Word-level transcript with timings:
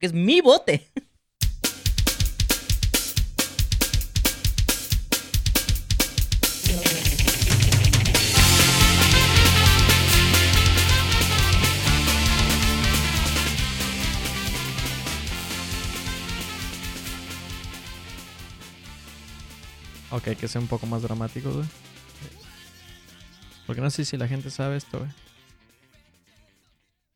Que 0.00 0.06
es 0.06 0.14
mi 0.14 0.40
bote. 0.40 0.90
Ok, 20.12 20.36
que 20.36 20.48
sea 20.48 20.62
un 20.62 20.66
poco 20.66 20.86
más 20.86 21.02
dramático, 21.02 21.52
güey. 21.52 21.66
Porque 23.66 23.82
no 23.82 23.90
sé 23.90 24.06
si 24.06 24.16
la 24.16 24.26
gente 24.26 24.48
sabe 24.50 24.78
esto, 24.78 24.98
güey. 24.98 25.10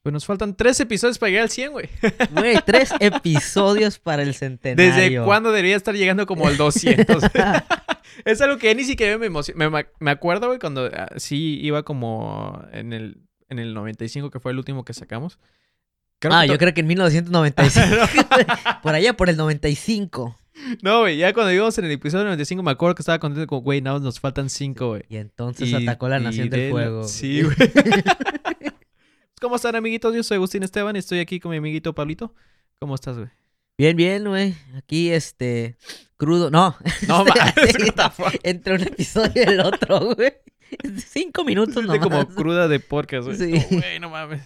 Pues 0.05 0.13
nos 0.13 0.27
faltan 0.27 0.55
tres 0.55 0.79
episodios 0.81 1.17
para 1.17 1.31
llegar 1.31 1.45
al 1.45 1.49
100, 1.49 1.73
güey. 1.73 1.89
Güey, 2.33 2.59
tres 2.67 2.91
episodios 3.01 3.99
para 3.99 4.23
el 4.23 4.35
centenario. 4.35 4.93
¿Desde 4.93 5.25
cuándo 5.25 5.51
debería 5.51 5.77
estar 5.77 5.95
llegando 5.95 6.27
como 6.27 6.47
al 6.47 6.59
200? 6.59 7.23
es 8.27 8.41
algo 8.43 8.59
que 8.59 8.75
ni 8.75 8.85
siquiera 8.85 9.17
me 9.17 9.25
emociona. 9.25 9.71
Me, 9.71 9.87
me 9.99 10.11
acuerdo, 10.11 10.49
güey, 10.49 10.59
cuando 10.59 10.91
ah, 10.95 11.09
sí 11.17 11.59
iba 11.63 11.85
como 11.85 12.63
en 12.73 12.93
el, 12.93 13.17
en 13.49 13.59
el 13.59 13.73
95, 13.73 14.31
que 14.31 14.41
fue 14.41 14.53
el 14.53 14.59
último 14.59 14.85
que 14.85 14.93
sacamos. 14.93 15.39
Creo 16.19 16.35
ah, 16.35 16.43
que 16.43 16.49
yo 16.49 16.59
creo 16.59 16.75
que 16.75 16.83
en 16.83 16.87
1995. 16.87 17.97
por 18.83 18.95
allá, 18.95 19.17
por 19.17 19.31
el 19.31 19.39
95. 19.39 20.39
No, 20.83 21.01
güey, 21.01 21.17
ya 21.17 21.33
cuando 21.33 21.51
íbamos 21.51 21.79
en 21.79 21.87
el 21.87 21.93
episodio 21.93 22.25
95 22.25 22.63
me 22.63 22.73
acuerdo 22.73 22.95
que 22.95 23.01
estaba 23.01 23.19
contento 23.19 23.47
con, 23.47 23.61
güey, 23.61 23.81
nada, 23.81 24.01
nos 24.01 24.21
faltan 24.21 24.51
cinco, 24.51 24.89
güey. 24.89 25.05
Y 25.09 25.17
entonces 25.17 25.73
atacó 25.73 26.11
la 26.11 26.19
Nación 26.19 26.51
del 26.51 26.71
Fuego. 26.71 27.05
Sí, 27.05 27.41
güey. 27.41 27.57
¿Cómo 29.41 29.57
están, 29.57 29.77
amiguitos? 29.77 30.15
Yo 30.15 30.23
soy 30.23 30.37
Agustín 30.37 30.63
Esteban 30.63 30.97
y 30.97 31.01
estoy 31.01 31.19
aquí 31.19 31.41
con 31.41 31.51
mi 31.51 31.59
amiguito 31.59 31.95
Pablito. 31.95 32.35
¿Cómo 32.79 32.95
estás, 32.95 33.17
güey? 33.17 33.29
Bien, 33.77 33.97
bien, 33.97 34.25
güey. 34.25 34.55
Aquí, 34.77 35.11
este, 35.11 35.77
crudo. 36.17 36.51
No. 36.51 36.77
No, 37.09 37.25
Entre 38.43 38.75
un 38.75 38.83
episodio 38.83 39.33
y 39.35 39.41
el 39.41 39.61
otro, 39.61 40.15
güey. 40.15 40.33
Cinco 41.07 41.45
minutos 41.45 41.85
nomás. 41.85 41.99
como 41.99 42.27
cruda 42.29 42.69
de 42.69 42.81
podcast, 42.81 43.27
güey. 43.27 43.37
Sí. 43.37 43.67
güey, 43.77 44.01
no 44.01 44.09
mames. 44.09 44.43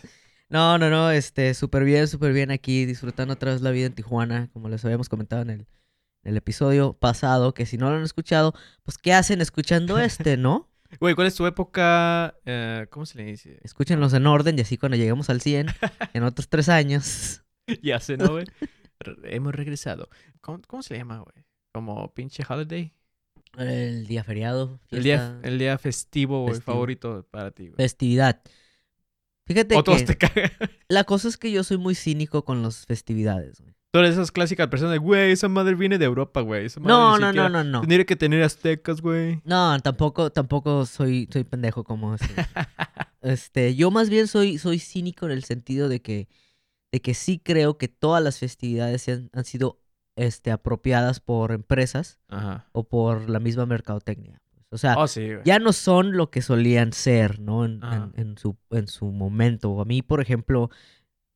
No, 0.49 0.79
no, 0.79 0.89
no, 0.89 1.11
este, 1.11 1.53
súper 1.53 1.85
bien, 1.85 2.09
súper 2.09 2.33
bien 2.33 2.51
aquí, 2.51 2.87
disfrutando 2.87 3.35
otra 3.35 3.53
vez 3.53 3.61
la 3.61 3.71
vida 3.71 3.87
en 3.87 3.95
Tijuana, 3.95 4.49
como 4.55 4.71
les 4.71 4.83
habíamos 4.85 5.11
comentado 5.11 5.43
en 5.43 5.51
el, 5.51 5.61
en 5.61 6.31
el 6.31 6.37
episodio 6.39 6.95
pasado, 6.95 7.53
que 7.53 7.67
si 7.67 7.77
no 7.77 7.91
lo 7.91 7.97
han 7.99 8.03
escuchado, 8.03 8.55
pues, 8.83 8.97
¿qué 8.97 9.13
hacen 9.13 9.43
escuchando 9.43 9.99
este, 9.99 10.39
no? 10.39 10.68
Güey, 11.01 11.15
¿cuál 11.15 11.27
es 11.27 11.35
tu 11.35 11.47
época? 11.47 12.35
Eh, 12.45 12.87
¿Cómo 12.91 13.05
se 13.05 13.19
le 13.19 13.25
dice? 13.25 13.59
Escúchenlos 13.63 14.15
en 14.15 14.27
orden 14.27 14.59
y 14.59 14.63
así 14.63 14.79
cuando 14.79 14.97
lleguemos 14.97 15.29
al 15.31 15.41
100, 15.41 15.67
en 16.15 16.23
otros 16.23 16.49
tres 16.49 16.69
años. 16.69 17.43
ya 17.83 18.01
sé, 18.01 18.17
¿no, 18.17 18.29
güey? 18.29 18.45
Hemos 19.25 19.55
regresado. 19.55 20.09
¿Cómo, 20.41 20.83
se 20.83 20.95
le 20.95 21.01
llama, 21.01 21.19
güey? 21.19 21.45
¿Como 21.73 22.13
pinche 22.15 22.43
holiday? 22.49 22.93
El 23.57 24.07
día 24.07 24.25
feriado. 24.25 24.81
El 24.91 25.03
día, 25.03 25.39
el 25.43 25.59
día 25.59 25.79
festivo, 25.79 26.43
güey, 26.43 26.61
favorito 26.61 27.27
para 27.31 27.51
ti, 27.51 27.69
güey. 27.69 27.77
Festividad. 27.77 28.43
Fíjate 29.47 29.77
o 29.77 29.85
todos 29.85 30.05
te. 30.05 30.19
La 30.89 31.05
cosa 31.05 31.29
es 31.29 31.37
que 31.37 31.51
yo 31.51 31.65
soy 31.65 31.79
muy 31.79 31.95
cínico 31.95 32.45
con 32.45 32.63
las 32.63 32.87
festividades, 32.87 33.61
güey. 33.61 33.78
Tú 33.91 34.01
eres 34.01 34.13
esas 34.13 34.31
clásicas 34.31 34.69
personas 34.69 34.93
de, 34.93 34.99
güey, 34.99 35.33
esa 35.33 35.49
madre 35.49 35.75
viene 35.75 35.97
de 35.97 36.05
Europa, 36.05 36.43
güey. 36.43 36.67
No, 36.81 37.19
no, 37.19 37.33
no, 37.33 37.49
no, 37.49 37.65
no. 37.65 37.81
Tendría 37.81 38.05
que 38.05 38.17
tener 38.17 38.43
aztecas, 38.43 39.01
güey. 39.01 39.41
No, 39.45 39.81
tampoco, 39.81 40.31
tampoco 40.31 40.85
soy, 40.85 41.27
soy 41.33 41.45
pendejo 41.45 41.85
como 41.85 42.13
así. 42.13 42.27
este, 43.23 43.75
yo 43.75 43.91
más 43.91 44.11
bien 44.11 44.27
soy, 44.27 44.59
soy 44.59 44.79
cínico 44.79 45.25
en 45.25 45.33
el 45.33 45.45
sentido 45.45 45.89
de 45.89 46.03
que, 46.03 46.29
de 46.93 47.01
que 47.01 47.15
sí 47.15 47.39
creo 47.39 47.79
que 47.79 47.89
todas 47.89 48.23
las 48.23 48.39
festividades 48.39 49.09
han, 49.09 49.31
han 49.33 49.45
sido 49.45 49.81
este, 50.17 50.51
apropiadas 50.51 51.21
por 51.21 51.53
empresas 51.53 52.19
o 52.73 52.89
por 52.89 53.31
la 53.31 53.41
misma 53.41 53.65
mercadotecnia. 53.65 54.43
O 54.71 54.77
sea, 54.77 54.97
oh, 54.99 55.07
ya 55.45 55.59
no 55.61 55.73
son 55.73 56.15
lo 56.15 56.31
que 56.31 56.43
solían 56.43 56.93
ser, 56.93 57.41
¿no? 57.41 57.65
En, 57.65 57.81
en, 58.17 58.37
su, 58.37 58.59
en 58.69 58.87
su 58.87 59.07
momento. 59.07 59.81
A 59.81 59.87
mí, 59.87 60.03
por 60.03 60.21
ejemplo, 60.21 60.69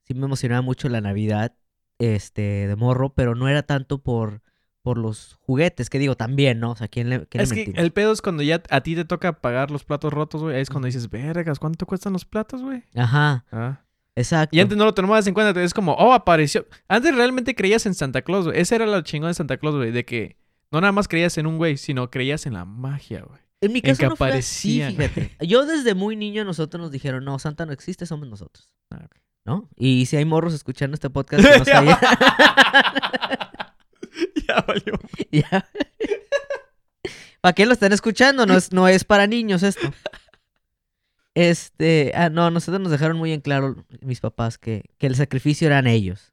sí 0.07 0.13
me 0.13 0.27
emocionaba 0.27 0.61
mucho 0.61 0.91
la 0.91 1.01
Navidad 1.01 1.55
este, 1.99 2.67
de 2.67 2.77
morro, 2.77 3.15
pero 3.15 3.35
no 3.35 3.49
era 3.49 3.63
tanto 3.63 3.99
por, 3.99 4.43
por 4.83 4.99
los 4.99 5.39
juguetes, 5.41 5.91
que 5.91 5.99
digo, 5.99 6.17
también, 6.17 6.61
¿no? 6.61 6.73
O 6.73 6.77
sea, 6.77 6.89
¿quién 6.89 7.09
le, 7.09 7.27
quién 7.27 7.43
Es 7.43 7.53
que 7.53 7.73
el 7.75 7.93
pedo 7.93 8.13
es 8.13 8.23
cuando 8.23 8.43
ya 8.43 8.63
a 8.71 8.81
ti 8.83 8.95
te 8.95 9.05
toca 9.05 9.41
pagar 9.41 9.71
los 9.71 9.85
platos 9.85 10.13
rotos, 10.13 10.43
güey. 10.43 10.57
Ahí 10.57 10.63
es 10.63 10.71
cuando 10.71 10.87
dices, 10.87 11.09
vergas, 11.09 11.59
¿cuánto 11.59 11.87
cuestan 11.87 12.13
los 12.13 12.25
platos, 12.25 12.63
güey? 12.63 12.83
Ajá. 12.95 13.45
Ah. 13.53 13.81
Exacto. 14.15 14.55
Y 14.57 14.61
antes 14.61 14.77
no 14.77 14.85
lo 14.85 14.93
tomabas 14.93 15.27
en 15.27 15.35
cuenta, 15.35 15.59
es 15.63 15.73
como, 15.73 15.93
oh, 15.95 16.13
apareció. 16.13 16.67
Antes 16.89 17.15
realmente 17.15 17.55
creías 17.55 17.87
en 17.87 17.95
Santa 17.95 18.23
Claus, 18.23 18.47
güey. 18.47 18.61
Ese 18.61 18.75
era 18.75 18.87
lo 18.87 19.01
chingón 19.03 19.31
de 19.31 19.35
Santa 19.35 19.57
Claus, 19.57 19.77
güey, 19.77 19.91
de 19.91 20.05
que 20.05 20.37
no 20.71 20.81
nada 20.81 20.93
más 20.93 21.09
creías 21.09 21.39
en 21.39 21.47
un 21.47 21.57
güey, 21.57 21.77
sino 21.77 22.11
creías 22.11 22.47
en 22.47 22.55
la 22.55 22.65
magia, 22.65 23.23
güey. 23.23 23.41
En 23.61 23.73
mi 23.73 23.81
caso 23.81 24.09
no 24.09 24.17
fue 24.17 24.33
así, 24.33 24.83
fíjate. 24.83 25.37
Yo 25.41 25.65
desde 25.65 25.95
muy 25.95 26.17
niño 26.17 26.45
nosotros 26.45 26.81
nos 26.81 26.91
dijeron, 26.91 27.25
no, 27.25 27.39
Santa 27.39 27.65
no 27.65 27.73
existe, 27.73 28.07
somos 28.07 28.29
nosotros. 28.29 28.75
Ah, 28.91 29.07
¿no? 29.45 29.69
Y 29.77 30.07
si 30.07 30.17
hay 30.17 30.25
morros 30.25 30.55
escuchando 30.55 30.95
este 30.95 31.11
podcast 31.11 31.45
que 31.45 31.65
ya 34.47 34.65
valió. 34.67 34.99
Ya. 35.31 35.69
¿Para 37.41 37.55
qué 37.55 37.67
lo 37.67 37.73
están 37.73 37.93
escuchando? 37.93 38.47
No 38.47 38.57
es, 38.57 38.73
no 38.73 38.89
es 38.89 39.05
para 39.05 39.27
niños 39.27 39.63
esto. 39.63 39.93
Este, 41.35 42.13
ah, 42.15 42.29
no, 42.29 42.51
nosotros 42.51 42.81
nos 42.81 42.93
dejaron 42.93 43.17
muy 43.17 43.33
en 43.33 43.41
claro 43.41 43.85
mis 44.01 44.21
papás 44.21 44.59
que, 44.59 44.85
que 44.99 45.07
el 45.07 45.17
sacrificio 45.17 45.67
eran 45.67 45.87
ellos. 45.87 46.33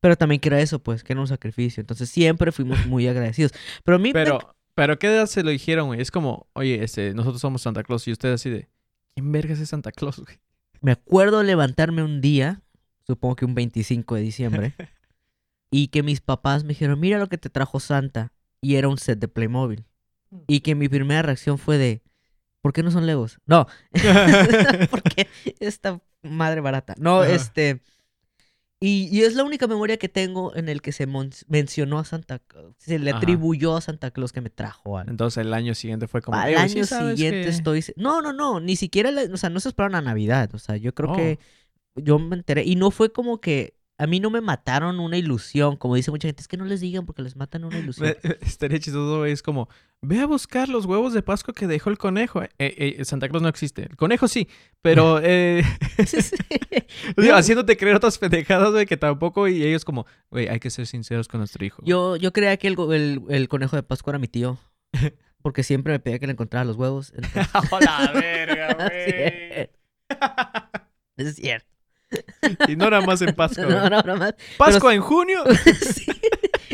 Pero 0.00 0.16
también 0.16 0.40
que 0.40 0.48
era 0.48 0.60
eso, 0.60 0.78
pues, 0.78 1.02
que 1.02 1.14
era 1.14 1.20
un 1.20 1.26
sacrificio. 1.26 1.80
Entonces 1.80 2.10
siempre 2.10 2.52
fuimos 2.52 2.86
muy 2.86 3.08
agradecidos. 3.08 3.52
Pero 3.82 3.96
a 3.96 3.98
mí... 3.98 4.12
Pero, 4.12 4.54
pero 4.74 4.98
¿qué 4.98 5.08
edad 5.08 5.26
se 5.26 5.42
lo 5.42 5.50
dijeron, 5.50 5.88
güey? 5.88 6.00
Es 6.00 6.10
como, 6.10 6.46
oye, 6.52 6.84
este, 6.84 7.14
nosotros 7.14 7.40
somos 7.40 7.62
Santa 7.62 7.82
Claus 7.82 8.06
y 8.06 8.12
usted 8.12 8.32
así 8.32 8.50
de, 8.50 8.68
¿quién 9.14 9.32
vergas 9.32 9.58
es 9.58 9.70
Santa 9.70 9.90
Claus, 9.90 10.18
güey? 10.18 10.38
Me 10.86 10.92
acuerdo 10.92 11.42
levantarme 11.42 12.04
un 12.04 12.20
día, 12.20 12.62
supongo 13.08 13.34
que 13.34 13.44
un 13.44 13.56
25 13.56 14.14
de 14.14 14.20
diciembre, 14.20 14.72
y 15.68 15.88
que 15.88 16.04
mis 16.04 16.20
papás 16.20 16.62
me 16.62 16.68
dijeron, 16.68 17.00
mira 17.00 17.18
lo 17.18 17.26
que 17.26 17.38
te 17.38 17.50
trajo 17.50 17.80
Santa. 17.80 18.32
Y 18.60 18.76
era 18.76 18.86
un 18.86 18.96
set 18.96 19.18
de 19.18 19.26
Playmobil. 19.26 19.84
Mm. 20.30 20.36
Y 20.46 20.60
que 20.60 20.76
mi 20.76 20.88
primera 20.88 21.22
reacción 21.22 21.58
fue 21.58 21.76
de, 21.76 22.04
¿por 22.60 22.72
qué 22.72 22.84
no 22.84 22.92
son 22.92 23.04
Legos? 23.04 23.40
No, 23.46 23.66
porque 24.92 25.26
esta 25.58 26.00
madre 26.22 26.60
barata. 26.60 26.94
No, 26.98 27.24
este... 27.24 27.82
Y, 28.78 29.22
es 29.22 29.34
la 29.34 29.44
única 29.44 29.66
memoria 29.66 29.96
que 29.96 30.08
tengo 30.08 30.54
en 30.54 30.68
el 30.68 30.82
que 30.82 30.92
se 30.92 31.08
mencionó 31.48 31.98
a 31.98 32.04
Santa 32.04 32.40
Claus. 32.40 32.74
Se 32.78 32.98
le 32.98 33.10
atribuyó 33.10 33.74
a 33.74 33.80
Santa 33.80 34.10
Claus 34.10 34.32
que 34.32 34.42
me 34.42 34.50
trajo 34.50 34.98
algo. 34.98 35.10
Entonces 35.10 35.46
el 35.46 35.54
año 35.54 35.74
siguiente 35.74 36.08
fue 36.08 36.20
como... 36.20 36.36
Al 36.36 36.56
año 36.56 36.84
siguiente 36.84 37.48
estoy... 37.48 37.82
No, 37.96 38.20
no, 38.20 38.34
no. 38.34 38.60
Ni 38.60 38.76
siquiera... 38.76 39.10
O 39.32 39.36
sea, 39.38 39.48
no 39.48 39.60
se 39.60 39.70
esperaron 39.70 39.94
a 39.94 40.02
Navidad. 40.02 40.54
O 40.54 40.58
sea, 40.58 40.76
yo 40.76 40.94
creo 40.94 41.14
que... 41.14 41.38
Oh. 41.40 42.00
Yo 42.02 42.18
me 42.18 42.36
enteré. 42.36 42.64
Y 42.64 42.76
no 42.76 42.90
fue 42.90 43.10
como 43.10 43.40
que 43.40 43.75
a 43.98 44.06
mí 44.06 44.20
no 44.20 44.30
me 44.30 44.40
mataron 44.40 45.00
una 45.00 45.16
ilusión, 45.16 45.76
como 45.76 45.94
dice 45.94 46.10
mucha 46.10 46.28
gente, 46.28 46.42
es 46.42 46.48
que 46.48 46.56
no 46.56 46.66
les 46.66 46.80
digan 46.80 47.06
porque 47.06 47.22
les 47.22 47.36
matan 47.36 47.64
una 47.64 47.78
ilusión. 47.78 48.14
Estaría 48.40 48.78
chistoso, 48.78 49.24
es 49.24 49.42
como, 49.42 49.68
ve 50.02 50.20
a 50.20 50.26
buscar 50.26 50.68
los 50.68 50.84
huevos 50.84 51.14
de 51.14 51.22
Pascua 51.22 51.54
que 51.54 51.66
dejó 51.66 51.90
el 51.90 51.98
conejo. 51.98 52.42
Eh, 52.42 52.50
eh, 52.58 53.04
Santa 53.04 53.28
Claus 53.28 53.42
no 53.42 53.48
existe. 53.48 53.82
El 53.82 53.96
conejo 53.96 54.28
sí, 54.28 54.48
pero 54.82 55.20
eh... 55.22 55.62
haciéndote 57.32 57.76
creer 57.76 57.96
otras 57.96 58.18
pendejadas, 58.18 58.70
güey, 58.72 58.86
que 58.86 58.96
tampoco, 58.96 59.48
y 59.48 59.64
ellos 59.64 59.84
como, 59.84 60.06
güey, 60.30 60.48
hay 60.48 60.60
que 60.60 60.70
ser 60.70 60.86
sinceros 60.86 61.28
con 61.28 61.40
nuestro 61.40 61.64
hijo. 61.64 61.82
Yo, 61.84 62.16
yo 62.16 62.32
creía 62.32 62.56
que 62.58 62.68
el, 62.68 63.22
el, 63.28 63.48
conejo 63.48 63.76
de 63.76 63.82
Pascua 63.82 64.12
era 64.12 64.18
mi 64.18 64.28
tío. 64.28 64.58
Porque 65.42 65.62
siempre 65.62 65.92
me 65.92 66.00
pedía 66.00 66.18
que 66.18 66.26
le 66.26 66.32
encontrara 66.32 66.64
los 66.64 66.76
huevos. 66.76 67.12
¡Hola, 67.70 68.10
verga, 68.14 68.74
güey! 68.74 69.70
es 71.18 71.36
cierto. 71.36 71.75
Y 72.68 72.76
no 72.76 72.86
era 72.86 73.00
más 73.00 73.22
en 73.22 73.34
Pascua. 73.34 73.64
No, 73.68 73.90
no, 73.90 74.02
no 74.02 74.16
más. 74.16 74.34
¿Pascua 74.56 74.94
en 74.94 75.00
junio? 75.00 75.44
sí. 75.80 76.06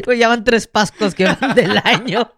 Pues 0.05 0.19
ya 0.19 0.29
van 0.29 0.45
tres 0.45 0.67
Pascuas 0.67 1.15
que 1.15 1.25
van 1.25 1.55
del 1.55 1.79
año. 1.85 2.31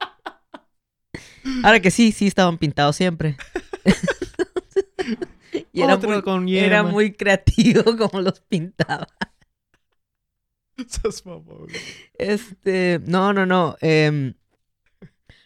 Ahora 1.62 1.80
que 1.80 1.90
sí, 1.90 2.12
sí 2.12 2.26
estaban 2.26 2.58
pintados 2.58 2.96
siempre. 2.96 3.36
y 5.72 5.82
era 5.82 5.96
muy, 5.96 6.58
era 6.58 6.82
muy 6.82 7.12
creativo 7.12 7.96
como 7.96 8.20
los 8.20 8.40
pintaba. 8.40 9.06
Este, 12.18 13.00
no, 13.04 13.32
no, 13.32 13.46
no. 13.46 13.76
Eh, 13.80 14.34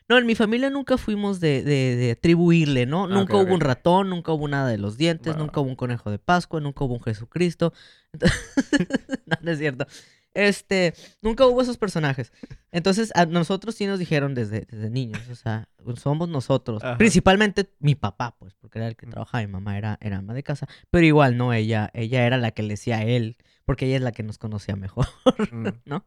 no, 0.09 0.19
en 0.19 0.27
mi 0.27 0.35
familia 0.35 0.71
nunca 0.71 0.97
fuimos 0.97 1.39
de, 1.41 1.63
de, 1.63 2.11
atribuirle, 2.13 2.87
¿no? 2.87 3.05
Ah, 3.05 3.09
nunca 3.09 3.37
hubo 3.37 3.53
un 3.53 3.61
ratón, 3.61 4.09
nunca 4.09 4.33
hubo 4.33 4.49
nada 4.49 4.69
de 4.69 4.79
los 4.79 4.97
dientes, 4.97 5.37
nunca 5.37 5.61
hubo 5.61 5.69
un 5.69 5.77
conejo 5.77 6.11
de 6.11 6.19
Pascua, 6.19 6.61
nunca 6.61 6.85
hubo 6.85 6.95
un 6.95 7.03
Jesucristo. 7.03 7.73
no, 9.27 9.37
no 9.43 9.51
es 9.51 9.59
cierto. 9.59 9.87
Este, 10.35 10.95
nunca 11.21 11.47
hubo 11.47 11.61
esos 11.61 11.79
personajes. 11.79 12.33
Entonces, 12.71 13.11
a 13.17 13.27
nosotros 13.27 13.75
sí 13.75 13.87
nos 13.87 13.99
dijeron 13.99 14.35
desde, 14.35 14.67
desde 14.71 14.89
niños, 14.89 15.21
o 15.31 15.35
sea, 15.35 15.69
somos 15.97 16.29
nosotros. 16.29 16.83
Principalmente 16.97 17.71
mi 17.81 17.95
papá, 17.95 18.37
pues, 18.39 18.55
porque 18.55 18.79
era 18.79 18.89
el 18.89 18.97
que 18.97 19.07
mm. 19.07 19.11
trabajaba, 19.11 19.45
mi 19.45 19.53
mamá 19.53 19.77
era, 19.77 19.99
era 20.01 20.19
ama 20.19 20.35
de 20.35 20.43
casa, 20.43 20.69
pero 20.91 21.05
igual, 21.05 21.37
no, 21.37 21.53
ella, 21.53 21.91
ella 21.93 22.25
era 22.25 22.37
la 22.37 22.53
que 22.53 22.63
le 22.63 22.71
decía 22.71 22.99
a 22.99 23.05
él, 23.05 23.37
porque 23.65 23.87
ella 23.87 23.97
es 23.97 24.03
la 24.03 24.13
que 24.13 24.23
nos 24.23 24.39
conocía 24.39 24.77
mejor. 24.77 25.07
Mm. 25.51 25.69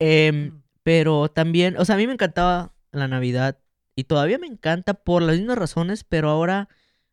Em, 0.00 0.60
pero 0.82 1.28
también, 1.28 1.76
o 1.78 1.84
sea, 1.84 1.94
a 1.94 1.98
mí 1.98 2.06
me 2.06 2.12
encantaba 2.12 2.73
la 2.98 3.08
Navidad 3.08 3.58
y 3.96 4.04
todavía 4.04 4.38
me 4.38 4.46
encanta 4.46 4.94
por 4.94 5.22
las 5.22 5.36
mismas 5.36 5.58
razones, 5.58 6.04
pero 6.04 6.28
ahora, 6.28 6.68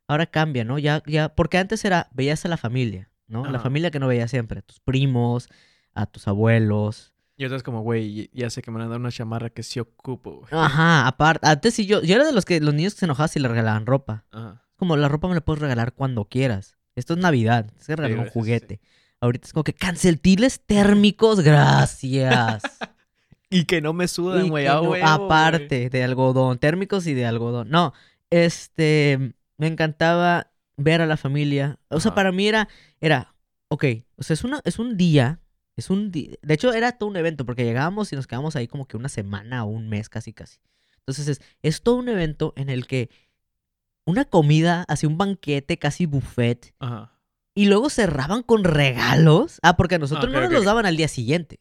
ahora 0.08 0.26
cambia, 0.26 0.64
¿no? 0.64 0.78
Ya, 0.78 1.02
ya, 1.06 1.34
porque 1.34 1.58
antes 1.58 1.84
era, 1.84 2.08
veías 2.12 2.44
a 2.44 2.48
la 2.48 2.56
familia, 2.56 3.10
¿no? 3.28 3.44
La 3.44 3.60
familia 3.60 3.90
que 3.90 3.98
no 3.98 4.08
veías 4.08 4.30
siempre, 4.30 4.60
a 4.60 4.62
tus 4.62 4.80
primos, 4.80 5.48
a 5.94 6.06
tus 6.06 6.26
abuelos. 6.26 7.12
Y 7.36 7.44
otra 7.44 7.56
es 7.56 7.62
como, 7.62 7.82
güey, 7.82 8.30
ya 8.32 8.50
sé 8.50 8.62
que 8.62 8.70
me 8.70 8.78
van 8.78 8.88
a 8.88 8.90
dar 8.90 9.00
una 9.00 9.10
chamarra 9.10 9.50
que 9.50 9.62
sí 9.62 9.80
ocupo, 9.80 10.40
güey. 10.40 10.48
Ajá, 10.50 11.06
aparte, 11.06 11.46
antes 11.46 11.74
sí 11.74 11.86
yo, 11.86 12.02
yo 12.02 12.14
era 12.14 12.24
de 12.24 12.32
los 12.32 12.44
que, 12.44 12.60
los 12.60 12.74
niños 12.74 12.94
que 12.94 13.00
se 13.00 13.06
enojaban 13.06 13.28
si 13.28 13.40
le 13.40 13.48
regalaban 13.48 13.86
ropa. 13.86 14.24
Ajá. 14.30 14.64
Como 14.76 14.96
la 14.96 15.08
ropa 15.08 15.28
me 15.28 15.34
la 15.34 15.40
puedes 15.40 15.62
regalar 15.62 15.94
cuando 15.94 16.24
quieras. 16.24 16.76
Esto 16.94 17.14
es 17.14 17.20
Navidad, 17.20 17.70
es 17.78 17.86
que 17.86 17.96
regalar 17.96 18.18
un 18.18 18.24
sí, 18.26 18.32
juguete. 18.34 18.80
Ahorita 19.20 19.46
es 19.46 19.52
como 19.52 19.64
que 19.64 19.72
canceltiles 19.72 20.60
térmicos, 20.66 21.40
gracias. 21.40 22.62
Y 23.52 23.64
que 23.64 23.80
no 23.80 23.92
me 23.92 24.08
sudan, 24.08 24.48
güey. 24.48 24.66
no- 24.66 24.94
aparte 24.94 25.88
de 25.90 26.02
algodón, 26.04 26.58
térmicos 26.58 27.06
y 27.06 27.14
de 27.14 27.26
algodón. 27.26 27.70
No, 27.70 27.92
este, 28.30 29.34
me 29.58 29.66
encantaba 29.66 30.50
ver 30.76 31.02
a 31.02 31.06
la 31.06 31.16
familia. 31.16 31.78
O 31.88 32.00
sea, 32.00 32.14
para 32.14 32.32
mí 32.32 32.48
era, 32.48 32.68
era, 33.00 33.34
ok, 33.68 33.84
o 34.16 34.22
sea, 34.22 34.34
es, 34.34 34.44
una, 34.44 34.60
es 34.64 34.78
un 34.78 34.96
día, 34.96 35.40
es 35.76 35.90
un 35.90 36.10
día, 36.10 36.32
de 36.42 36.54
hecho 36.54 36.72
era 36.72 36.92
todo 36.92 37.08
un 37.08 37.16
evento 37.16 37.44
porque 37.46 37.64
llegábamos 37.64 38.12
y 38.12 38.16
nos 38.16 38.26
quedábamos 38.26 38.56
ahí 38.56 38.66
como 38.68 38.86
que 38.86 38.96
una 38.96 39.08
semana 39.08 39.64
o 39.64 39.68
un 39.68 39.88
mes 39.88 40.08
casi 40.08 40.32
casi. 40.32 40.58
Entonces 40.98 41.28
es, 41.28 41.40
es 41.62 41.82
todo 41.82 41.96
un 41.96 42.08
evento 42.08 42.52
en 42.56 42.68
el 42.70 42.86
que 42.86 43.10
una 44.04 44.24
comida, 44.24 44.84
así 44.88 45.06
un 45.06 45.18
banquete, 45.18 45.78
casi 45.78 46.06
buffet, 46.06 46.74
Ajá. 46.80 47.12
y 47.54 47.66
luego 47.66 47.90
cerraban 47.90 48.42
con 48.42 48.64
regalos. 48.64 49.58
Ah, 49.62 49.76
porque 49.76 49.96
a 49.96 49.98
nosotros 49.98 50.26
ok, 50.26 50.32
no 50.34 50.40
nos 50.40 50.52
los 50.52 50.64
daban 50.64 50.86
al 50.86 50.96
día 50.96 51.08
siguiente. 51.08 51.60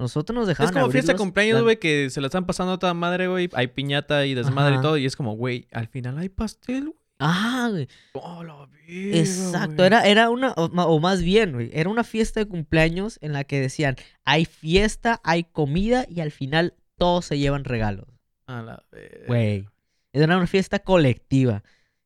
Nosotros 0.00 0.34
nos 0.34 0.48
dejaban 0.48 0.72
Es 0.72 0.80
como 0.80 0.90
fiesta 0.90 1.12
de 1.12 1.18
cumpleaños, 1.18 1.62
güey, 1.62 1.78
que 1.78 2.08
se 2.08 2.22
la 2.22 2.28
están 2.28 2.46
pasando 2.46 2.72
a 2.72 2.78
toda 2.78 2.94
madre, 2.94 3.28
güey. 3.28 3.50
Hay 3.52 3.66
piñata 3.66 4.24
y 4.24 4.32
desmadre 4.32 4.72
Ajá. 4.72 4.80
y 4.80 4.82
todo. 4.82 4.96
Y 4.96 5.04
es 5.04 5.14
como, 5.14 5.36
güey, 5.36 5.68
al 5.72 5.88
final 5.88 6.16
hay 6.16 6.30
pastel, 6.30 6.84
güey. 6.84 6.96
Ah, 7.18 7.68
güey. 7.70 7.86
Oh, 8.14 8.42
la 8.42 8.56
verga, 8.64 9.18
Exacto, 9.18 9.74
güey. 9.76 9.86
era, 9.88 10.06
era 10.06 10.30
una, 10.30 10.52
o, 10.52 11.00
más 11.00 11.22
bien, 11.22 11.52
güey, 11.52 11.70
era 11.74 11.90
una 11.90 12.02
fiesta 12.02 12.40
de 12.40 12.46
cumpleaños 12.46 13.18
en 13.20 13.34
la 13.34 13.44
que 13.44 13.60
decían, 13.60 13.96
hay 14.24 14.46
fiesta, 14.46 15.20
hay 15.22 15.44
comida 15.44 16.06
y 16.08 16.20
al 16.20 16.30
final 16.30 16.72
todos 16.96 17.26
se 17.26 17.38
llevan 17.38 17.64
regalos. 17.64 18.06
A 18.46 18.62
la 18.62 18.82
verga. 18.90 19.26
Güey, 19.26 19.68
era 20.14 20.34
una 20.34 20.46
fiesta 20.46 20.78
colectiva, 20.78 21.62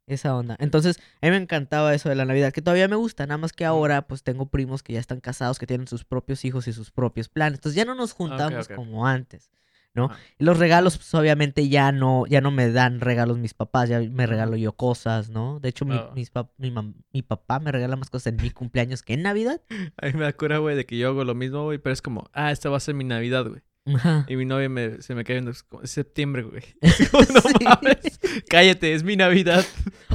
esa 0.07 0.37
onda. 0.37 0.57
Entonces, 0.61 0.99
a 1.21 1.27
mí 1.27 1.31
me 1.31 1.37
encantaba 1.39 1.95
eso 1.95 2.09
de 2.09 2.15
la 2.15 2.25
Navidad, 2.25 2.53
que 2.53 2.63
todavía 2.63 2.89
me 2.89 2.97
gusta, 2.97 3.27
nada 3.27 3.39
más 3.39 3.53
que 3.53 3.65
ahora 3.65 4.07
pues 4.07 4.23
tengo 4.23 4.47
primos 4.47 4.83
que 4.83 4.93
ya 4.93 5.01
están 5.01 5.21
casados, 5.21 5.59
que 5.59 5.67
tienen 5.67 5.89
sus 5.89 6.05
propios 6.05 6.45
hijos 6.45 6.69
y 6.69 6.73
sus 6.73 6.91
propios 6.91 7.29
planes. 7.29 7.59
Entonces 7.59 7.77
ya 7.77 7.85
no 7.85 7.95
nos 7.95 8.13
juntamos 8.13 8.69
como 8.77 9.07
antes. 9.07 9.51
¿no? 9.97 10.11
Y 10.41 10.45
los 10.45 10.59
regalos, 10.59 10.97
pues 10.97 11.15
obviamente 11.15 11.69
ya 11.69 11.93
no, 11.93 12.27
ya 12.27 12.41
no 12.41 12.51
me 12.51 12.69
dan 12.73 13.01
regalos 13.01 13.39
mis 13.39 13.55
papás, 13.55 13.89
ya 13.89 14.01
me 14.01 14.27
regalo 14.27 14.57
yo 14.57 14.73
cosas, 14.73 15.31
¿no? 15.31 15.61
De 15.61 15.69
hecho, 15.69 15.85
mi, 15.85 15.95
Ah. 15.95 16.11
mis 16.17 16.33
pap- 16.35 16.51
mi, 16.59 16.75
mi 17.13 17.23
papá 17.23 17.61
me 17.61 17.71
regala 17.71 17.95
más 17.95 18.11
cosas 18.11 18.27
en 18.33 18.43
mi 18.43 18.51
cumpleaños 18.51 19.03
que 19.05 19.15
en 19.15 19.23
Navidad. 19.23 19.61
A 20.03 20.07
mí 20.07 20.13
me 20.15 20.25
da 20.25 20.33
cura, 20.33 20.59
güey, 20.59 20.75
de 20.75 20.85
que 20.85 20.99
yo 20.99 21.11
hago 21.11 21.23
lo 21.23 21.37
mismo, 21.37 21.63
güey. 21.63 21.79
Pero 21.79 21.93
es 21.93 22.03
como, 22.03 22.29
ah, 22.33 22.51
esta 22.51 22.71
va 22.71 22.79
a 22.79 22.81
ser 22.81 22.97
mi 22.97 23.05
Navidad, 23.05 23.47
güey. 23.47 23.63
Ajá. 23.87 24.25
Y 24.29 24.37
mi 24.37 24.45
novia 24.47 24.69
me, 24.69 25.03
se 25.03 25.15
me 25.15 25.25
cae 25.25 25.43
es 25.83 25.91
septiembre, 25.91 26.43
güey. 26.43 26.63
Es 26.81 27.09
como, 27.11 27.23
no 27.25 27.41
Sí. 27.41 27.65
mames. 27.65 28.19
Cállate, 28.49 28.95
es 28.95 29.03
mi 29.03 29.17
Navidad. 29.17 29.65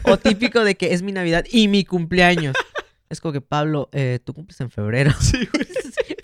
O 0.04 0.18
típico 0.18 0.64
de 0.64 0.76
que 0.76 0.94
es 0.94 1.02
mi 1.04 1.12
Navidad 1.12 1.46
y 1.52 1.68
mi 1.68 1.86
cumpleaños. 1.86 2.56
Es 3.10 3.22
como 3.22 3.34
que, 3.34 3.42
Pablo, 3.42 3.90
eh, 3.92 4.20
tú 4.24 4.34
cumples 4.34 4.60
en 4.62 4.70
febrero. 4.72 5.12
Sí, 5.20 5.48
güey. 5.54 5.68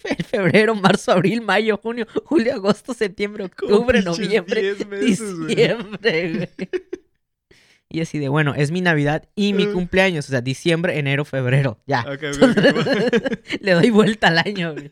En 0.08 0.24
febrero, 0.24 0.76
marzo, 0.76 1.14
abril, 1.14 1.42
mayo, 1.42 1.78
junio, 1.78 2.06
julio, 2.26 2.54
agosto, 2.54 2.94
septiembre, 2.94 3.46
octubre, 3.46 4.04
noviembre, 4.04 4.62
10 4.62 4.88
meses, 4.88 5.48
diciembre, 5.48 6.34
güey. 6.34 6.70
Y 7.90 8.02
así 8.02 8.20
de, 8.20 8.30
bueno, 8.30 8.54
es 8.54 8.70
mi 8.70 8.82
Navidad 8.82 9.28
y 9.36 9.54
mi 9.54 9.66
cumpleaños. 9.66 10.26
O 10.28 10.30
sea, 10.30 10.42
diciembre, 10.42 11.00
enero, 11.00 11.26
febrero. 11.26 11.80
Ya. 11.88 12.02
Ok, 12.02 12.24
ok, 12.36 12.44
ok. 12.78 13.62
Le 13.62 13.72
doy 13.72 13.90
vuelta 13.90 14.28
al 14.28 14.38
año, 14.38 14.74
güey. 14.74 14.92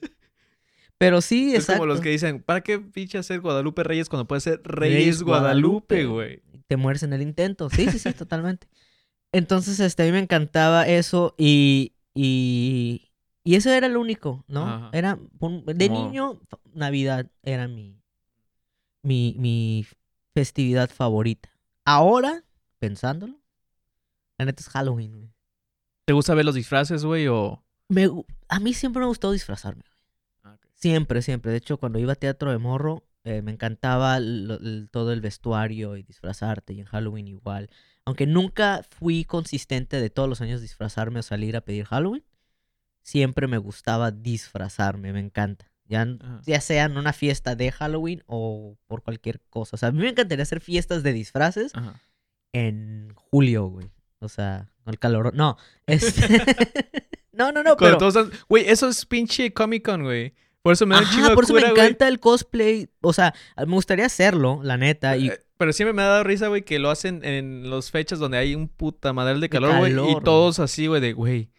Pero 1.06 1.22
sí, 1.22 1.50
Es 1.54 1.62
exacto. 1.62 1.80
como 1.82 1.88
los 1.88 2.02
que 2.02 2.10
dicen, 2.10 2.42
¿para 2.42 2.62
qué 2.62 2.80
pinche 2.80 3.18
hacer 3.18 3.42
Guadalupe 3.42 3.84
Reyes 3.84 4.10
cuando 4.10 4.26
puede 4.28 4.42
ser 4.42 4.62
Reyes, 4.64 4.96
Reyes 4.98 5.24
Guadalupe, 5.24 6.06
güey? 6.06 6.42
Te 6.68 6.78
mueres 6.78 7.04
en 7.04 7.14
el 7.14 7.22
intento. 7.22 7.70
Sí, 7.70 7.90
sí, 7.90 8.00
sí, 8.00 8.14
totalmente. 8.14 8.68
Entonces, 9.32 9.80
este, 9.80 10.04
a 10.04 10.06
mí 10.06 10.12
me 10.12 10.20
encantaba 10.20 10.88
eso 10.88 11.34
y, 11.38 11.94
y, 12.14 13.12
y 13.44 13.56
eso 13.56 13.72
era 13.72 13.88
lo 13.90 14.00
único, 14.00 14.44
¿no? 14.48 14.66
Ajá. 14.68 14.90
Era, 14.94 15.20
un- 15.40 15.66
de 15.66 15.88
Como- 15.90 16.06
niño, 16.08 16.42
Navidad 16.74 17.30
era 17.44 17.68
mi, 17.68 18.00
mi, 19.02 19.36
mi 19.40 19.86
festividad 20.34 20.90
favorita. 20.90 21.50
Ahora, 21.86 22.44
pensándolo, 22.80 23.40
la 24.38 24.46
neta 24.46 24.62
es 24.62 24.70
Halloween, 24.70 25.12
güey. 25.18 25.34
¿Te 26.06 26.14
gusta 26.14 26.34
ver 26.34 26.46
los 26.46 26.56
disfraces, 26.56 27.04
güey? 27.06 27.28
O... 27.28 27.64
Me 27.90 28.10
a 28.50 28.60
mí 28.60 28.74
siempre 28.74 29.00
me 29.00 29.06
ha 29.06 29.08
gustado 29.08 29.34
disfrazarme. 29.34 29.84
Siempre, 30.84 31.22
siempre. 31.22 31.52
De 31.52 31.58
hecho, 31.60 31.78
cuando 31.78 31.98
iba 31.98 32.12
a 32.12 32.16
teatro 32.18 32.52
de 32.52 32.58
morro, 32.58 33.06
eh, 33.24 33.42
me 33.42 33.52
encantaba 33.54 34.20
lo- 34.20 34.56
el- 34.60 34.90
todo 34.92 35.14
el 35.14 35.22
vestuario 35.22 35.96
y 35.96 36.04
disfrazarte, 36.04 36.74
y 36.74 36.82
en 36.82 36.86
Halloween 36.88 37.30
igual. 37.30 37.70
Aunque 38.04 38.28
nunca 38.28 38.82
fui 38.90 39.24
consistente 39.24 40.02
de 40.02 40.10
todos 40.10 40.28
los 40.28 40.42
años 40.42 40.60
disfrazarme 40.60 41.20
o 41.22 41.24
salir 41.24 41.56
a 41.56 41.62
pedir 41.62 41.86
Halloween, 41.86 42.26
siempre 43.02 43.48
me 43.48 43.58
gustaba 43.60 44.12
disfrazarme, 44.12 45.14
me 45.14 45.22
encanta. 45.22 45.72
Ya, 45.86 46.06
ya 46.46 46.60
sea 46.60 46.84
en 46.84 46.98
una 46.98 47.14
fiesta 47.14 47.56
de 47.56 47.72
Halloween 47.72 48.22
o 48.26 48.78
por 48.88 49.04
cualquier 49.04 49.40
cosa. 49.50 49.76
O 49.76 49.80
sea, 49.80 49.88
a 49.90 49.92
mí 49.94 50.00
me 50.00 50.10
encantaría 50.10 50.44
hacer 50.44 50.60
fiestas 50.60 51.02
de 51.02 51.14
disfraces 51.14 51.74
Ajá. 51.76 52.02
en 52.52 53.14
julio, 53.16 53.68
güey. 53.68 53.90
O 54.20 54.28
sea, 54.28 54.70
con 54.84 54.94
el 54.94 55.00
calor. 55.00 55.34
No, 55.34 55.56
este... 55.88 56.22
no, 57.32 57.54
no, 57.54 57.64
no, 57.64 57.78
pero... 57.78 57.98
todos 57.98 58.30
Güey, 58.50 58.68
eso 58.68 58.90
es 58.90 59.06
pinche 59.06 59.54
Comic 59.54 59.86
Con, 59.86 60.04
güey. 60.04 60.34
Por 60.64 60.74
eso 60.74 60.86
me 60.88 60.96
da 60.96 61.02
un 61.02 61.08
chingo 61.08 61.20
Ajá, 61.22 61.30
de 61.30 61.36
por 61.36 61.44
eso 61.44 61.54
me 61.54 61.60
güey. 61.60 61.72
encanta 61.72 62.08
el 62.08 62.20
cosplay. 62.20 62.90
O 63.02 63.14
sea, 63.14 63.34
me 63.58 63.74
gustaría 63.74 64.06
hacerlo, 64.06 64.62
la 64.64 64.78
neta. 64.78 65.18
Y 65.18 65.28
Eh, 65.30 65.40
Pero 65.58 65.72
siempre 65.74 65.94
me 65.94 66.02
ha 66.02 66.06
dado 66.08 66.24
risa, 66.24 66.48
güey, 66.48 66.64
que 66.64 66.80
lo 66.80 66.90
hacen 66.90 67.24
en 67.24 67.70
las 67.70 67.92
fechas 67.92 68.18
donde 68.18 68.38
hay 68.38 68.56
un 68.56 68.68
puta 68.70 69.14
madral 69.14 69.40
de 69.42 69.50
calor, 69.50 69.78
güey. 69.78 69.94
Y 69.94 70.22
todos 70.24 70.60
así, 70.60 70.88
güey, 70.88 71.02
de, 71.02 71.14
güey, 71.14 71.52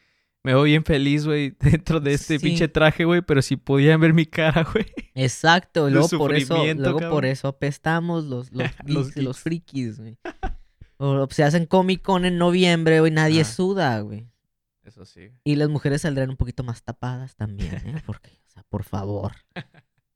me 0.43 0.55
voy 0.55 0.71
bien 0.71 0.85
feliz, 0.85 1.25
güey, 1.27 1.55
dentro 1.61 2.01
de 2.01 2.15
este 2.15 2.39
Sí. 2.39 2.45
pinche 2.47 2.67
traje, 2.69 3.05
güey. 3.05 3.21
Pero 3.23 3.41
si 3.43 3.57
pudieran 3.57 4.01
ver 4.01 4.15
mi 4.15 4.27
cara, 4.27 4.63
güey. 4.73 4.87
exacto, 5.15 5.89
luego 5.91 6.09
por 6.09 6.35
eso, 6.35 6.57
luego 6.75 7.01
por 7.11 7.25
eso 7.27 7.49
apestamos 7.49 8.25
los, 8.25 8.51
los, 8.87 9.15
Los 9.17 9.39
frikis, 9.41 10.01
güey. 10.01 10.17
O 10.97 11.27
se 11.31 11.43
hacen 11.45 11.67
Comic 11.67 12.03
Con 12.03 12.25
en 12.25 12.39
noviembre, 12.39 13.01
güey, 13.01 13.13
nadie 13.13 13.43
Ajá. 13.43 13.51
suda, 13.53 14.01
güey. 14.01 14.27
Eso 14.85 15.05
sí. 15.05 15.31
Y 15.45 15.57
las 15.57 15.69
mujeres 15.69 16.03
saldrán 16.03 16.31
un 16.31 16.37
poquito 16.37 16.63
más 16.63 16.83
tapadas 16.83 17.37
también, 17.37 17.75
¿eh? 17.87 18.03
Porque, 18.05 18.31
sea, 18.55 18.63
por 18.69 18.85
favor. 18.85 19.33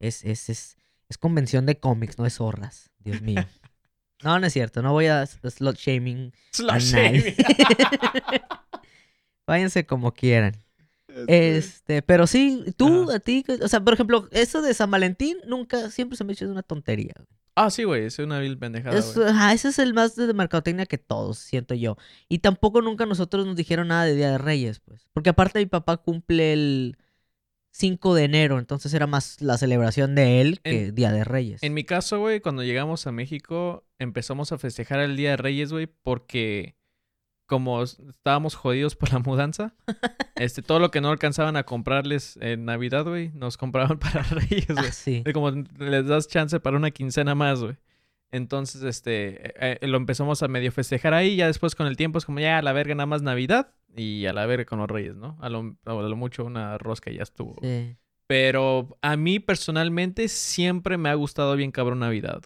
Es, 0.01 0.25
es, 0.25 0.49
es, 0.49 0.77
es 1.09 1.19
convención 1.19 1.67
de 1.67 1.79
cómics, 1.79 2.19
no 2.19 2.27
es 2.27 2.35
zorras. 2.37 2.91
Dios 3.01 3.21
mío. 3.23 3.45
No, 4.25 4.39
no 4.41 4.47
es 4.47 4.53
cierto. 4.53 4.83
No 4.83 4.93
voy 4.93 5.07
a 5.07 5.25
slot 5.27 5.77
shaming 5.77 6.33
Slash 6.53 6.93
nadie. 6.93 7.37
Váyanse 9.47 9.87
como 9.87 10.13
quieran. 10.13 10.57
Este, 11.27 12.03
pero 12.03 12.27
sí, 12.27 12.65
tú, 12.77 13.05
Ajá. 13.05 13.17
a 13.17 13.21
ti, 13.21 13.45
o 13.63 13.69
sea, 13.69 13.81
por 13.81 13.95
ejemplo, 13.95 14.29
eso 14.31 14.63
de 14.63 14.75
San 14.75 14.91
Valentín 14.91 15.39
nunca, 15.47 15.91
siempre 15.91 16.17
se 16.17 16.25
me 16.25 16.33
ha 16.33 16.35
hecho 16.35 16.49
una 16.49 16.63
tontería. 16.63 17.15
Ah, 17.57 17.71
sí, 17.71 17.83
güey, 17.85 18.05
es 18.05 18.19
una 18.21 18.39
vil 18.39 18.57
pendejada, 18.59 18.97
Es- 18.97 19.17
ajá, 19.17 19.53
ese 19.53 19.69
es 19.69 19.79
el 19.81 19.95
más 19.95 20.15
de 20.15 20.33
mercadotecnia 20.33 20.87
que 20.87 20.99
todos, 20.99 21.39
siento 21.39 21.75
yo. 21.75 21.97
Y 22.29 22.39
tampoco 22.39 22.83
nunca 22.83 23.05
nosotros 23.07 23.47
nos 23.47 23.57
dijeron 23.57 23.89
nada 23.89 24.05
de 24.05 24.15
Día 24.15 24.31
de 24.33 24.39
Reyes, 24.39 24.81
pues. 24.81 25.09
Porque 25.13 25.31
aparte 25.31 25.59
mi 25.59 25.67
papá 25.67 25.97
cumple 25.97 26.53
el 26.53 26.97
5 27.79 28.15
de 28.15 28.25
enero, 28.25 28.59
entonces 28.59 28.93
era 28.93 29.07
más 29.07 29.41
la 29.41 29.57
celebración 29.57 30.15
de 30.17 30.41
él 30.41 30.61
que 30.65 30.87
En- 30.89 30.95
Día 30.95 31.13
de 31.13 31.23
Reyes. 31.25 31.63
En 31.63 31.75
mi 31.75 31.85
caso, 31.85 32.19
güey, 32.19 32.41
cuando 32.41 32.65
llegamos 32.65 33.07
a 33.07 33.13
México, 33.13 33.85
empezamos 34.01 34.51
a 34.51 34.59
festejar 34.59 34.99
el 35.01 35.17
Día 35.17 35.31
de 35.31 35.37
Reyes, 35.37 35.73
güey, 35.73 35.87
porque 35.87 36.75
como 37.47 37.83
estábamos 37.83 38.57
jodidos 38.57 38.95
por 38.97 39.13
la 39.13 39.21
mudanza, 39.21 39.75
este, 40.37 40.61
todo 40.61 40.81
lo 40.81 40.91
que 40.91 41.01
no 41.01 41.11
alcanzaban 41.11 41.57
a 41.57 41.63
comprarles 41.63 42.37
en 42.43 42.65
Navidad, 42.65 43.05
güey, 43.07 43.31
nos 43.33 43.57
compraban 43.57 43.99
para 44.01 44.23
Reyes, 44.25 44.67
Ah, 44.71 44.75
güey. 44.81 44.93
sí. 44.93 45.23
De 45.25 45.33
como 45.33 45.51
les 45.51 46.07
das 46.07 46.29
chance 46.29 46.59
para 46.61 46.77
una 46.77 46.91
quincena 46.91 47.35
más, 47.35 47.61
güey. 47.61 47.77
Entonces, 48.31 48.83
este, 48.83 49.49
eh, 49.49 49.79
eh, 49.81 49.87
lo 49.87 49.97
empezamos 49.97 50.43
a 50.43 50.49
medio 50.49 50.71
festejar 50.73 51.15
ahí. 51.15 51.37
Ya 51.37 51.47
después 51.47 51.75
con 51.75 51.87
el 51.87 51.97
tiempo 51.97 52.19
es 52.19 52.27
como 52.27 52.41
ya 52.41 52.59
a 52.59 52.63
la 52.63 52.73
verga 52.73 52.95
nada 52.95 53.07
más 53.07 53.23
Navidad 53.23 53.73
y 53.97 54.27
a 54.27 54.33
la 54.33 54.47
verga 54.47 54.67
con 54.67 54.79
los 54.79 54.89
Reyes, 54.89 55.17
¿no? 55.17 55.39
A 55.41 55.49
lo, 55.49 55.77
a 55.85 55.93
lo 55.95 56.17
mucho 56.17 56.45
una 56.45 56.77
rosca 56.79 57.11
ya 57.11 57.23
estuvo. 57.23 57.57
sí. 57.63 57.97
Pero 58.29 58.99
a 59.01 59.17
mí 59.17 59.41
personalmente 59.41 60.29
siempre 60.29 60.99
me 60.99 61.09
ha 61.09 61.15
gustado 61.15 61.57
bien 61.57 61.71
cabrón 61.73 62.01
Navidad. 62.01 62.43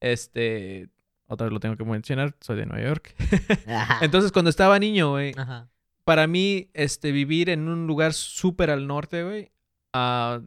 Este, 0.00 0.88
otra 1.28 1.46
vez 1.46 1.52
lo 1.52 1.60
tengo 1.60 1.76
que 1.76 1.84
mencionar, 1.84 2.34
soy 2.40 2.56
de 2.56 2.66
Nueva 2.66 2.84
York. 2.84 3.14
Entonces 4.00 4.32
cuando 4.32 4.50
estaba 4.50 4.76
niño, 4.80 5.10
güey, 5.10 5.32
Ajá. 5.36 5.70
para 6.02 6.26
mí, 6.26 6.68
este, 6.74 7.12
vivir 7.12 7.48
en 7.48 7.68
un 7.68 7.86
lugar 7.86 8.12
súper 8.12 8.70
al 8.70 8.88
norte, 8.88 9.22
güey, 9.22 9.52
ah, 9.92 10.40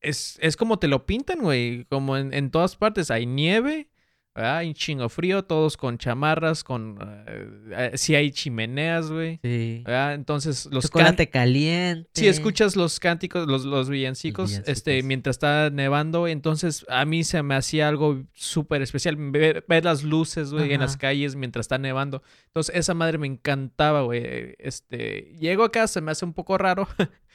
es, 0.00 0.38
es 0.40 0.56
como 0.56 0.78
te 0.78 0.88
lo 0.88 1.04
pintan, 1.04 1.40
güey. 1.40 1.84
Como 1.90 2.16
en, 2.16 2.32
en 2.32 2.50
todas 2.50 2.76
partes 2.76 3.10
hay 3.10 3.26
nieve, 3.26 3.89
¿verdad? 4.40 4.64
Un 4.64 4.74
chingo 4.74 5.08
frío, 5.08 5.44
todos 5.44 5.76
con 5.76 5.98
chamarras, 5.98 6.64
con... 6.64 6.98
eh, 7.26 7.48
eh, 7.72 7.90
sí 7.98 8.14
hay 8.14 8.30
chimeneas, 8.30 9.10
güey. 9.10 9.38
Sí. 9.42 9.82
¿verdad? 9.84 10.14
Entonces, 10.14 10.66
los 10.70 10.90
can- 10.90 11.00
Chocolate 11.02 11.28
caliente. 11.30 12.08
Si 12.14 12.26
escuchas 12.28 12.76
los 12.76 12.98
cánticos, 13.00 13.46
los, 13.46 13.64
los 13.64 13.88
villancicos, 13.88 14.50
villancicos. 14.50 14.76
este, 14.76 15.02
mientras 15.02 15.36
está 15.36 15.70
nevando, 15.70 16.26
entonces 16.28 16.84
a 16.88 17.04
mí 17.04 17.24
se 17.24 17.42
me 17.42 17.54
hacía 17.54 17.88
algo 17.88 18.22
súper 18.32 18.82
especial. 18.82 19.16
Ver, 19.16 19.64
ver 19.68 19.84
las 19.84 20.02
luces, 20.02 20.52
güey, 20.52 20.72
en 20.72 20.80
las 20.80 20.96
calles 20.96 21.36
mientras 21.36 21.64
está 21.64 21.78
nevando. 21.78 22.22
Entonces, 22.46 22.74
esa 22.76 22.94
madre 22.94 23.18
me 23.18 23.26
encantaba, 23.26 24.02
güey. 24.02 24.54
Este, 24.58 25.34
llego 25.38 25.64
acá, 25.64 25.86
se 25.86 26.00
me 26.00 26.10
hace 26.12 26.24
un 26.24 26.32
poco 26.32 26.56
raro. 26.58 26.88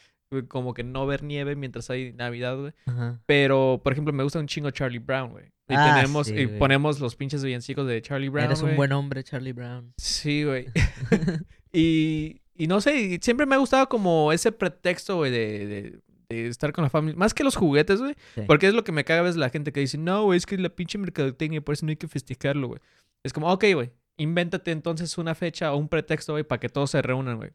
Como 0.47 0.73
que 0.73 0.83
no 0.83 1.05
ver 1.05 1.23
nieve 1.23 1.55
mientras 1.55 1.89
hay 1.89 2.11
Navidad, 2.13 2.57
güey. 2.57 2.73
Ajá. 2.87 3.21
Pero, 3.25 3.79
por 3.83 3.93
ejemplo, 3.93 4.11
me 4.13 4.23
gusta 4.23 4.39
un 4.39 4.47
chingo 4.47 4.71
Charlie 4.71 4.99
Brown, 4.99 5.31
güey. 5.31 5.45
Y 5.67 5.73
Ah, 5.75 5.93
tenemos, 5.95 6.27
sí, 6.27 6.33
y 6.35 6.45
güey. 6.45 6.59
ponemos 6.59 6.99
los 6.99 7.15
pinches 7.15 7.43
villancicos 7.43 7.87
de 7.87 8.01
Charlie 8.01 8.29
Brown. 8.29 8.45
Eres 8.45 8.61
un 8.61 8.75
buen 8.75 8.91
hombre, 8.91 9.23
Charlie 9.23 9.53
Brown. 9.53 9.93
Sí, 9.97 10.43
güey. 10.43 10.67
y, 11.73 12.41
y 12.55 12.67
no 12.67 12.81
sé, 12.81 13.19
siempre 13.21 13.45
me 13.45 13.55
ha 13.55 13.59
gustado 13.59 13.87
como 13.89 14.31
ese 14.31 14.51
pretexto, 14.51 15.17
güey, 15.17 15.31
de, 15.31 15.65
de, 15.67 15.99
de 16.29 16.47
estar 16.47 16.71
con 16.73 16.83
la 16.83 16.89
familia. 16.89 17.17
Más 17.17 17.33
que 17.33 17.43
los 17.43 17.55
juguetes, 17.55 17.99
güey. 17.99 18.15
Sí. 18.35 18.41
Porque 18.47 18.67
es 18.67 18.73
lo 18.73 18.83
que 18.83 18.91
me 18.91 19.03
caga 19.03 19.21
a 19.21 19.23
veces 19.23 19.37
la 19.37 19.49
gente 19.49 19.71
que 19.71 19.79
dice, 19.79 19.97
no, 19.97 20.23
güey, 20.23 20.37
es 20.37 20.45
que 20.45 20.57
la 20.57 20.69
pinche 20.69 20.97
mercadotecnia, 20.97 21.61
por 21.61 21.73
eso 21.73 21.85
no 21.85 21.89
hay 21.91 21.95
que 21.97 22.07
festejarlo, 22.07 22.67
güey. 22.67 22.79
Es 23.23 23.33
como, 23.33 23.51
ok, 23.51 23.65
güey, 23.73 23.91
invéntate 24.17 24.71
entonces 24.71 25.17
una 25.17 25.33
fecha 25.35 25.73
o 25.73 25.77
un 25.77 25.87
pretexto, 25.89 26.33
güey, 26.33 26.43
para 26.43 26.59
que 26.59 26.69
todos 26.69 26.91
se 26.91 27.01
reúnan, 27.01 27.37
güey. 27.37 27.51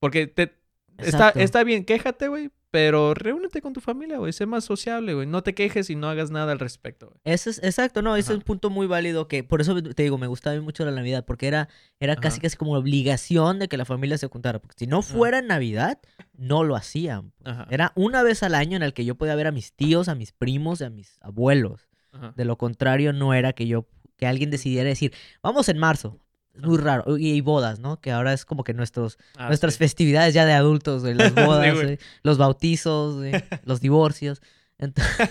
Porque 0.00 0.26
te, 0.26 0.52
está, 0.98 1.30
está 1.30 1.64
bien, 1.64 1.84
quéjate, 1.84 2.28
güey, 2.28 2.50
pero 2.70 3.14
reúnete 3.14 3.62
con 3.62 3.72
tu 3.72 3.80
familia, 3.80 4.18
güey. 4.18 4.32
Sé 4.32 4.46
más 4.46 4.64
sociable, 4.64 5.14
güey. 5.14 5.28
No 5.28 5.42
te 5.44 5.54
quejes 5.54 5.90
y 5.90 5.94
no 5.94 6.08
hagas 6.08 6.32
nada 6.32 6.50
al 6.50 6.58
respecto, 6.58 7.06
güey. 7.06 7.20
Ese 7.22 7.50
es, 7.50 7.62
exacto, 7.62 8.02
no, 8.02 8.16
ese 8.16 8.20
es 8.22 8.28
Ajá. 8.30 8.38
un 8.38 8.42
punto 8.42 8.68
muy 8.68 8.88
válido 8.88 9.28
que, 9.28 9.44
por 9.44 9.60
eso 9.60 9.80
te 9.80 10.02
digo, 10.02 10.18
me 10.18 10.26
gustaba 10.26 10.60
mucho 10.60 10.84
la 10.84 10.90
Navidad, 10.90 11.24
porque 11.24 11.46
era, 11.46 11.68
era 12.00 12.16
casi 12.16 12.38
Ajá. 12.38 12.42
casi 12.42 12.56
como 12.56 12.72
obligación 12.74 13.60
de 13.60 13.68
que 13.68 13.76
la 13.76 13.84
familia 13.84 14.18
se 14.18 14.26
juntara, 14.26 14.58
porque 14.58 14.74
si 14.76 14.86
no 14.88 15.02
fuera 15.02 15.38
en 15.38 15.46
Navidad, 15.46 16.00
no 16.32 16.64
lo 16.64 16.74
hacían. 16.74 17.30
pues. 17.42 17.54
Ajá. 17.54 17.66
Era 17.70 17.92
una 17.94 18.24
vez 18.24 18.42
al 18.42 18.56
año 18.56 18.76
en 18.76 18.82
el 18.82 18.92
que 18.92 19.04
yo 19.04 19.14
podía 19.14 19.36
ver 19.36 19.46
a 19.46 19.52
mis 19.52 19.72
tíos, 19.72 20.08
a 20.08 20.16
mis 20.16 20.32
primos 20.32 20.80
y 20.80 20.84
a 20.84 20.90
mis 20.90 21.18
abuelos. 21.20 21.88
Ajá. 22.10 22.34
De 22.36 22.44
lo 22.44 22.58
contrario, 22.58 23.12
no 23.12 23.34
era 23.34 23.52
que 23.52 23.68
yo, 23.68 23.86
que 24.16 24.26
alguien 24.26 24.50
decidiera 24.50 24.88
decir, 24.88 25.12
vamos 25.42 25.68
en 25.68 25.78
marzo. 25.78 26.18
Es 26.54 26.62
muy 26.62 26.78
raro. 26.78 27.18
Y, 27.18 27.32
y 27.32 27.40
bodas, 27.40 27.80
¿no? 27.80 28.00
Que 28.00 28.12
ahora 28.12 28.32
es 28.32 28.44
como 28.44 28.62
que 28.64 28.74
nuestros, 28.74 29.18
Ah, 29.36 29.48
nuestras 29.48 29.74
sí. 29.74 29.78
festividades 29.78 30.34
ya 30.34 30.44
de 30.46 30.52
adultos, 30.52 31.02
güey, 31.02 31.14
las 31.14 31.32
Sí, 31.34 31.40
bodas, 31.44 31.72
güey. 31.74 31.84
güey, 31.84 31.98
los 32.22 32.38
bautizos, 32.38 33.16
güey, 33.16 33.32
los 33.64 33.80
divorcios. 33.80 34.40
Entonces, 34.78 35.28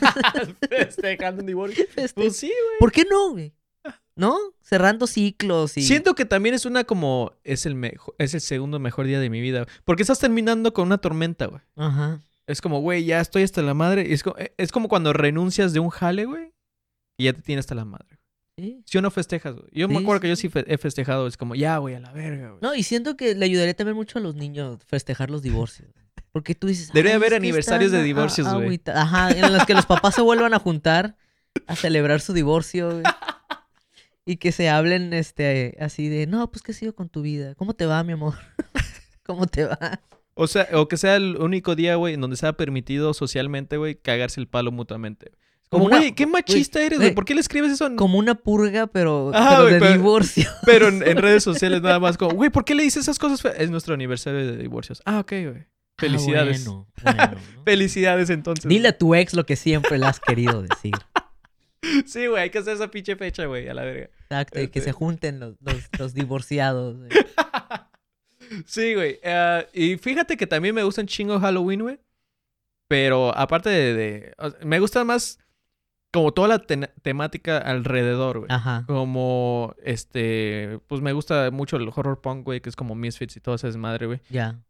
Festejando 0.70 1.42
un 1.42 1.48
divorcio. 1.48 1.86
Pues 2.16 2.38
sí, 2.38 2.48
güey. 2.48 2.80
¿por 2.80 2.92
qué 2.92 3.06
no, 3.10 3.32
güey? 3.32 3.54
¿No? 4.16 4.38
Cerrando 4.62 5.08
ciclos 5.08 5.76
y... 5.76 5.82
Siento 5.82 6.14
que 6.16 6.26
también 6.26 6.54
es 6.56 6.66
una 6.66 6.84
como. 6.84 7.34
Es 7.44 7.66
el, 7.66 7.76
mejo- 7.76 8.14
es 8.20 8.34
el 8.34 8.42
segundo 8.42 8.80
mejor 8.80 9.06
día 9.08 9.20
de 9.20 9.30
mi 9.30 9.42
vida. 9.42 9.64
güey. 9.64 9.76
Porque 9.86 10.04
estás 10.04 10.20
terminando 10.20 10.72
con 10.74 10.86
una 10.86 11.00
tormenta, 11.00 11.48
güey. 11.48 11.62
Ajá. 11.76 12.22
Es 12.46 12.62
como, 12.62 12.80
güey, 12.82 13.06
ya 13.06 13.20
estoy 13.22 13.44
hasta 13.44 13.62
la 13.64 13.74
madre. 13.74 14.14
Es 14.14 14.22
como, 14.24 14.36
es 14.58 14.72
como 14.72 14.88
cuando 14.88 15.14
renuncias 15.14 15.74
de 15.74 15.80
un 15.80 15.90
jale, 15.90 16.26
güey. 16.26 16.54
Y 17.18 17.26
ya 17.26 17.34
te 17.34 17.42
tienes 17.42 17.64
hasta 17.64 17.76
la 17.76 17.86
madre. 17.86 18.20
Sí. 18.58 18.84
Si 18.86 18.98
o 18.98 19.02
no 19.02 19.10
festejas, 19.12 19.56
güey. 19.56 19.68
Yo 19.72 19.88
me 19.88 19.98
acuerdo 19.98 20.22
que 20.22 20.30
yo 20.30 20.36
sí. 20.36 20.48
fe- 20.50 20.66
he 20.68 20.78
festejado. 20.78 21.26
Es 21.28 21.38
como, 21.38 21.56
ya, 21.56 21.78
güey, 21.78 21.96
a 21.96 22.00
la 22.00 22.12
verga, 22.14 22.50
güey. 22.50 22.60
No, 22.62 22.76
y 22.76 22.84
siento 22.84 23.18
que 23.18 23.34
le 23.36 23.46
ayudaría 23.46 23.74
también 23.74 23.96
mucho 23.96 24.20
a 24.20 24.22
los 24.22 24.36
niños 24.36 24.80
festejar 24.86 25.30
los 25.32 25.42
divorcios. 25.42 25.90
Porque 26.32 26.54
tú 26.56 26.68
dices... 26.68 26.88
Debería 26.94 27.12
"Ay, 27.12 27.18
haber 27.18 27.34
aniversarios 27.36 27.92
de 27.92 28.04
divorcios, 28.04 28.48
güey". 28.48 28.66
agüita-". 28.66 28.94
Ajá, 29.02 29.32
en 29.32 29.54
los 29.54 29.66
que 29.66 29.74
los 29.74 29.86
papás 29.86 30.16
se 30.16 30.22
vuelvan 30.22 30.54
a 30.54 30.60
juntar 30.60 31.16
a 31.68 31.76
celebrar 31.76 32.22
su 32.22 32.34
divorcio, 32.34 32.90
güey. 32.92 33.04
Y 34.26 34.38
que 34.38 34.54
se 34.54 34.70
hablen 34.70 35.12
este 35.12 35.76
así 35.82 36.08
de, 36.08 36.28
no, 36.28 36.50
pues 36.50 36.62
qué 36.62 36.72
ha 36.72 36.76
sido 36.76 36.96
con 36.96 37.10
tu 37.10 37.22
vida. 37.22 37.56
¿Cómo 37.56 37.74
te 37.74 37.86
va, 37.86 38.04
mi 38.06 38.14
amor? 38.14 38.36
¿Cómo 39.26 39.48
te 39.48 39.66
va? 39.66 40.00
O 40.34 40.48
sea, 40.48 40.68
o 40.74 40.88
que 40.88 40.96
sea 40.96 41.18
el 41.18 41.36
único 41.38 41.76
día, 41.76 41.96
güey, 41.96 42.14
en 42.14 42.22
donde 42.22 42.38
sea 42.38 42.54
permitido 42.54 43.14
socialmente, 43.14 43.76
güey, 43.76 43.96
cagarse 43.96 44.40
el 44.40 44.48
palo 44.48 44.72
mutuamente. 44.72 45.32
Como 45.74 45.90
güey, 45.90 46.14
qué 46.14 46.26
machista 46.28 46.82
eres, 46.82 47.00
güey. 47.00 47.14
¿Por 47.14 47.26
qué 47.26 47.34
le 47.36 47.42
escribes 47.42 47.72
eso 47.72 47.86
en, 47.88 47.96
Como 47.96 48.18
una 48.18 48.36
purga, 48.36 48.88
pero, 48.88 49.32
Ajá, 49.34 49.50
pero 49.50 49.62
güey, 49.64 49.74
de 49.76 49.80
pero- 49.80 49.94
divorcio. 49.94 50.50
Pero 50.66 50.88
en, 50.88 51.06
en 51.08 51.18
redes 51.18 51.44
sociales 51.44 51.82
nada 51.82 52.00
más 52.00 52.18
como, 52.18 52.34
güey, 52.36 52.50
¿por 52.50 52.64
qué 52.66 52.76
le 52.76 52.84
dices 52.84 53.04
esas 53.04 53.20
cosas? 53.20 53.42
fe-?" 53.42 53.62
Es 53.64 53.70
nuestro 53.70 53.94
aniversario 53.94 54.46
de 54.46 54.58
divorcios. 54.58 55.02
Ah, 55.06 55.20
ok, 55.20 55.30
güey. 55.32 55.66
Felicidades. 55.98 56.66
Ah, 56.68 56.72
bueno, 56.72 56.88
bueno, 57.04 57.42
¿no? 57.56 57.64
Felicidades 57.66 58.30
entonces. 58.30 58.68
Dile 58.68 58.88
a 58.90 58.98
tu 58.98 59.14
ex 59.16 59.34
lo 59.34 59.46
que 59.46 59.56
siempre 59.56 59.98
le 60.00 60.06
has 60.06 60.20
querido 60.20 60.62
decir. 60.64 60.94
Sí, 62.06 62.28
güey, 62.28 62.44
hay 62.44 62.50
que 62.50 62.60
hacer 62.60 62.76
esa 62.76 62.90
pinche 62.90 63.16
fecha, 63.16 63.46
güey, 63.46 63.68
a 63.68 63.74
la 63.74 63.84
verga. 63.84 64.10
Exacto, 64.24 64.60
y 64.62 64.70
que 64.70 64.80
Este. 64.80 64.90
se 64.90 64.94
junten 64.94 65.40
los, 65.40 65.56
los, 65.62 65.76
los 66.00 66.14
divorciados. 66.14 66.96
Sí, 68.66 68.94
güey. 68.96 69.20
eh, 69.24 69.68
y 69.74 69.98
fíjate 69.98 70.38
que 70.38 70.48
también 70.48 70.76
me 70.76 70.84
gusta 70.84 71.02
un 71.02 71.08
chingo 71.08 71.40
Halloween, 71.40 71.82
güey. 71.82 72.00
Pero 72.88 73.36
aparte 73.38 73.70
de... 73.70 73.94
de- 73.94 74.34
me 74.66 74.80
gusta 74.80 75.04
más 75.04 75.40
como 76.14 76.32
toda 76.32 76.48
la 76.48 76.60
te- 76.60 76.92
temática 77.02 77.58
alrededor, 77.58 78.40
güey. 78.40 78.52
Ajá. 78.52 78.84
Como, 78.88 79.76
este... 79.84 80.80
Pues 80.88 81.02
me 81.02 81.12
gusta 81.12 81.50
mucho 81.52 81.76
el 81.78 81.90
horror 81.94 82.22
punk, 82.22 82.46
güey, 82.46 82.62
que 82.62 82.70
es 82.70 82.76
como 82.76 82.94
Misfits 82.96 83.36
y 83.36 83.40
todo 83.40 83.56
ese 83.56 83.68
desmadre, 83.68 84.06
güey. 84.06 84.22
Ya. 84.30 84.62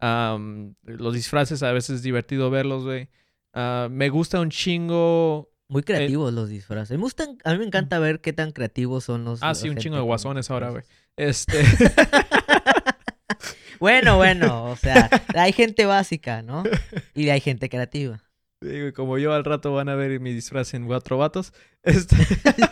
Los 0.84 1.14
disfraces 1.14 1.62
a 1.62 1.72
veces 1.74 1.98
es 1.98 2.02
divertido 2.02 2.50
verlos, 2.50 2.86
güey. 2.86 3.10
Ah, 3.54 3.90
me 3.92 4.10
gusta 4.10 4.40
un 4.40 4.50
chingo... 4.50 5.52
Muy 5.68 5.84
creativos 5.84 6.34
los 6.34 6.50
disfraces. 6.50 6.98
Me 6.98 7.04
gustan, 7.04 7.38
a 7.44 7.52
mí 7.52 7.58
me 7.58 7.66
encanta 7.66 8.00
ver 8.00 8.22
qué 8.22 8.32
tan 8.32 8.52
creativos 8.52 9.06
son 9.06 9.24
los. 9.26 9.42
Ah, 9.42 9.56
sí, 9.56 9.70
un 9.70 9.78
chingo 9.78 9.96
de 9.96 10.04
guasones 10.04 10.52
ahora, 10.52 10.70
güey. 10.70 10.84
Este... 11.18 11.64
Bueno, 13.80 14.16
bueno, 14.16 14.66
o 14.72 14.78
sea, 14.78 15.10
hay 15.36 15.52
gente 15.52 15.86
básica, 15.86 16.42
¿no? 16.42 16.64
Y 17.14 17.28
hay 17.28 17.42
gente 17.42 17.68
creativa. 17.68 18.22
Como 18.96 19.18
yo 19.18 19.34
al 19.34 19.44
rato 19.44 19.74
van 19.74 19.90
a 19.90 19.96
ver 19.96 20.20
mi 20.20 20.34
disfraz 20.34 20.74
en 20.74 20.86
cuatro 20.88 21.18
vatos. 21.18 21.54
Este... 21.84 22.16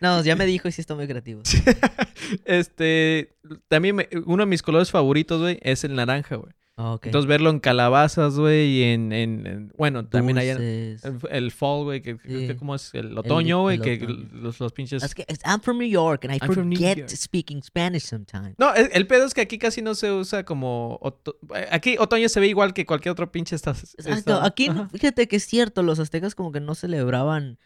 No, 0.00 0.22
ya 0.22 0.36
me 0.36 0.46
dijo 0.46 0.68
y 0.68 0.72
sí 0.72 0.80
está 0.80 0.94
muy 0.94 1.06
creativo. 1.08 1.42
este, 2.44 3.36
también 3.68 3.96
me- 3.96 4.08
uno 4.26 4.44
de 4.44 4.46
mis 4.48 4.62
colores 4.62 4.90
favoritos, 4.90 5.40
güey, 5.40 5.58
es 5.62 5.82
el 5.84 5.94
naranja, 5.96 6.36
güey. 6.36 6.52
Ok. 6.80 7.06
Entonces 7.06 7.26
verlo 7.28 7.50
en 7.50 7.58
calabazas, 7.58 8.36
güey, 8.38 8.68
y 8.68 8.82
en, 8.84 9.12
en, 9.12 9.46
en- 9.48 9.72
bueno, 9.76 10.06
también 10.06 10.38
hay 10.38 10.50
Dulces. 10.50 11.04
el, 11.04 11.18
el 11.30 11.50
fall, 11.50 11.82
güey, 11.82 12.02
que, 12.02 12.12
Sí. 12.24 12.46
que 12.46 12.56
¿cómo 12.56 12.76
es? 12.76 12.94
El 12.94 13.18
otoño, 13.18 13.62
güey, 13.62 13.80
que 13.80 13.94
otoño. 14.04 14.28
los, 14.32 14.60
los 14.60 14.72
pinches... 14.72 15.02
Es 15.02 15.12
que 15.12 15.26
I'm 15.44 15.60
from 15.60 15.78
New 15.78 15.88
York 15.88 16.24
and 16.26 16.34
I 16.36 16.38
I'm 16.40 16.52
forget 16.54 17.08
speaking 17.10 17.64
Spanish 17.64 18.04
sometimes. 18.04 18.54
No, 18.58 18.72
el, 18.74 18.90
el 18.92 19.08
pedo 19.08 19.26
es 19.26 19.34
que 19.34 19.40
aquí 19.40 19.58
casi 19.58 19.82
no 19.82 19.96
se 19.96 20.12
usa 20.12 20.44
como... 20.44 21.00
oto- 21.02 21.36
Aquí 21.72 21.96
otoño 21.98 22.28
se 22.28 22.38
ve 22.38 22.46
igual 22.46 22.72
que 22.74 22.86
cualquier 22.86 23.10
otro 23.10 23.32
pinche 23.32 23.56
esta- 23.56 23.72
Exacto. 23.72 24.12
estado. 24.12 24.42
Aquí, 24.44 24.68
Ajá, 24.68 24.88
fíjate 24.92 25.26
que 25.26 25.34
es 25.34 25.44
cierto, 25.46 25.82
los 25.82 25.98
aztecas 25.98 26.36
como 26.36 26.52
que 26.52 26.60
no 26.60 26.76
celebraban 26.76 27.58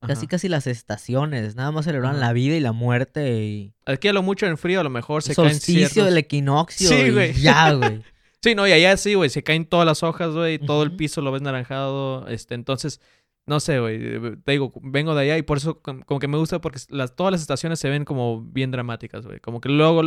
casi 0.00 0.26
ajá. 0.26 0.28
casi 0.28 0.48
las 0.48 0.66
estaciones, 0.68 1.56
nada 1.56 1.72
más 1.72 1.86
celebraban 1.86 2.18
Ajá. 2.18 2.26
la 2.26 2.32
vida 2.34 2.54
y 2.54 2.60
la 2.60 2.72
muerte 2.72 3.42
y 3.42 3.72
Aquí 3.86 4.06
a 4.06 4.12
lo 4.12 4.22
mucho 4.22 4.46
en 4.46 4.58
frío 4.58 4.78
a 4.80 4.84
lo 4.84 4.90
mejor 4.90 5.22
se 5.22 5.32
el 5.32 5.36
caen 5.36 5.48
solsticio 5.50 5.88
ciertos... 5.88 6.04
del 6.04 6.18
equinoccio 6.18 6.88
Sí, 6.90 6.94
y 6.94 7.10
güey. 7.10 7.32
ya, 7.32 7.72
güey. 7.72 8.02
Sí, 8.44 8.54
no, 8.54 8.68
y 8.68 8.72
allá 8.72 8.94
sí, 8.98 9.14
güey, 9.14 9.30
se 9.30 9.42
caen 9.42 9.64
todas 9.64 9.86
las 9.86 10.02
hojas, 10.02 10.34
güey, 10.34 10.58
todo 10.58 10.82
el 10.82 10.94
piso 10.96 11.22
lo 11.22 11.32
ves 11.32 11.40
naranjado, 11.40 12.28
este, 12.28 12.54
entonces, 12.54 13.00
no 13.46 13.58
sé, 13.58 13.80
güey, 13.80 13.98
te 14.44 14.52
digo, 14.52 14.70
vengo 14.82 15.14
de 15.14 15.22
allá 15.22 15.38
y 15.38 15.42
por 15.42 15.56
eso 15.56 15.80
com- 15.80 16.02
como 16.02 16.20
que 16.20 16.28
me 16.28 16.36
gusta 16.36 16.60
porque 16.60 16.78
las, 16.90 17.16
todas 17.16 17.32
las 17.32 17.40
estaciones 17.40 17.78
se 17.78 17.88
ven 17.88 18.04
como 18.04 18.42
bien 18.42 18.70
dramáticas, 18.70 19.24
güey, 19.24 19.40
como 19.40 19.62
que 19.62 19.70
luego 19.70 20.02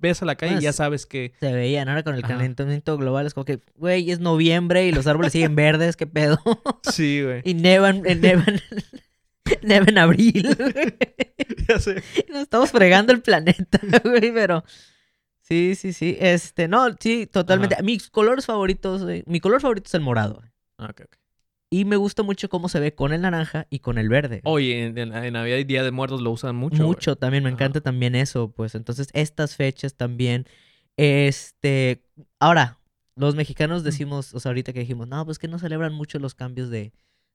ves 0.00 0.22
a 0.22 0.24
la 0.24 0.36
calle 0.36 0.56
y 0.58 0.62
ya 0.62 0.72
sí. 0.72 0.78
sabes 0.78 1.04
que, 1.04 1.34
Se 1.38 1.52
veían 1.52 1.90
ahora 1.90 2.02
con 2.02 2.14
el 2.14 2.24
Ajá. 2.24 2.32
calentamiento 2.34 2.96
global, 2.96 3.26
es 3.26 3.34
como 3.34 3.44
que, 3.44 3.60
güey, 3.76 4.10
es 4.10 4.20
noviembre 4.20 4.86
y 4.86 4.92
los 4.92 5.06
árboles 5.06 5.32
siguen 5.32 5.54
verdes, 5.54 5.96
qué 5.96 6.06
pedo. 6.06 6.38
sí, 6.90 7.20
güey, 7.22 7.42
y 7.44 7.52
nevan, 7.52 8.06
eh, 8.06 8.14
nevan, 8.14 8.58
neva 9.62 9.84
en 9.86 9.98
abril. 9.98 10.48
ya 11.68 11.78
sé. 11.78 12.02
Nos 12.30 12.40
estamos 12.40 12.70
fregando 12.70 13.12
el 13.12 13.20
planeta, 13.20 13.80
güey, 14.02 14.32
pero... 14.32 14.64
Sí, 15.52 15.74
sí, 15.74 15.92
sí. 15.92 16.16
Este, 16.18 16.66
no, 16.68 16.86
sí, 16.98 17.26
totalmente. 17.26 17.74
Ajá. 17.74 17.82
Mis 17.84 18.08
colores 18.08 18.46
favoritos, 18.46 19.02
güey, 19.02 19.22
Mi 19.26 19.38
color 19.40 19.60
favorito 19.60 19.86
es 19.88 19.94
el 19.94 20.00
morado. 20.00 20.42
Ah, 20.78 20.86
ok, 20.90 21.02
ok. 21.04 21.16
Y 21.70 21.84
me 21.84 21.96
gusta 21.96 22.22
mucho 22.22 22.48
cómo 22.48 22.68
se 22.68 22.80
ve 22.80 22.94
con 22.94 23.12
el 23.12 23.20
naranja 23.22 23.66
y 23.70 23.78
con 23.80 23.96
el 23.98 24.08
verde. 24.08 24.40
Oye, 24.44 24.84
en, 24.86 24.96
en- 24.98 25.14
en 25.14 25.32
Navidad 25.32 25.56
y 25.58 25.64
Día 25.64 25.82
de 25.82 25.90
Muertos 25.90 26.20
lo 26.22 26.30
usan 26.30 26.54
mucho, 26.56 26.76
güey. 26.78 26.86
mucho 26.88 27.16
también, 27.16 27.42
me 27.44 27.48
Ajá. 27.50 27.54
encanta 27.56 27.80
también 27.80 28.14
eso, 28.14 28.50
pues. 28.50 28.74
Entonces, 28.74 29.08
estas 29.14 29.56
fechas 29.56 29.94
también. 29.94 30.46
Este. 30.96 32.02
Ahora, 32.38 32.78
los 33.16 33.34
mexicanos 33.34 33.84
decimos, 33.84 34.34
o 34.34 34.40
sea, 34.40 34.50
ahorita 34.50 34.72
que 34.72 34.80
dijimos, 34.80 35.08
no, 35.08 35.24
pues 35.24 35.38
que 35.38 35.48
no 35.48 35.58
celebran 35.58 35.92
mucho 35.92 36.18
los 36.18 36.34
cambios 36.34 36.70
de, 36.70 36.92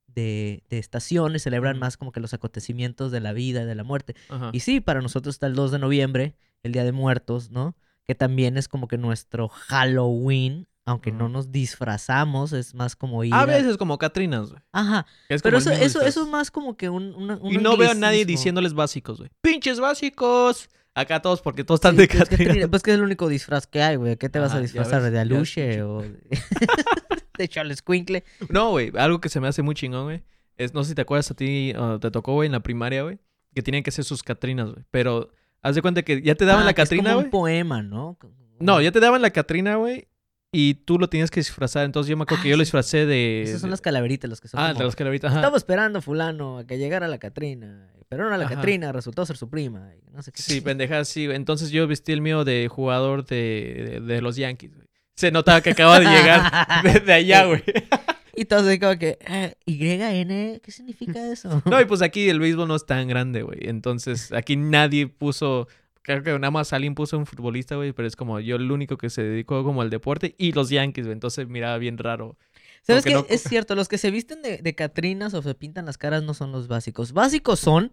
de, 0.07 0.63
de 0.69 0.77
estaciones, 0.79 1.43
celebran 1.43 1.77
más 1.79 1.97
como 1.97 2.11
que 2.11 2.19
los 2.19 2.33
acontecimientos 2.33 3.11
de 3.11 3.19
la 3.19 3.33
vida, 3.33 3.65
de 3.65 3.75
la 3.75 3.83
muerte. 3.83 4.15
Ajá. 4.29 4.49
Y 4.53 4.61
sí, 4.61 4.81
para 4.81 5.01
nosotros 5.01 5.35
está 5.35 5.47
el 5.47 5.53
2 5.55 5.71
de 5.71 5.79
noviembre, 5.79 6.35
el 6.63 6.71
Día 6.71 6.83
de 6.83 6.91
Muertos, 6.91 7.51
¿no? 7.51 7.75
Que 8.07 8.15
también 8.15 8.57
es 8.57 8.67
como 8.69 8.87
que 8.87 8.97
nuestro 8.97 9.49
Halloween, 9.49 10.65
aunque 10.85 11.11
no 11.11 11.27
nos 11.27 11.51
disfrazamos, 11.51 12.53
es 12.53 12.73
más 12.73 12.95
como 12.95 13.23
ir 13.25 13.33
A 13.33 13.45
veces 13.45 13.75
como 13.75 13.97
Catrinas, 13.97 14.49
güey. 14.49 14.61
Ajá, 14.71 15.05
es 15.27 15.41
pero 15.41 15.57
eso, 15.57 15.71
eso, 15.71 16.01
eso 16.01 16.23
es 16.23 16.29
más 16.29 16.49
como 16.49 16.77
que 16.77 16.89
un, 16.89 17.39
Y 17.43 17.57
no 17.57 17.75
veo 17.75 17.91
a 17.91 17.95
nadie 17.95 18.25
diciéndoles 18.25 18.73
básicos, 18.73 19.17
güey. 19.17 19.29
¡Pinches 19.41 19.81
básicos! 19.81 20.69
Acá 20.95 21.21
todos, 21.21 21.41
porque 21.41 21.63
todos 21.63 21.79
están 21.79 21.95
Sí, 21.95 22.01
de 22.01 22.07
pues, 22.07 22.19
Catrina. 22.19 22.47
Catrina, 22.47 22.67
pues 22.69 22.81
que 22.81 22.91
es 22.91 22.97
el 22.97 23.03
único 23.03 23.27
disfraz 23.27 23.67
que 23.67 23.83
hay, 23.83 23.97
güey. 23.97 24.15
¿Qué 24.15 24.29
te 24.29 24.39
vas 24.39 24.53
a 24.53 24.61
disfrazar? 24.61 25.03
ves, 25.03 25.11
¿De 25.11 25.19
Aluche 25.19 25.83
o 25.83 26.01
de, 26.01 26.27
Charles 27.49 27.83
Quinkle? 27.83 28.23
No, 28.49 28.71
güey, 28.71 28.91
algo 28.95 29.19
que 29.19 29.29
se 29.29 29.39
me 29.39 29.47
hace 29.47 29.61
muy 29.61 29.75
chingón, 29.75 30.05
güey. 30.05 30.23
Es, 30.55 30.73
no 30.73 30.83
sé 30.83 30.89
si 30.89 30.95
te 30.95 31.01
acuerdas 31.01 31.29
a 31.29 31.35
ti, 31.35 31.73
o 31.77 31.99
te 31.99 32.09
tocó, 32.09 32.33
güey, 32.33 32.47
en 32.47 32.53
la 32.53 32.61
primaria, 32.61 33.03
güey, 33.03 33.19
que 33.53 33.61
tenían 33.61 33.83
que 33.83 33.91
ser 33.91 34.05
sus 34.05 34.23
Catrinas, 34.23 34.71
güey. 34.71 34.85
Pero 34.89 35.29
haz 35.61 35.75
de 35.75 35.81
cuenta 35.81 36.01
que 36.03 36.21
ya 36.21 36.35
te 36.35 36.45
daban 36.45 36.63
Ah, 36.63 36.67
la 36.67 36.73
Catrina, 36.73 37.03
como 37.11 37.15
güey. 37.15 37.25
un 37.25 37.31
poema, 37.31 37.81
¿no? 37.81 38.17
No, 38.59 38.81
ya 38.81 38.91
te 38.91 38.99
daban 38.99 39.21
la 39.21 39.29
Catrina, 39.31 39.75
güey, 39.75 40.07
y 40.51 40.75
tú 40.75 40.97
lo 40.97 41.09
tenías 41.09 41.29
que 41.29 41.39
disfrazar. 41.39 41.85
Entonces 41.85 42.09
yo 42.09 42.17
me 42.17 42.23
acuerdo 42.23 42.41
Ah, 42.41 42.43
que 42.43 42.49
yo 42.49 42.57
lo 42.57 42.65
sí. 42.65 42.71
disfré 42.77 43.05
de... 43.05 43.43
Esas 43.43 43.61
son 43.61 43.69
las 43.69 43.81
calaveritas, 43.81 44.29
las 44.29 44.41
que 44.41 44.47
son 44.47 44.59
Ah, 44.59 44.69
como, 44.69 44.79
de 44.79 44.85
las 44.85 44.95
calabritas, 44.95 45.29
ajá. 45.31 45.39
Estaba 45.41 45.57
esperando 45.57 46.01
fulano 46.01 46.59
a 46.59 46.65
que 46.65 46.77
llegara 46.77 47.07
la 47.07 47.17
Catrina. 47.19 47.91
Pero 48.09 48.29
no 48.29 48.37
la 48.37 48.45
Ajá. 48.45 48.55
Catrina, 48.55 48.93
resultó 48.93 49.25
ser 49.25 49.35
su 49.35 49.49
prima. 49.49 49.91
y 49.93 50.11
No 50.11 50.23
sé 50.23 50.31
qué. 50.31 50.41
Sí, 50.41 50.61
pendejadas, 50.61 51.09
sí. 51.09 51.25
Entonces 51.25 51.71
yo 51.71 51.85
vestí 51.87 52.13
el 52.13 52.21
mío 52.21 52.45
de 52.45 52.67
jugador 52.69 53.25
de, 53.25 53.99
de, 53.99 54.13
de 54.13 54.21
los 54.21 54.37
Yankees, 54.37 54.73
güey. 54.75 54.87
Se 55.15 55.29
notaba 55.31 55.59
que 55.61 55.71
acaba 55.71 55.99
de 55.99 56.05
llegar 56.05 56.83
de, 56.83 56.99
de 57.01 57.13
allá, 57.13 57.45
güey. 57.45 57.63
Y 58.39 58.45
todos 58.45 58.67
así 58.67 58.77
como 58.79 58.97
que, 58.97 59.17
eh, 59.27 59.55
YN, 59.65 60.59
¿qué 60.61 60.71
significa 60.71 61.19
eso? 61.31 61.61
No, 61.65 61.81
y 61.81 61.85
pues 61.85 62.01
aquí 62.01 62.29
el 62.29 62.39
béisbol 62.39 62.67
no 62.67 62.75
es 62.75 62.85
tan 62.85 63.07
grande, 63.07 63.41
güey. 63.41 63.59
Entonces, 63.63 64.31
aquí 64.31 64.55
nadie 64.55 65.07
puso. 65.07 65.67
Creo 66.03 66.23
que 66.23 66.31
nada 66.39 66.51
más 66.51 66.71
alguien 66.71 66.95
puso 66.95 67.17
un 67.17 67.25
futbolista, 67.25 67.75
güey. 67.75 67.91
Pero 67.93 68.07
es 68.07 68.15
como 68.15 68.39
yo 68.39 68.55
el 68.55 68.71
único 68.71 68.97
que 68.97 69.09
se 69.09 69.23
dedicó 69.23 69.63
como 69.63 69.81
al 69.81 69.89
deporte. 69.89 70.35
Y 70.37 70.51
los 70.53 70.69
Yankees, 70.69 71.05
güey. 71.05 71.13
Entonces 71.13 71.47
miraba 71.49 71.77
bien 71.79 71.97
raro. 71.97 72.37
¿Sabes 72.83 73.03
que 73.03 73.09
qué? 73.09 73.15
no- 73.15 73.25
Es 73.27 73.41
cierto, 73.49 73.75
los 73.75 73.87
que 73.89 73.97
se 73.97 74.11
visten 74.11 74.41
de, 74.41 74.59
de 74.59 74.75
Catrinas 74.75 75.33
o 75.33 75.41
se 75.41 75.53
pintan 75.55 75.85
las 75.87 75.97
caras 75.97 76.23
no 76.23 76.33
son 76.33 76.51
los 76.53 76.67
básicos. 76.69 77.11
Básicos 77.11 77.59
son, 77.59 77.91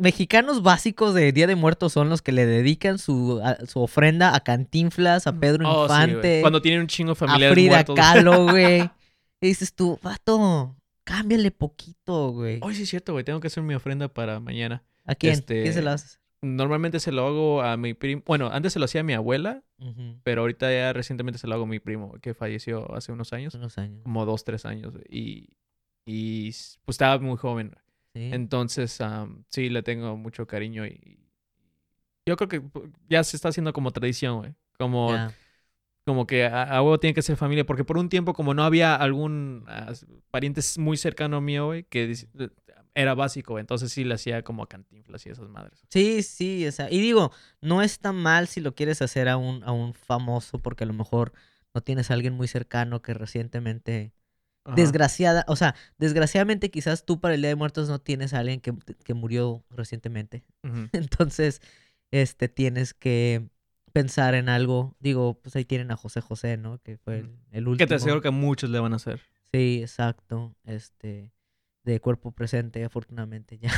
mexicanos 0.00 0.62
básicos 0.62 1.14
de 1.14 1.32
Día 1.32 1.46
de 1.46 1.54
Muertos 1.54 1.92
son 1.92 2.08
los 2.10 2.20
que 2.22 2.32
le 2.32 2.44
dedican 2.44 2.98
su, 2.98 3.40
a- 3.42 3.64
su 3.66 3.80
ofrenda 3.80 4.34
a 4.34 4.40
Cantinflas, 4.40 5.26
a 5.26 5.32
Pedro 5.38 5.68
Oh, 5.70 5.86
sí. 5.88 5.94
Infante, 5.94 6.40
Cuando 6.42 6.60
tienen 6.60 6.80
un 6.82 6.86
chingo 6.88 7.14
de 7.14 7.26
a 7.46 7.50
Frida 7.52 7.70
muertos. 7.70 7.96
Kahlo, 7.96 8.44
güey. 8.50 8.90
Y 9.40 9.46
dices 9.48 9.74
tú, 9.74 9.98
vato, 10.02 10.76
cámbiale 11.04 11.50
poquito, 11.50 12.30
güey. 12.32 12.58
Hoy 12.62 12.74
sí 12.74 12.82
es 12.82 12.90
cierto, 12.90 13.12
güey. 13.12 13.24
Tengo 13.24 13.40
que 13.40 13.46
hacer 13.48 13.62
mi 13.62 13.74
ofrenda 13.74 14.08
para 14.08 14.38
mañana. 14.40 14.84
¿A 15.06 15.14
quién? 15.14 15.32
este- 15.32 15.62
¿Quién 15.62 15.74
se 15.74 15.82
lo 15.82 15.90
haces? 15.90 16.20
Normalmente 16.42 17.00
se 17.00 17.12
lo 17.12 17.26
hago 17.26 17.62
a 17.62 17.76
mi 17.76 17.92
primo. 17.92 18.22
Bueno, 18.26 18.48
antes 18.50 18.72
se 18.72 18.78
lo 18.78 18.86
hacía 18.86 19.02
a 19.02 19.04
mi 19.04 19.12
abuela. 19.12 19.62
Pero 20.24 20.42
ahorita 20.42 20.70
ya 20.72 20.92
recientemente 20.92 21.38
se 21.38 21.46
lo 21.46 21.54
hago 21.54 21.64
a 21.64 21.66
mi 21.66 21.80
primo, 21.80 22.12
que 22.20 22.34
falleció 22.34 22.94
hace 22.94 23.12
unos 23.12 23.32
años. 23.32 23.54
Unos 23.54 23.76
años. 23.78 24.02
Como 24.02 24.24
dos, 24.26 24.44
tres 24.44 24.64
años. 24.66 24.92
güey. 24.92 25.04
Y, 25.08 25.48
y 26.06 26.50
pues 26.84 26.94
estaba 26.94 27.18
muy 27.18 27.36
joven. 27.38 27.74
Sí. 28.14 28.30
Entonces, 28.32 29.00
am, 29.00 29.44
sí, 29.48 29.68
le 29.70 29.82
tengo 29.82 30.16
mucho 30.16 30.46
cariño 30.46 30.86
y 30.86 31.18
yo 32.26 32.36
creo 32.36 32.48
que 32.48 32.62
ya 33.08 33.24
se 33.24 33.36
está 33.36 33.48
haciendo 33.48 33.72
como 33.72 33.90
tradición, 33.90 34.38
güey. 34.38 34.54
Como. 34.78 35.10
Como 36.04 36.26
que 36.26 36.44
a, 36.44 36.64
a 36.64 36.82
huevo 36.82 36.98
tiene 36.98 37.14
que 37.14 37.22
ser 37.22 37.36
familia, 37.36 37.64
porque 37.64 37.84
por 37.84 37.98
un 37.98 38.08
tiempo 38.08 38.32
como 38.34 38.54
no 38.54 38.64
había 38.64 38.94
algún 38.96 39.66
s- 39.90 40.06
pariente 40.30 40.60
muy 40.78 40.96
cercano 40.96 41.40
mío, 41.40 41.66
güey, 41.66 41.84
que 41.84 42.10
eh, 42.12 42.48
era 42.94 43.14
básico, 43.14 43.58
entonces 43.58 43.92
sí 43.92 44.04
le 44.04 44.14
hacía 44.14 44.42
como 44.42 44.62
a 44.62 44.68
cantinflas 44.68 45.24
y 45.26 45.30
esas 45.30 45.48
madres. 45.48 45.80
Sí, 45.90 46.22
sí, 46.22 46.66
o 46.66 46.72
sea, 46.72 46.90
y 46.90 47.00
digo, 47.00 47.32
no 47.60 47.82
está 47.82 48.12
mal 48.12 48.48
si 48.48 48.60
lo 48.60 48.74
quieres 48.74 49.02
hacer 49.02 49.28
a 49.28 49.36
un, 49.36 49.62
a 49.64 49.72
un 49.72 49.94
famoso, 49.94 50.58
porque 50.58 50.84
a 50.84 50.86
lo 50.86 50.92
mejor 50.94 51.32
no 51.74 51.80
tienes 51.82 52.10
a 52.10 52.14
alguien 52.14 52.34
muy 52.34 52.48
cercano 52.48 53.00
que 53.02 53.14
recientemente, 53.14 54.12
Ajá. 54.64 54.76
desgraciada, 54.76 55.44
o 55.48 55.56
sea, 55.56 55.74
desgraciadamente 55.98 56.70
quizás 56.70 57.04
tú 57.04 57.20
para 57.20 57.34
el 57.34 57.40
Día 57.42 57.50
de 57.50 57.56
Muertos 57.56 57.88
no 57.88 58.00
tienes 58.00 58.34
a 58.34 58.40
alguien 58.40 58.60
que, 58.60 58.74
que 59.04 59.14
murió 59.14 59.64
recientemente. 59.70 60.44
Entonces, 60.92 61.60
este, 62.10 62.48
tienes 62.48 62.92
que 62.94 63.48
pensar 63.92 64.34
en 64.34 64.48
algo. 64.48 64.96
Digo, 65.00 65.40
pues 65.40 65.56
ahí 65.56 65.64
tienen 65.64 65.90
a 65.90 65.96
José 65.96 66.20
José, 66.20 66.56
¿no? 66.56 66.78
Que 66.78 66.96
fue 66.98 67.24
el, 67.50 67.68
último. 67.68 67.76
Que 67.76 67.86
te 67.86 67.94
aseguro 67.94 68.20
que 68.20 68.30
muchos 68.30 68.70
le 68.70 68.78
van 68.80 68.92
a 68.92 68.96
hacer. 68.96 69.20
Sí, 69.52 69.80
exacto. 69.82 70.54
Este, 70.64 71.32
de 71.84 72.00
cuerpo 72.00 72.32
presente, 72.32 72.84
afortunadamente 72.84 73.58
ya. 73.58 73.72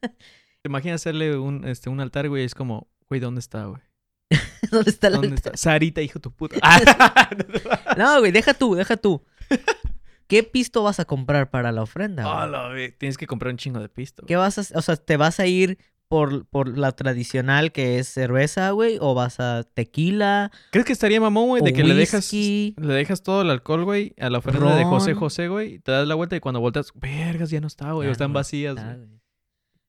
¿Te 0.00 0.68
imaginas 0.68 1.00
hacerle 1.00 1.38
un, 1.38 1.66
este, 1.66 1.88
un 1.88 2.00
altar, 2.00 2.28
güey? 2.28 2.44
Es 2.44 2.54
como, 2.54 2.88
güey, 3.08 3.20
¿dónde 3.20 3.40
está, 3.40 3.64
güey? 3.64 3.82
¿Dónde 4.70 4.90
está 4.90 5.10
la 5.10 5.16
¿Dónde 5.16 5.36
está? 5.36 5.56
Sarita, 5.56 6.02
hijo 6.02 6.18
de 6.18 6.22
tu 6.22 6.32
puta. 6.32 6.56
No, 7.96 8.20
güey, 8.20 8.32
deja 8.32 8.54
tú, 8.54 8.74
deja 8.74 8.96
tú. 8.96 9.24
¿Qué 10.26 10.44
pisto 10.44 10.84
vas 10.84 11.00
a 11.00 11.04
comprar 11.04 11.50
para 11.50 11.72
la 11.72 11.82
ofrenda? 11.82 12.22
güey? 12.22 12.36
Hola, 12.36 12.68
güey. 12.68 12.92
Tienes 12.92 13.18
que 13.18 13.26
comprar 13.26 13.52
un 13.52 13.58
chingo 13.58 13.80
de 13.80 13.88
pisto. 13.88 14.24
¿Qué 14.26 14.36
vas 14.36 14.58
a, 14.58 14.78
o 14.78 14.82
sea, 14.82 14.96
te 14.96 15.16
vas 15.16 15.40
a 15.40 15.46
ir 15.46 15.78
por, 16.10 16.44
por 16.46 16.76
la 16.76 16.90
tradicional 16.90 17.70
que 17.70 18.00
es 18.00 18.08
cerveza, 18.08 18.72
güey, 18.72 18.98
o 19.00 19.14
vas 19.14 19.38
a 19.38 19.62
tequila, 19.62 20.50
¿Crees 20.72 20.84
que 20.84 20.92
estaría 20.92 21.20
mamón, 21.20 21.46
güey? 21.50 21.62
De 21.62 21.72
que 21.72 21.84
le 21.84 21.94
dejas, 21.94 22.32
le 22.32 22.74
dejas 22.76 23.22
todo 23.22 23.42
el 23.42 23.50
alcohol, 23.50 23.84
güey, 23.84 24.16
a 24.18 24.28
la 24.28 24.38
ofrenda 24.38 24.74
de 24.74 24.84
José. 24.84 25.14
José, 25.14 25.46
güey. 25.46 25.78
Te 25.78 25.92
das 25.92 26.08
la 26.08 26.16
vuelta 26.16 26.34
y 26.34 26.40
cuando 26.40 26.58
volteas, 26.60 26.90
vergas, 26.96 27.50
ya 27.50 27.60
no 27.60 27.68
está, 27.68 27.92
güey. 27.92 28.10
Están 28.10 28.32
no 28.32 28.40
vacías, 28.40 28.74
güey. 28.74 29.06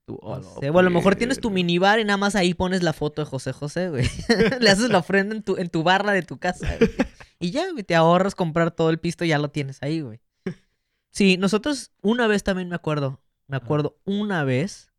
Tú, 0.06 0.12
No 0.22 0.28
"Hola, 0.28 0.46
sé, 0.60 0.70
O 0.70 0.78
a 0.78 0.82
lo 0.82 0.90
mejor 0.90 1.16
tienes 1.16 1.40
tu 1.40 1.48
verga". 1.48 1.54
minibar 1.56 1.98
y 1.98 2.04
nada 2.04 2.16
más 2.18 2.36
ahí 2.36 2.54
pones 2.54 2.84
la 2.84 2.92
foto 2.92 3.22
de 3.22 3.26
José 3.26 3.52
José, 3.52 3.88
güey. 3.90 4.04
Le 4.60 4.70
haces 4.70 4.90
la 4.90 4.98
ofrenda 4.98 5.34
en 5.34 5.42
tu, 5.42 5.56
en 5.56 5.70
tu 5.70 5.82
barra 5.82 6.12
de 6.12 6.22
tu 6.22 6.38
casa, 6.38 6.72
güey. 6.78 6.90
Y 7.40 7.50
ya, 7.50 7.68
güey, 7.72 7.82
te 7.82 7.96
ahorras 7.96 8.36
comprar 8.36 8.70
todo 8.70 8.90
el 8.90 9.00
pisto 9.00 9.24
y 9.24 9.28
ya 9.28 9.38
lo 9.40 9.50
tienes 9.50 9.82
ahí, 9.82 10.02
güey. 10.02 10.20
Sí, 11.10 11.36
nosotros 11.36 11.90
una 12.00 12.28
vez 12.28 12.44
también 12.44 12.68
me 12.68 12.76
acuerdo, 12.76 13.20
me 13.48 13.56
acuerdo 13.56 13.98
una 14.04 14.44
vez 14.44 14.91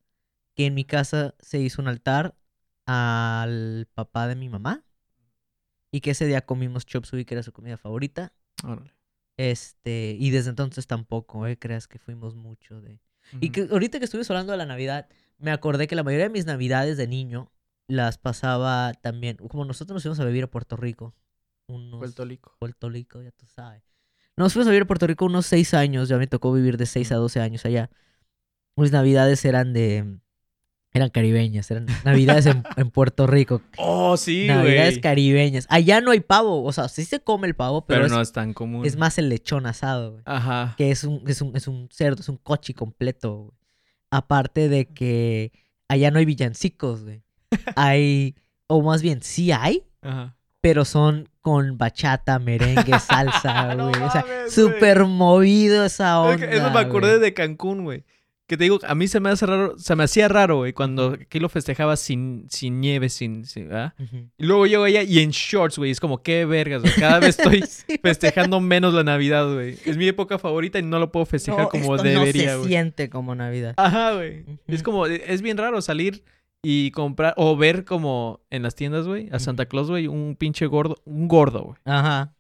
que 0.56 0.66
en 0.66 0.74
mi 0.74 0.86
casa 0.86 1.36
se 1.40 1.60
hizo 1.60 1.82
un 1.82 1.88
altar 1.88 2.36
al 2.86 3.88
papá 3.94 4.28
de 4.28 4.36
mi 4.36 4.50
mamá 4.50 4.84
y 5.92 6.02
que 6.02 6.12
ese 6.12 6.26
día 6.26 6.46
comimos 6.46 6.86
chop 6.86 7.06
suey, 7.06 7.26
que 7.26 7.36
era 7.36 7.44
su 7.44 7.52
comida 7.52 7.78
favorita. 7.78 8.34
Órale. 8.64 8.94
Este, 9.38 10.16
y 10.20 10.30
desde 10.30 10.50
entonces 10.50 10.88
tampoco, 10.88 11.48
eh, 11.48 11.58
creas 11.58 11.88
que 11.88 12.00
fuimos 12.00 12.36
mucho 12.36 12.82
de... 12.82 13.00
Y 13.40 13.50
que 13.50 13.68
ahorita 13.72 14.00
que 14.00 14.06
estuvimos 14.06 14.30
hablando 14.30 14.52
de 14.52 14.58
la 14.58 14.66
Navidad, 14.66 15.08
me 15.38 15.52
acordé 15.52 15.88
que 15.88 15.96
la 15.96 16.04
mayoría 16.04 16.26
de 16.26 16.34
mis 16.34 16.46
Navidades 16.46 16.98
de 16.98 17.08
niño 17.08 17.52
las 17.88 18.18
pasaba 18.18 18.94
también, 18.94 19.38
como 19.38 19.66
nosotros 19.66 19.96
nos 19.96 20.06
íbamos 20.06 20.20
a 20.20 20.26
vivir 20.26 20.44
a 20.44 20.48
Puerto 20.48 20.76
Rico. 20.78 21.16
Unos, 21.68 22.00
Puerto 22.00 22.26
Rico. 22.26 22.56
Puerto 22.60 22.90
Rico, 22.90 23.22
ya 23.22 23.32
tú 23.32 23.46
sabes. 23.48 23.84
Nos 24.36 24.54
fuimos 24.54 24.68
a 24.68 24.72
vivir 24.72 24.84
a 24.84 24.88
Puerto 24.88 25.08
Rico 25.08 25.26
unos 25.26 25.46
seis 25.46 25.74
años, 25.74 26.10
ya 26.10 26.18
me 26.18 26.28
tocó 26.28 26.52
vivir 26.52 26.78
de 26.78 26.86
6 26.86 27.12
a 27.12 27.16
12 27.16 27.40
años 27.40 27.66
allá. 27.66 27.90
Mis 28.76 28.92
Navidades 28.92 29.46
eran 29.46 29.74
de... 29.74 30.20
Eran 30.96 31.10
caribeñas, 31.10 31.72
eran 31.72 31.88
Navidades 32.06 32.46
en, 32.46 32.64
en 32.78 32.92
Puerto 32.92 33.26
Rico. 33.28 33.62
Oh, 33.78 34.16
sí, 34.18 34.46
Navidades 34.48 35.00
caribeñas. 35.00 35.66
Allá 35.70 36.02
no 36.02 36.12
hay 36.12 36.20
pavo, 36.20 36.64
o 36.64 36.72
sea, 36.72 36.88
sí 36.88 37.04
se 37.04 37.20
come 37.20 37.48
el 37.48 37.56
pavo, 37.56 37.86
pero, 37.86 37.98
Pero 38.02 38.06
es, 38.08 38.12
no 38.12 38.22
es 38.22 38.32
tan 38.32 38.54
común. 38.54 38.86
es 38.86 38.96
más 38.98 39.18
el 39.18 39.30
lechón 39.30 39.66
asado, 39.66 40.12
güey 40.12 40.24
Ajá. 40.26 40.76
que 40.78 40.92
es 40.92 41.04
un, 41.04 41.24
es 41.28 41.42
un, 41.42 41.56
es 41.56 41.68
un 41.68 41.90
cerdo, 41.92 42.22
es 42.22 42.30
un 42.30 42.38
cochi 42.38 42.74
completo, 42.74 43.36
güey. 43.38 43.52
Aparte 44.12 44.70
de 44.70 44.86
que 44.86 45.52
allá 45.88 46.12
no 46.12 46.20
hay 46.20 46.26
villancicos, 46.26 47.04
güey. 47.04 47.24
Hay, 47.76 48.36
o 48.68 48.82
más 48.84 49.02
bien, 49.02 49.22
sí 49.24 49.52
hay, 49.52 49.84
Ajá. 50.02 50.36
pero 50.62 50.86
son 50.86 51.30
con 51.42 51.78
bachata, 51.78 52.38
merengue, 52.40 53.00
salsa, 53.00 53.74
No 53.76 53.90
güey. 53.90 54.02
o 54.02 54.12
sea, 54.12 54.26
súper 54.50 55.06
movido 55.06 55.84
esa 55.86 56.30
Es 56.30 56.36
onda. 56.36 56.48
que 56.50 56.56
Eso 56.58 56.70
me 56.72 56.80
acordé 56.80 57.20
de 57.20 57.34
Cancún, 57.34 57.84
güey. 57.84 58.04
Que 58.46 58.58
te 58.58 58.66
digo, 58.66 58.78
a 58.86 58.94
mí 58.94 59.08
se 59.08 59.22
me 59.22 59.30
hace 59.30 59.46
raro, 59.46 59.78
se 59.78 59.96
me 59.96 60.04
hacía 60.04 60.28
raro, 60.28 60.58
güey, 60.58 60.74
cuando 60.74 61.18
aquí 61.22 61.40
lo 61.40 61.48
festejaba 61.48 61.96
sin, 61.96 62.46
sin 62.50 62.82
nieve, 62.82 63.08
sin, 63.08 63.46
sin- 63.46 63.70
¿verdad? 63.70 63.94
Y 64.38 64.44
luego 64.46 64.68
llego 64.68 64.84
allá 64.84 65.02
y 65.02 65.20
en 65.20 65.30
shorts, 65.32 65.78
güey. 65.78 65.92
Es 65.92 66.02
como, 66.02 66.22
qué 66.22 66.44
vergas, 66.44 66.82
güey. 66.82 66.94
Cada 66.96 67.20
vez 67.20 67.40
estoy 67.40 67.62
Sí, 67.62 67.98
festejando 68.04 68.60
menos 68.60 68.94
la 68.94 69.04
Navidad, 69.04 69.52
güey. 69.54 69.78
Es 69.86 69.96
mi 69.96 70.08
época 70.10 70.38
favorita 70.40 70.78
y 70.78 70.84
no 70.84 71.00
lo 71.00 71.10
puedo 71.12 71.26
festejar 71.26 71.64
no, 71.64 71.70
como 71.70 71.96
esto 71.96 72.06
debería, 72.08 72.44
no 72.46 72.52
se 72.52 72.58
güey. 72.58 72.68
siente 72.70 73.10
como 73.10 73.34
Navidad. 73.34 73.76
Ajá, 73.78 74.14
güey. 74.16 74.44
Es 74.68 74.84
como, 74.84 75.06
es 75.08 75.42
bien 75.42 75.58
raro 75.58 75.82
salir 75.82 76.26
y 76.62 76.92
comprar, 76.92 77.34
o 77.38 77.56
ver 77.56 77.86
como 77.86 78.42
en 78.50 78.64
las 78.64 78.76
tiendas, 78.76 79.08
güey, 79.08 79.30
a 79.32 79.40
Santa. 79.40 79.66
Claus, 79.68 79.90
güey, 79.90 80.08
un 80.08 80.36
pinche 80.38 80.66
gordo, 80.66 80.98
un 81.06 81.30
gordo, 81.30 81.64
güey. 81.64 81.78
Ajá. 81.86 82.34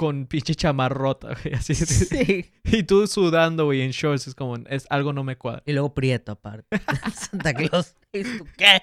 Con 0.00 0.24
pinche 0.26 0.54
chamarrota, 0.54 1.36
güey. 1.42 1.54
Así. 1.54 1.74
Sí. 1.74 2.50
Y 2.64 2.84
tú 2.84 3.06
sudando, 3.06 3.66
güey, 3.66 3.82
en 3.82 3.90
shorts. 3.90 4.28
Es 4.28 4.34
como, 4.34 4.56
es 4.68 4.86
algo 4.88 5.12
no 5.12 5.24
me 5.24 5.36
cuadra. 5.36 5.62
Y 5.66 5.72
luego 5.74 5.92
Prieto, 5.92 6.32
aparte. 6.32 6.80
Santa 7.14 7.52
Claus. 7.52 7.94
¿Y 8.10 8.22
tú 8.22 8.46
qué? 8.56 8.82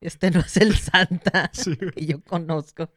Este 0.00 0.30
no 0.30 0.38
es 0.40 0.56
el 0.58 0.76
Santa 0.76 1.50
Sí, 1.52 1.76
que 1.76 2.06
yo 2.06 2.22
conozco. 2.22 2.88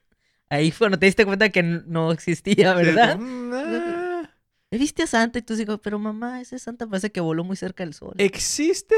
Ahí 0.50 0.70
fue 0.70 0.86
cuando 0.86 1.00
te 1.00 1.08
diste 1.08 1.26
cuenta 1.26 1.50
que 1.50 1.64
no 1.64 2.12
existía, 2.12 2.76
¿verdad? 2.76 3.18
Ah. 3.20 4.30
¿Viste 4.70 5.02
a 5.04 5.08
Santa? 5.08 5.40
Y 5.40 5.42
tú 5.42 5.56
digo, 5.56 5.80
pero 5.80 5.98
mamá, 5.98 6.42
ese 6.42 6.60
Santa 6.60 6.86
parece 6.86 7.12
que 7.12 7.22
voló 7.22 7.44
muy 7.44 7.56
cerca 7.56 7.84
del 7.84 7.96
sol. 7.96 8.14
Existe, 8.20 8.96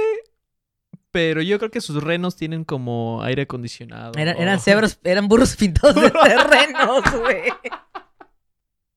Pero 1.11 1.41
yo 1.41 1.57
creo 1.59 1.71
que 1.71 1.79
sus 1.79 2.03
renos 2.03 2.35
tienen 2.35 2.65
como 2.65 3.21
aire 3.23 3.43
acondicionado. 3.43 4.11
Eran, 4.17 4.35
o- 4.37 4.87
eran 5.03 5.27
burros 5.29 5.55
pintados 5.55 5.95
de 5.95 6.11
terrenos, 6.11 7.03
güey. 7.21 7.43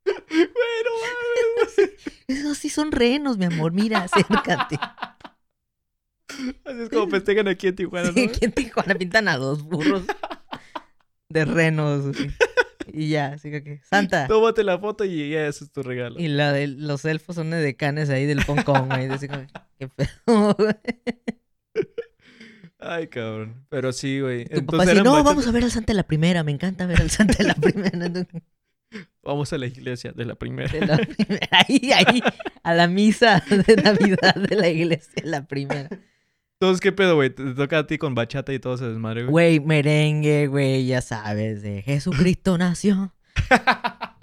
Bueno. 0.05 1.91
Esos 2.29 2.59
sí 2.59 2.69
son 2.69 2.93
renos, 2.93 3.39
mi 3.39 3.45
amor. 3.47 3.73
Mira, 3.73 4.03
acércate. 4.05 4.79
Así 6.65 6.81
es 6.83 6.89
como 6.91 7.09
festejan 7.09 7.49
aquí 7.49 7.69
en 7.69 7.77
Tijuana, 7.77 8.13
Sí, 8.13 8.25
aquí 8.29 8.45
en 8.45 8.53
Tijuana 8.53 8.95
pintan 8.95 9.29
a 9.29 9.37
dos 9.37 9.63
burros 9.65 10.05
de 11.29 11.45
renos. 11.45 12.17
Y 12.93 13.09
ya, 13.11 13.29
así 13.35 13.51
que, 13.51 13.81
Santa. 13.85 14.27
Tómate 14.27 14.65
la 14.65 14.79
foto 14.79 15.05
y 15.05 15.31
ya 15.31 15.47
ese 15.47 15.65
es 15.65 15.73
tu 15.73 15.83
regalo. 15.83 16.19
Y 16.19 16.29
la 16.29 16.53
de 16.53 16.67
los 16.69 17.05
elfos 17.05 17.37
son 17.37 17.51
de 17.51 17.59
decanes 17.59 18.11
ahí 18.11 18.27
del 18.27 18.43
Hong 18.45 18.63
Kong, 18.65 18.89
güey. 18.89 19.07
Así 19.09 19.29
como, 19.29 19.47
qué 19.79 19.89
pedo, 19.89 20.55
güey. 20.55 20.75
Ay, 22.79 23.09
cabrón. 23.09 23.67
Pero 23.69 23.93
sí, 23.93 24.21
güey. 24.21 24.45
Tu 24.45 24.51
papá 24.51 24.59
Entonces 24.59 24.81
dice, 24.81 24.93
eran 24.93 25.05
no, 25.05 25.11
bastante- 25.13 25.29
vamos 25.31 25.47
a 25.47 25.51
ver 25.53 25.65
al 25.65 25.71
Santa 25.71 25.93
de 25.93 25.97
la 25.97 26.03
primera. 26.07 26.43
Me 26.45 26.53
encanta 26.53 26.87
ver 26.87 27.01
al 27.01 27.11
Santa 27.11 27.35
de 27.39 27.45
la 27.45 27.55
primera. 27.55 28.27
Vamos 29.23 29.53
a 29.53 29.59
la 29.59 29.67
iglesia 29.67 30.13
de 30.13 30.25
la 30.25 30.35
primera. 30.35 30.73
De 30.73 30.87
la 30.87 30.97
primera. 30.97 31.49
Ahí, 31.51 31.91
ahí, 31.93 32.23
a 32.63 32.75
la 32.75 32.89
misa 32.89 33.43
de 33.49 33.77
Navidad 33.77 34.35
de 34.35 34.57
la 34.57 34.69
iglesia, 34.69 35.23
la 35.25 35.47
primera. 35.47 35.89
Entonces, 36.61 36.81
¿qué 36.81 36.93
pedo, 36.93 37.17
güey? 37.17 37.31
Te 37.31 37.55
toca 37.55 37.79
a 37.79 37.87
ti 37.87 37.97
con 37.99 38.15
bachata 38.15 38.53
y 38.53 38.59
todo 38.59 38.75
ese 38.75 38.87
desmadre, 38.87 39.25
güey. 39.25 39.59
Güey, 39.59 39.61
merengue, 39.61 40.47
güey, 40.47 40.87
ya 40.87 41.01
sabes, 41.01 41.63
de 41.63 41.83
Jesucristo 41.83 42.59
nació. 42.59 43.15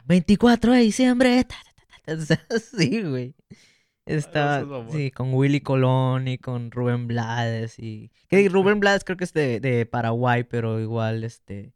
24 0.05 0.73
de 0.73 0.79
diciembre. 0.81 1.43
ta, 1.45 1.55
ta, 2.05 2.17
ta, 2.25 2.59
Sí, 2.59 3.01
güey. 3.01 3.35
Estaba, 4.05 4.57
seas 4.57 4.67
mamón. 4.67 4.91
sí, 4.91 5.11
con 5.11 5.33
Willy 5.33 5.61
Colón 5.61 6.27
y 6.27 6.37
con 6.37 6.71
Rubén 6.71 7.07
Blades 7.07 7.77
y... 7.77 8.11
Que 8.29 8.47
Rubén 8.49 8.79
Blades 8.79 9.03
creo 9.03 9.17
que 9.17 9.25
es 9.25 9.33
de, 9.33 9.59
de 9.59 9.85
Paraguay, 9.85 10.43
pero 10.43 10.79
igual, 10.79 11.23
este... 11.23 11.73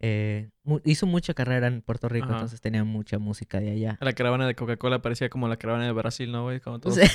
eh, 0.00 0.48
mu- 0.64 0.80
hizo 0.84 1.06
mucha 1.06 1.34
carrera 1.34 1.66
en 1.66 1.82
Puerto 1.82 2.08
Rico, 2.08 2.26
Ajá. 2.26 2.34
entonces 2.36 2.60
tenía 2.60 2.84
mucha 2.84 3.18
música 3.18 3.60
de 3.60 3.70
allá. 3.70 3.98
La 4.00 4.12
caravana 4.14 4.46
de 4.46 4.54
Coca-Cola 4.54 5.02
parecía 5.02 5.28
como 5.28 5.46
la 5.48 5.56
caravana 5.58 5.84
de 5.86 5.92
Brasil, 5.92 6.32
¿no, 6.32 6.44
güey? 6.44 6.60
Como 6.60 6.78
todos 6.80 6.96
O 6.96 7.00
sea, 7.00 7.10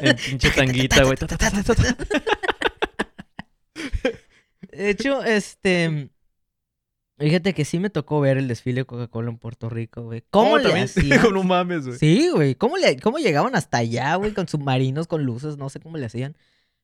en 0.00 0.16
pinche 0.16 0.50
tanguita, 0.56 1.04
güey. 1.04 1.16
De 4.72 4.90
hecho, 4.90 5.22
este. 5.22 6.10
Fíjate 7.16 7.54
que 7.54 7.64
sí 7.64 7.78
me 7.78 7.90
tocó 7.90 8.20
ver 8.20 8.38
el 8.38 8.48
desfile 8.48 8.80
de 8.80 8.84
Coca-Cola 8.86 9.30
en 9.30 9.38
Puerto 9.38 9.68
Rico, 9.68 10.02
güey. 10.02 10.24
¿Cómo 10.30 10.58
le 10.58 10.72
hacían? 10.82 11.20
Como 11.20 11.34
no 11.34 11.42
mames, 11.44 11.86
güey. 11.86 11.98
Sí, 11.98 12.28
güey. 12.30 12.56
¿Cómo, 12.56 12.76
le, 12.76 12.98
¿Cómo 12.98 13.18
llegaban 13.18 13.54
hasta 13.54 13.78
allá, 13.78 14.16
güey? 14.16 14.32
Con 14.32 14.48
submarinos, 14.48 15.06
con 15.06 15.22
luces, 15.24 15.56
no 15.56 15.68
sé 15.68 15.78
cómo 15.78 15.96
le 15.96 16.06
hacían. 16.06 16.36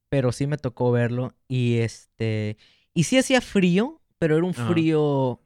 Pero 0.09 0.31
sí 0.31 0.47
me 0.47 0.57
tocó 0.57 0.93
verlo. 0.93 1.35
Y 1.49 1.79
este. 1.79 2.59
Y 2.95 3.05
sí 3.05 3.19
hacía 3.19 3.41
frío, 3.41 4.00
pero 4.21 4.37
era 4.37 4.45
un 4.45 4.53
Ajá. 4.53 4.69
frío. 4.69 5.41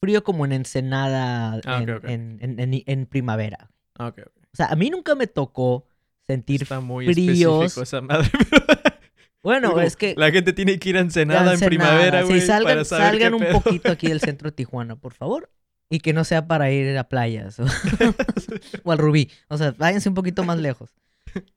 Frío 0.00 0.22
como 0.22 0.44
en 0.44 0.52
Ensenada 0.52 1.60
Ah, 1.66 1.82
en, 1.82 1.88
en- 2.08 2.38
en- 2.40 2.60
en- 2.74 2.82
en 2.86 3.06
primavera. 3.06 3.68
Ah. 3.98 4.12
O 4.16 4.56
sea, 4.56 4.66
a 4.66 4.76
mí 4.76 4.90
nunca 4.90 5.16
me 5.16 5.26
tocó 5.26 5.88
sentir. 6.28 6.62
Está 6.62 6.78
muy 6.78 7.12
fríos. 7.12 7.76
esa 7.76 8.00
madre. 8.00 8.30
Bueno, 9.40 9.70
Como 9.70 9.82
es 9.82 9.96
que. 9.96 10.14
La 10.16 10.30
gente 10.32 10.52
tiene 10.52 10.78
que 10.80 10.88
ir 10.90 10.96
a 10.96 11.00
Ensenada 11.00 11.54
en 11.54 11.60
primavera, 11.60 12.22
güey. 12.24 12.40
Sí, 12.40 12.46
salgan, 12.46 12.72
para 12.72 12.84
saber 12.84 13.06
salgan 13.12 13.34
un 13.34 13.40
pedo. 13.40 13.60
poquito 13.60 13.90
aquí 13.92 14.08
del 14.08 14.20
centro 14.20 14.50
de 14.50 14.56
Tijuana, 14.56 14.96
por 14.96 15.14
favor. 15.14 15.48
Y 15.88 16.00
que 16.00 16.12
no 16.12 16.24
sea 16.24 16.46
para 16.48 16.70
ir 16.72 16.98
a 16.98 17.04
playas 17.08 17.58
o, 17.60 17.64
o 18.84 18.92
al 18.92 18.98
Rubí. 18.98 19.30
O 19.48 19.56
sea, 19.56 19.74
váyanse 19.78 20.08
un 20.08 20.16
poquito 20.16 20.42
más 20.44 20.58
lejos. 20.58 20.90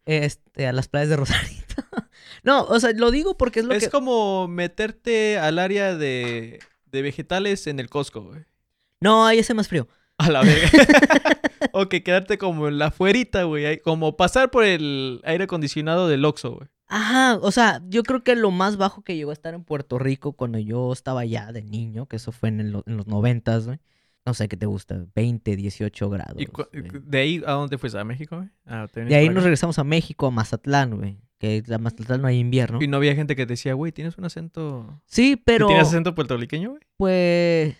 Este, 0.06 0.68
a 0.68 0.74
las 0.74 0.88
playas 0.88 1.10
de 1.10 1.16
Rosarito. 1.18 1.76
no, 2.44 2.64
o 2.64 2.80
sea, 2.80 2.92
lo 2.94 3.12
digo 3.12 3.38
porque 3.38 3.60
es 3.62 3.66
lo 3.66 3.74
Es 3.74 3.86
que... 3.86 3.90
como 3.90 4.48
meterte 4.48 5.38
al 5.40 5.60
área 5.60 5.96
de, 5.96 6.60
de 6.86 7.02
vegetales 7.02 7.68
en 7.68 7.80
el 7.80 7.90
Costco, 7.90 8.22
güey. 8.22 8.42
No, 9.00 9.26
ahí 9.26 9.40
hace 9.40 9.54
más 9.54 9.68
frío. 9.68 9.88
A 10.18 10.30
la 10.30 10.42
verga. 10.44 10.70
o 11.74 11.90
que 11.90 12.04
quedarte 12.04 12.38
como 12.38 12.68
en 12.68 12.78
la 12.78 12.92
fuerita, 12.92 13.44
güey. 13.44 13.80
Como 13.82 14.16
pasar 14.18 14.52
por 14.52 14.64
el 14.64 15.20
aire 15.24 15.46
acondicionado 15.46 16.08
del 16.08 16.24
Oxxo, 16.26 16.52
güey. 16.56 16.68
Ajá, 16.88 17.38
o 17.42 17.52
sea, 17.52 17.82
yo 17.88 18.04
creo 18.04 18.22
que 18.24 18.36
lo 18.36 18.52
más 18.52 18.76
bajo 18.78 19.02
que 19.02 19.16
llegó 19.16 19.30
a 19.32 19.34
estar 19.34 19.54
en 19.54 19.64
Puerto 19.64 19.98
Rico 19.98 20.34
cuando 20.34 20.60
yo 20.60 20.92
estaba 20.92 21.24
ya 21.26 21.52
de 21.54 21.64
niño, 21.64 22.06
que 22.06 22.18
eso 22.18 22.32
fue 22.34 22.50
en, 22.50 22.60
el- 22.60 22.84
en 22.86 22.98
los 22.98 23.08
noventas, 23.08 23.66
güey. 23.66 23.80
No 24.26 24.34
sé 24.36 24.48
qué 24.48 24.56
te 24.56 24.68
gusta, 24.68 25.04
20, 25.16 25.56
18 25.56 26.10
grados. 26.10 26.38
¿Y 26.40 26.48
de 27.04 27.20
ahí 27.20 27.44
a 27.46 27.54
dónde 27.54 27.78
fuiste? 27.78 27.98
¿A 27.98 28.04
México, 28.04 28.38
güey? 28.38 28.50
Ah, 28.68 28.88
¿te 28.92 29.04
De 29.04 29.16
ahí 29.16 29.30
nos 29.30 29.44
regresamos 29.44 29.80
a 29.80 29.84
México, 29.84 30.28
a 30.28 30.32
Mazatlán, 30.32 30.98
güey. 30.98 31.18
Que 31.40 31.64
a 31.74 31.78
Mazatlán 31.80 32.22
no 32.22 32.28
hay 32.28 32.38
invierno. 32.38 32.80
Y 32.82 32.88
no 32.88 32.98
había 32.98 33.16
gente 33.16 33.36
que 33.36 33.48
te 33.48 33.54
decía, 33.54 33.74
güey, 33.74 33.92
¿tienes 33.92 34.18
un 34.20 34.26
acento... 34.26 35.02
Sí, 35.08 35.42
pero... 35.44 35.66
¿Tienes 35.68 35.88
acento 35.88 36.14
puertorriqueño, 36.14 36.70
güey? 36.70 36.82
Pues, 36.98 37.76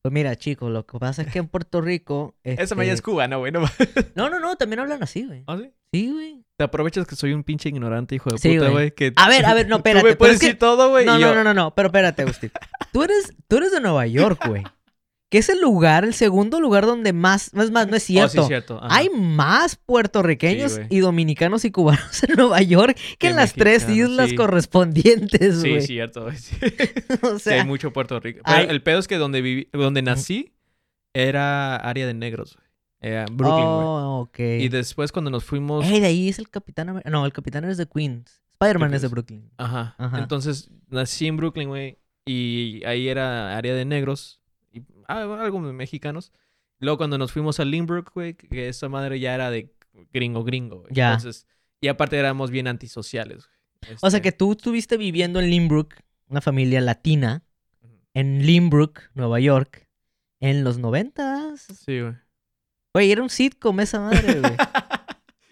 pues 0.00 0.12
mira, 0.12 0.34
chicos, 0.36 0.70
lo 0.72 0.86
que 0.86 0.98
pasa 0.98 1.22
es 1.22 1.28
que 1.28 1.40
en 1.40 1.48
Puerto 1.48 1.82
Rico. 1.82 2.36
Esa 2.42 2.74
maya 2.74 2.92
es 2.92 3.00
este, 3.00 3.10
cubana, 3.10 3.36
güey. 3.36 3.52
No, 3.52 3.60
No, 4.14 4.30
no, 4.30 4.40
no, 4.40 4.56
también 4.56 4.80
hablan 4.80 5.02
así, 5.02 5.26
güey. 5.26 5.44
¿Ah, 5.46 5.58
sí? 5.58 5.70
Sí, 5.92 6.10
güey. 6.10 6.42
Te 6.56 6.64
aprovechas 6.64 7.06
que 7.06 7.16
soy 7.16 7.34
un 7.34 7.44
pinche 7.44 7.68
ignorante, 7.68 8.14
hijo 8.14 8.30
de 8.30 8.38
Sí, 8.38 8.56
puta, 8.56 8.70
güey. 8.70 8.92
que 8.92 9.12
A 9.16 9.28
ver, 9.28 9.44
a 9.44 9.52
ver, 9.52 9.68
no, 9.68 9.76
espérate. 9.76 10.00
Tú 10.06 10.08
me 10.08 10.16
puedes 10.16 10.36
es 10.36 10.40
que- 10.40 10.46
decir 10.46 10.58
todo, 10.58 10.88
güey. 10.88 11.04
No, 11.04 11.14
no, 11.14 11.20
yo- 11.20 11.34
no, 11.34 11.44
no, 11.44 11.52
no, 11.52 11.74
pero 11.74 11.88
espérate, 11.88 12.22
Agustín. 12.22 12.50
Tú 12.92 13.02
eres, 13.02 13.34
tú 13.46 13.58
eres 13.58 13.72
de 13.72 13.80
Nueva 13.80 14.06
York, 14.06 14.42
güey. 14.48 14.64
Que 15.32 15.38
es 15.38 15.48
el 15.48 15.60
lugar, 15.62 16.04
el 16.04 16.12
segundo 16.12 16.60
lugar 16.60 16.84
donde 16.86 17.12
más. 17.14 17.54
No 17.54 17.62
es 17.62 17.70
más, 17.70 17.88
no 17.88 17.96
es 17.96 18.02
Oh, 18.04 18.06
sí, 18.06 18.12
cierto. 18.12 18.46
cierto. 18.46 18.80
Hay 18.82 19.08
más 19.10 19.76
puertorriqueños 19.76 20.72
Sí, 20.72 20.82
y 20.90 20.98
dominicanos 21.00 21.64
y 21.64 21.70
cubanos 21.70 22.22
en 22.28 22.36
Nueva 22.36 22.60
York 22.60 22.94
que 22.96 23.16
Que 23.16 23.28
en 23.28 23.36
las 23.36 23.54
tres 23.54 23.88
islas 23.88 24.28
sí. 24.28 24.36
correspondientes, 24.36 25.62
Sí, 25.62 25.70
güey. 25.70 25.80
cierto. 25.82 26.30
Sí. 26.32 26.54
O 27.22 27.38
Sí, 27.38 27.48
hay 27.50 27.56
sea, 27.56 27.64
mucho 27.64 27.92
Puerto 27.94 28.20
Rico. 28.20 28.40
Pero 28.44 28.58
hay- 28.58 28.66
el 28.68 28.82
pedo 28.82 28.98
es 28.98 29.08
que 29.08 29.16
donde 29.16 29.40
viví, 29.40 29.68
donde 29.72 30.02
nací 30.02 30.52
era 31.14 31.76
área 31.76 32.06
de 32.06 32.14
negros, 32.14 32.54
güey. 32.56 32.66
Era 33.00 33.24
Brooklyn, 33.32 33.64
oh, 33.66 34.20
ok. 34.20 34.38
Y 34.38 34.68
después 34.68 35.10
cuando 35.12 35.30
nos 35.30 35.44
fuimos... 35.44 35.84
Ey, 35.86 35.98
de 35.98 36.06
ahí 36.06 36.28
es 36.28 36.38
el 36.38 36.48
Capitán 36.50 36.88
Amer- 36.90 37.10
No, 37.10 37.24
el 37.26 37.32
Capitán 37.32 37.64
es 37.64 37.76
de 37.78 37.86
Queens. 37.86 38.42
Spider-Man 38.60 38.92
es 38.94 39.02
de 39.02 39.08
Brooklyn. 39.08 39.50
Ajá. 39.56 39.94
Ajá. 39.98 40.18
Entonces 40.18 40.70
nací 40.88 41.26
en 41.26 41.36
Brooklyn, 41.38 41.68
güey. 41.68 41.98
Y 42.26 42.84
ahí 42.84 43.08
era 43.08 43.56
área 43.56 43.74
de 43.74 43.84
negros. 43.86 44.41
Ah, 45.08 45.20
de 45.24 45.72
mexicanos. 45.72 46.32
Luego 46.78 46.98
cuando 46.98 47.18
nos 47.18 47.32
fuimos 47.32 47.60
a 47.60 47.64
Lynbrook, 47.64 48.12
güey, 48.12 48.34
que 48.34 48.68
esa 48.68 48.88
madre 48.88 49.20
ya 49.20 49.34
era 49.34 49.50
de 49.50 49.72
gringo 50.12 50.42
gringo, 50.42 50.80
güey. 50.80 50.92
Ya. 50.92 51.08
Entonces, 51.14 51.46
y 51.80 51.88
aparte 51.88 52.16
éramos 52.16 52.50
bien 52.50 52.66
antisociales, 52.66 53.46
güey. 53.46 53.96
O 53.96 54.10
sea 54.10 54.18
Este, 54.18 54.22
que 54.22 54.32
tú 54.32 54.52
estuviste 54.52 54.96
viviendo 54.96 55.40
en 55.40 55.50
Lynbrook, 55.50 55.94
una 56.28 56.40
familia 56.40 56.80
latina, 56.80 57.42
en 58.14 58.46
Lynbrook, 58.46 59.00
Nueva 59.14 59.40
York, 59.40 59.88
en 60.40 60.64
los 60.64 60.78
noventas. 60.78 61.62
Sí, 61.62 62.00
güey. 62.00 62.14
Güey, 62.94 63.12
era 63.12 63.22
un 63.22 63.30
sitcom 63.30 63.80
esa 63.80 64.00
madre, 64.00 64.40
güey. 64.40 64.52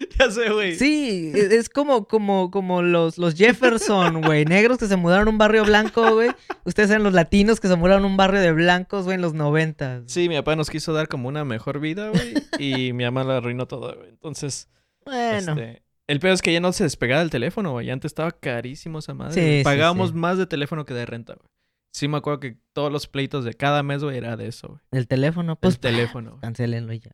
ya 0.19 0.31
sé, 0.31 0.49
güey. 0.49 0.75
Sí, 0.75 1.31
e- 1.35 1.55
es 1.55 1.69
como, 1.69 2.07
como, 2.07 2.51
como 2.51 2.81
los, 2.81 3.17
los 3.17 3.35
Jefferson, 3.35 4.21
güey. 4.21 4.45
Negros 4.45 4.77
que 4.77 4.87
se 4.87 4.95
mudaron 4.95 5.27
a 5.27 5.31
un 5.31 5.37
barrio 5.37 5.63
blanco, 5.65 6.13
güey. 6.13 6.29
Ustedes 6.65 6.89
eran 6.89 7.03
los 7.03 7.13
latinos 7.13 7.59
que 7.59 7.67
se 7.67 7.75
mudaron 7.75 8.03
a 8.03 8.07
un 8.07 8.17
barrio 8.17 8.41
de 8.41 8.51
blancos, 8.51 9.05
güey, 9.05 9.15
en 9.15 9.21
los 9.21 9.33
noventas. 9.33 10.03
Sí, 10.07 10.29
mi 10.29 10.35
papá 10.35 10.55
nos 10.55 10.69
quiso 10.69 10.93
dar 10.93 11.07
como 11.07 11.27
una 11.27 11.45
mejor 11.45 11.79
vida, 11.79 12.09
güey. 12.09 12.33
y 12.59 12.93
mi 12.93 13.03
mamá 13.03 13.23
la 13.23 13.37
arruinó 13.37 13.67
todo, 13.67 13.95
güey. 13.95 14.09
Entonces, 14.09 14.69
Bueno, 15.05 15.53
este, 15.53 15.83
el 16.07 16.19
pedo 16.19 16.33
es 16.33 16.41
que 16.41 16.51
ya 16.53 16.59
no 16.59 16.71
se 16.73 16.83
despegaba 16.83 17.21
del 17.21 17.29
teléfono, 17.29 17.71
güey. 17.71 17.89
Antes 17.89 18.09
estaba 18.09 18.31
carísimo 18.31 18.99
esa 18.99 19.13
madre. 19.13 19.59
Sí, 19.59 19.63
Pagábamos 19.63 20.09
sí. 20.09 20.15
más 20.15 20.37
de 20.37 20.45
teléfono 20.47 20.85
que 20.85 20.93
de 20.93 21.05
renta, 21.05 21.33
güey. 21.35 21.47
Sí 21.93 22.07
me 22.07 22.17
acuerdo 22.17 22.39
que 22.39 22.57
todos 22.73 22.89
los 22.89 23.07
pleitos 23.07 23.43
de 23.43 23.53
cada 23.53 23.83
mes, 23.83 24.01
güey, 24.01 24.17
era 24.17 24.37
de 24.37 24.47
eso, 24.47 24.69
güey. 24.69 24.79
el 24.91 25.07
teléfono, 25.09 25.53
El 25.53 25.57
pues. 25.57 25.77
teléfono. 25.79 26.29
güey. 26.31 26.41
Cancelenlo 26.41 26.93
ya. 26.93 27.11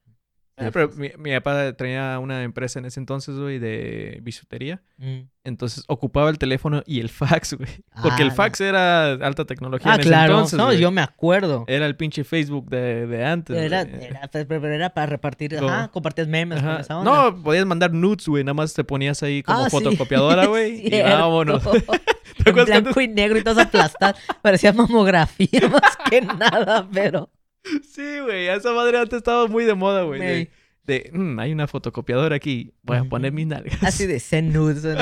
Ah, 0.60 0.66
Sí, 0.66 0.70
pero 0.74 0.88
pues. 0.90 0.98
mi, 0.98 1.12
mi 1.18 1.36
papá 1.40 1.74
tenía 1.74 2.18
una 2.20 2.42
empresa 2.42 2.80
en 2.80 2.86
ese 2.86 3.00
entonces, 3.00 3.36
güey, 3.38 3.60
de 3.60 4.18
bisutería. 4.24 4.82
Mm. 4.98 5.20
Entonces 5.44 5.84
ocupaba 5.88 6.30
el 6.32 6.40
teléfono 6.40 6.82
y 6.88 7.00
el 7.00 7.10
fax, 7.10 7.54
güey. 7.54 7.70
Porque 8.02 8.24
el 8.24 8.30
Ah, 8.30 8.34
fax 8.34 8.62
era 8.62 9.12
alta 9.14 9.46
tecnología 9.46 9.92
Ah, 9.92 9.96
en 9.96 10.02
ese 10.02 10.10
claro. 10.10 10.34
entonces, 10.34 10.58
no, 10.58 10.74
yo 10.74 10.90
me 10.90 11.02
acuerdo. 11.02 11.64
Era 11.68 11.86
el 11.86 11.96
pinche 11.96 12.24
Facebook 12.24 12.70
de, 12.70 13.06
de 13.06 13.24
antes, 13.26 13.56
Era, 13.56 13.82
era, 13.82 14.30
era 14.32 14.90
para 14.90 15.06
repartir, 15.06 15.56
¿Cómo? 15.58 15.70
ajá, 15.70 15.88
compartías 15.90 16.28
memes 16.28 16.60
con 16.60 16.70
Ajá. 16.70 16.82
esa 16.82 16.98
onda. 16.98 17.12
No, 17.32 17.44
podías 17.44 17.66
mandar 17.68 17.94
nudes, 17.94 18.28
güey. 18.28 18.44
Nada 18.44 18.56
más 18.56 18.74
te 18.74 18.84
ponías 18.84 19.22
ahí 19.24 19.44
como 19.44 19.60
Ah, 19.60 19.70
sí. 19.70 19.78
fotocopiadora, 19.78 20.46
güey. 20.48 20.88
y 20.88 20.90
Cierto. 20.90 21.18
vámonos. 21.20 21.64
¿Te 21.72 21.78
en 21.78 22.50
acuerdas 22.50 22.66
que 22.66 22.74
antes- 22.74 22.82
blanco 22.96 23.02
y 23.02 23.08
negro 23.08 23.38
y 23.38 23.44
todas 23.44 23.66
aplastadas. 23.68 24.16
Parecía 24.42 24.74
mamografía 24.74 25.70
más 25.72 25.98
que 26.10 26.22
nada, 26.22 26.88
pero... 26.92 27.30
Sí, 27.64 28.20
güey. 28.24 28.48
Esa 28.48 28.72
madre 28.74 28.98
antes 29.00 29.18
estaba 29.18 29.48
muy 29.48 29.66
de 29.66 29.74
moda, 29.74 30.04
güey. 30.04 30.50
De, 30.84 31.10
"Mm, 31.14 31.38
hay 31.40 31.52
una 31.52 31.68
fotocopiadora 31.68 32.36
aquí. 32.38 32.74
Voy 32.82 32.98
a 32.98 33.04
poner 33.04 33.34
mis 33.34 33.48
nalgas. 33.48 33.84
Así 33.84 34.06
de 34.06 34.20
zen 34.22 34.54
nudes. 34.54 34.84
¿no? 34.84 34.96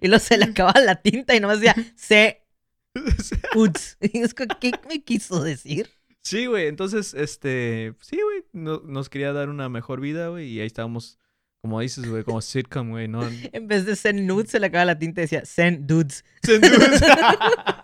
y 0.00 0.08
luego 0.08 0.24
se 0.24 0.38
le 0.38 0.44
acababa 0.50 0.80
la 0.80 0.96
tinta 0.96 1.34
y 1.34 1.40
nomás 1.40 1.60
decía 1.60 1.74
es 4.00 4.34
como, 4.34 4.58
¿Qué 4.60 4.72
me 4.88 5.02
quiso 5.02 5.42
decir? 5.42 5.90
Sí, 6.22 6.46
güey. 6.46 6.66
Entonces, 6.66 7.14
este... 7.14 7.94
Sí, 8.00 8.18
güey. 8.22 8.44
no- 8.52 8.82
nos 8.84 9.08
quería 9.08 9.32
dar 9.32 9.48
una 9.48 9.68
mejor 9.68 10.00
vida, 10.00 10.28
güey. 10.28 10.48
Y 10.48 10.60
ahí 10.60 10.66
estábamos 10.66 11.18
como 11.62 11.78
dices, 11.80 12.08
güey, 12.08 12.24
como 12.24 12.40
sitcom, 12.40 12.88
güey, 12.90 13.06
¿no? 13.06 13.20
En 13.52 13.68
vez 13.68 13.84
de 13.84 13.94
send 13.94 14.20
nudes, 14.20 14.50
se 14.50 14.58
le 14.58 14.66
acaba 14.68 14.86
la 14.86 14.98
tinta 14.98 15.20
y 15.20 15.24
decía 15.24 15.44
send 15.44 15.86
dudes. 15.86 16.24
Send 16.42 16.64
dudes. 16.64 17.02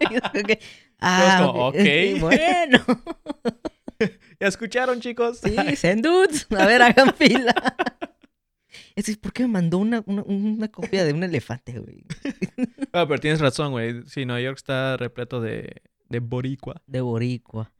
Y 0.01 0.15
es 0.15 0.21
como 0.23 0.45
que, 0.45 0.61
ah, 1.01 1.45
como, 1.47 1.69
ok, 1.69 1.75
ok. 1.77 2.21
Bueno, 2.21 2.85
¿Ya 4.41 4.47
escucharon, 4.49 5.01
chicos? 5.01 5.39
sí, 5.39 5.55
send 5.77 6.05
dudes. 6.05 6.47
A 6.57 6.67
ver, 6.67 6.83
hagan 6.83 7.15
fila. 7.15 7.55
Es 8.95 9.07
decir, 9.07 9.21
¿por 9.21 9.33
qué 9.33 9.43
me 9.43 9.49
mandó 9.49 9.79
una, 9.79 10.03
una, 10.07 10.23
una 10.23 10.69
copia 10.69 11.05
de 11.05 11.13
un 11.13 11.23
elefante, 11.23 11.79
güey? 11.79 12.05
Ah, 12.93 13.07
pero 13.07 13.19
tienes 13.21 13.41
razón, 13.41 13.73
güey. 13.73 14.03
Sí, 14.07 14.25
Nueva 14.27 14.41
York 14.41 14.57
está 14.59 14.97
repleto 14.97 15.41
de, 15.41 15.83
de 16.09 16.19
boricua. 16.21 16.83
De 16.87 17.01
boricua. 17.01 17.73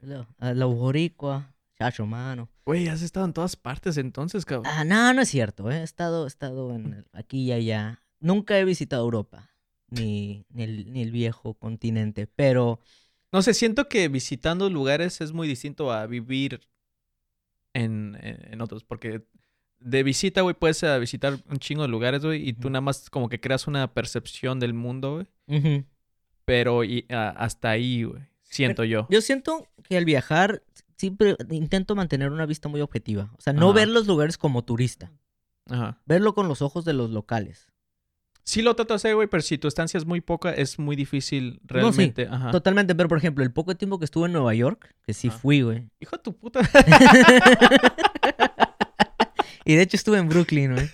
Lo, 0.00 0.26
a 0.38 0.52
lo 0.54 0.70
boricua. 0.70 1.54
Chacho, 1.78 2.06
mano. 2.06 2.48
Güey, 2.66 2.88
has 2.88 3.02
estado 3.02 3.26
en 3.26 3.32
todas 3.32 3.56
partes 3.56 3.96
entonces, 3.96 4.44
cabrón. 4.44 4.72
Ah, 4.72 4.84
no, 4.84 5.12
no 5.14 5.22
es 5.22 5.28
cierto. 5.28 5.70
¿eh? 5.70 5.78
He 5.78 5.82
estado, 5.82 6.24
he 6.24 6.28
estado 6.28 6.74
en 6.74 6.92
el- 6.94 7.06
aquí 7.12 7.44
y 7.44 7.52
allá. 7.52 8.02
Nunca 8.20 8.58
he 8.58 8.64
visitado 8.64 9.02
Europa. 9.04 9.49
Ni, 9.90 10.44
ni, 10.50 10.62
el, 10.62 10.92
ni 10.92 11.02
el 11.02 11.10
viejo 11.10 11.54
continente. 11.54 12.26
Pero 12.26 12.80
No 13.32 13.42
sé, 13.42 13.54
siento 13.54 13.88
que 13.88 14.08
visitando 14.08 14.70
lugares 14.70 15.20
es 15.20 15.32
muy 15.32 15.46
distinto 15.48 15.92
a 15.92 16.06
vivir 16.06 16.60
en, 17.74 18.16
en, 18.22 18.52
en 18.52 18.60
otros. 18.60 18.84
Porque 18.84 19.22
de 19.80 20.02
visita, 20.02 20.42
güey, 20.42 20.54
puedes 20.54 20.82
eh, 20.82 20.98
visitar 20.98 21.38
un 21.48 21.58
chingo 21.58 21.82
de 21.82 21.88
lugares, 21.88 22.24
güey. 22.24 22.48
Y 22.48 22.52
tú 22.52 22.70
nada 22.70 22.82
más 22.82 23.10
como 23.10 23.28
que 23.28 23.40
creas 23.40 23.66
una 23.66 23.92
percepción 23.92 24.60
del 24.60 24.74
mundo, 24.74 25.26
güey. 25.46 25.86
Pero 26.44 26.84
y, 26.84 27.06
hasta 27.08 27.70
ahí, 27.70 28.04
güey. 28.04 28.22
Siento 28.42 28.82
yo. 28.84 29.06
yo 29.10 29.20
siento 29.20 29.68
que 29.88 29.96
al 29.96 30.04
viajar 30.04 30.64
siempre 30.96 31.36
intento 31.50 31.94
mantener 31.94 32.32
una 32.32 32.46
vista 32.46 32.68
muy 32.68 32.80
objetiva. 32.80 33.32
O 33.38 33.40
sea, 33.40 33.52
no 33.52 33.70
Ajá. 33.70 33.74
ver 33.76 33.88
los 33.88 34.06
lugares 34.06 34.36
como 34.36 34.64
turista. 34.64 35.12
Ajá. 35.66 36.02
Verlo 36.04 36.34
con 36.34 36.48
los 36.48 36.60
ojos 36.60 36.84
de 36.84 36.92
los 36.92 37.10
locales. 37.10 37.69
Sí 38.44 38.62
lo 38.62 38.74
trato 38.74 38.94
de 38.94 38.96
hacer, 38.96 39.14
güey, 39.14 39.28
pero 39.28 39.42
si 39.42 39.58
tu 39.58 39.68
estancia 39.68 39.98
es 39.98 40.06
muy 40.06 40.20
poca, 40.20 40.50
es 40.52 40.78
muy 40.78 40.96
difícil 40.96 41.60
realmente. 41.64 42.26
Ajá. 42.30 42.50
Totalmente. 42.50 42.94
Pero, 42.94 43.08
por 43.08 43.18
ejemplo, 43.18 43.44
el 43.44 43.52
poco 43.52 43.76
tiempo 43.76 43.98
que 43.98 44.04
estuve 44.06 44.26
en 44.26 44.32
Nueva 44.32 44.54
York, 44.54 44.94
que 45.06 45.14
sí 45.14 45.30
fui, 45.30 45.62
güey. 45.62 45.88
Hijo 46.00 46.16
de 46.16 46.22
tu 46.22 46.36
puta. 46.36 46.60
y 49.64 49.74
de 49.74 49.82
hecho 49.82 49.96
estuve 49.96 50.18
en 50.18 50.28
Brooklyn, 50.28 50.72
güey. 50.74 50.88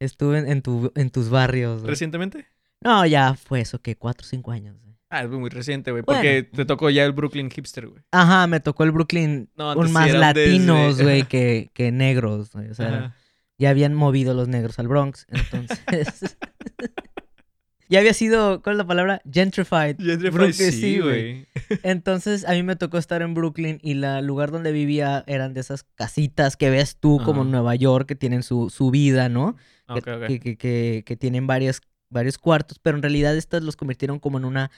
Estuve 0.00 0.38
en, 0.50 0.62
tu, 0.62 0.92
en 0.94 1.10
tus 1.10 1.30
barrios. 1.30 1.80
güey. 1.80 1.90
¿Recientemente? 1.90 2.46
No, 2.82 3.04
ya 3.06 3.34
fue 3.34 3.60
eso, 3.60 3.80
que 3.80 3.96
cuatro 3.96 4.24
o 4.24 4.28
cinco 4.28 4.50
años. 4.52 4.76
güey. 4.82 4.94
Ah, 5.08 5.22
es 5.22 5.30
muy 5.30 5.48
reciente, 5.50 5.90
güey. 5.90 6.02
Porque 6.02 6.42
te 6.42 6.64
tocó 6.64 6.90
ya 6.90 7.04
el 7.04 7.12
Brooklyn 7.12 7.50
hipster, 7.50 7.86
güey. 7.88 8.02
Ajá, 8.12 8.46
me 8.46 8.60
tocó 8.60 8.84
el 8.84 8.90
Brooklyn 8.92 9.48
No, 9.56 9.74
con 9.74 9.90
más 9.92 10.12
latinos, 10.12 10.98
desde- 10.98 11.02
güey, 11.04 11.22
que, 11.24 11.70
que 11.74 11.92
negros. 11.92 12.50
güey. 12.52 12.68
O 12.70 12.74
sea, 12.74 12.88
Ajá. 12.88 13.16
Ya 13.58 13.70
habían 13.70 13.94
movido 13.94 14.34
los 14.34 14.48
negros 14.48 14.78
al 14.78 14.88
Bronx, 14.88 15.26
entonces... 15.30 16.36
ya 17.88 18.00
había 18.00 18.14
sido, 18.14 18.62
¿cuál 18.62 18.74
es 18.74 18.78
la 18.78 18.86
palabra? 18.86 19.22
Gentrified. 19.30 19.96
Gentrified, 19.98 20.32
Brooklyn, 20.32 20.72
sí, 20.72 20.98
güey. 20.98 21.46
Entonces 21.84 22.44
a 22.44 22.52
mí 22.52 22.62
me 22.64 22.74
tocó 22.74 22.98
estar 22.98 23.22
en 23.22 23.32
Brooklyn 23.34 23.78
y 23.82 23.94
la- 23.94 24.18
el 24.18 24.26
lugar 24.26 24.50
donde 24.50 24.72
vivía 24.72 25.22
eran 25.28 25.54
de 25.54 25.60
esas 25.60 25.84
casitas 25.94 26.56
que 26.56 26.68
ves 26.68 26.96
tú 26.98 27.20
como 27.24 27.42
en. 27.42 27.52
Nueva 27.52 27.74
York, 27.76 28.08
que 28.08 28.16
tienen 28.16 28.42
su, 28.42 28.70
su 28.70 28.90
vida, 28.90 29.28
¿no? 29.28 29.56
que, 29.86 29.92
Ok, 30.00 30.08
ok. 30.08 30.26
que, 30.26 30.40
que- 30.40 30.56
que- 30.56 31.02
que 31.06 31.16
tienen 31.16 31.46
varias, 31.46 31.80
varios 32.10 32.38
cuartos, 32.38 32.80
pero 32.80 32.96
en 32.96 33.02
realidad 33.02 33.36
estas 33.36 33.62
los 33.62 33.76
convirtieron 33.76 34.18
como 34.18 34.38
en 34.38 34.44
una, 34.46 34.70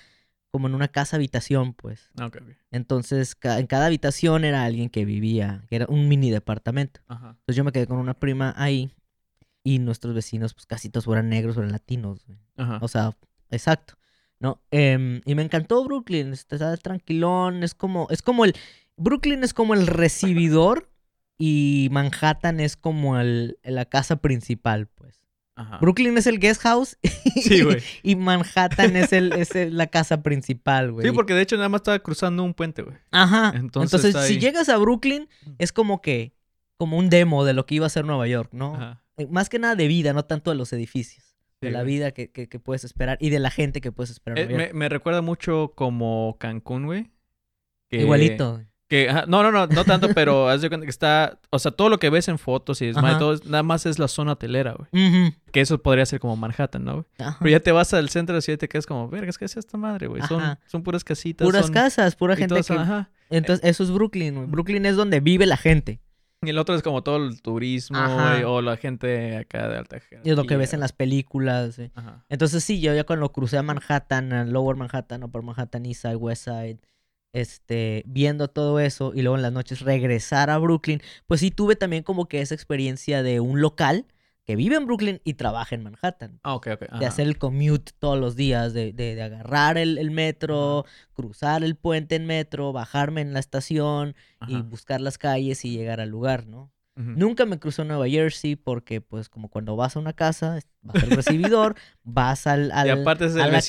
como 0.50 0.66
en 0.68 0.74
una 0.74 0.88
casa 0.88 1.16
habitación, 1.16 1.74
pues. 1.74 2.11
Ok, 2.20 2.37
ok. 2.40 2.48
Entonces 2.70 3.34
ca- 3.34 3.58
en 3.58 3.66
cada 3.66 3.87
habitación 3.87 4.44
era 4.44 4.64
alguien 4.64 4.88
que 4.90 5.04
vivía, 5.04 5.64
que 5.68 5.76
era 5.76 5.87
un 5.88 6.08
mini 6.08 6.30
departamento. 6.30 7.00
Ajá. 7.08 7.30
Entonces 7.30 7.56
yo 7.56 7.64
me 7.64 7.72
quedé 7.72 7.87
con 7.87 7.98
una 7.98 8.14
prima 8.14 8.54
ahí 8.56 8.90
y 9.64 9.78
nuestros 9.78 10.14
vecinos, 10.14 10.54
pues 10.54 10.66
casi 10.66 10.88
todos 10.88 11.06
eran 11.08 11.28
negros 11.28 11.56
o 11.56 11.61
eran 11.61 11.72
latinos. 11.72 12.24
Ajá. 12.56 12.78
O 12.80 12.88
sea, 12.88 13.16
exacto. 13.50 13.94
¿No? 14.40 14.62
Em, 14.70 15.20
y 15.24 15.34
me 15.34 15.42
encantó 15.42 15.84
Brooklyn. 15.84 16.32
Está 16.32 16.76
tranquilón. 16.76 17.62
Es 17.64 17.74
como, 17.74 18.06
es 18.11 18.22
como 18.22 18.44
el. 18.44 18.54
Brooklyn 18.96 19.42
es 19.42 19.52
como 19.52 19.74
el 19.74 19.87
recibidor. 19.87 20.88
Y 21.40 21.88
Manhattan 21.92 22.58
es 22.61 22.76
como 22.76 23.18
el, 23.20 23.58
la 23.62 23.84
casa 23.84 24.16
principal, 24.16 24.87
pues. 24.88 25.24
Ajá. 25.58 25.78
Brooklyn 25.78 26.16
es 26.16 26.26
el 26.26 26.38
guest 26.38 26.62
house. 26.62 26.96
Sí, 27.38 27.62
y 28.02 28.16
Manhattan 28.16 28.96
es, 28.96 29.12
el, 29.12 29.32
es 29.32 29.54
el- 29.54 29.76
la 29.76 29.86
casa 29.86 30.22
principal, 30.22 30.92
güey. 30.92 31.06
Sí, 31.06 31.12
porque 31.12 31.34
de 31.34 31.42
hecho 31.42 31.56
nada 31.56 31.68
más 31.68 31.80
estaba 31.80 31.98
cruzando 32.00 32.42
un 32.42 32.52
puente, 32.54 32.82
güey. 32.82 32.96
Ajá. 33.10 33.52
Entonces 33.54 34.14
si 34.26 34.38
llegas 34.38 34.68
a 34.68 34.76
Brooklyn, 34.78 35.28
es 35.58 35.72
como 35.72 36.00
que. 36.00 36.34
Como 36.76 36.96
un 36.96 37.10
demo 37.10 37.44
de 37.44 37.54
lo 37.54 37.66
que 37.66 37.74
iba 37.74 37.86
a 37.86 37.90
ser 37.90 38.04
Nueva 38.04 38.28
York, 38.28 38.50
¿no? 38.52 38.76
Ajá. 38.76 39.02
Eh, 39.16 39.26
Más 39.28 39.48
que 39.48 39.58
nada 39.58 39.74
de 39.74 39.88
vida, 39.88 40.12
no 40.12 40.24
tanto 40.24 40.50
de 40.52 40.56
los 40.56 40.72
edificios. 40.72 41.24
de 41.60 41.72
la 41.72 41.82
güey. 41.82 41.94
vida 41.94 42.12
que, 42.12 42.30
que- 42.30 42.48
que 42.48 42.60
puedes 42.60 42.84
esperar 42.84 43.18
y 43.20 43.30
de 43.30 43.40
la 43.40 43.50
gente 43.50 43.80
que 43.80 43.90
puedes 43.90 44.10
esperar. 44.10 44.38
Eh, 44.38 44.70
me 44.74 44.88
recuerda 44.88 45.22
mucho 45.22 45.72
como 45.74 46.36
Cancún, 46.38 46.86
güey. 46.86 47.10
que- 47.90 48.02
Igualito. 48.02 48.62
Que, 48.88 49.11
ajá, 49.11 49.24
no, 49.29 49.42
no, 49.42 49.53
no, 49.53 49.66
no 49.66 49.85
tanto, 49.85 50.09
pero 50.14 50.48
haz 50.48 50.62
de 50.62 50.68
cuenta 50.70 50.87
que 50.87 50.90
está, 50.90 51.38
o 51.51 51.59
sea, 51.59 51.72
todo 51.72 51.90
lo 51.90 51.98
que 51.98 52.09
ves 52.09 52.27
en 52.29 52.38
fotos 52.38 52.81
y 52.81 52.87
demás, 52.87 53.05
Ajá. 53.05 53.18
todo 53.18 53.35
es- 53.35 53.44
nada 53.44 53.62
más 53.62 53.85
es 53.85 53.98
la 53.98 54.09
zona 54.09 54.33
hotelera, 54.33 54.74
güey. 54.74 55.35
Que 55.53 55.61
eso 55.61 55.83
podría 55.83 56.07
ser 56.07 56.20
como 56.20 56.37
Manhattan, 56.37 56.85
¿no? 56.85 56.92
güey? 56.94 57.05
Pero 57.38 57.51
ya 57.51 57.61
te 57.61 57.70
vas 57.72 57.92
al 57.92 58.09
centro 58.09 58.33
de 58.35 58.38
la 58.38 58.40
ciudad 58.42 58.57
y 58.57 58.61
te 58.61 58.68
quedas 58.68 58.87
como, 58.87 59.09
vergas, 59.09 59.37
¿qué 59.37 59.44
es 59.44 59.57
esta 59.57 59.77
madre, 59.77 60.07
güey? 60.07 60.22
Son, 60.22 60.59
son 60.66 60.83
puras 60.83 61.05
casitas. 61.05 61.44
Puras 61.46 61.66
son- 61.66 61.74
casas, 61.74 62.16
pura 62.16 62.35
gente 62.35 62.48
todas 62.55 62.66
que... 62.66 62.74
ajá. 62.74 63.11
Entonces, 63.31 63.62
eso 63.68 63.83
es 63.85 63.90
Brooklyn. 63.90 64.35
güey. 64.37 64.46
Brooklyn 64.46 64.87
es 64.87 64.96
donde 64.96 65.20
vive 65.20 65.44
la 65.44 65.59
gente. 65.59 66.01
Y 66.40 66.51
el 66.51 66.59
otro 66.59 66.74
es 66.77 66.83
como 66.83 67.03
todo 67.03 67.16
el 67.16 67.42
turismo, 67.42 67.98
güey, 67.98 68.44
o 68.44 68.62
la 68.62 68.77
gente 68.77 69.37
acá 69.37 69.68
de 69.68 69.77
alta 69.77 69.98
Y 70.24 70.31
es 70.31 70.37
lo 70.37 70.44
que 70.44 70.57
ves 70.57 70.72
en 70.72 70.79
las 70.81 70.92
películas. 70.92 71.81
Ajá. 71.94 72.24
Entonces, 72.29 72.62
sí, 72.64 72.81
yo 72.81 72.94
ya 72.94 73.05
cuando 73.05 73.31
crucé 73.33 73.59
a 73.59 73.62
Manhattan, 73.62 74.33
a 74.33 74.44
Lower 74.44 74.77
Manhattan, 74.77 75.24
Upper 75.24 75.42
Manhattan, 75.42 75.85
East 75.85 76.03
Side, 76.03 76.16
West 76.16 76.44
Side, 76.44 76.79
este, 77.32 78.02
viendo 78.06 78.48
todo 78.48 78.80
eso 78.80 79.12
y 79.14 79.22
luego 79.22 79.36
en 79.36 79.42
las 79.42 79.52
noches 79.52 79.80
regresar 79.80 80.50
a 80.50 80.58
Brooklyn, 80.58 81.00
pues 81.26 81.40
sí 81.40 81.50
tuve 81.50 81.76
también 81.76 82.02
como 82.02 82.26
que 82.28 82.40
esa 82.40 82.54
experiencia 82.54 83.22
de 83.22 83.40
un 83.40 83.60
local 83.60 84.06
que 84.44 84.56
vive 84.56 84.76
en 84.76 84.86
Brooklyn 84.86 85.20
y 85.24 85.34
trabaja 85.34 85.74
en 85.74 85.82
Manhattan. 85.82 86.40
Ah, 86.42 86.54
ok, 86.54 86.68
ok. 86.74 86.80
de 87.00 87.04
hacer 87.06 87.26
el 87.26 87.36
commute 87.36 87.92
todos 87.98 88.18
los 88.18 88.34
días, 88.34 88.72
de, 88.72 88.92
de- 88.94 89.14
de 89.14 89.22
agarrar 89.22 89.76
el, 89.76 89.98
el 89.98 90.10
metro, 90.10 90.86
cruzar 91.12 91.62
el 91.62 91.76
puente 91.76 92.16
en 92.16 92.24
metro, 92.26 92.72
bajarme 92.72 93.20
en 93.20 93.34
la 93.34 93.40
estación 93.40 94.14
y 94.46 94.62
buscar 94.62 95.02
las 95.02 95.18
calles 95.18 95.64
y 95.66 95.70
llegar 95.76 96.00
al 96.00 96.08
lugar, 96.08 96.46
¿no? 96.46 96.72
Nunca 97.00 97.46
me 97.46 97.61
crucé 97.61 97.82
en 97.82 97.88
Nueva 97.88 98.08
Jersey 98.08 98.56
porque, 98.56 99.00
pues, 99.00 99.28
como 99.28 99.48
cuando 99.48 99.76
vas 99.76 99.94
a 99.94 100.00
una 100.00 100.14
casa, 100.14 100.58
vas 100.82 101.00
al 101.04 101.11
recibidor, 101.11 101.76
vas 102.02 102.48
al, 102.48 102.72
a 102.72 102.84
la 102.84 102.94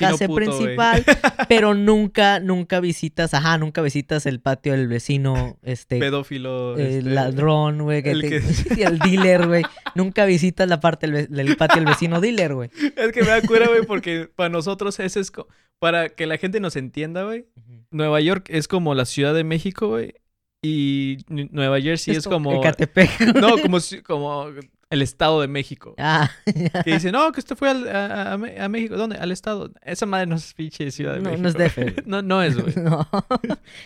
casa 0.09 0.25
puto, 0.25 0.33
principal, 0.35 1.03
pero 1.47 1.75
nunca, 1.75 2.39
nunca 2.39 2.79
visitas, 2.79 3.35
ajá, 3.35 3.59
nunca 3.59 3.83
visitas 3.83 4.25
el 4.25 4.39
patio 4.39 4.71
del 4.73 4.87
vecino, 4.87 5.59
este, 5.61 5.99
Pedófilo. 5.99 6.75
este, 6.75 7.03
ladrón, 7.03 7.83
güey, 7.83 8.01
que 8.01 8.11
el 8.11 8.21
que- 8.21 8.37
el 8.83 8.97
dealer, 8.97 9.45
güey. 9.47 9.63
Nunca 9.93 10.25
visitas 10.25 10.67
la 10.67 10.79
parte 10.79 11.07
del, 11.07 11.55
patio 11.55 11.77
del 11.81 11.85
vecino 11.85 12.19
dealer, 12.21 12.55
güey. 12.55 12.71
Es 12.95 13.11
que 13.11 13.21
me 13.21 13.27
da 13.27 13.41
cura, 13.43 13.67
güey, 13.67 13.85
porque 13.85 14.27
para 14.35 14.49
nosotros 14.49 14.99
ese 14.99 15.19
es... 15.19 15.31
Para 15.77 16.09
que 16.09 16.25
la 16.25 16.37
gente 16.37 16.59
nos 16.59 16.75
entienda, 16.75 17.23
güey. 17.23 17.45
Nueva 17.91 18.19
York 18.21 18.47
es 18.49 18.67
como 18.67 18.95
la 18.95 19.05
Ciudad 19.05 19.33
de 19.33 19.43
México, 19.43 19.87
güey. 19.87 20.13
Y 20.61 21.17
Nueva 21.29 21.79
Jersey 21.79 22.15
es, 22.15 22.25
como... 22.27 22.51
Ecatepec. 22.53 23.09
No, 23.41 23.57
como, 23.61 23.77
como 24.05 24.47
el 24.89 25.01
Estado 25.01 25.39
de 25.41 25.47
México. 25.47 25.95
Ah, 25.97 26.29
ya. 26.45 26.69
Que 26.83 26.93
dice, 26.93 27.11
no, 27.11 27.31
que 27.31 27.39
usted 27.39 27.55
fue 27.55 27.69
al- 27.69 27.87
a, 27.87 28.33
a- 28.33 28.65
a 28.65 28.69
México. 28.69 28.97
¿Dónde? 28.97 29.17
Al 29.17 29.31
Estado. 29.31 29.71
Esa 29.83 30.05
madre 30.05 30.25
no 30.25 30.35
es 30.35 30.53
pinche 30.53 30.89
Ciudad 30.91 31.13
de 31.13 31.19
No, 31.21 31.29
México. 31.29 31.43
no 31.43 31.49
es 31.49 31.55
DF, 31.55 32.05
no, 32.07 32.21
no 32.21 32.43
es, 32.43 32.57
güey. 32.61 32.73
No. 32.75 33.07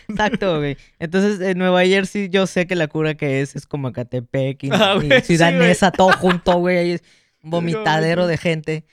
Exacto, 0.08 0.58
güey. 0.58 0.76
Entonces, 0.98 1.40
en 1.40 1.58
Nueva 1.58 1.84
Jersey, 1.84 2.28
yo 2.28 2.46
sé 2.46 2.66
que 2.66 2.74
la 2.74 2.88
cura 2.88 3.14
que 3.14 3.40
es 3.42 3.54
es 3.54 3.66
como 3.66 3.88
Ecatepec 3.88 4.64
y, 4.64 4.70
Ah, 4.72 4.96
y 5.00 5.20
Ciudad. 5.22 5.52
Neza, 5.52 5.90
todo 5.92 6.10
junto, 6.12 6.54
güey. 6.58 6.78
ahí 6.78 6.90
es 6.92 7.04
vomitadero 7.42 8.26
de 8.26 8.36
gente. 8.38 8.84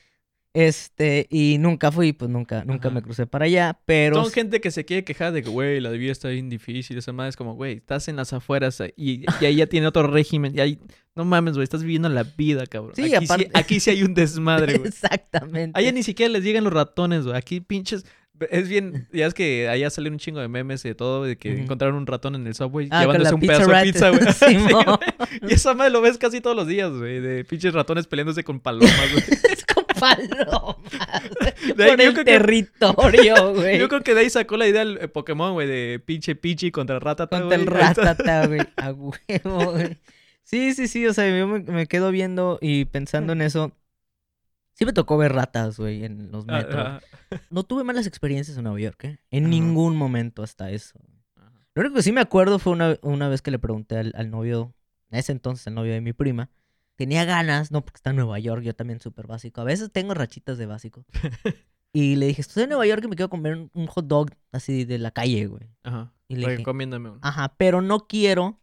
Este, 0.53 1.27
y 1.29 1.57
nunca 1.59 1.91
fui, 1.93 2.11
pues 2.11 2.29
nunca, 2.29 2.65
nunca 2.65 2.89
Ajá. 2.89 2.95
me 2.95 3.01
crucé 3.01 3.25
para 3.25 3.45
allá, 3.45 3.79
pero... 3.85 4.21
Son 4.21 4.31
gente 4.33 4.59
que 4.59 4.69
se 4.69 4.83
quiere 4.83 5.05
quejar 5.05 5.31
de 5.31 5.43
que, 5.43 5.49
güey, 5.49 5.79
la 5.79 5.89
vida 5.91 6.11
está 6.11 6.27
bien 6.27 6.49
difícil. 6.49 6.97
Esa 6.97 7.13
madre 7.13 7.29
es 7.29 7.37
como, 7.37 7.55
güey, 7.55 7.77
estás 7.77 8.09
en 8.09 8.17
las 8.17 8.33
afueras 8.33 8.79
eh, 8.81 8.93
y, 8.97 9.23
y 9.39 9.45
ahí 9.45 9.55
ya 9.55 9.67
tiene 9.67 9.87
otro 9.87 10.03
régimen. 10.07 10.53
Y 10.53 10.59
ahí, 10.59 10.79
no 11.15 11.23
mames, 11.23 11.53
güey, 11.53 11.63
estás 11.63 11.83
viviendo 11.83 12.09
la 12.09 12.23
vida, 12.23 12.65
cabrón. 12.67 12.93
Sí, 12.95 13.13
aquí, 13.13 13.25
aparte- 13.25 13.45
sí, 13.45 13.51
aquí 13.53 13.79
sí 13.79 13.89
hay 13.91 14.03
un 14.03 14.13
desmadre, 14.13 14.77
güey. 14.77 14.89
Exactamente. 14.89 15.79
Allá 15.79 15.91
ni 15.93 16.03
siquiera 16.03 16.31
les 16.33 16.43
llegan 16.43 16.65
los 16.65 16.73
ratones, 16.73 17.23
güey. 17.23 17.37
Aquí 17.37 17.61
pinches. 17.61 18.05
Es 18.49 18.67
bien, 18.67 19.07
ya 19.13 19.27
es 19.27 19.35
que 19.35 19.69
allá 19.69 19.87
sale 19.91 20.09
un 20.09 20.17
chingo 20.17 20.39
de 20.39 20.47
memes 20.47 20.83
y 20.83 20.87
de 20.89 20.95
todo, 20.95 21.23
de 21.23 21.37
que 21.37 21.61
encontraron 21.61 21.95
un 21.95 22.07
ratón 22.07 22.33
en 22.33 22.47
el 22.47 22.55
subway 22.55 22.87
Ah, 22.89 23.01
llevándose 23.01 23.35
un 23.35 23.39
pedazo 23.41 23.69
de 23.69 23.83
pizza, 23.83 24.09
güey. 24.09 24.21
Sí, 24.33 24.57
y 25.47 25.53
esa 25.53 25.75
madre 25.75 25.91
lo 25.91 26.01
ves 26.01 26.17
casi 26.17 26.41
todos 26.41 26.55
los 26.55 26.65
días, 26.65 26.89
güey, 26.91 27.19
de 27.19 27.45
pinches 27.45 27.71
ratones 27.71 28.07
peleándose 28.07 28.43
con 28.43 28.59
palomas, 28.59 29.11
güey. 29.13 29.23
Palomas. 30.01 31.29
De 31.75 31.83
ahí 31.83 31.89
Por 31.91 32.01
yo 32.01 32.09
el 32.09 32.25
territorio, 32.25 33.53
güey. 33.55 33.79
Yo 33.79 33.87
creo 33.87 34.01
que 34.01 34.13
de 34.13 34.21
ahí 34.21 34.29
sacó 34.29 34.57
la 34.57 34.67
idea 34.67 34.81
el 34.81 35.09
Pokémon, 35.11 35.53
güey, 35.53 35.67
de 35.67 36.01
pinche 36.03 36.35
Pichi 36.35 36.71
contra 36.71 36.99
Ratata, 36.99 37.39
Contra 37.39 37.55
el 37.55 37.67
ratata, 37.67 38.47
güey. 38.47 38.61
A 38.75 38.91
huevo, 38.91 39.71
güey. 39.71 39.97
Sí, 40.43 40.73
sí, 40.73 40.87
sí, 40.87 41.05
o 41.07 41.13
sea, 41.13 41.29
yo 41.29 41.47
me, 41.47 41.59
me 41.59 41.85
quedo 41.87 42.11
viendo 42.11 42.57
y 42.61 42.85
pensando 42.85 43.33
en 43.33 43.41
eso. 43.41 43.71
Sí 44.73 44.85
me 44.85 44.93
tocó 44.93 45.17
ver 45.17 45.33
ratas, 45.33 45.77
güey, 45.77 46.03
en 46.03 46.31
los 46.31 46.45
metros. 46.45 46.75
Ajá. 46.75 47.01
No 47.49 47.63
tuve 47.63 47.85
malas 47.85 48.07
experiencias 48.07 48.57
en 48.57 48.63
Nueva 48.63 48.79
York, 48.81 49.05
¿eh? 49.05 49.19
En 49.29 49.49
ningún 49.49 49.95
momento 49.95 50.43
hasta 50.43 50.69
eso. 50.69 50.99
Lo 51.73 51.81
único 51.81 51.95
que 51.95 52.03
sí 52.03 52.11
me 52.11 52.19
acuerdo 52.19 52.59
fue 52.59 52.73
una, 52.73 52.97
una 53.01 53.29
vez 53.29 53.41
que 53.41 53.51
le 53.51 53.59
pregunté 53.59 53.97
al, 53.97 54.11
al 54.17 54.29
novio, 54.29 54.73
en 55.09 55.19
ese 55.19 55.31
entonces 55.31 55.65
el 55.67 55.75
novio 55.75 55.93
de 55.93 56.01
mi 56.01 56.11
prima, 56.11 56.49
tenía 57.01 57.25
ganas, 57.25 57.71
no 57.71 57.81
porque 57.83 57.97
está 57.97 58.11
en 58.11 58.17
Nueva 58.17 58.37
York, 58.39 58.61
yo 58.61 58.75
también 58.75 58.99
súper 58.99 59.25
básico. 59.25 59.59
A 59.61 59.63
veces 59.63 59.91
tengo 59.91 60.13
rachitas 60.13 60.57
de 60.59 60.67
básico. 60.67 61.03
y 61.93 62.15
le 62.15 62.27
dije, 62.27 62.41
estoy 62.41 62.63
en 62.63 62.69
Nueva 62.69 62.85
York 62.85 63.01
y 63.03 63.07
me 63.07 63.15
quiero 63.15 63.29
comer 63.29 63.55
un, 63.55 63.71
un 63.73 63.87
hot 63.87 64.05
dog 64.05 64.29
así 64.51 64.85
de 64.85 64.99
la 64.99 65.09
calle, 65.09 65.47
güey. 65.47 65.67
Ajá. 65.83 66.13
Y 66.27 66.35
le 66.35 66.41
dije, 66.51 66.63
uno. 67.09 67.19
ajá, 67.23 67.55
pero 67.57 67.81
no 67.81 68.07
quiero 68.07 68.59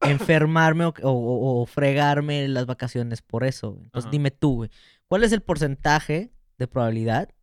enfermarme 0.00 0.84
o, 0.86 0.92
o- 1.02 1.62
o 1.62 1.66
fregarme 1.66 2.48
las 2.48 2.66
vacaciones 2.66 3.22
por 3.22 3.44
eso. 3.44 3.72
güey. 3.72 3.84
Entonces 3.84 4.06
Ajá. 4.06 4.10
dime 4.12 4.30
tú, 4.32 4.56
güey, 4.56 4.70
¿cuál 5.06 5.22
es 5.24 5.32
el 5.32 5.42
porcentaje 5.42 6.32
de 6.58 6.66
probabilidad 6.66 7.28
de 7.28 7.34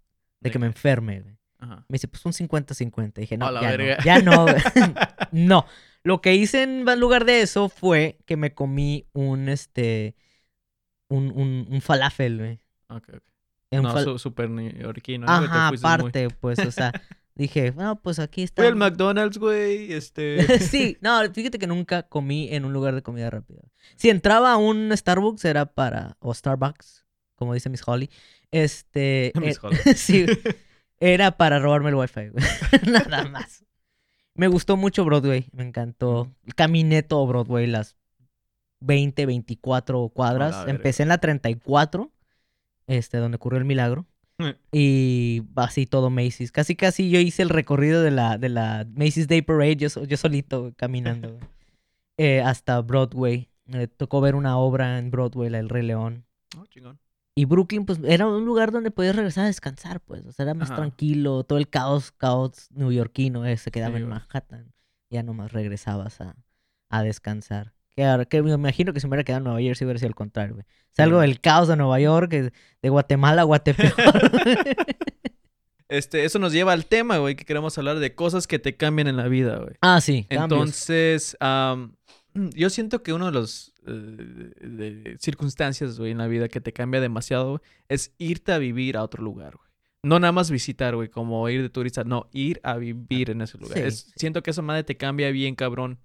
¿De 0.42 0.52
que 0.52 0.60
me 0.60 0.68
enferme, 0.68 1.22
güey? 1.22 1.38
Ajá. 1.60 1.86
Me 1.90 1.96
dice, 1.96 2.08
pues 2.08 2.26
un 2.26 2.32
50-50. 2.34 3.14
Dije, 3.14 3.38
no, 3.38 3.52
ya 3.62 3.72
verga. 3.76 3.98
no, 3.98 4.04
ya 4.06 4.20
no, 4.22 4.44
güey. 4.44 4.56
no. 5.32 5.66
Lo 6.04 6.22
que 6.22 6.36
hice 6.36 6.64
en 6.64 6.86
lugar 7.00 7.26
de 7.26 7.42
eso 7.42 7.70
fue 7.70 8.18
que 8.26 8.38
me 8.38 8.54
comí 8.54 9.06
un, 9.14 9.50
este, 9.50 10.16
un, 11.10 11.32
un, 11.32 11.68
un 11.70 11.82
falafel, 11.82 12.38
güey. 12.38 12.60
Ok, 12.88 13.10
ok. 13.16 13.24
Un 13.72 13.84
No, 13.84 13.94
fal- 13.94 14.18
súper 14.18 14.50
neoyorquino. 14.50 15.28
Ajá, 15.30 15.70
muy- 15.70 15.78
aparte, 15.78 16.30
pues, 16.30 16.60
o 16.60 16.72
sea, 16.72 16.92
dije, 17.36 17.72
no, 17.76 18.02
pues 18.02 18.18
aquí 18.20 18.44
está. 18.44 18.64
Fui 18.64 18.68
al 18.68 18.76
McDonald's, 18.76 19.38
güey. 19.38 19.94
Este. 19.94 20.60
sí, 20.60 20.98
no, 21.02 21.22
fíjate 21.32 21.60
que 21.60 21.68
nunca 21.68 22.04
comí 22.04 22.48
en 22.52 22.66
un 22.66 22.74
lugar 22.74 22.96
de 22.96 23.04
comida 23.04 23.30
rápida. 23.30 23.62
Si 23.96 24.10
entraba 24.10 24.54
a 24.54 24.58
un 24.58 24.96
Starbucks 24.96 25.46
era 25.46 25.66
para, 25.68 26.18
o 26.20 26.34
Starbucks, 26.34 27.06
como 27.36 27.54
dice 27.54 27.70
Miss 27.70 27.84
Holly, 27.86 28.10
este... 28.52 29.34
Miss 29.40 29.58
eh, 29.58 29.60
Holly. 29.62 29.78
sí, 29.96 30.26
era 31.00 31.38
para 31.38 31.60
robarme 31.60 31.90
el 31.90 31.96
wifi, 31.96 32.30
güey. 32.30 32.46
Nada 32.88 33.30
más. 33.30 33.64
Me 34.40 34.48
gustó 34.48 34.78
mucho 34.78 35.04
Broadway, 35.04 35.50
me 35.52 35.64
encantó. 35.64 36.32
Caminé 36.56 37.04
todo 37.04 37.28
Broadway, 37.28 37.68
las 37.68 37.98
20, 38.80 39.26
24 39.26 40.08
cuadras. 40.08 40.66
Empecé 40.66 41.04
en 41.04 41.10
la 41.10 41.18
34, 41.18 42.10
este, 42.88 43.18
donde 43.18 43.36
ocurrió 43.36 43.60
el 43.60 43.66
milagro. 43.66 44.06
Y 44.72 45.42
así 45.58 45.86
todo 45.86 46.10
Macy's. 46.10 46.54
Casi, 46.54 46.78
casi 46.78 47.10
yo 47.10 47.20
hice 47.20 47.42
el 47.42 47.50
recorrido 47.50 48.02
de 48.02 48.12
la, 48.12 48.38
de 48.38 48.48
la 48.48 48.88
Macy's 48.96 49.28
Day 49.28 49.42
Parade, 49.42 49.76
yo, 49.76 49.90
yo 50.06 50.16
solito 50.18 50.74
caminando. 50.78 51.38
Eh, 52.22 52.42
hasta 52.42 52.82
Broadway. 52.82 53.48
Me 53.64 53.88
tocó 53.88 54.20
ver 54.20 54.36
una 54.36 54.58
obra 54.58 55.00
en 55.00 55.10
Broadway, 55.10 55.50
la 55.50 55.60
del 55.60 55.70
Rey 55.70 55.84
León. 55.84 56.26
Oh, 56.58 56.66
chingón. 56.66 57.00
Y 57.36 57.46
Brooklyn, 57.46 57.86
pues, 57.86 58.00
era 58.04 58.28
un 58.28 58.44
lugar 58.46 58.72
donde 58.72 58.92
podías 58.92 59.16
regresar 59.16 59.46
a 59.46 59.48
descansar, 59.48 60.02
pues. 60.02 60.26
O 60.26 60.32
sea, 60.32 60.44
era 60.44 60.54
más 60.54 60.70
Ajá. 60.72 60.78
tranquilo. 60.82 61.44
Todo 61.44 61.58
el 61.58 61.70
caos, 61.70 62.12
caos 62.12 62.68
neoyorquino 62.72 63.46
eh, 63.46 63.56
se 63.58 63.72
quedaba 63.72 63.96
Sí, 63.98 64.04
en 64.04 64.10
güey. 64.10 64.20
Manhattan. 64.20 64.74
Ya 65.10 65.24
nomás 65.24 65.52
regresabas 65.54 66.20
a, 66.22 66.36
a 66.90 67.04
descansar. 67.04 67.74
Que, 67.96 68.06
ahora- 68.06 68.26
que 68.26 68.42
me 68.42 68.52
imagino 68.52 68.94
que 68.94 69.00
si 69.00 69.08
me 69.08 69.12
hubiera 69.12 69.24
quedado 69.24 69.40
en 69.40 69.44
Nueva 69.46 69.62
York, 69.62 69.76
sí 69.78 69.86
hubiera 69.86 70.00
sido 70.00 70.10
el 70.10 70.16
contrario, 70.16 70.56
güey. 70.56 70.66
Salgo 70.92 71.22
Sí. 71.22 71.28
del 71.28 71.40
caos 71.40 71.68
de 71.70 71.76
Nueva 71.78 72.00
York, 72.00 72.34
eh, 72.34 72.52
de 72.82 72.90
Guatemala 72.90 73.42
a 73.42 73.46
Guatepeor. 73.46 73.94
Este, 75.88 76.24
eso 76.24 76.38
nos 76.38 76.54
lleva 76.54 76.72
al 76.74 76.86
tema, 76.86 77.18
güey, 77.18 77.36
que 77.36 77.46
queremos 77.46 77.76
hablar 77.80 77.98
de 77.98 78.14
cosas 78.14 78.46
que 78.46 78.60
te 78.60 78.78
cambian 78.78 79.08
en 79.08 79.18
la 79.18 79.28
vida, 79.28 79.58
güey. 79.58 79.74
ah, 79.82 80.00
sí. 80.02 80.26
cambios. 80.30 80.44
Entonces, 80.44 81.38
am, 81.40 81.96
yo 82.34 82.70
siento 82.70 83.04
que 83.04 83.14
uno 83.14 83.28
de 83.28 83.32
los 83.32 83.74
eh, 83.86 83.92
de 83.92 85.18
circunstancias, 85.20 85.98
güey, 86.00 86.12
en 86.12 86.18
la 86.20 86.28
vida 86.28 86.48
que 86.48 86.62
te 86.62 86.74
cambia 86.74 87.02
demasiado, 87.02 87.50
güey, 87.52 87.62
es 87.88 88.14
irte 88.18 88.52
a 88.52 88.58
vivir 88.58 88.98
a 88.98 89.04
otro 89.04 89.24
lugar, 89.24 89.56
güey. 89.58 89.70
No 90.04 90.18
nada 90.20 90.32
más 90.32 90.50
visitar, 90.50 90.96
güey, 90.96 91.10
como 91.10 91.48
ir 91.50 91.62
de 91.62 91.70
turista, 91.70 92.04
no, 92.06 92.30
ir 92.32 92.62
a 92.64 92.78
vivir 92.78 93.32
en 93.32 93.42
ese 93.42 93.58
lugar. 93.58 93.78
Sí, 93.78 93.84
Es- 93.84 94.00
sí. 94.02 94.12
Siento 94.16 94.42
que 94.44 94.52
esa 94.52 94.62
madre 94.62 94.84
te 94.84 94.96
cambia 94.96 95.30
bien, 95.32 95.56
cabrón. 95.56 96.00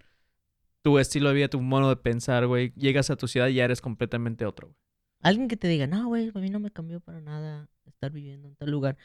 Tu 0.83 0.99
estilo 0.99 1.29
de 1.29 1.35
vida, 1.37 1.49
tu 1.49 1.61
modo 1.61 1.89
de 1.91 1.97
pensar, 1.97 2.47
güey. 2.47 2.73
Llegas 2.77 3.09
a 3.11 3.17
tu 3.17 3.29
ciudad 3.29 3.47
y 3.49 3.55
ya 3.55 3.65
eres 3.65 3.81
completamente 3.81 4.45
otro, 4.47 4.69
güey. 4.69 4.79
Alguien 5.23 5.49
que 5.49 5.57
te 5.57 5.69
diga, 5.69 5.87
no, 5.87 6.09
güey, 6.09 6.31
a 6.35 6.39
mí 6.41 6.51
no 6.51 6.61
me 6.61 6.71
cambió 6.71 7.01
para 7.01 7.21
nada 7.21 7.71
estar 7.87 8.11
viviendo 8.11 8.49
en 8.49 8.57
tal 8.57 8.71
lugar. 8.71 8.97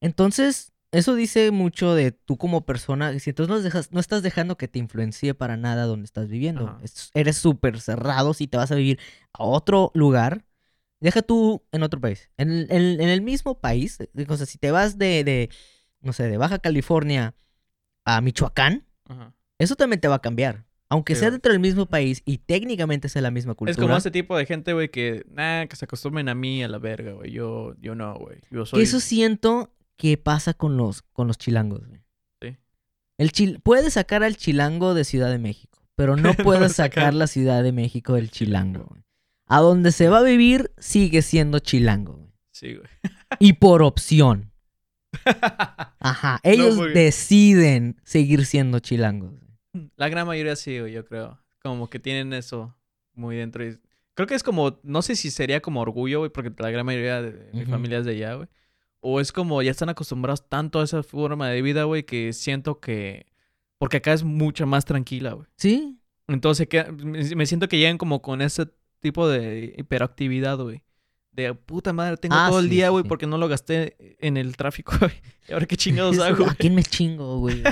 Entonces, 0.00 0.72
eso 0.92 1.14
dice 1.14 1.50
mucho 1.50 1.94
de 1.94 2.12
tú 2.12 2.36
como 2.36 2.66
persona. 2.66 3.16
Si 3.18 3.30
entonces 3.30 3.48
no, 3.54 3.60
dejas, 3.60 3.92
no 3.92 4.00
estás 4.00 4.22
dejando 4.22 4.56
que 4.56 4.68
te 4.68 4.78
influencie 4.78 5.34
para 5.34 5.56
nada 5.56 5.84
donde 5.84 6.04
estás 6.04 6.28
viviendo. 6.28 6.78
Es- 6.82 7.10
eres 7.14 7.36
súper 7.36 7.80
cerrado 7.80 8.34
si 8.34 8.46
te 8.48 8.56
vas 8.56 8.72
a 8.72 8.74
vivir 8.74 8.98
a 9.32 9.44
otro 9.44 9.90
lugar. 9.94 10.44
Deja 11.00 11.22
tú 11.22 11.62
en 11.72 11.82
otro 11.82 12.00
país. 12.00 12.30
En, 12.36 12.50
el- 12.50 12.66
en 12.70 12.76
el- 12.82 13.00
en 13.00 13.08
el 13.08 13.20
mismo 13.22 13.58
país. 13.60 13.98
eh, 14.00 14.26
O 14.28 14.36
sea, 14.36 14.46
si 14.46 14.58
te 14.58 14.70
vas 14.70 14.98
de, 14.98 15.24
de, 15.24 15.50
no 16.00 16.12
sé, 16.12 16.24
de 16.28 16.36
Baja 16.36 16.58
California 16.58 17.34
a 18.04 18.20
Michoacán, 18.20 18.84
Ajá. 19.08 19.32
eso 19.58 19.76
también 19.76 20.00
te 20.00 20.08
va 20.08 20.16
a 20.16 20.22
cambiar. 20.22 20.64
Aunque 20.92 21.14
Sí, 21.14 21.20
sea 21.20 21.30
dentro 21.30 21.52
del 21.52 21.60
mismo 21.60 21.86
país 21.86 22.20
y 22.24 22.38
técnicamente 22.38 23.08
sea 23.08 23.22
la 23.22 23.30
misma 23.30 23.54
cultura. 23.54 23.70
Es 23.70 23.76
como 23.78 23.96
ese 23.96 24.10
tipo 24.10 24.36
de 24.36 24.44
gente, 24.44 24.72
güey, 24.72 24.88
que, 24.90 25.24
nah, 25.30 25.66
que 25.66 25.76
se 25.76 25.84
acostumbren 25.84 26.28
a 26.28 26.34
mí, 26.34 26.64
a 26.64 26.68
la 26.68 26.78
verga, 26.78 27.12
güey. 27.12 27.30
Yo, 27.30 27.74
yo 27.80 27.94
no, 27.94 28.16
güey. 28.18 28.40
Yo 28.50 28.66
soy... 28.66 28.80
Que 28.80 28.82
eso 28.82 28.98
siento 28.98 29.72
que 30.00 30.16
pasa 30.16 30.54
con 30.54 30.76
los, 30.76 31.02
con 31.02 31.26
los 31.26 31.36
chilangos, 31.38 31.86
güey. 31.86 32.00
Sí. 32.40 32.56
El 33.18 33.32
chil 33.32 33.60
puedes 33.62 33.94
sacar 33.94 34.22
al 34.22 34.36
chilango 34.36 34.94
de 34.94 35.04
Ciudad 35.04 35.30
de 35.30 35.38
México, 35.38 35.78
pero 35.94 36.16
no 36.16 36.32
puedes 36.34 36.72
sacar 36.76 37.12
la 37.14 37.26
Ciudad 37.26 37.62
de 37.62 37.72
México 37.72 38.14
del 38.14 38.30
chilango, 38.30 38.84
güey. 38.88 39.02
A 39.46 39.58
donde 39.60 39.92
se 39.92 40.08
va 40.08 40.18
a 40.18 40.22
vivir 40.22 40.70
sigue 40.78 41.22
siendo 41.22 41.58
chilango, 41.58 42.14
güey. 42.14 42.30
Sí, 42.52 42.74
güey. 42.74 42.88
Y 43.38 43.54
por 43.54 43.82
opción. 43.82 44.50
Ajá. 45.98 46.40
Ellos 46.42 46.78
deciden 46.94 47.96
seguir 48.04 48.46
siendo 48.46 48.78
chilangos. 48.78 49.32
güey. 49.32 49.90
La 49.96 50.08
gran 50.08 50.26
mayoría 50.26 50.56
sí, 50.56 50.78
güey, 50.78 50.92
yo 50.92 51.04
creo. 51.04 51.38
Como 51.62 51.90
que 51.90 51.98
tienen 51.98 52.32
eso 52.32 52.74
muy 53.14 53.36
dentro. 53.36 53.66
y- 53.66 53.78
Creo 54.14 54.26
que 54.26 54.34
es 54.34 54.42
como, 54.42 54.78
no 54.82 55.02
sé 55.02 55.16
si 55.16 55.30
sería 55.30 55.60
como 55.60 55.80
orgullo, 55.80 56.18
güey, 56.20 56.30
porque 56.30 56.52
la 56.62 56.70
gran 56.70 56.84
mayoría 56.84 57.22
de 57.22 57.50
mi 57.52 57.64
familia 57.64 57.98
es 57.98 58.04
de 58.04 58.12
allá, 58.12 58.34
güey. 58.34 58.48
O 59.00 59.20
es 59.20 59.32
como, 59.32 59.62
ya 59.62 59.70
están 59.70 59.88
acostumbrados 59.88 60.48
tanto 60.48 60.80
a 60.80 60.84
esa 60.84 61.02
forma 61.02 61.48
de 61.48 61.62
vida, 61.62 61.84
güey, 61.84 62.04
que 62.04 62.32
siento 62.32 62.80
que... 62.80 63.26
Porque 63.78 63.96
acá 63.98 64.12
es 64.12 64.24
mucho 64.24 64.66
más 64.66 64.84
tranquila, 64.84 65.32
güey. 65.32 65.46
¿Sí? 65.56 65.98
Entonces 66.28 66.68
que, 66.68 66.84
me 66.84 67.46
siento 67.46 67.66
que 67.68 67.78
llegan 67.78 67.96
como 67.98 68.20
con 68.20 68.42
ese 68.42 68.66
tipo 69.00 69.26
de 69.28 69.74
hiperactividad, 69.78 70.58
güey. 70.58 70.84
De 71.32 71.54
puta 71.54 71.92
madre, 71.92 72.16
tengo 72.18 72.34
Ah, 72.36 72.48
todo 72.50 72.60
el 72.60 72.68
día, 72.68 72.90
güey, 72.90 73.04
sí. 73.04 73.08
porque 73.08 73.26
no 73.26 73.38
lo 73.38 73.48
gasté 73.48 73.96
en 74.20 74.36
el 74.36 74.56
tráfico, 74.56 74.92
güey. 75.00 75.12
¿Y 75.48 75.52
ahora 75.52 75.64
qué 75.66 75.76
chingados 75.76 76.18
hago? 76.20 76.46
¿A 76.46 76.54
quién 76.54 76.74
me 76.74 76.82
chingo, 76.82 77.38
güey? 77.38 77.62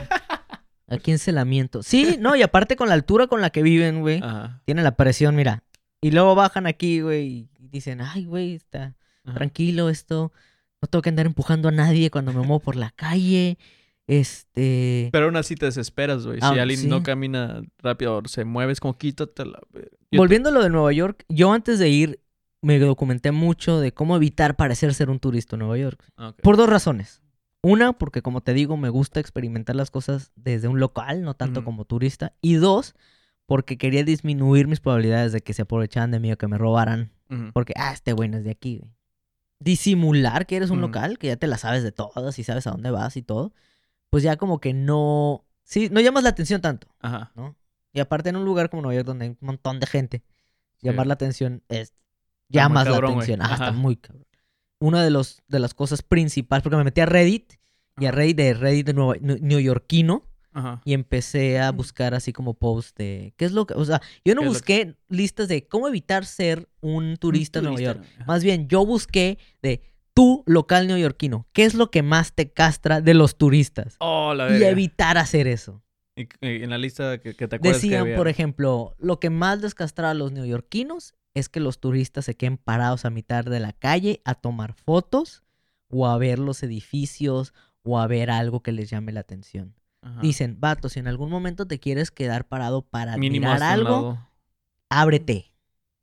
¿A 0.86 0.96
quién 0.96 1.18
se 1.18 1.32
la 1.32 1.44
miento? 1.44 1.82
Sí, 1.82 2.16
no, 2.18 2.34
y 2.36 2.42
aparte 2.42 2.74
con 2.76 2.88
la 2.88 2.94
altura 2.94 3.26
con 3.26 3.42
la 3.42 3.50
que 3.50 3.62
viven, 3.62 4.00
güey. 4.00 4.22
Tienen 4.64 4.84
la 4.84 4.96
presión, 4.96 5.36
mira. 5.36 5.62
Y 6.00 6.12
luego 6.12 6.34
bajan 6.34 6.66
aquí, 6.66 7.00
güey, 7.02 7.26
y 7.26 7.48
dicen, 7.58 8.00
ay, 8.00 8.24
güey, 8.24 8.54
está 8.54 8.94
ajá. 9.24 9.34
tranquilo 9.34 9.90
esto. 9.90 10.32
No 10.80 10.88
tengo 10.88 11.02
que 11.02 11.08
andar 11.10 11.26
empujando 11.26 11.68
a 11.68 11.72
nadie 11.72 12.10
cuando 12.10 12.32
me 12.32 12.38
muevo 12.40 12.60
por 12.60 12.76
la 12.76 12.90
calle. 12.90 13.58
Este... 14.06 15.10
Pero 15.12 15.26
aún 15.26 15.36
así 15.36 15.54
te 15.54 15.66
desesperas, 15.66 16.24
güey. 16.26 16.38
Ah, 16.40 16.52
si 16.54 16.58
alguien 16.58 16.80
sí. 16.80 16.86
no 16.88 17.02
camina 17.02 17.60
rápido 17.78 18.16
o 18.18 18.28
se 18.28 18.44
mueve, 18.44 18.72
es 18.72 18.80
como 18.80 18.96
quítate 18.96 19.44
la... 19.44 19.60
ver- 19.70 19.90
Yo 20.10 20.18
Volviendo 20.18 20.48
a 20.48 20.52
lo 20.52 20.62
de 20.62 20.70
Nueva 20.70 20.92
York, 20.92 21.24
yo 21.28 21.52
antes 21.52 21.78
de 21.78 21.88
ir 21.88 22.20
me 22.62 22.78
documenté 22.78 23.30
mucho 23.32 23.78
de 23.80 23.92
cómo 23.92 24.16
evitar 24.16 24.56
parecer 24.56 24.94
ser 24.94 25.10
un 25.10 25.20
turista 25.20 25.56
en 25.56 25.60
Nueva 25.60 25.78
York. 25.78 26.02
ah. 26.16 26.34
Por 26.42 26.56
dos 26.56 26.68
razones. 26.68 27.20
Una, 27.62 27.92
porque 27.92 28.22
como 28.22 28.40
te 28.40 28.54
digo, 28.54 28.76
me 28.76 28.88
gusta 28.88 29.20
experimentar 29.20 29.76
las 29.76 29.90
cosas 29.90 30.30
desde 30.36 30.68
un 30.68 30.78
local, 30.80 31.22
no 31.22 31.34
tanto 31.34 31.64
como 31.64 31.84
turista. 31.84 32.32
Y 32.40 32.54
dos, 32.54 32.94
porque 33.46 33.76
quería 33.78 34.04
disminuir 34.04 34.68
mis 34.68 34.78
probabilidades 34.80 35.32
de 35.32 35.40
que 35.40 35.52
se 35.52 35.62
aprovecharan 35.62 36.12
de 36.12 36.20
mí 36.20 36.32
o 36.32 36.38
que 36.38 36.46
me 36.46 36.56
robaran. 36.56 37.10
Porque, 37.52 37.74
ah, 37.76 37.92
este 37.92 38.12
güey 38.12 38.28
no 38.28 38.38
es 38.38 38.44
de 38.44 38.50
aquí, 38.52 38.78
güey. 38.78 38.92
Disimular 39.60 40.46
que 40.46 40.56
eres 40.56 40.70
un 40.70 40.80
local, 40.80 41.18
que 41.18 41.26
ya 41.28 41.36
te 41.36 41.46
la 41.48 41.58
sabes 41.58 41.82
de 41.82 41.92
todas 41.92 42.38
y 42.38 42.44
sabes 42.44 42.66
a 42.66 42.70
dónde 42.70 42.90
vas 42.90 43.16
y 43.16 43.22
todo. 43.22 43.52
Pues 44.10 44.22
ya 44.22 44.36
como 44.36 44.60
que 44.60 44.72
no... 44.72 45.44
Sí, 45.64 45.88
no 45.90 46.00
llamas 46.00 46.22
la 46.22 46.30
atención 46.30 46.60
tanto, 46.60 46.88
Ajá. 47.00 47.32
¿no? 47.34 47.56
Y 47.92 48.00
aparte 48.00 48.30
en 48.30 48.36
un 48.36 48.44
lugar 48.44 48.70
como 48.70 48.82
Nueva 48.82 48.94
York 48.96 49.06
donde 49.06 49.24
hay 49.26 49.30
un 49.32 49.38
montón 49.40 49.80
de 49.80 49.86
gente, 49.86 50.22
Sí. 50.80 50.86
llamar 50.86 51.06
la 51.08 51.14
atención 51.14 51.62
es... 51.68 51.92
Llamas 52.48 52.86
la 52.86 52.92
cabrón, 52.92 53.12
atención. 53.14 53.42
Ajá, 53.42 53.54
está 53.54 53.72
muy 53.72 53.96
cabrón. 53.96 54.24
Una 54.78 55.02
de, 55.02 55.10
los, 55.10 55.42
de 55.48 55.58
las 55.58 55.74
cosas 55.74 56.02
principales, 56.02 56.62
porque 56.62 56.76
me 56.76 56.84
metí 56.84 57.00
a 57.00 57.06
Reddit 57.06 57.54
y 57.98 58.06
a. 58.06 58.12
Reddit 58.12 58.36
de 58.36 58.54
Reddit 58.54 58.86
de 58.86 58.94
New- 58.94 59.38
neoyorquino 59.40 60.22
Ajá. 60.58 60.82
y 60.84 60.92
empecé 60.92 61.58
a 61.60 61.70
buscar 61.72 62.14
así 62.14 62.32
como 62.32 62.54
posts 62.54 62.94
de 62.96 63.32
qué 63.36 63.44
es 63.44 63.52
lo 63.52 63.66
que, 63.66 63.74
o 63.74 63.84
sea, 63.84 64.00
yo 64.24 64.34
no 64.34 64.40
¿Qué 64.40 64.46
es 64.46 64.52
lo 64.52 64.52
busqué 64.52 64.96
listas 65.08 65.48
de 65.48 65.66
cómo 65.66 65.88
evitar 65.88 66.24
ser 66.24 66.68
un 66.80 67.16
turista 67.16 67.58
en 67.60 67.66
Nueva 67.66 67.80
York. 67.80 68.04
Ajá. 68.16 68.24
Más 68.26 68.42
bien, 68.42 68.68
yo 68.68 68.84
busqué 68.84 69.38
de 69.62 69.82
tu 70.14 70.42
local 70.46 70.88
neoyorquino, 70.88 71.46
¿qué 71.52 71.64
es 71.64 71.74
lo 71.74 71.90
que 71.90 72.02
más 72.02 72.32
te 72.32 72.50
castra 72.52 73.00
de 73.00 73.14
los 73.14 73.38
turistas? 73.38 73.96
Oh, 74.00 74.34
la 74.34 74.58
Y 74.58 74.64
evitar 74.64 75.16
hacer 75.16 75.46
eso. 75.46 75.82
Y, 76.16 76.22
y 76.40 76.64
en 76.64 76.70
la 76.70 76.78
lista 76.78 77.18
que, 77.18 77.34
que 77.34 77.46
te 77.46 77.56
acuerdas 77.56 77.80
que 77.80 77.86
Decían, 77.86 78.02
había. 78.02 78.16
por 78.16 78.26
ejemplo, 78.26 78.96
lo 78.98 79.20
que 79.20 79.30
más 79.30 79.62
descastraba 79.62 80.10
a 80.10 80.14
los 80.14 80.32
neoyorquinos 80.32 81.14
es 81.34 81.48
que 81.48 81.60
los 81.60 81.78
turistas 81.78 82.24
se 82.24 82.36
queden 82.36 82.56
parados 82.56 83.04
a 83.04 83.10
mitad 83.10 83.44
de 83.44 83.60
la 83.60 83.72
calle 83.72 84.20
a 84.24 84.34
tomar 84.34 84.74
fotos 84.74 85.44
o 85.86 86.08
a 86.08 86.18
ver 86.18 86.40
los 86.40 86.64
edificios 86.64 87.54
o 87.82 88.00
a 88.00 88.06
ver 88.08 88.30
algo 88.30 88.62
que 88.62 88.72
les 88.72 88.90
llame 88.90 89.12
la 89.12 89.20
atención. 89.20 89.74
Ajá. 90.02 90.20
Dicen, 90.20 90.56
vato, 90.60 90.88
si 90.88 91.00
en 91.00 91.08
algún 91.08 91.30
momento 91.30 91.66
te 91.66 91.78
quieres 91.80 92.10
quedar 92.10 92.46
parado 92.46 92.82
para 92.82 93.16
Mínimo 93.16 93.50
un 93.52 93.62
algo, 93.62 94.18
ábrete. 94.88 95.52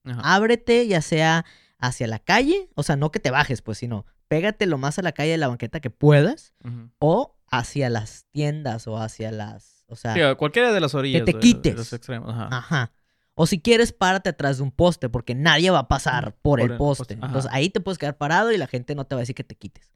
Ajá. 0.04 0.36
Ábrete 0.36 0.88
ya 0.88 1.02
sea 1.02 1.46
hacia 1.78 2.08
la 2.08 2.20
calle, 2.20 2.70
o 2.76 2.84
sea, 2.84 2.96
no 2.96 3.12
que 3.12 3.20
te 3.20 3.32
bajes, 3.32 3.62
pues, 3.62 3.78
sino 3.80 4.06
pégate 4.28 4.66
lo 4.66 4.78
más 4.78 5.00
a 5.00 5.02
la 5.02 5.12
calle 5.12 5.32
de 5.32 5.38
la 5.38 5.48
banqueta 5.48 5.80
que 5.80 5.90
puedas 5.90 6.54
o 7.00 7.36
hacia 7.48 7.90
las 7.90 8.26
tiendas 8.32 8.88
o 8.88 8.98
hacia 8.98 9.32
las, 9.32 9.84
o 9.88 9.96
sea, 9.96 10.14
Sí, 10.14 10.20
cualquiera 10.38 10.72
de 10.74 10.80
las 10.82 10.94
orillas. 10.96 11.24
te 11.26 11.32
de- 11.32 11.34
de 11.34 11.40
quites. 11.40 11.76
los 11.76 11.94
extremos. 11.94 12.34
Ajá. 12.36 12.92
O 13.38 13.46
si 13.48 13.60
quieres, 13.60 13.92
párate 13.92 14.30
atrás 14.30 14.58
de 14.58 14.64
un 14.64 14.72
poste, 14.72 15.10
porque 15.10 15.36
nadie 15.36 15.70
va 15.70 15.80
a 15.80 15.88
pasar 15.90 16.34
por, 16.36 16.60
Por 16.60 16.62
el 16.62 16.72
el 16.72 16.78
poste. 16.78 17.16
Entonces 17.16 17.50
ahí 17.52 17.70
te 17.70 17.82
puedes 17.82 17.98
quedar 17.98 18.18
parado 18.18 18.52
y 18.52 18.58
la 18.58 18.68
gente 18.68 18.96
no 18.96 19.06
te 19.06 19.14
va 19.16 19.20
a 19.20 19.24
decir 19.24 19.36
que 19.36 19.44
te 19.44 19.56
quites. 19.56 19.92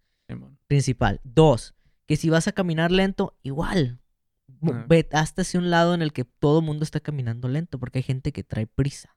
Principal. 0.68 1.22
Dos, 1.24 1.74
que 2.10 2.16
si 2.16 2.32
vas 2.32 2.48
a 2.48 2.54
caminar 2.54 2.92
lento, 2.92 3.38
igual. 3.44 4.00
Ah. 4.64 4.84
Ve 4.90 5.08
hasta 5.12 5.44
hacia 5.44 5.60
un 5.60 5.70
lado 5.70 5.94
en 5.94 6.02
el 6.02 6.12
que 6.12 6.26
todo 6.26 6.58
el 6.58 6.66
mundo 6.66 6.84
está 6.84 7.00
caminando 7.00 7.48
lento, 7.48 7.78
porque 7.78 8.00
hay 8.00 8.04
gente 8.04 8.32
que 8.32 8.44
trae 8.44 8.66
prisa. 8.66 9.16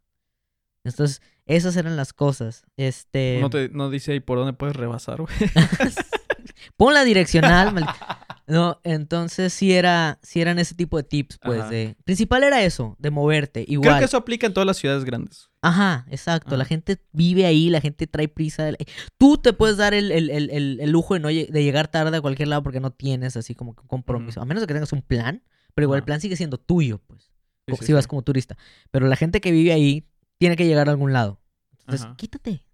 Entonces, 0.85 1.23
esas 1.47 1.75
eran 1.77 1.97
las 1.97 2.13
cosas. 2.13 2.67
Este. 2.77 3.39
No, 3.41 3.49
te, 3.49 3.71
no 3.71 3.89
dice 3.89 4.13
ahí 4.13 4.21
por 4.21 4.37
dónde 4.37 4.53
puedes 4.53 4.77
rebasar, 4.77 5.23
güey. 5.23 5.35
Pon 6.77 6.93
la 6.93 7.05
direccional. 7.05 7.73
mal- 7.75 7.87
No, 8.53 8.81
entonces 8.85 9.51
sí 9.55 9.73
era, 9.73 10.19
sí 10.23 10.43
eran 10.43 10.59
ese 10.59 10.75
tipo 10.75 10.99
de 10.99 11.05
tips, 11.05 11.39
pues, 11.43 11.71
de. 11.71 11.97
Principal 12.05 12.45
era 12.45 12.63
eso, 12.63 12.97
de 12.99 13.11
moverte. 13.11 13.65
Igual. 13.67 13.89
Creo 13.89 13.99
que 14.01 14.05
eso 14.05 14.19
aplica 14.19 14.47
en 14.47 14.53
todas 14.53 14.67
las 14.67 14.77
ciudades 14.77 15.05
grandes. 15.05 15.49
Ajá, 15.63 16.05
exacto. 16.11 16.57
La 16.59 16.67
gente 16.67 16.99
vive 17.13 17.47
ahí, 17.47 17.71
la 17.71 17.81
gente 17.81 18.07
trae 18.07 18.29
prisa. 18.29 18.71
Tú 19.17 19.39
te 19.39 19.55
puedes 19.55 19.79
dar 19.79 19.95
el, 19.95 20.13
el- 20.13 20.29
el- 20.29 20.51
el- 20.51 20.81
el 20.83 20.91
lujo 20.91 21.15
de, 21.15 21.21
no 21.21 21.29
de 21.29 21.63
llegar 21.65 21.89
tarde 21.89 22.17
a 22.19 22.21
cualquier 22.21 22.49
lado 22.49 22.63
porque 22.63 22.81
no 22.81 22.91
tienes 22.91 23.39
así 23.39 23.55
como 23.55 23.75
que 23.75 23.81
un 23.81 23.87
compromiso. 23.89 24.43
A 24.43 24.45
menos 24.45 24.61
de 24.61 24.67
que 24.67 24.75
tengas 24.75 24.93
un 24.93 25.01
plan, 25.03 25.43
pero 25.75 25.87
igual 25.87 25.99
el 26.01 26.05
plan 26.05 26.21
sigue 26.21 26.37
siendo 26.37 26.59
tuyo, 26.59 26.99
pues. 27.07 27.31
Sí, 27.69 27.87
si 27.87 27.93
vas 27.95 28.05
sí. 28.05 28.09
como 28.09 28.21
turista. 28.21 28.59
Pero 28.91 29.07
la 29.07 29.17
gente 29.17 29.41
que 29.41 29.51
vive 29.51 29.73
ahí 29.73 30.07
tiene 30.37 30.57
que 30.57 30.67
llegar 30.67 30.89
a 30.89 30.91
algún 30.91 31.15
lado. 31.15 31.41
Entonces, 31.81 32.05
Ajá. 32.07 32.17
quítate. 32.17 32.67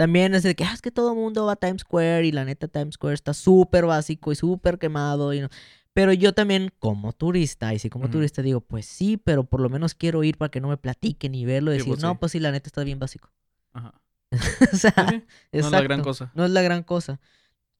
También 0.00 0.34
es 0.34 0.44
de 0.44 0.54
que, 0.54 0.64
ah, 0.64 0.72
es 0.72 0.80
que 0.80 0.90
todo 0.90 1.12
el 1.12 1.18
mundo 1.18 1.44
va 1.44 1.52
a 1.52 1.56
Times 1.56 1.82
Square 1.82 2.24
y 2.24 2.32
la 2.32 2.46
neta 2.46 2.68
Times 2.68 2.94
Square 2.94 3.12
está 3.12 3.34
súper 3.34 3.84
básico 3.84 4.32
y 4.32 4.34
súper 4.34 4.78
quemado. 4.78 5.34
Y 5.34 5.42
no. 5.42 5.50
Pero 5.92 6.14
yo 6.14 6.32
también, 6.32 6.72
como 6.78 7.12
turista, 7.12 7.74
y 7.74 7.78
sí 7.78 7.90
como 7.90 8.08
turista, 8.08 8.40
digo, 8.40 8.62
pues 8.62 8.86
sí, 8.86 9.18
pero 9.18 9.44
por 9.44 9.60
lo 9.60 9.68
menos 9.68 9.94
quiero 9.94 10.24
ir 10.24 10.38
para 10.38 10.50
que 10.50 10.58
no 10.58 10.68
me 10.68 10.78
platiquen 10.78 11.34
y 11.34 11.44
verlo 11.44 11.70
y 11.70 11.74
Sí, 11.74 11.78
decir, 11.80 11.90
pues 11.92 12.02
no, 12.02 12.12
sí. 12.12 12.16
pues 12.18 12.32
sí, 12.32 12.40
la 12.40 12.50
neta 12.50 12.68
está 12.68 12.82
bien 12.82 12.98
básico. 12.98 13.30
Ajá. 13.74 14.00
o 14.72 14.76
sea, 14.76 14.94
Sí. 15.10 15.22
No 15.52 15.58
es 15.66 15.70
la 15.70 15.82
gran 15.82 16.00
cosa. 16.00 16.32
No 16.34 16.46
es 16.46 16.50
la 16.50 16.62
gran 16.62 16.82
cosa. 16.82 17.20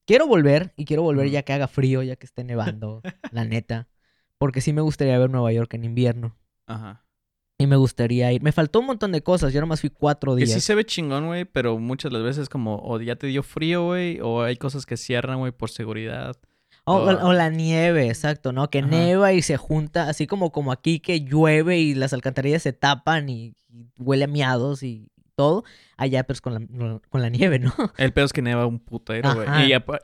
Quiero 0.05 0.27
volver 0.27 0.73
y 0.77 0.85
quiero 0.85 1.01
volver 1.01 1.27
ya 1.31 1.41
que 1.41 1.53
haga 1.53 1.67
frío, 1.67 2.03
ya 2.03 2.17
que 2.17 2.27
esté 2.27 2.43
nevando, 2.43 3.01
la 3.31 3.45
neta. 3.45 3.87
Porque 4.37 4.61
sí 4.61 4.73
me 4.73 4.81
gustaría 4.81 5.17
ver 5.17 5.31
Nueva 5.31 5.51
York 5.53 5.73
en 5.73 5.85
invierno. 5.85 6.37
Ajá. 6.67 7.03
Y 7.61 7.67
me 7.67 7.75
gustaría 7.75 8.31
ir. 8.31 8.41
Me 8.41 8.51
faltó 8.51 8.79
un 8.79 8.87
montón 8.87 9.11
de 9.11 9.21
cosas. 9.21 9.53
Yo 9.53 9.61
nomás 9.61 9.81
fui 9.81 9.89
cuatro 9.89 10.35
Que 10.35 10.45
días. 10.45 10.53
sí 10.53 10.61
se 10.61 10.75
ve 10.75 10.83
chingón, 10.85 11.27
güey, 11.27 11.45
pero 11.45 11.77
muchas 11.77 12.11
las 12.11 12.23
veces 12.23 12.49
como 12.49 12.77
o 12.83 12.99
ya 12.99 13.15
te 13.15 13.27
dio 13.27 13.43
frío, 13.43 13.85
güey, 13.85 14.19
o 14.21 14.41
hay 14.43 14.57
cosas 14.57 14.85
que 14.85 14.97
cierran, 14.97 15.39
güey, 15.39 15.51
por 15.51 15.69
seguridad. 15.69 16.35
O, 16.85 16.95
o- 16.95 17.27
o 17.27 17.33
la 17.33 17.49
nieve, 17.49 18.07
exacto, 18.07 18.51
¿no? 18.51 18.69
Que 18.69 18.79
Ajá. 18.79 18.87
neva 18.87 19.33
y 19.33 19.41
se 19.43 19.55
junta, 19.57 20.09
así 20.09 20.25
como, 20.25 20.51
como 20.51 20.71
aquí 20.71 20.99
que 20.99 21.21
llueve 21.21 21.77
y 21.79 21.93
las 21.93 22.11
alcantarillas 22.13 22.63
se 22.63 22.73
tapan 22.73 23.29
y, 23.29 23.53
y 23.69 23.87
huele 23.99 24.23
a 24.25 24.27
miados 24.27 24.81
y 24.81 25.09
todo. 25.35 25.63
Allá, 25.95 26.23
pues 26.23 26.41
con 26.41 26.53
la, 26.55 26.99
con 27.09 27.21
la 27.21 27.29
nieve, 27.29 27.59
¿no? 27.59 27.71
El 27.97 28.11
pedo 28.13 28.25
es 28.25 28.33
que 28.33 28.41
neva 28.41 28.65
un 28.65 28.79
putero, 28.79 29.35
güey. 29.35 29.47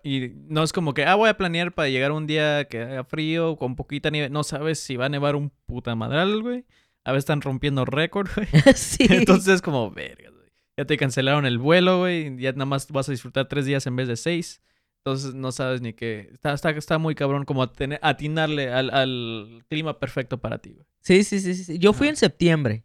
Y, 0.04 0.16
y 0.26 0.34
no 0.48 0.62
es 0.62 0.72
como 0.72 0.94
que, 0.94 1.04
ah, 1.06 1.16
voy 1.16 1.30
a 1.30 1.38
planear 1.38 1.74
para 1.74 1.90
llegar 1.90 2.12
un 2.12 2.28
día 2.28 2.66
que 2.66 2.84
haga 2.84 3.04
frío, 3.04 3.56
con 3.56 3.76
poquita 3.76 4.12
nieve. 4.12 4.30
No 4.30 4.44
sabes 4.44 4.80
si 4.80 4.96
va 4.98 5.06
a 5.06 5.10
nevar 5.10 5.36
un 5.36 5.50
puta 5.66 5.96
madral, 5.96 6.44
güey. 6.44 6.64
A 7.08 7.12
veces 7.14 7.22
están 7.24 7.42
rompiendo 7.42 7.86
récord, 7.86 8.30
güey. 8.36 8.48
sí. 8.76 9.08
Entonces 9.10 9.56
es 9.56 9.62
como, 9.62 9.90
verga, 9.92 10.30
güey. 10.30 10.50
Ya 10.76 10.86
te 10.86 10.98
cancelaron 10.98 11.46
el 11.46 11.58
vuelo, 11.58 12.00
güey. 12.00 12.38
Ya 12.38 12.52
nada 12.52 12.66
más 12.66 12.92
vas 12.92 13.08
a 13.08 13.12
disfrutar 13.12 13.48
tres 13.48 13.66
días 13.66 13.88
en 13.88 13.96
vez 13.96 14.08
de 14.10 14.18
seis. 14.18 14.62
Entonces 14.98 15.34
no 15.34 15.54
sabes 15.54 15.80
ni 15.80 15.94
qué. 15.94 16.30
Está, 16.34 16.52
está, 16.54 16.72
está 16.72 16.98
muy 16.98 17.16
cabrón 17.16 17.46
como 17.46 17.64
atinarle 17.64 18.74
al, 18.74 18.90
al 18.94 19.64
clima 19.70 20.00
perfecto 20.00 20.40
para 20.40 20.58
ti, 20.58 20.74
güey. 20.74 20.86
sí, 21.00 21.24
sí, 21.24 21.40
sí. 21.40 21.80
Yo 21.80 21.94
fui 21.94 22.10
en 22.10 22.18
septiembre. 22.18 22.84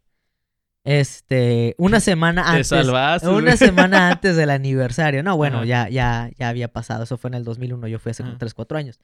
Este, 0.85 1.75
una 1.79 2.01
semana 2.01 2.43
Te 2.45 2.49
antes. 2.51 2.69
salvaste. 2.69 3.29
Una 3.29 3.41
güey. 3.41 3.57
semana 3.57 4.11
antes 4.11 4.37
del 4.37 4.51
aniversario. 4.51 5.23
No, 5.23 5.37
bueno, 5.37 5.65
ya, 5.65 5.89
ya, 5.89 6.31
ya 6.39 6.49
había 6.49 6.69
pasado. 6.69 7.05
Eso 7.05 7.17
fue 7.19 7.29
en 7.29 7.35
el 7.35 7.45
2001. 7.45 7.89
Yo 7.89 7.99
fui 7.99 8.11
hace 8.11 8.23
como 8.23 8.33
Ajá. 8.35 8.39
3, 8.39 8.55
4 8.55 8.79
años. 8.79 9.01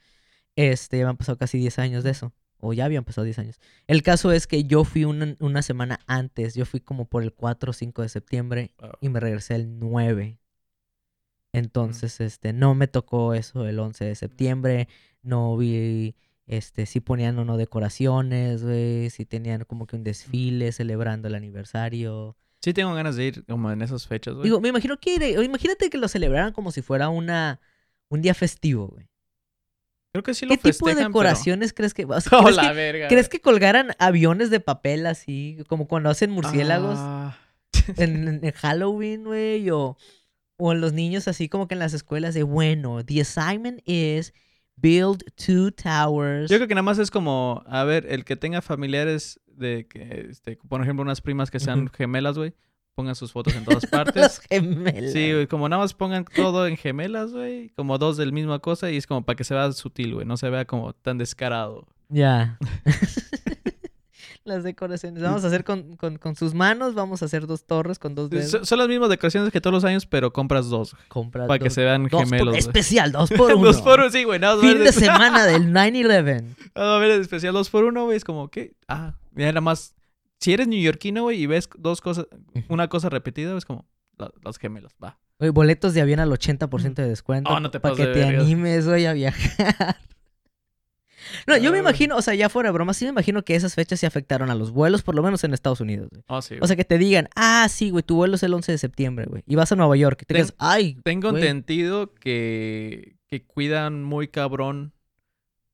Este, 0.57 1.03
me 1.03 1.11
han 1.11 1.17
pasado 1.17 1.39
casi 1.39 1.59
10 1.59 1.79
años 1.81 2.05
de 2.05 2.11
eso. 2.11 2.33
O 2.61 2.73
ya 2.73 2.85
habían 2.85 3.05
pasado 3.05 3.25
10 3.25 3.39
años. 3.39 3.61
El 3.87 4.03
caso 4.03 4.33
es 4.33 4.47
que 4.47 4.65
yo 4.65 4.85
fui 4.85 5.05
una, 5.05 5.37
una 5.39 5.63
semana 5.63 6.01
antes. 6.07 6.55
Yo 6.55 6.67
fui 6.67 6.81
como 6.81 7.05
por 7.05 7.23
el 7.23 7.33
4 7.33 7.71
o 7.71 7.73
5 7.73 8.03
de 8.03 8.09
septiembre 8.09 8.73
y 9.01 9.09
me 9.09 9.21
regresé 9.21 9.55
el 9.55 9.79
9. 9.79 10.39
Entonces, 11.53 12.21
este, 12.21 12.53
no 12.53 12.75
me 12.75 12.89
tocó 12.89 13.35
eso 13.35 13.67
el 13.67 13.79
11 13.79 14.05
de 14.05 14.15
septiembre. 14.15 14.89
No 15.23 15.57
vi, 15.57 16.15
este, 16.47 16.87
si 16.87 17.01
ponían 17.01 17.39
o 17.39 17.45
no 17.45 17.57
decoraciones, 17.57 18.65
güey. 18.65 19.11
Si 19.11 19.25
tenían 19.25 19.65
como 19.65 19.87
que 19.87 19.97
un 19.97 20.05
desfile 20.05 20.73
celebrando 20.73 21.29
el 21.29 21.35
aniversario. 21.35 22.37
Sí 22.61 22.73
tengo 22.73 22.93
ganas 22.95 23.17
de 23.17 23.25
ir 23.25 23.45
como 23.45 23.71
en 23.71 23.83
esas 23.83 24.07
fechas, 24.07 24.35
güey. 24.35 24.45
Digo, 24.45 24.61
me 24.61 24.69
imagino 24.69 24.99
que, 24.99 25.39
o 25.39 25.43
imagínate 25.43 25.91
que 25.91 25.99
lo 25.99 26.09
celebraran 26.09 26.53
como 26.53 26.73
si 26.73 26.83
fuera 26.83 27.09
una, 27.09 27.61
un 28.09 28.21
día 28.21 28.35
festivo, 28.35 28.89
güey. 28.89 29.09
Creo 30.13 30.23
que 30.23 30.35
sí 30.35 30.47
lo 30.47 30.57
¿Qué 30.57 30.73
tipo 30.73 30.89
de 30.89 30.95
pero- 30.95 31.09
decoraciones 31.09 31.73
crees 31.73 31.93
que, 31.95 32.05
o 32.05 32.21
sea, 32.21 32.39
Oh, 32.39 32.43
¿crees, 32.45 32.57
la 32.57 32.69
que 32.69 32.75
verga. 32.75 33.09
crees 33.09 33.29
que 33.29 33.41
colgaran 33.41 33.89
aviones 33.99 34.51
de 34.51 34.61
papel 34.61 35.07
así, 35.07 35.59
como 35.69 35.87
cuando 35.87 36.09
hacen 36.11 36.31
murciélagos 36.31 36.97
Ah. 36.99 37.37
en, 37.97 38.41
en 38.43 38.53
Halloween, 38.53 39.25
güey? 39.25 39.69
O, 39.71 39.97
o 40.57 40.75
los 40.75 40.93
niños 40.93 41.29
así 41.29 41.49
como 41.49 41.69
que 41.69 41.75
en 41.75 41.79
las 41.81 41.93
escuelas 41.95 42.35
de, 42.35 42.43
bueno, 42.43 43.05
the 43.05 43.21
assignment 43.21 43.81
is 43.87 44.33
build 44.77 45.23
two 45.37 45.71
towers. 45.73 46.51
Yo 46.51 46.57
creo 46.57 46.69
que 46.69 46.75
nada 46.75 46.83
más 46.83 46.99
es 46.99 47.11
como, 47.11 47.63
a 47.67 47.85
ver, 47.85 48.07
el 48.09 48.25
que 48.25 48.37
tenga 48.37 48.63
familiares 48.63 49.41
de 49.47 49.87
que, 49.89 50.27
este, 50.31 50.57
por 50.69 50.81
ejemplo, 50.83 51.03
unas 51.03 51.21
primas 51.21 51.51
que 51.51 51.61
sean 51.61 51.89
gemelas, 51.89 52.39
güey, 52.39 52.55
pongan 52.99 53.15
sus 53.15 53.31
fotos 53.31 53.55
en 53.55 53.65
todas 53.65 53.85
Las 53.85 53.91
partes. 53.93 54.41
gemelas. 54.51 55.13
Sí, 55.13 55.33
güey, 55.33 55.47
como 55.47 55.69
nada 55.69 55.81
más 55.83 55.95
pongan 55.95 56.25
todo 56.25 56.67
en 56.67 56.77
gemelas, 56.77 57.31
güey, 57.33 57.69
como 57.77 57.97
dos 57.97 58.17
del 58.17 58.33
misma 58.33 58.59
cosa 58.59 58.91
y 58.91 58.97
es 58.97 59.07
como 59.07 59.23
para 59.25 59.37
que 59.37 59.45
se 59.45 59.55
vea 59.55 59.71
sutil, 59.71 60.15
güey, 60.15 60.27
no 60.27 60.37
se 60.37 60.51
vea 60.51 60.65
como 60.65 60.93
tan 60.95 61.17
descarado. 61.17 61.87
Ya. 62.09 62.59
Las 64.45 64.65
decoraciones. 64.65 65.23
Vamos 65.23 65.45
a 65.45 65.49
hacer 65.49 65.63
con, 65.63 65.95
con, 65.97 66.17
con 66.17 66.35
sus 66.35 66.55
manos, 66.55 66.95
vamos 66.95 67.21
a 67.23 67.27
hacer 67.27 67.47
dos 67.47 67.65
torres 67.67 67.99
con 67.99 68.15
dos 68.15 68.31
dedos. 68.31 68.51
Son, 68.51 68.65
son 68.67 68.79
las 68.79 68.89
mismas 68.89 69.11
decoraciones 69.11 69.53
que 69.53 69.61
todos 69.61 69.75
los 69.75 69.85
años, 69.85 70.07
pero 70.07 70.33
compras 70.33 70.69
dos, 70.71 70.95
güey, 70.95 71.05
Compra 71.09 71.47
para 71.47 71.59
que 71.59 71.67
dos- 71.67 71.75
se 71.75 71.85
vean 71.85 72.09
dos 72.09 72.25
gemelos. 72.25 72.57
especial, 72.57 73.13
dos 73.13 73.29
por 73.37 73.53
uno. 73.53 73.67
dos 73.67 73.83
por 73.83 74.01
uno, 74.01 74.11
sí, 74.11 74.25
güey, 74.25 74.41
Fin 74.61 74.79
de 74.83 74.93
semana 74.93 75.45
del 75.45 75.71
9-11. 75.73 76.57
A 76.75 76.99
ver, 76.99 77.21
especial 77.21 77.53
dos 77.53 77.69
por 77.69 77.85
uno, 77.85 78.07
güey, 78.07 78.17
es 78.17 78.25
como, 78.25 78.49
¿qué? 78.49 78.73
Ah, 78.89 79.15
mira, 79.33 79.51
nada 79.53 79.61
más, 79.61 79.95
si 80.41 80.53
eres 80.53 80.69
neoyorquino, 80.69 81.23
güey, 81.25 81.41
y 81.43 81.47
ves 81.47 81.69
dos 81.79 82.01
cosas, 82.01 82.27
una 82.69 82.89
cosa 82.89 83.09
repetida, 83.09 83.57
es 83.57 83.65
como, 83.65 83.87
la- 84.17 84.33
las 84.45 84.59
gemelas, 84.59 84.95
va. 85.03 85.19
Oye, 85.41 85.51
boletos 85.51 85.95
de 85.95 86.01
avión 86.01 86.19
al 86.21 86.31
80% 86.33 86.95
de 87.03 87.09
descuento. 87.09 87.51
Oh, 87.51 87.61
no 87.61 87.71
te 87.71 87.79
Para 87.81 87.95
que 87.95 88.07
te 88.07 88.25
animes, 88.25 88.87
güey, 88.87 89.07
a 89.07 89.13
viajar. 89.13 89.97
No, 91.47 91.57
yo 91.59 91.73
me 91.73 91.79
Ah. 91.79 91.81
imagino, 91.81 92.17
o 92.17 92.23
sea, 92.23 92.35
ya 92.35 92.49
fuera 92.49 92.69
de 92.71 92.73
broma, 92.73 92.95
sí 92.95 93.05
me 93.05 93.11
imagino 93.11 93.45
que 93.45 93.55
esas 93.55 93.75
fechas 93.75 94.01
sí 94.01 94.07
afectaron 94.07 94.51
a 94.51 94.55
los 94.55 94.71
vuelos, 94.71 95.03
por 95.03 95.15
lo 95.15 95.23
menos 95.23 95.45
en 95.45 95.53
Estados 95.53 95.81
Unidos. 95.81 96.09
güey. 96.11 96.23
Oh, 96.29 96.41
sí, 96.41 96.55
O 96.61 96.67
sea, 96.67 96.75
que 96.77 96.85
te 96.85 96.97
digan, 96.97 97.29
ah, 97.37 97.67
sí, 97.69 97.91
güey, 97.91 98.03
tu 98.03 98.17
vuelo 98.17 98.37
es 98.37 98.43
el 98.45 98.55
11 98.55 98.73
de 98.73 98.79
septiembre, 98.79 99.27
güey, 99.29 99.43
y 99.47 99.55
vas 99.57 99.71
a 99.73 99.77
Nueva 99.77 99.95
York. 99.97 100.21
Y 100.23 100.25
te 100.27 100.35
Ten- 100.35 100.45
digas, 100.45 100.55
ay, 100.59 100.97
Tengo 101.05 101.31
güey". 101.33 101.47
entendido 101.47 102.15
que, 102.15 103.17
que 103.27 103.45
cuidan 103.45 104.05
muy 104.05 104.29
cabrón. 104.29 104.93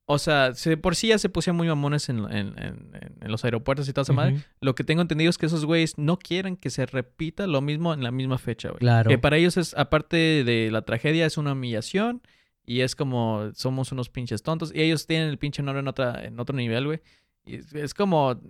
O 0.07 0.19
sea, 0.19 0.53
se- 0.55 0.77
por 0.77 0.97
sí 0.97 1.09
ya 1.09 1.19
se 1.19 1.29
pusieron 1.31 1.57
muy 1.57 1.67
mamones 1.69 2.09
en, 2.11 2.19
en- 2.31 2.55
en- 2.59 3.31
los 3.31 3.43
aeropuertos 3.45 3.89
y 3.89 3.93
toda 3.93 4.03
esa 4.03 4.13
madre. 4.13 4.43
Lo 4.61 4.75
que 4.75 4.85
tengo 4.85 5.01
entendido 5.01 5.31
es 5.31 5.39
que 5.39 5.47
esos 5.47 5.65
güeyes 5.65 5.97
no 5.97 6.19
quieren 6.19 6.57
que 6.57 6.69
se 6.71 6.85
repita 6.85 7.47
lo 7.47 7.61
mismo 7.63 7.95
en 7.95 8.03
la 8.03 8.11
misma 8.11 8.37
fecha, 8.39 8.69
güey. 8.69 8.81
Claro. 8.81 9.09
Que 9.09 9.17
para 9.19 9.39
ellos 9.39 9.57
es, 9.57 9.73
aparte 9.75 10.45
de 10.45 10.71
la 10.71 10.83
tragedia, 10.83 11.25
es 11.25 11.39
una 11.39 11.53
humillación. 11.53 12.21
Y 12.67 12.81
es 12.81 12.95
como, 12.97 13.51
somos 13.55 13.93
unos 13.93 14.09
pinches 14.11 14.43
tontos. 14.43 14.73
Y 14.75 14.81
ellos 14.83 15.07
tienen 15.07 15.29
el 15.29 15.39
pinche 15.39 15.61
honor 15.63 15.77
en, 15.79 15.89
otra, 15.89 16.25
en 16.25 16.39
otro 16.41 16.55
nivel, 16.57 16.87
güey. 16.87 17.01
Y 17.47 17.57
es, 17.57 17.75
es 17.75 17.93
como, 17.95 18.41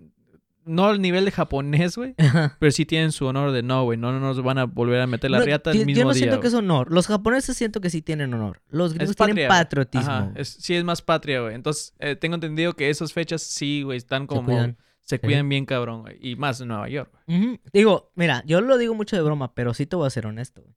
no 0.67 0.87
al 0.87 1.01
nivel 1.01 1.25
de 1.25 1.31
japonés, 1.31 1.97
güey, 1.97 2.15
pero 2.59 2.73
sí 2.73 2.87
tienen 2.87 3.13
su 3.13 3.27
honor 3.27 3.53
de 3.53 3.63
no, 3.63 3.85
güey, 3.85 3.99
no, 3.99 4.13
no 4.13 4.21
nos 4.21 4.43
van 4.43 4.59
a 4.59 4.65
volver 4.65 5.01
a 5.01 5.07
meter 5.07 5.31
la 5.31 5.39
No, 5.41 5.45
riata 5.45 5.71
el 5.73 5.85
mismo 5.87 5.99
Yo 6.01 6.05
no 6.05 6.13
día. 6.15 6.19
siento 6.25 6.41
que 6.41 6.47
es 6.49 6.55
honor. 6.55 6.91
Los 6.93 7.07
japoneses 7.07 7.57
siento 7.57 7.81
que 7.81 7.91
sí 7.91 8.03
tienen 8.03 8.33
honor. 8.35 8.63
Los 8.69 8.95
gringos 8.95 9.17
tienen 9.17 9.49
patriotismo. 9.49 10.11
Ajá, 10.11 10.21
güey. 10.27 10.41
es- 10.43 10.49
sí 10.49 10.75
es 10.75 10.85
más 10.85 11.03
patria, 11.03 11.41
güey. 11.41 11.55
Entonces, 11.55 11.95
eh, 11.99 12.17
tengo 12.17 12.35
entendido 12.37 12.75
que 12.75 12.91
esas 12.91 13.13
fechas 13.13 13.43
sí, 13.43 13.83
güey, 13.83 13.99
están 13.99 14.23
Se 14.23 14.27
como... 14.29 14.45
cuidan. 14.45 14.79
Se 15.03 15.19
cuidan 15.19 15.47
bien 15.51 15.67
cabrón, 15.67 16.01
güey. 16.01 16.17
Y 16.21 16.35
más 16.37 16.61
en 16.63 16.69
Nueva 16.69 16.89
York. 16.89 17.13
Digo, 17.75 18.11
mira, 18.15 18.43
yo 18.47 18.63
lo 18.63 18.79
digo 18.79 18.95
mucho 18.95 19.17
de 19.17 19.23
broma, 19.23 19.55
pero 19.55 19.75
sí 19.75 19.85
te 19.85 19.97
voy 19.97 20.07
a 20.07 20.11
ser 20.11 20.27
honesto. 20.27 20.63
güey. 20.63 20.75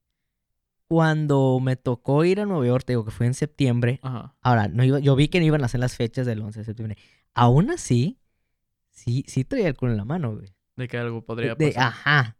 Cuando 0.86 1.60
me 1.62 1.76
tocó 1.76 2.24
ir 2.24 2.40
a 2.40 2.46
Nueva 2.46 2.66
York, 2.66 2.84
te 2.86 2.92
digo 2.92 3.04
que 3.04 3.10
fue 3.10 3.26
en 3.26 3.34
septiembre. 3.34 4.00
Ajá. 4.02 4.36
Ahora, 4.40 4.68
no 4.68 4.84
iba, 4.84 4.98
yo 4.98 5.16
vi 5.16 5.28
que 5.28 5.38
no 5.40 5.46
iban 5.46 5.62
a 5.62 5.66
hacer 5.66 5.80
las 5.80 5.96
fechas 5.96 6.26
del 6.26 6.40
11 6.42 6.60
de 6.60 6.64
septiembre. 6.64 6.96
Aún 7.34 7.70
así, 7.70 8.17
sí, 8.98 9.24
sí 9.26 9.44
traía 9.44 9.68
el 9.68 9.76
culo 9.76 9.92
en 9.92 9.98
la 9.98 10.04
mano, 10.04 10.34
güey. 10.34 10.54
De 10.76 10.88
que 10.88 10.98
algo 10.98 11.24
podría 11.24 11.54
De- 11.54 11.68
pasar. 11.68 11.88
ajá. 11.88 12.37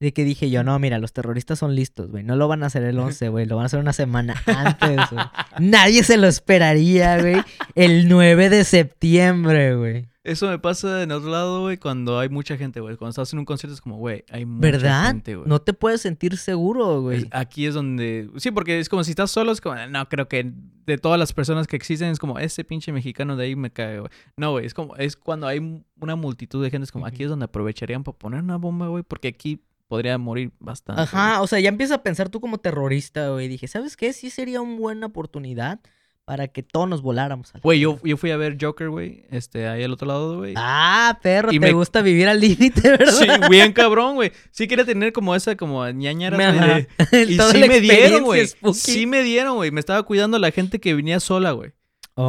De 0.00 0.14
que 0.14 0.24
dije 0.24 0.48
yo, 0.48 0.64
no, 0.64 0.78
mira, 0.78 0.98
los 0.98 1.12
terroristas 1.12 1.58
son 1.58 1.74
listos, 1.74 2.10
güey. 2.10 2.24
No 2.24 2.34
lo 2.34 2.48
van 2.48 2.62
a 2.62 2.66
hacer 2.66 2.82
el 2.84 2.98
11, 2.98 3.28
güey. 3.28 3.44
Lo 3.44 3.56
van 3.56 3.64
a 3.64 3.66
hacer 3.66 3.80
una 3.80 3.92
semana 3.92 4.34
antes, 4.46 4.98
güey. 5.10 5.24
Nadie 5.58 6.02
se 6.04 6.16
lo 6.16 6.26
esperaría, 6.26 7.20
güey. 7.20 7.42
El 7.74 8.08
9 8.08 8.48
de 8.48 8.64
septiembre, 8.64 9.76
güey. 9.76 10.08
Eso 10.22 10.48
me 10.48 10.58
pasa 10.58 11.02
en 11.02 11.12
otro 11.12 11.30
lado, 11.30 11.62
güey, 11.62 11.76
cuando 11.76 12.18
hay 12.18 12.28
mucha 12.30 12.56
gente, 12.56 12.80
güey. 12.80 12.96
Cuando 12.96 13.10
estás 13.10 13.32
en 13.34 13.38
un 13.40 13.44
concierto 13.44 13.74
es 13.74 13.80
como, 13.80 13.96
güey, 13.96 14.24
hay 14.30 14.46
mucha 14.46 14.70
¿Verdad? 14.70 15.06
gente, 15.08 15.36
güey. 15.36 15.48
No 15.48 15.60
te 15.60 15.72
puedes 15.74 16.00
sentir 16.02 16.36
seguro, 16.38 17.02
güey. 17.02 17.26
aquí 17.30 17.66
es 17.66 17.74
donde... 17.74 18.30
Sí, 18.36 18.50
porque 18.50 18.78
es 18.78 18.88
como 18.88 19.04
si 19.04 19.10
estás 19.10 19.30
solo, 19.30 19.52
es 19.52 19.60
como, 19.60 19.76
no, 19.88 20.08
creo 20.08 20.28
que 20.28 20.50
de 20.86 20.98
todas 20.98 21.18
las 21.18 21.32
personas 21.32 21.66
que 21.66 21.76
existen 21.76 22.08
es 22.08 22.18
como, 22.18 22.38
ese 22.38 22.64
pinche 22.64 22.92
mexicano 22.92 23.36
de 23.36 23.44
ahí 23.46 23.56
me 23.56 23.70
cae, 23.70 24.00
güey. 24.00 24.10
No, 24.36 24.52
güey, 24.52 24.66
es 24.66 24.74
como, 24.74 24.94
es 24.96 25.16
cuando 25.16 25.46
hay 25.46 25.82
una 26.00 26.16
multitud 26.16 26.62
de 26.62 26.70
gente, 26.70 26.84
es 26.84 26.92
como, 26.92 27.06
aquí 27.06 27.22
es 27.22 27.28
donde 27.30 27.46
aprovecharían 27.46 28.02
para 28.04 28.16
poner 28.18 28.42
una 28.42 28.56
bomba, 28.56 28.88
güey, 28.88 29.02
porque 29.02 29.28
aquí 29.28 29.60
podría 29.90 30.16
morir 30.18 30.52
bastante. 30.60 31.02
Ajá, 31.02 31.42
o 31.42 31.48
sea, 31.48 31.58
ya 31.58 31.68
empiezas 31.68 31.98
a 31.98 32.02
pensar 32.04 32.28
tú 32.28 32.40
como 32.40 32.58
terrorista, 32.58 33.28
güey. 33.30 33.48
Dije, 33.48 33.66
¿sabes 33.66 33.96
qué? 33.96 34.12
Sí 34.12 34.30
sería 34.30 34.60
una 34.60 34.76
buena 34.78 35.06
oportunidad 35.06 35.80
para 36.24 36.46
que 36.46 36.62
todos 36.62 36.88
nos 36.88 37.02
voláramos. 37.02 37.52
Güey, 37.60 37.80
yo, 37.80 37.98
yo 38.04 38.16
fui 38.16 38.30
a 38.30 38.36
ver 38.36 38.56
Joker, 38.60 38.88
güey, 38.88 39.24
este, 39.30 39.66
ahí 39.66 39.82
al 39.82 39.92
otro 39.92 40.06
lado, 40.06 40.38
güey. 40.38 40.54
Ah, 40.56 41.18
perro, 41.20 41.50
Y 41.50 41.58
te 41.58 41.66
me- 41.66 41.72
gusta 41.72 42.02
vivir 42.02 42.28
al 42.28 42.38
límite, 42.38 42.80
¿verdad? 42.88 43.12
Sí, 43.12 43.26
bien 43.50 43.72
cabrón, 43.72 44.14
güey. 44.14 44.30
Sí 44.52 44.68
quería 44.68 44.84
tener 44.84 45.12
como 45.12 45.34
esa, 45.34 45.56
como 45.56 45.84
ñañaras, 45.90 46.38
güey, 46.38 46.86
Y 47.32 47.36
sí 47.52 47.58
me 47.68 47.80
dieron, 47.80 48.22
güey. 48.22 48.46
Sí 48.74 49.06
me 49.06 49.24
dieron, 49.24 49.56
güey. 49.56 49.72
Me 49.72 49.80
estaba 49.80 50.04
cuidando 50.04 50.38
la 50.38 50.52
gente 50.52 50.78
que 50.78 50.94
venía 50.94 51.18
sola, 51.18 51.50
güey. 51.50 51.72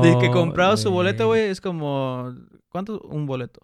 De 0.02 0.18
que 0.20 0.30
Oh, 0.30 0.32
compraba 0.32 0.78
su 0.78 0.90
boleto, 0.90 1.28
güey, 1.28 1.50
es 1.50 1.62
como... 1.62 2.34
¿Cuánto? 2.70 3.02
Un 3.02 3.28
boleto. 3.28 3.60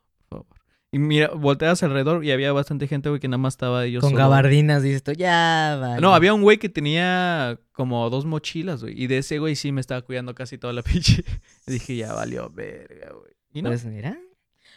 Y 0.92 1.00
mira, 1.00 1.30
volteas 1.36 1.84
alrededor 1.84 2.24
y 2.24 2.32
había 2.32 2.54
bastante 2.54 2.88
gente, 2.88 3.10
güey, 3.10 3.20
que 3.20 3.28
nada 3.28 3.40
más 3.40 3.56
estaba 3.56 3.84
ellos 3.86 4.02
Con 4.02 4.12
solo. 4.12 4.20
gabardinas, 4.20 4.82
dices 4.84 5.04
tú, 5.04 5.12
ya, 5.12 5.78
vale. 5.82 6.02
No, 6.02 6.14
había 6.16 6.34
un 6.34 6.42
güey 6.42 6.58
que 6.58 6.70
tenía 6.70 7.60
como 7.74 8.10
dos 8.10 8.26
mochilas, 8.26 8.82
güey. 8.82 9.02
Y 9.02 9.08
de 9.08 9.18
ese 9.18 9.38
güey 9.40 9.56
sí 9.58 9.72
me 9.74 9.82
estaba 9.82 10.02
cuidando 10.02 10.34
casi 10.34 10.58
toda 10.58 10.72
la 10.72 10.82
pinche. 10.84 11.26
Y 11.68 11.72
dije, 11.74 11.98
ya 11.98 12.14
valió 12.14 12.50
verga, 12.50 13.12
güey. 13.12 13.34
Y 13.54 13.62
no. 13.62 13.70
Pues 13.70 13.86
mira. 13.86 14.18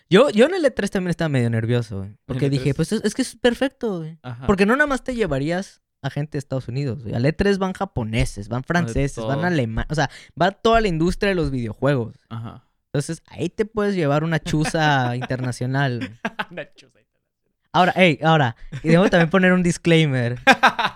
Yo, 0.08 0.30
yo 0.30 0.46
en 0.46 0.54
el 0.54 0.64
E3 0.64 0.88
también 0.88 1.10
estaba 1.10 1.28
medio 1.28 1.48
nervioso, 1.48 1.98
güey. 1.98 2.16
Porque 2.26 2.50
dije, 2.50 2.70
E3? 2.70 2.76
pues 2.76 2.90
es, 2.92 3.04
es 3.04 3.14
que 3.14 3.22
es 3.22 3.36
perfecto, 3.36 3.98
güey. 3.98 4.18
Ajá. 4.22 4.46
Porque 4.46 4.66
no 4.66 4.74
nada 4.74 4.88
más 4.88 5.04
te 5.04 5.14
llevarías 5.14 5.80
a 6.02 6.10
gente 6.10 6.32
de 6.32 6.38
Estados 6.40 6.66
Unidos, 6.66 7.02
güey. 7.04 7.14
Al 7.14 7.24
E3 7.24 7.58
van 7.58 7.72
japoneses, 7.72 8.48
van 8.48 8.64
franceses, 8.64 9.24
van 9.24 9.44
alemanes. 9.44 9.90
O 9.92 9.94
sea, 9.94 10.10
va 10.40 10.50
toda 10.50 10.80
la 10.80 10.88
industria 10.88 11.28
de 11.28 11.36
los 11.36 11.52
videojuegos. 11.52 12.16
Ajá. 12.28 12.66
Entonces, 12.92 13.22
ahí 13.26 13.48
te 13.48 13.64
puedes 13.66 13.94
llevar 13.94 14.24
una 14.24 14.40
chuza 14.40 15.14
internacional. 15.16 16.18
Una 16.50 16.72
chuza. 16.74 16.98
Ahora, 17.72 17.92
hey, 17.94 18.18
ahora, 18.24 18.56
y 18.82 18.88
debo 18.88 19.08
también 19.08 19.30
poner 19.30 19.52
un 19.52 19.62
disclaimer. 19.62 20.40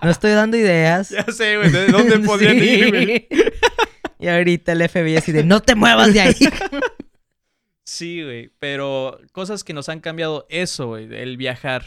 No 0.03 0.09
estoy 0.09 0.31
dando 0.31 0.57
ideas. 0.57 1.09
Ya 1.09 1.23
sé, 1.31 1.55
güey, 1.55 1.71
¿de 1.71 1.87
dónde 1.87 2.19
podrían 2.25 2.59
Sí. 2.59 2.65
ir, 2.69 2.89
güey? 2.89 3.27
Y 4.19 4.27
ahorita 4.27 4.71
el 4.73 4.89
FBI 4.89 5.15
así 5.17 5.31
de, 5.31 5.43
no 5.45 5.61
te 5.61 5.75
muevas 5.75 6.13
de 6.13 6.19
ahí. 6.21 6.35
Sí, 7.83 8.23
güey. 8.23 8.51
Pero 8.59 9.19
cosas 9.31 9.63
que 9.63 9.73
nos 9.73 9.89
han 9.89 9.99
cambiado 9.99 10.45
eso, 10.49 10.87
güey. 10.87 11.13
El 11.13 11.37
viajar, 11.37 11.85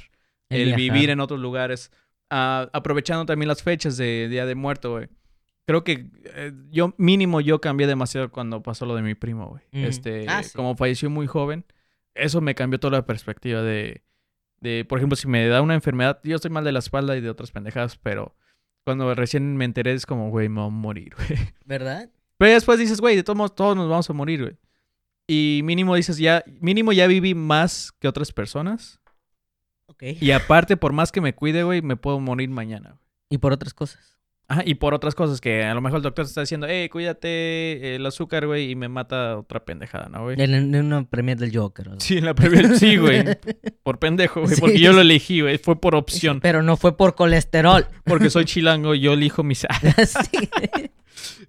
el, 0.48 0.60
El 0.60 0.66
viajar. 0.76 0.78
vivir 0.94 1.10
en 1.10 1.20
otros 1.20 1.40
lugares. 1.40 1.90
Ah, 2.30 2.68
aprovechando 2.72 3.26
también 3.26 3.48
las 3.48 3.62
fechas 3.62 3.96
de 3.96 4.28
Día 4.28 4.46
de 4.46 4.54
Muerto, 4.54 4.92
güey. 4.92 5.08
Creo 5.68 5.84
que 5.84 6.06
eh, 6.24 6.52
yo, 6.70 6.94
mínimo, 6.96 7.42
yo 7.42 7.60
cambié 7.60 7.86
demasiado 7.86 8.30
cuando 8.32 8.62
pasó 8.62 8.86
lo 8.86 8.94
de 8.96 9.02
mi 9.02 9.14
primo, 9.14 9.48
güey. 9.48 9.62
Mm. 9.72 9.84
Este, 9.84 10.24
Ah, 10.26 10.42
sí. 10.42 10.56
como 10.56 10.74
falleció 10.76 11.10
muy 11.10 11.26
joven, 11.26 11.66
eso 12.14 12.40
me 12.40 12.54
cambió 12.54 12.80
toda 12.80 12.96
la 12.96 13.04
perspectiva 13.04 13.60
de, 13.60 14.02
de, 14.60 14.86
por 14.86 14.98
ejemplo, 14.98 15.14
si 15.14 15.28
me 15.28 15.46
da 15.46 15.60
una 15.60 15.74
enfermedad, 15.74 16.20
yo 16.24 16.36
estoy 16.36 16.50
mal 16.50 16.64
de 16.64 16.72
la 16.72 16.78
espalda 16.78 17.18
y 17.18 17.20
de 17.20 17.28
otras 17.28 17.50
pendejadas, 17.50 17.98
pero 17.98 18.34
cuando 18.86 19.14
recién 19.14 19.58
me 19.58 19.66
enteré 19.66 19.92
es 19.92 20.06
como, 20.06 20.30
güey, 20.30 20.48
me 20.48 20.60
voy 20.62 20.68
a 20.68 20.70
morir, 20.70 21.14
güey. 21.28 21.38
¿Verdad? 21.66 22.08
Pero 22.38 22.54
después 22.54 22.78
dices, 22.78 22.98
güey, 23.02 23.16
de 23.16 23.22
todos 23.22 23.36
modos, 23.36 23.54
todos 23.54 23.76
nos 23.76 23.90
vamos 23.90 24.08
a 24.08 24.14
morir, 24.14 24.40
güey. 24.40 24.56
Y 25.26 25.60
mínimo 25.64 25.96
dices, 25.96 26.16
ya, 26.16 26.42
mínimo 26.62 26.92
ya 26.92 27.06
viví 27.06 27.34
más 27.34 27.92
que 27.92 28.08
otras 28.08 28.32
personas. 28.32 29.00
Ok. 29.84 30.02
Y 30.18 30.30
aparte, 30.30 30.78
por 30.78 30.94
más 30.94 31.12
que 31.12 31.20
me 31.20 31.34
cuide, 31.34 31.62
güey, 31.62 31.82
me 31.82 31.96
puedo 31.96 32.20
morir 32.20 32.48
mañana. 32.48 32.92
güey. 32.92 33.02
Y 33.28 33.36
por 33.36 33.52
otras 33.52 33.74
cosas. 33.74 34.07
Ajá, 34.50 34.62
y 34.64 34.76
por 34.76 34.94
otras 34.94 35.14
cosas 35.14 35.42
que 35.42 35.62
a 35.62 35.74
lo 35.74 35.82
mejor 35.82 35.98
el 35.98 36.02
doctor 36.04 36.24
te 36.24 36.30
está 36.30 36.40
diciendo, 36.40 36.66
hey, 36.70 36.88
cuídate 36.88 37.94
el 37.96 38.06
azúcar, 38.06 38.46
güey, 38.46 38.70
y 38.70 38.76
me 38.76 38.88
mata 38.88 39.36
otra 39.36 39.62
pendejada, 39.64 40.08
¿no, 40.08 40.22
güey? 40.22 40.40
En, 40.40 40.54
en 40.54 40.74
una 40.74 41.04
premier 41.04 41.36
del 41.36 41.54
Joker. 41.54 41.88
¿no? 41.90 42.00
Sí, 42.00 42.16
en 42.16 42.24
la 42.24 42.34
primera, 42.34 42.74
sí, 42.76 42.96
güey. 42.98 43.24
Por 43.82 43.98
pendejo, 43.98 44.40
güey, 44.40 44.54
Sí. 44.54 44.60
porque 44.62 44.80
yo 44.80 44.94
lo 44.94 45.02
elegí, 45.02 45.42
güey, 45.42 45.58
fue 45.58 45.78
por 45.78 45.94
opción. 45.94 46.40
Pero 46.42 46.62
no 46.62 46.78
fue 46.78 46.96
por 46.96 47.14
colesterol. 47.14 47.86
Porque 48.04 48.30
soy 48.30 48.46
chilango, 48.46 48.94
yo 48.94 49.12
elijo 49.12 49.42
mis... 49.44 49.66
Sí. 50.06 50.48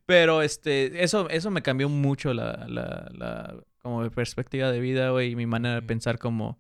Pero 0.06 0.42
este, 0.42 1.04
eso, 1.04 1.30
eso 1.30 1.52
me 1.52 1.62
cambió 1.62 1.88
mucho 1.88 2.34
la, 2.34 2.66
la, 2.68 3.10
la 3.14 3.56
como 3.82 4.02
mi 4.02 4.10
perspectiva 4.10 4.72
de 4.72 4.80
vida, 4.82 5.12
güey, 5.12 5.32
y 5.32 5.36
mi 5.38 5.46
manera 5.46 5.76
de 5.76 5.80
Ujú. 5.80 5.88
pensar 5.88 6.18
como 6.20 6.60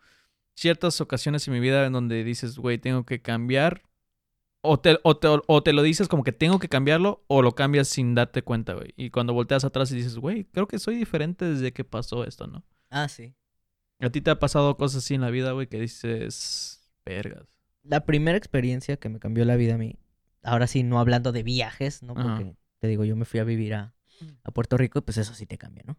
ciertas 0.56 1.02
ocasiones 1.02 1.48
en 1.48 1.54
mi 1.54 1.60
vida 1.60 1.86
en 1.86 1.92
donde 1.94 2.24
dices, 2.24 2.58
güey, 2.58 2.78
tengo 2.78 3.06
que 3.06 3.22
cambiar. 3.22 3.82
O 4.62 4.78
te, 4.80 5.00
o, 5.04 5.16
te, 5.18 5.28
o 5.48 5.64
te 5.64 5.72
lo 5.74 5.82
dices 5.84 6.08
como 6.10 6.24
que 6.24 6.34
tengo 6.34 6.60
que 6.60 6.68
cambiarlo, 6.68 7.24
o 7.28 7.42
lo 7.42 7.54
cambias 7.56 7.88
sin 7.88 8.14
darte 8.14 8.42
cuenta, 8.42 8.74
güey. 8.74 8.94
Y 8.98 9.10
cuando 9.10 9.34
volteas 9.34 9.64
atrás 9.64 9.90
y 9.92 9.96
dices, 9.96 10.18
güey, 10.18 10.44
creo 10.46 10.68
que 10.68 10.80
soy 10.80 10.96
diferente 10.96 11.46
desde 11.46 11.72
que 11.72 11.86
pasó 11.86 12.26
esto, 12.26 12.46
¿no? 12.48 12.66
Ah, 12.90 13.08
sí. 13.08 13.34
¿A 14.02 14.10
ti 14.10 14.22
te 14.22 14.32
ha 14.32 14.40
pasado 14.40 14.76
cosas 14.78 15.04
así 15.04 15.16
en 15.16 15.22
la 15.22 15.30
vida, 15.30 15.52
güey, 15.54 15.68
que 15.68 15.80
dices, 15.80 16.92
vergas? 17.06 17.44
La 17.84 18.06
primera 18.06 18.38
experiencia 18.38 18.98
que 18.98 19.08
me 19.10 19.20
cambió 19.20 19.46
la 19.46 19.56
vida 19.56 19.76
a 19.76 19.78
mí, 19.78 19.98
ahora 20.44 20.68
sí, 20.68 20.84
no 20.84 21.00
hablando 21.00 21.32
de 21.32 21.44
viajes, 21.44 22.04
¿no? 22.04 22.14
Ajá. 22.14 22.24
Porque, 22.38 22.56
te 22.80 22.88
digo, 22.88 23.06
yo 23.06 23.16
me 23.16 23.26
fui 23.26 23.40
a 23.40 23.46
vivir 23.46 23.74
a, 23.76 23.94
a 24.44 24.52
Puerto 24.52 24.78
Rico 24.78 25.00
y 25.00 25.02
pues 25.04 25.18
eso 25.18 25.34
sí 25.34 25.46
te 25.46 25.58
cambia, 25.58 25.84
¿no? 25.88 25.98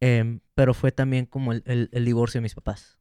Em, 0.00 0.40
pero 0.54 0.74
fue 0.74 0.92
también 0.92 1.26
como 1.26 1.52
el, 1.52 1.62
el- 1.66 1.88
el 1.92 2.04
divorcio 2.04 2.38
de 2.38 2.42
mis 2.42 2.54
papás. 2.54 2.97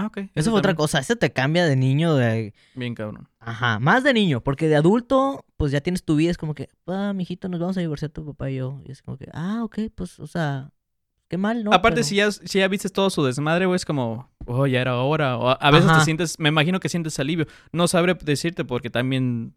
Ah, 0.00 0.06
ok. 0.06 0.18
Eso 0.34 0.50
fue 0.52 0.60
otra 0.60 0.74
cosa, 0.76 1.00
eso 1.00 1.16
te 1.16 1.32
cambia 1.32 1.66
de 1.66 1.74
niño, 1.74 2.14
de... 2.14 2.54
Bien 2.76 2.94
cabrón. 2.94 3.28
Ajá, 3.40 3.80
más 3.80 4.04
de 4.04 4.14
niño, 4.14 4.40
porque 4.40 4.68
de 4.68 4.76
adulto, 4.76 5.44
pues 5.56 5.72
ya 5.72 5.80
tienes 5.80 6.04
tu 6.04 6.14
vida, 6.14 6.30
es 6.30 6.38
como 6.38 6.54
que, 6.54 6.68
ah, 6.86 7.12
mijito, 7.14 7.48
nos 7.48 7.58
vamos 7.58 7.76
a 7.76 7.80
divorciar 7.80 8.10
tu 8.12 8.24
papá 8.24 8.48
y 8.50 8.56
yo. 8.56 8.80
Y 8.86 8.92
es 8.92 9.02
como 9.02 9.18
que, 9.18 9.28
ah, 9.32 9.64
ok, 9.64 9.78
pues, 9.94 10.20
o 10.20 10.28
sea, 10.28 10.70
qué 11.26 11.36
mal, 11.36 11.64
¿no? 11.64 11.72
Aparte, 11.72 11.96
Pero- 11.96 12.04
si, 12.06 12.14
ya, 12.14 12.30
si 12.30 12.58
ya 12.60 12.68
viste 12.68 12.88
todo 12.90 13.10
su 13.10 13.24
desmadre, 13.24 13.66
güey, 13.66 13.74
es 13.74 13.84
como, 13.84 14.30
oh, 14.46 14.68
ya 14.68 14.80
era 14.80 14.96
hora. 14.98 15.36
O 15.36 15.48
a, 15.48 15.54
a 15.54 15.70
veces 15.72 15.90
Ajá. 15.90 15.98
te 15.98 16.04
sientes, 16.04 16.38
me 16.38 16.48
imagino 16.48 16.78
que 16.78 16.88
sientes 16.88 17.18
alivio. 17.18 17.46
No 17.72 17.88
sabré 17.88 18.14
decirte 18.14 18.64
porque 18.64 18.90
también 18.90 19.52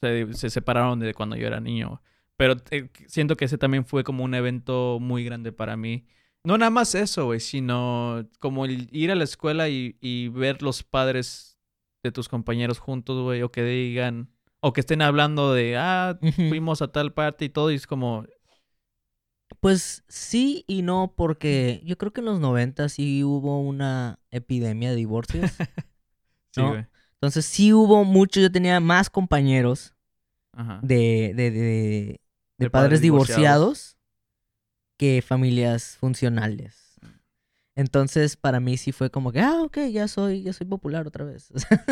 se, 0.00 0.32
se 0.34 0.48
separaron 0.50 1.00
de 1.00 1.12
cuando 1.12 1.34
yo 1.34 1.48
era 1.48 1.58
niño. 1.60 2.00
Pero 2.36 2.54
eh, 2.70 2.88
siento 3.08 3.36
que 3.36 3.46
ese 3.46 3.58
también 3.58 3.84
fue 3.84 4.04
como 4.04 4.22
un 4.22 4.34
evento 4.34 4.98
muy 5.00 5.24
grande 5.24 5.50
para 5.52 5.76
mí. 5.76 6.06
No 6.46 6.56
nada 6.58 6.70
más 6.70 6.94
eso, 6.94 7.24
güey, 7.26 7.40
sino 7.40 8.24
como 8.38 8.64
el 8.66 8.88
ir 8.92 9.10
a 9.10 9.16
la 9.16 9.24
escuela 9.24 9.68
y, 9.68 9.96
y 10.00 10.28
ver 10.28 10.62
los 10.62 10.82
padres 10.84 11.58
de 12.04 12.12
tus 12.12 12.28
compañeros 12.28 12.78
juntos, 12.78 13.22
güey, 13.22 13.42
o 13.42 13.50
que 13.50 13.64
digan, 13.64 14.30
o 14.60 14.72
que 14.72 14.80
estén 14.80 15.02
hablando 15.02 15.52
de, 15.52 15.76
ah, 15.76 16.18
fuimos 16.36 16.82
a 16.82 16.92
tal 16.92 17.12
parte 17.12 17.44
y 17.46 17.48
todo, 17.48 17.72
y 17.72 17.74
es 17.74 17.86
como, 17.88 18.24
Pues 19.60 20.04
sí 20.08 20.64
y 20.66 20.82
no, 20.82 21.14
porque 21.16 21.80
yo 21.84 21.96
creo 21.96 22.12
que 22.12 22.20
en 22.20 22.26
los 22.26 22.40
90 22.40 22.88
sí 22.88 23.24
hubo 23.24 23.60
una 23.60 24.18
epidemia 24.30 24.90
de 24.90 24.96
divorcios. 24.96 25.50
sí, 26.52 26.60
No. 26.60 26.70
güey. 26.70 26.86
Entonces 27.14 27.46
sí 27.46 27.72
hubo 27.72 28.04
mucho, 28.04 28.40
yo 28.40 28.52
tenía 28.52 28.78
más 28.80 29.08
compañeros 29.10 29.94
Ajá. 30.52 30.80
de, 30.82 31.32
de, 31.34 31.50
de, 31.50 31.60
de 31.60 32.20
De 32.58 32.70
padres, 32.70 32.70
padres 32.70 33.00
divorciados. 33.00 33.42
divorciados 33.42 33.95
que 34.96 35.22
familias 35.22 35.96
funcionales. 35.98 36.82
Entonces, 37.74 38.36
para 38.36 38.58
mí 38.58 38.78
sí 38.78 38.90
fue 38.92 39.10
como 39.10 39.32
que, 39.32 39.40
ah, 39.40 39.62
ok, 39.62 39.78
ya 39.92 40.08
soy, 40.08 40.42
ya 40.42 40.52
soy 40.54 40.66
popular 40.66 41.06
otra 41.06 41.24
vez. 41.24 41.50
O 41.54 41.58
sea, 41.58 41.84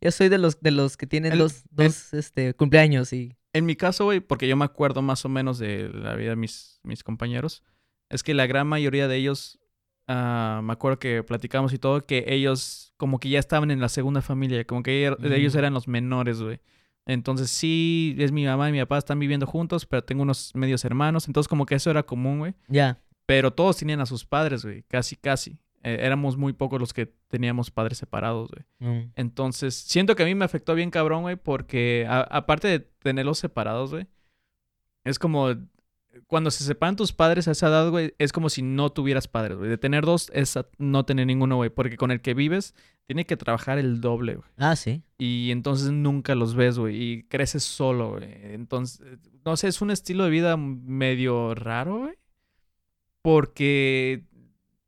ya 0.00 0.10
soy 0.12 0.28
de 0.28 0.38
los, 0.38 0.60
de 0.60 0.70
los 0.70 0.96
que 0.96 1.06
tienen 1.06 1.32
El- 1.32 1.38
dos, 1.40 1.64
el- 1.78 2.18
este, 2.18 2.54
cumpleaños 2.54 3.12
y... 3.12 3.36
En 3.52 3.64
mi 3.64 3.74
caso, 3.74 4.04
güey, 4.04 4.20
porque 4.20 4.46
yo 4.46 4.56
me 4.56 4.64
acuerdo 4.66 5.00
más 5.02 5.24
o 5.24 5.28
menos 5.30 5.58
de 5.58 5.88
la 5.88 6.14
vida 6.14 6.30
de 6.30 6.36
mis, 6.36 6.78
mis 6.84 7.02
compañeros, 7.02 7.62
es 8.10 8.22
que 8.22 8.34
la 8.34 8.46
gran 8.46 8.66
mayoría 8.68 9.08
de 9.08 9.16
ellos 9.16 9.58
ah, 10.06 10.60
me 10.62 10.72
acuerdo 10.74 10.98
que 11.00 11.22
platicamos 11.24 11.72
y 11.72 11.78
todo, 11.78 12.04
que 12.06 12.24
ellos 12.28 12.92
como 12.98 13.18
que 13.18 13.30
ya 13.30 13.38
estaban 13.40 13.70
en 13.72 13.80
la 13.80 13.88
segunda 13.88 14.20
familia, 14.22 14.64
como 14.64 14.82
que 14.84 15.08
er- 15.10 15.32
ellos 15.34 15.54
Mm. 15.54 15.58
eran 15.58 15.74
los 15.74 15.88
menores, 15.88 16.40
güey. 16.40 16.60
Entonces 17.06 17.50
sí, 17.50 18.14
es 18.18 18.32
mi 18.32 18.44
mamá 18.44 18.68
y 18.68 18.72
mi 18.72 18.80
papá 18.80 18.98
están 18.98 19.18
viviendo 19.18 19.46
juntos, 19.46 19.86
pero 19.86 20.02
tengo 20.04 20.22
unos 20.22 20.52
medios 20.54 20.84
hermanos, 20.84 21.26
entonces 21.28 21.48
como 21.48 21.64
que 21.64 21.76
eso 21.76 21.90
era 21.90 22.02
común, 22.02 22.38
güey. 22.40 22.54
Ya. 22.68 23.00
Pero 23.26 23.52
todos 23.52 23.76
tenían 23.76 24.00
a 24.00 24.06
sus 24.06 24.24
padres, 24.24 24.64
güey, 24.64 24.82
casi, 24.88 25.16
casi. 25.16 25.58
Eh, 25.82 25.98
éramos 26.00 26.36
muy 26.36 26.52
pocos 26.52 26.80
los 26.80 26.92
que 26.92 27.06
teníamos 27.28 27.70
padres 27.70 27.98
separados, 27.98 28.50
güey. 28.50 28.64
Mm. 28.92 29.12
Entonces, 29.14 29.74
siento 29.74 30.16
que 30.16 30.24
a 30.24 30.26
mí 30.26 30.34
me 30.34 30.44
afectó 30.44 30.74
bien 30.74 30.90
cabrón, 30.90 31.22
güey, 31.22 31.36
porque 31.36 32.06
a- 32.08 32.22
aparte 32.22 32.66
de 32.66 32.80
tenerlos 32.80 33.38
separados, 33.38 33.92
güey, 33.92 34.06
es 35.04 35.18
como 35.20 35.54
cuando 36.26 36.50
se 36.50 36.64
separan 36.64 36.96
tus 36.96 37.12
padres 37.12 37.48
a 37.48 37.52
esa 37.52 37.68
edad, 37.68 37.90
güey, 37.90 38.14
es 38.18 38.32
como 38.32 38.48
si 38.50 38.62
no 38.62 38.90
tuvieras 38.90 39.28
padres, 39.28 39.58
güey. 39.58 39.70
De 39.70 39.78
tener 39.78 40.04
dos 40.04 40.30
es 40.34 40.58
no 40.78 41.04
tener 41.04 41.26
ninguno, 41.26 41.56
güey, 41.56 41.70
porque 41.70 41.96
con 41.96 42.10
el 42.10 42.20
que 42.20 42.34
vives 42.34 42.74
tiene 43.06 43.24
que 43.24 43.36
trabajar 43.36 43.78
el 43.78 44.00
doble, 44.00 44.36
güey. 44.36 44.48
Ah, 44.56 44.76
sí. 44.76 45.02
Y 45.18 45.50
entonces 45.50 45.90
nunca 45.90 46.34
los 46.34 46.54
ves, 46.54 46.78
güey, 46.78 47.02
y 47.02 47.22
creces 47.24 47.62
solo, 47.62 48.12
güey. 48.12 48.28
Entonces, 48.52 49.00
no 49.44 49.56
sé, 49.56 49.68
es 49.68 49.80
un 49.80 49.90
estilo 49.90 50.24
de 50.24 50.30
vida 50.30 50.56
medio 50.56 51.54
raro, 51.54 51.98
güey. 52.00 52.14
Porque 53.22 54.24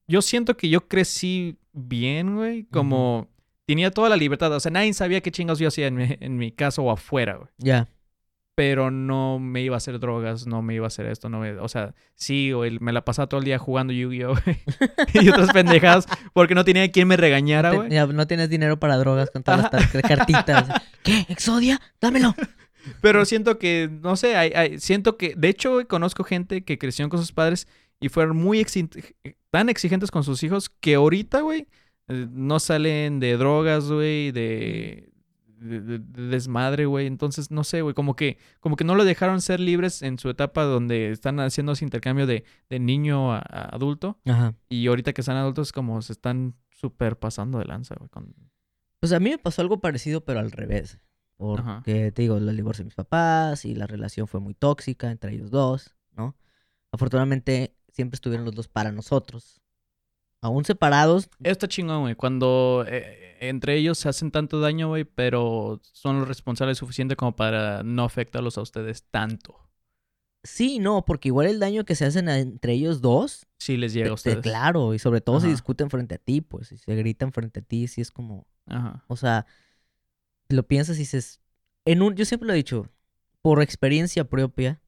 yo 0.06 0.22
siento 0.22 0.56
que 0.56 0.68
yo 0.68 0.88
crecí 0.88 1.58
bien, 1.72 2.36
güey, 2.36 2.64
como 2.64 3.28
tenía 3.66 3.90
toda 3.90 4.08
la 4.08 4.16
libertad. 4.16 4.52
O 4.52 4.60
sea, 4.60 4.70
nadie 4.70 4.92
sabía 4.94 5.20
qué 5.20 5.30
chingados 5.30 5.58
yo 5.58 5.68
hacía 5.68 5.86
en 5.86 5.94
mi, 5.94 6.16
en 6.20 6.36
mi 6.36 6.52
casa 6.52 6.82
o 6.82 6.90
afuera, 6.90 7.36
güey. 7.36 7.48
Ya. 7.58 7.88
Pero 8.58 8.90
no 8.90 9.38
me 9.38 9.62
iba 9.62 9.76
a 9.76 9.78
hacer 9.78 10.00
drogas, 10.00 10.48
no 10.48 10.62
me 10.62 10.74
iba 10.74 10.84
a 10.84 10.88
hacer 10.88 11.06
esto, 11.06 11.28
no 11.28 11.38
me... 11.38 11.52
O 11.58 11.68
sea, 11.68 11.94
sí, 12.16 12.50
güey, 12.50 12.76
me 12.80 12.90
la 12.92 13.04
pasaba 13.04 13.28
todo 13.28 13.38
el 13.38 13.44
día 13.44 13.56
jugando 13.56 13.92
Yu-Gi-Oh! 13.92 14.34
y 15.14 15.28
otras 15.28 15.52
pendejadas 15.52 16.06
porque 16.32 16.56
no 16.56 16.64
tenía 16.64 16.90
quien 16.90 17.06
me 17.06 17.16
regañara, 17.16 17.72
güey. 17.72 17.88
ya 17.88 18.06
no 18.08 18.26
tienes 18.26 18.50
dinero 18.50 18.80
para 18.80 18.96
drogas 18.96 19.30
con 19.30 19.44
todas 19.44 19.70
las 19.72 20.02
cartitas. 20.02 20.66
¿Qué? 21.04 21.24
¿Exodia? 21.28 21.80
Dámelo. 22.00 22.34
Pero 23.00 23.24
siento 23.24 23.60
que, 23.60 23.88
no 24.02 24.16
sé, 24.16 24.34
hay, 24.34 24.50
hay- 24.56 24.80
siento 24.80 25.16
que, 25.16 25.34
de 25.36 25.50
hecho, 25.50 25.74
güey, 25.74 25.86
conozco 25.86 26.24
gente 26.24 26.64
que 26.64 26.78
crecieron 26.78 27.10
con 27.10 27.20
sus 27.20 27.30
padres 27.30 27.68
y 28.00 28.08
fueron 28.08 28.36
muy 28.36 28.58
exi- 28.58 29.14
tan 29.52 29.68
exigentes 29.68 30.10
con 30.10 30.24
sus 30.24 30.42
hijos 30.42 30.68
que 30.68 30.96
ahorita, 30.96 31.42
güey, 31.42 31.68
eh, 32.08 32.26
no 32.28 32.58
salen 32.58 33.20
de 33.20 33.36
drogas, 33.36 33.84
güey, 33.88 34.32
de, 34.32 35.07
de- 35.58 35.80
de- 35.80 35.98
de 35.98 36.22
desmadre, 36.28 36.86
güey. 36.86 37.06
Entonces, 37.06 37.50
no 37.50 37.64
sé, 37.64 37.82
güey, 37.82 37.94
como 37.94 38.16
que, 38.16 38.38
como 38.60 38.76
que 38.76 38.84
no 38.84 38.94
lo 38.94 39.04
dejaron 39.04 39.40
ser 39.40 39.60
libres 39.60 40.02
en 40.02 40.18
su 40.18 40.28
etapa 40.30 40.64
donde 40.64 41.10
están 41.10 41.40
haciendo 41.40 41.72
ese 41.72 41.84
intercambio 41.84 42.26
de, 42.26 42.44
de 42.70 42.78
niño 42.78 43.32
a, 43.32 43.38
a 43.38 43.74
adulto. 43.74 44.18
Ajá. 44.26 44.54
Y 44.68 44.86
ahorita 44.86 45.12
que 45.12 45.20
están 45.22 45.36
adultos, 45.36 45.72
como 45.72 46.00
se 46.02 46.12
están 46.12 46.54
súper 46.70 47.18
pasando 47.18 47.58
de 47.58 47.64
lanza, 47.64 47.94
güey. 47.98 48.08
con- 48.08 48.34
Pues 49.00 49.12
a 49.12 49.20
mí 49.20 49.30
me 49.30 49.38
pasó 49.38 49.62
algo 49.62 49.80
parecido, 49.80 50.24
pero 50.24 50.40
al 50.40 50.50
revés. 50.50 51.00
Ajá. 51.40 51.76
Porque, 51.76 52.10
te 52.12 52.22
digo, 52.22 52.36
el 52.38 52.56
divorcio 52.56 52.82
de 52.82 52.86
mis 52.86 52.94
papás 52.96 53.64
y 53.64 53.74
la 53.74 53.86
relación 53.86 54.26
fue 54.26 54.40
muy 54.40 54.54
tóxica 54.54 55.10
entre 55.10 55.32
ellos 55.34 55.50
dos, 55.50 55.94
¿no? 56.16 56.36
Afortunadamente, 56.90 57.76
siempre 57.92 58.16
estuvieron 58.16 58.44
los 58.44 58.54
dos 58.54 58.68
para 58.68 58.90
nosotros. 58.92 59.60
Aún 60.40 60.64
separados, 60.64 61.28
Está 61.42 61.66
chingón, 61.66 62.02
güey. 62.02 62.14
Cuando 62.14 62.84
eh, 62.88 63.36
entre 63.40 63.76
ellos 63.76 63.98
se 63.98 64.08
hacen 64.08 64.30
tanto 64.30 64.60
daño, 64.60 64.88
güey, 64.88 65.04
pero 65.04 65.80
son 65.82 66.20
los 66.20 66.28
responsables 66.28 66.78
suficiente 66.78 67.16
como 67.16 67.34
para 67.34 67.82
no 67.82 68.04
afectarlos 68.04 68.56
a 68.58 68.62
ustedes 68.62 69.04
tanto. 69.10 69.68
sí 70.44 70.78
no, 70.78 71.04
porque 71.04 71.28
igual 71.28 71.46
el 71.48 71.58
daño 71.58 71.84
que 71.84 71.94
se 71.96 72.04
hacen 72.04 72.28
entre 72.28 72.72
ellos 72.74 73.00
dos, 73.00 73.46
Sí 73.58 73.76
les 73.76 73.92
llega 73.92 74.06
te- 74.06 74.10
a 74.10 74.12
te- 74.12 74.14
ustedes. 74.14 74.42
claro, 74.42 74.94
y 74.94 74.98
sobre 75.00 75.20
todo 75.20 75.40
si 75.40 75.48
discuten 75.48 75.90
frente 75.90 76.14
a 76.14 76.18
ti, 76.18 76.40
pues, 76.40 76.68
si 76.68 76.78
se 76.78 76.94
gritan 76.94 77.32
frente 77.32 77.60
a 77.60 77.62
ti, 77.62 77.88
sí 77.88 78.00
es 78.00 78.10
como, 78.12 78.46
Ajá. 78.66 79.04
O 79.08 79.16
sea, 79.16 79.46
lo 80.48 80.62
piensas 80.66 80.96
y 80.96 81.00
dices, 81.00 81.40
en 81.84 82.00
un, 82.02 82.14
yo 82.14 82.24
siempre 82.24 82.46
lo 82.46 82.52
he 82.52 82.56
dicho, 82.56 82.88
por 83.42 83.60
experiencia 83.62 84.24
propia, 84.24 84.80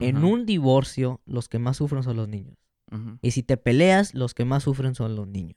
en 0.00 0.24
un 0.24 0.46
divorcio 0.46 1.20
los 1.26 1.48
que 1.48 1.58
más 1.58 1.76
sufren 1.76 2.02
son 2.02 2.16
los 2.16 2.28
niños. 2.28 2.56
Y 3.22 3.30
si 3.32 3.42
te 3.42 3.56
peleas, 3.56 4.14
los 4.14 4.34
que 4.34 4.44
más 4.44 4.64
sufren 4.64 4.94
son 4.94 5.14
los 5.16 5.26
niños. 5.28 5.56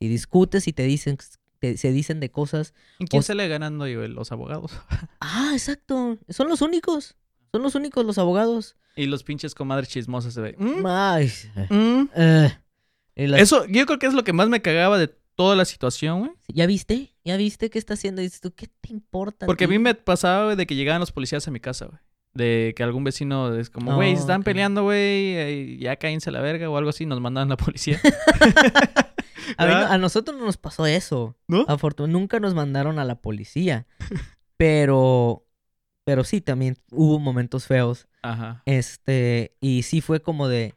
Si 0.00 0.08
discutes 0.08 0.68
y 0.68 0.72
te 0.72 0.82
dicen, 0.84 1.18
te- 1.60 1.76
se 1.76 1.92
dicen 1.92 2.20
de 2.20 2.30
cosas, 2.30 2.74
¿Y 2.98 3.06
quién 3.06 3.20
o- 3.20 3.22
sale 3.22 3.48
ganando? 3.48 3.86
Los 3.86 4.32
abogados. 4.32 4.72
ah, 5.20 5.50
exacto, 5.52 6.18
son 6.28 6.48
los 6.48 6.60
únicos, 6.62 7.16
son 7.52 7.62
los 7.62 7.74
únicos 7.74 8.04
los 8.04 8.18
abogados. 8.18 8.76
y 8.96 9.06
los 9.06 9.24
pinches 9.24 9.54
comadres 9.54 9.88
chismosas 9.88 10.34
se 10.34 10.40
ve. 10.40 10.54
¿Mm? 10.58 10.84
Ay, 10.86 11.32
¿Mm? 11.70 12.02
eh, 12.14 12.58
y 13.16 13.26
las- 13.26 13.40
Eso, 13.40 13.64
yo 13.66 13.86
creo 13.86 13.98
que 13.98 14.06
es 14.06 14.14
lo 14.14 14.24
que 14.24 14.32
más 14.32 14.48
me 14.48 14.62
cagaba 14.62 14.98
de 14.98 15.08
toda 15.36 15.56
la 15.56 15.64
situación, 15.64 16.20
güey. 16.20 16.30
¿Ya 16.48 16.66
viste? 16.66 17.14
¿Ya 17.24 17.36
viste 17.36 17.70
qué 17.70 17.78
está 17.78 17.94
haciendo? 17.94 18.20
Y 18.20 18.24
dices 18.26 18.40
tú, 18.40 18.52
¿qué 18.54 18.68
te 18.80 18.92
importa? 18.92 19.46
Porque 19.46 19.64
a 19.64 19.68
mí 19.68 19.78
me 19.78 19.94
pasaba, 19.94 20.44
güey, 20.44 20.56
de 20.56 20.66
que 20.66 20.76
llegaban 20.76 21.00
los 21.00 21.10
policías 21.12 21.48
a 21.48 21.50
mi 21.50 21.58
casa, 21.60 21.86
güey. 21.86 21.98
De 22.34 22.74
que 22.76 22.82
algún 22.82 23.04
vecino 23.04 23.54
es 23.54 23.70
como, 23.70 23.94
güey, 23.94 24.12
Oh, 24.12 24.16
se 24.16 24.20
están 24.22 24.42
peleando, 24.42 24.82
güey, 24.82 25.78
ya 25.78 25.96
cállense 25.96 26.30
a 26.30 26.32
la 26.32 26.40
verga 26.40 26.68
o 26.68 26.76
algo 26.76 26.90
así, 26.90 27.06
nos 27.06 27.20
mandaban 27.20 27.48
la 27.48 27.56
policía. 27.56 28.00
A, 29.58 29.92
a 29.94 29.98
nosotros 29.98 30.36
no 30.38 30.46
nos 30.46 30.56
pasó 30.56 30.86
eso. 30.86 31.36
¿No? 31.48 31.66
Afortun- 31.66 32.08
nunca 32.08 32.40
nos 32.40 32.54
mandaron 32.54 32.98
a 32.98 33.04
la 33.04 33.16
policía. 33.20 33.86
Pero, 34.56 35.44
pero 36.04 36.24
sí, 36.24 36.40
también 36.40 36.76
hubo 36.90 37.18
momentos 37.18 37.66
feos. 37.66 38.08
Ajá. 38.22 38.62
Este, 38.64 39.54
y 39.60 39.82
sí 39.82 40.00
fue 40.00 40.20
como 40.20 40.48
de, 40.48 40.74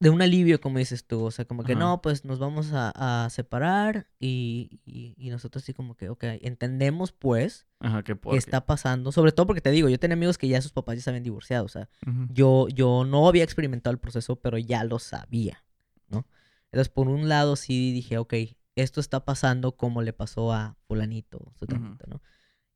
de 0.00 0.10
un 0.10 0.20
alivio, 0.20 0.60
como 0.60 0.78
dices 0.78 1.06
tú. 1.06 1.24
O 1.24 1.30
sea, 1.30 1.44
como 1.44 1.64
que 1.64 1.72
Ajá. 1.72 1.78
no, 1.80 2.02
pues 2.02 2.24
nos 2.24 2.38
vamos 2.38 2.72
a, 2.72 3.24
a 3.24 3.30
separar 3.30 4.08
y, 4.18 4.80
y, 4.84 5.14
y 5.16 5.30
nosotros 5.30 5.64
sí 5.64 5.72
como 5.72 5.96
que, 5.96 6.08
ok, 6.10 6.24
entendemos 6.42 7.12
pues 7.12 7.66
Ajá, 7.80 8.02
qué 8.02 8.18
está 8.36 8.66
pasando. 8.66 9.12
Sobre 9.12 9.32
todo 9.32 9.46
porque 9.46 9.60
te 9.60 9.70
digo, 9.70 9.88
yo 9.88 9.98
tenía 9.98 10.14
amigos 10.14 10.36
que 10.38 10.48
ya 10.48 10.60
sus 10.60 10.72
papás 10.72 10.96
ya 10.96 11.02
se 11.02 11.10
habían 11.10 11.22
divorciado. 11.22 11.64
O 11.64 11.68
sea, 11.68 11.88
yo, 12.30 12.68
yo 12.68 13.04
no 13.04 13.28
había 13.28 13.44
experimentado 13.44 13.92
el 13.92 14.00
proceso, 14.00 14.36
pero 14.36 14.58
ya 14.58 14.84
lo 14.84 14.98
sabía, 14.98 15.64
¿no? 16.08 16.26
Entonces, 16.66 16.88
por 16.92 17.08
un 17.08 17.28
lado, 17.28 17.56
sí 17.56 17.92
dije, 17.92 18.18
ok, 18.18 18.34
esto 18.74 19.00
está 19.00 19.24
pasando 19.24 19.76
como 19.76 20.02
le 20.02 20.12
pasó 20.12 20.52
a 20.52 20.76
fulanito, 20.88 21.52
sutanito, 21.58 22.04
¿no? 22.08 22.20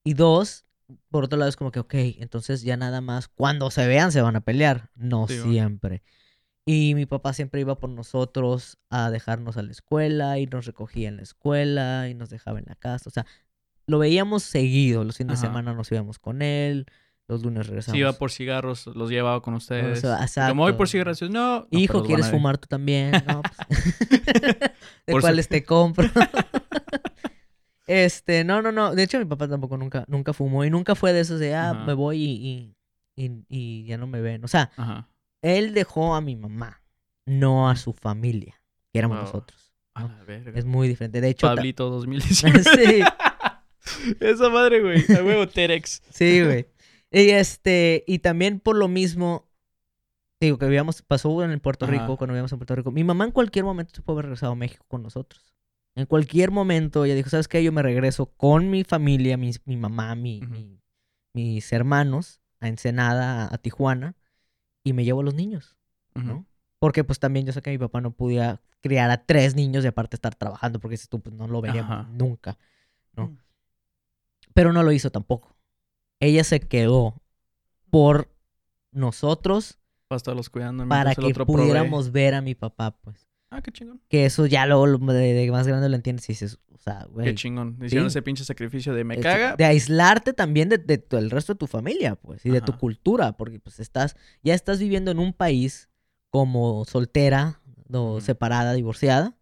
Y 0.05 0.15
dos, 0.15 0.65
por 1.11 1.25
otro 1.25 1.37
lado, 1.39 1.49
es 1.49 1.57
como 1.57 1.73
que, 1.73 1.81
ok, 1.81 1.95
entonces 2.21 2.63
ya 2.63 2.77
nada 2.77 3.01
más, 3.01 3.27
cuando 3.29 3.71
se 3.71 3.87
vean 3.89 4.13
se 4.13 4.23
van 4.23 4.37
a 4.37 4.41
pelear. 4.41 4.91
No 4.95 5.27
Sí, 5.27 5.41
siempre. 5.43 6.03
Y 6.71 6.95
mi 6.95 7.07
papá 7.07 7.33
siempre 7.33 7.63
iba 7.63 7.77
por 7.79 7.89
nosotros 7.89 8.77
a 8.91 9.11
dejarnos 9.11 9.57
a 9.57 9.63
la 9.63 9.71
escuela 9.71 10.39
y 10.39 10.45
nos 10.45 10.67
recogía 10.67 11.09
en 11.09 11.17
la 11.17 11.23
escuela 11.23 12.09
y 12.11 12.15
nos 12.15 12.29
dejaba 12.29 12.59
en 12.59 12.67
la 12.69 12.75
casa. 12.75 13.09
O 13.09 13.11
sea, 13.11 13.25
lo 13.87 13.99
veíamos 13.99 14.43
seguido. 14.43 15.03
Los 15.03 15.17
fines 15.17 15.41
de 15.41 15.47
semana 15.47 15.73
nos 15.73 15.91
íbamos 15.91 16.19
con 16.19 16.43
él, 16.43 16.85
los 17.27 17.43
lunes 17.43 17.69
regresábamos. 17.69 17.95
Si 17.97 18.01
iba 18.01 18.13
por 18.13 18.31
cigarros, 18.31 18.87
los 18.89 19.09
llevaba 19.09 19.41
con 19.41 19.55
ustedes. 19.55 20.01
sea, 20.01 20.49
Como 20.51 20.65
voy 20.65 20.75
por 20.75 20.91
cigarros, 20.91 21.23
no. 21.23 21.29
no, 21.31 21.67
Hijo, 21.71 22.03
¿quieres 22.03 22.29
fumar 22.31 22.59
tú 22.59 22.67
también? 22.69 23.13
No, 23.27 23.41
pues, 23.41 23.99
¿De 25.07 25.13
Por 25.13 25.23
su- 25.23 25.27
cuáles 25.27 25.49
te 25.49 25.65
compro? 25.65 26.07
este, 27.87 28.45
no, 28.45 28.61
no, 28.63 28.73
no. 28.73 28.95
De 28.95 29.03
hecho, 29.05 29.19
mi 29.19 29.25
papá 29.25 29.49
tampoco 29.49 29.77
nunca, 29.79 30.05
nunca 30.09 30.33
fumó 30.33 30.65
y 30.65 30.71
nunca 30.71 30.95
fue 30.95 31.13
de 31.13 31.21
esos 31.21 31.41
de, 31.41 31.55
ah, 31.55 31.71
Ajá. 31.71 31.85
me 31.87 31.95
voy 31.95 32.23
y, 32.23 32.75
y, 33.17 33.25
y- 33.25 33.45
y 33.49 33.85
ya 33.87 33.97
no 33.97 34.07
me 34.07 34.21
ven. 34.21 34.45
O 34.45 34.49
sea, 34.49 34.71
Ajá. 34.77 35.09
Él 35.43 35.75
dejó 35.75 36.15
a 36.15 36.21
mi 36.21 36.37
mamá, 36.37 36.83
no 37.27 37.69
a 37.69 37.77
su 37.77 37.93
familia, 37.93 38.61
que 38.93 38.99
éramos 38.99 39.19
Wow. 39.19 39.27
nosotros. 39.27 39.73
A 39.95 40.03
¿no? 40.03 40.09
la 40.09 40.25
verga. 40.25 40.59
Es 40.59 40.65
muy 40.65 40.87
diferente. 40.89 41.21
De 41.21 41.29
hecho, 41.29 41.47
Pablito 41.47 41.91
2019. 41.91 42.63
sí, 42.65 43.03
Esa 44.21 44.49
madre, 44.51 44.81
güey. 44.83 45.05
A 45.19 45.23
huevo, 45.25 45.49
Terex. 45.49 46.03
sí, 46.11 46.43
güey. 46.45 46.67
Y 47.11 47.31
este, 47.31 48.05
y 48.07 48.19
también 48.19 48.61
por 48.61 48.77
lo 48.77 48.87
mismo, 48.89 49.49
digo 50.41 50.59
que 50.59 50.67
vivíamos, 50.67 51.01
pasó 51.03 51.43
en 51.43 51.51
el 51.51 51.61
Puerto 51.61 51.87
Ajá. 51.87 51.93
Rico, 51.93 52.17
cuando 52.19 52.33
vivíamos 52.35 52.53
en 52.53 52.59
Puerto 52.59 52.77
Rico. 52.77 52.91
Mi 52.91 53.03
mamá 53.05 53.25
en 53.25 53.31
cualquier 53.33 53.65
momento 53.65 53.95
se 53.95 54.03
puede 54.03 54.17
haber 54.17 54.25
regresado 54.27 54.53
a 54.53 54.57
México 54.57 54.85
con 54.89 55.03
nosotros. 55.03 55.55
En 55.95 56.07
cualquier 56.07 56.51
momento 56.51 57.05
ella 57.05 57.15
dijo, 57.15 57.31
¿sabes 57.31 57.49
qué? 57.49 57.65
Yo 57.65 57.73
me 57.73 57.83
regreso 57.83 58.27
con 58.27 58.71
mi 58.71 58.85
familia, 58.85 59.37
mis- 59.37 59.63
mi 59.67 59.77
mamá, 59.77 60.15
mi, 60.15 60.43
mis 61.33 61.73
hermanos, 61.73 62.41
a 62.61 62.69
Ensenada, 62.69 63.45
a, 63.47 63.55
a 63.55 63.59
Tijuana, 63.59 64.15
y 64.89 64.93
me 64.93 65.05
llevo 65.05 65.21
a 65.21 65.25
los 65.25 65.35
niños. 65.35 65.77
¿no? 66.15 66.47
Porque 66.79 67.05
pues 67.05 67.21
también 67.21 67.47
yo 67.47 67.53
sé 67.53 67.63
que 67.63 67.71
mi 67.71 67.79
papá 67.79 68.01
no 68.01 68.11
podía 68.13 68.61
criar 68.81 69.11
a 69.11 69.25
tres 69.25 69.55
niños 69.55 69.85
y 69.85 69.89
aparte 69.89 70.17
estar 70.17 70.35
trabajando, 70.35 70.81
porque 70.81 70.95
dices 70.95 71.09
tú, 71.09 71.21
pues 71.21 71.35
no 71.35 71.47
lo 71.47 71.61
veríamos 71.61 72.09
nunca, 72.09 72.59
¿no? 73.15 73.29
Mm. 73.29 73.39
Pero 74.55 74.73
no 74.73 74.83
lo 74.83 74.91
hizo 74.93 75.11
tampoco. 75.11 75.57
Ella 76.21 76.43
se 76.43 76.61
quedó 76.61 77.21
por 77.91 78.29
nosotros 78.91 79.79
Para 80.09 80.17
estarlos 80.17 80.51
cuidando. 80.51 80.89
para 80.89 81.15
que 81.15 81.33
provee. 81.35 81.53
pudiéramos 81.53 82.11
ver 82.11 82.35
a 82.35 82.41
mi 82.41 82.55
papá, 82.55 82.93
pues. 83.01 83.29
Ah, 83.51 83.63
qué 83.63 83.71
chingón. 83.71 84.01
Que 84.09 84.27
eso 84.27 84.47
ya 84.47 84.67
luego 84.67 84.87
de 84.87 85.49
más 85.53 85.67
grande 85.67 85.89
lo 85.89 85.97
entiendes 85.97 86.29
y 86.29 86.33
dices, 86.33 86.59
o 86.79 86.81
sea, 86.81 87.07
güey. 87.11 87.27
Qué 87.27 87.35
chingón. 87.35 87.77
Hicieron 87.83 88.09
sí. 88.09 88.13
ese 88.15 88.23
pinche 88.23 88.45
sacrificio 88.45 88.95
de 88.95 89.05
me 89.05 89.17
de- 89.17 89.23
caga. 89.23 89.57
De 89.57 89.65
aislarte 89.65 90.33
también 90.33 90.69
de, 90.69 90.79
de 90.79 90.97
del 91.11 91.31
resto 91.31 91.55
de 91.55 91.59
tu 91.59 91.67
familia, 91.67 92.15
pues, 92.15 92.47
y 92.47 92.51
de 92.51 92.61
tu 92.61 92.79
cultura, 92.79 93.33
porque 93.37 93.59
pues 93.59 93.81
estás, 93.81 94.17
ya 94.43 94.55
estás 94.55 94.79
viviendo 94.79 95.11
en 95.11 95.19
un 95.19 95.33
país 95.33 95.89
como 96.31 96.85
soltera, 96.85 97.61
no, 97.89 98.21
separada, 98.21 98.75
divorciada. 98.75 99.37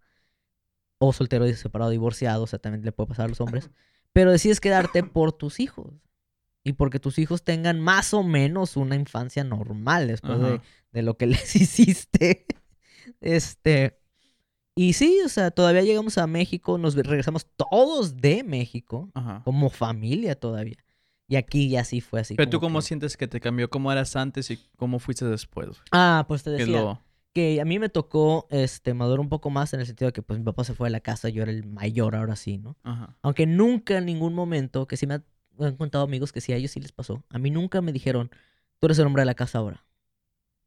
O 0.99 1.13
soltero, 1.13 1.47
separado, 1.55 1.91
divorciado. 1.91 2.45
O 2.45 2.47
sea, 2.47 2.59
también 2.59 2.83
le 2.85 2.93
puede 2.93 3.09
pasar 3.09 3.27
a 3.27 3.29
los 3.29 3.41
hombres. 3.43 3.71
Pero 4.15 4.33
decides 4.33 4.61
quedarte 4.61 5.03
por 5.03 5.33
tus 5.33 5.61
hijos. 5.61 5.93
Y 6.65 6.73
porque 6.73 6.99
tus 6.99 7.19
hijos 7.19 7.45
tengan 7.45 7.81
más 7.81 8.15
o 8.15 8.23
menos 8.23 8.77
una 8.77 8.97
infancia 8.97 9.45
normal 9.45 10.09
después 10.09 10.41
de, 10.41 10.61
de 10.93 11.03
lo 11.03 11.17
que 11.19 11.27
les 11.27 11.55
hiciste. 11.55 12.47
Este. 13.21 14.01
Y 14.79 14.93
sí, 14.93 15.19
o 15.25 15.29
sea, 15.31 15.51
todavía 15.51 15.83
llegamos 15.83 16.19
a 16.19 16.27
México, 16.27 16.77
nos 16.77 16.95
regresamos 16.95 17.47
todos 17.57 18.19
de 18.19 18.45
México, 18.45 19.11
Ajá. 19.15 19.41
como 19.45 19.71
familia 19.71 20.39
todavía. 20.39 20.77
Y 21.29 21.37
aquí 21.37 21.71
ya 21.71 21.83
sí 21.83 22.01
fue 22.03 22.21
así. 22.21 22.35
Pero 22.37 22.51
tú 22.51 22.61
cómo 22.61 22.79
que- 22.81 22.85
sientes 22.85 23.17
que 23.17 23.27
te 23.27 23.41
cambió, 23.41 23.71
cómo 23.71 23.91
eras 23.91 24.15
antes 24.17 24.51
y 24.51 24.59
cómo 24.77 24.99
fuiste 24.99 25.25
después. 25.25 25.69
Ah, 25.93 26.27
pues 26.29 26.43
te 26.43 26.51
¿Qué 26.51 26.63
es 26.63 26.67
decía 26.69 26.83
lo- 26.83 27.01
que 27.33 27.61
a 27.61 27.65
mí 27.65 27.79
me 27.79 27.89
tocó 27.89 28.47
este, 28.51 28.93
madurar 28.95 29.21
un 29.21 29.29
poco 29.31 29.49
más 29.51 29.73
en 29.75 29.81
el 29.81 29.87
sentido 29.87 30.09
de 30.09 30.13
que 30.13 30.23
pues 30.23 30.39
mi 30.39 30.45
papá 30.45 30.63
se 30.65 30.75
fue 30.75 30.87
de 30.89 30.93
la 30.93 31.01
casa, 31.01 31.29
yo 31.31 31.43
era 31.43 31.51
el 31.51 31.65
mayor 31.67 32.15
ahora 32.15 32.37
sí, 32.37 32.59
¿no? 32.59 32.77
Ajá. 32.83 33.17
Aunque 33.23 33.47
nunca 33.47 33.97
en 33.99 34.05
ningún 34.07 34.35
momento, 34.35 34.87
que 34.87 34.97
sí 34.97 35.07
me 35.07 35.15
han 35.59 35.77
contado 35.77 36.05
amigos 36.05 36.33
que 36.33 36.41
sí 36.43 36.53
a 36.53 36.57
ellos 36.57 36.71
sí 36.73 36.81
les 36.81 36.93
pasó, 36.93 37.25
a 37.31 37.39
mí 37.39 37.51
nunca 37.51 37.81
me 37.83 37.93
dijeron, 37.93 38.31
tú 38.79 38.87
eres 38.87 38.99
el 38.99 39.07
hombre 39.07 39.23
de 39.23 39.27
la 39.27 39.35
casa 39.35 39.59
ahora. 39.59 39.85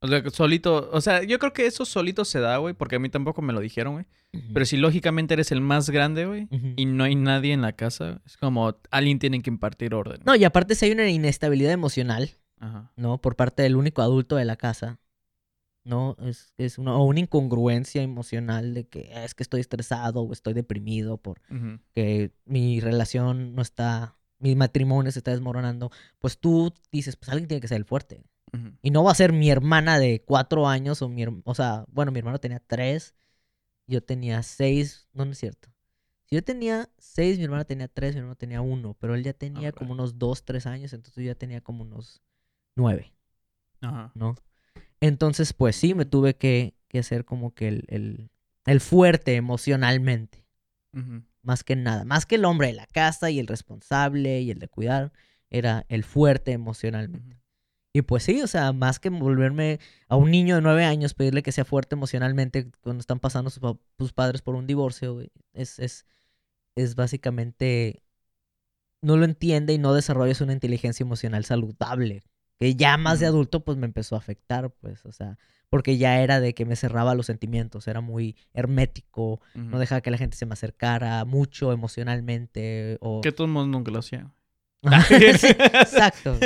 O 0.01 0.07
sea, 0.07 0.23
solito, 0.29 0.89
o 0.93 1.01
sea, 1.01 1.23
yo 1.23 1.39
creo 1.39 1.51
que 1.51 1.65
eso 1.65 1.83
solito 1.83 2.23
se 2.23 2.39
da, 2.39 2.55
güey, 2.57 2.73
porque 2.73 2.95
a 2.95 2.99
mí 2.99 3.09
tampoco 3.09 3.41
me 3.41 3.51
lo 3.51 3.59
dijeron, 3.59 3.93
güey. 3.93 4.05
Pero 4.53 4.65
si 4.65 4.77
lógicamente 4.77 5.33
eres 5.33 5.51
el 5.51 5.59
más 5.59 5.89
grande, 5.89 6.25
güey, 6.25 6.47
y 6.77 6.85
no 6.85 7.03
hay 7.03 7.15
nadie 7.15 7.51
en 7.51 7.61
la 7.61 7.73
casa, 7.73 8.21
es 8.25 8.37
como 8.37 8.77
alguien 8.91 9.19
tiene 9.19 9.41
que 9.41 9.49
impartir 9.49 9.93
orden. 9.93 10.21
No, 10.25 10.35
y 10.35 10.43
aparte 10.45 10.75
si 10.75 10.85
hay 10.85 10.91
una 10.91 11.09
inestabilidad 11.09 11.71
emocional, 11.73 12.29
Ajá. 12.59 12.91
¿no? 12.95 13.19
Por 13.19 13.35
parte 13.35 13.63
del 13.63 13.75
único 13.75 14.01
adulto 14.01 14.35
de 14.37 14.45
la 14.45 14.55
casa, 14.55 14.99
¿no? 15.83 16.15
Es, 16.21 16.53
es 16.57 16.77
una, 16.77 16.95
o 16.95 17.03
una 17.05 17.19
incongruencia 17.21 18.01
emocional 18.01 18.73
de 18.73 18.87
que 18.87 19.11
"Ah, 19.15 19.23
es 19.25 19.33
que 19.33 19.43
estoy 19.43 19.61
estresado 19.61 20.21
o 20.21 20.31
estoy 20.31 20.53
deprimido 20.53 21.17
por 21.17 21.41
que 21.95 22.31
mi 22.45 22.79
relación 22.79 23.55
no 23.55 23.61
está, 23.61 24.15
mi 24.37 24.55
matrimonio 24.55 25.11
se 25.11 25.19
está 25.19 25.31
desmoronando, 25.31 25.91
pues 26.19 26.37
tú 26.37 26.73
dices, 26.91 27.15
pues 27.15 27.29
alguien 27.29 27.47
tiene 27.47 27.61
que 27.61 27.67
ser 27.67 27.77
el 27.77 27.85
fuerte. 27.85 28.23
Y 28.81 28.91
no 28.91 29.03
va 29.03 29.11
a 29.11 29.15
ser 29.15 29.33
mi 29.33 29.49
hermana 29.49 29.99
de 29.99 30.21
cuatro 30.23 30.67
años 30.67 31.01
o 31.01 31.09
mi, 31.09 31.25
o 31.43 31.55
sea, 31.55 31.85
bueno, 31.89 32.11
mi 32.11 32.19
hermano 32.19 32.39
tenía 32.39 32.59
tres, 32.59 33.13
yo 33.87 34.01
tenía 34.01 34.41
seis, 34.43 35.07
no, 35.13 35.25
no 35.25 35.31
es 35.31 35.37
cierto. 35.37 35.69
Si 36.25 36.35
yo 36.35 36.43
tenía 36.43 36.89
seis, 36.97 37.37
mi 37.37 37.43
hermana 37.43 37.65
tenía 37.65 37.87
tres, 37.87 38.13
mi 38.13 38.19
hermano 38.19 38.35
tenía 38.35 38.61
uno, 38.61 38.95
pero 38.99 39.15
él 39.15 39.23
ya 39.23 39.33
tenía 39.33 39.71
como 39.71 39.93
unos 39.93 40.17
dos, 40.19 40.45
tres 40.45 40.65
años, 40.65 40.93
entonces 40.93 41.23
yo 41.23 41.31
ya 41.31 41.35
tenía 41.35 41.61
como 41.61 41.83
unos 41.83 42.21
nueve, 42.75 43.13
Ajá. 43.81 44.11
¿no? 44.15 44.35
Entonces, 45.01 45.53
pues 45.53 45.75
sí, 45.75 45.93
me 45.95 46.05
tuve 46.05 46.35
que, 46.35 46.75
que 46.87 46.99
hacer 46.99 47.25
como 47.25 47.53
que 47.53 47.67
el, 47.67 47.85
el, 47.87 48.29
el 48.65 48.79
fuerte 48.79 49.35
emocionalmente 49.35 50.45
más 51.41 51.63
que 51.63 51.75
nada, 51.75 52.05
más 52.05 52.25
que 52.25 52.35
el 52.35 52.45
hombre 52.45 52.67
de 52.67 52.73
la 52.73 52.85
casa 52.87 53.29
y 53.29 53.39
el 53.39 53.47
responsable 53.47 54.41
y 54.41 54.51
el 54.51 54.59
de 54.59 54.67
cuidar, 54.67 55.11
era 55.49 55.85
el 55.89 56.03
fuerte 56.03 56.51
emocionalmente. 56.51 57.37
Y 57.91 58.03
pues 58.03 58.23
sí, 58.23 58.41
o 58.41 58.47
sea, 58.47 58.71
más 58.71 58.99
que 58.99 59.09
volverme 59.09 59.79
a 60.07 60.15
un 60.15 60.29
niño 60.29 60.55
de 60.55 60.61
nueve 60.61 60.85
años, 60.85 61.15
pedirle 61.15 61.41
que 61.41 61.51
sea 61.51 61.65
fuerte 61.65 61.95
emocionalmente 61.95 62.69
cuando 62.81 62.99
están 62.99 63.19
pasando 63.19 63.49
sus, 63.49 63.61
sus 63.97 64.13
padres 64.13 64.41
por 64.41 64.55
un 64.55 64.67
divorcio, 64.67 65.15
güey, 65.15 65.31
es, 65.53 65.79
es, 65.79 66.05
es 66.75 66.95
básicamente, 66.95 68.03
no 69.01 69.17
lo 69.17 69.25
entiende 69.25 69.73
y 69.73 69.79
no 69.79 69.93
desarrollas 69.93 70.41
una 70.41 70.53
inteligencia 70.53 71.03
emocional 71.03 71.45
saludable. 71.45 72.21
Que 72.59 72.75
ya 72.75 72.97
más 72.97 73.21
de 73.21 73.25
adulto, 73.25 73.63
pues 73.63 73.77
me 73.77 73.85
empezó 73.85 74.15
a 74.15 74.17
afectar, 74.17 74.69
pues, 74.69 75.05
o 75.05 75.13
sea, 75.13 75.37
porque 75.69 75.97
ya 75.97 76.21
era 76.21 76.39
de 76.39 76.53
que 76.53 76.65
me 76.65 76.75
cerraba 76.75 77.15
los 77.15 77.27
sentimientos, 77.27 77.87
era 77.87 78.01
muy 78.01 78.35
hermético, 78.53 79.39
no 79.53 79.79
dejaba 79.79 80.01
que 80.01 80.11
la 80.11 80.17
gente 80.17 80.35
se 80.35 80.45
me 80.45 80.53
acercara 80.53 81.23
mucho 81.25 81.71
emocionalmente 81.71 82.97
o... 83.01 83.21
Que 83.21 83.31
todo 83.31 83.45
el 83.47 83.53
mundo 83.53 83.77
nunca 83.77 83.91
lo 83.91 83.99
hacía. 83.99 84.31
Sí, 85.07 85.47
exacto. 85.57 86.37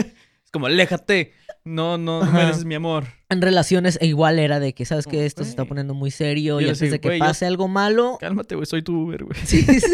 Como, 0.54 0.68
aléjate. 0.68 1.34
No, 1.66 1.98
no, 1.98 2.24
no 2.24 2.32
mereces 2.32 2.64
mi 2.66 2.76
amor. 2.76 3.06
En 3.30 3.42
relaciones 3.42 3.98
e 4.02 4.06
igual 4.06 4.38
era 4.38 4.60
de 4.60 4.74
que, 4.74 4.86
¿sabes 4.86 5.08
que 5.08 5.26
Esto 5.26 5.44
se 5.44 5.50
está 5.50 5.66
poniendo 5.66 5.94
muy 5.96 6.12
serio 6.12 6.62
y 6.62 6.66
antes 6.70 6.92
de 6.92 7.00
que 7.02 7.08
"Güey, 7.10 7.20
yo- 7.20 7.26
pase 7.26 7.46
algo 7.48 7.68
malo... 7.68 8.18
Cálmate, 8.20 8.56
güey, 8.56 8.66
soy 8.68 8.84
tu 8.84 8.94
Uber, 9.04 9.24
güey. 9.24 9.40
Sí, 9.46 9.64
sí, 9.64 9.80
sí. 9.80 9.94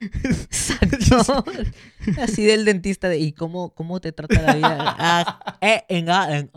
Exacto. 0.24 1.44
Así 2.22 2.44
del 2.44 2.64
dentista 2.64 3.08
de, 3.08 3.18
¿y 3.18 3.32
cómo, 3.32 3.74
cómo 3.74 4.00
te 4.00 4.12
trata 4.12 4.40
la 4.40 4.54
vida? 4.54 4.76
Ah, 4.98 5.58
eh, 5.60 5.82
en, 5.88 6.08
en. 6.08 6.50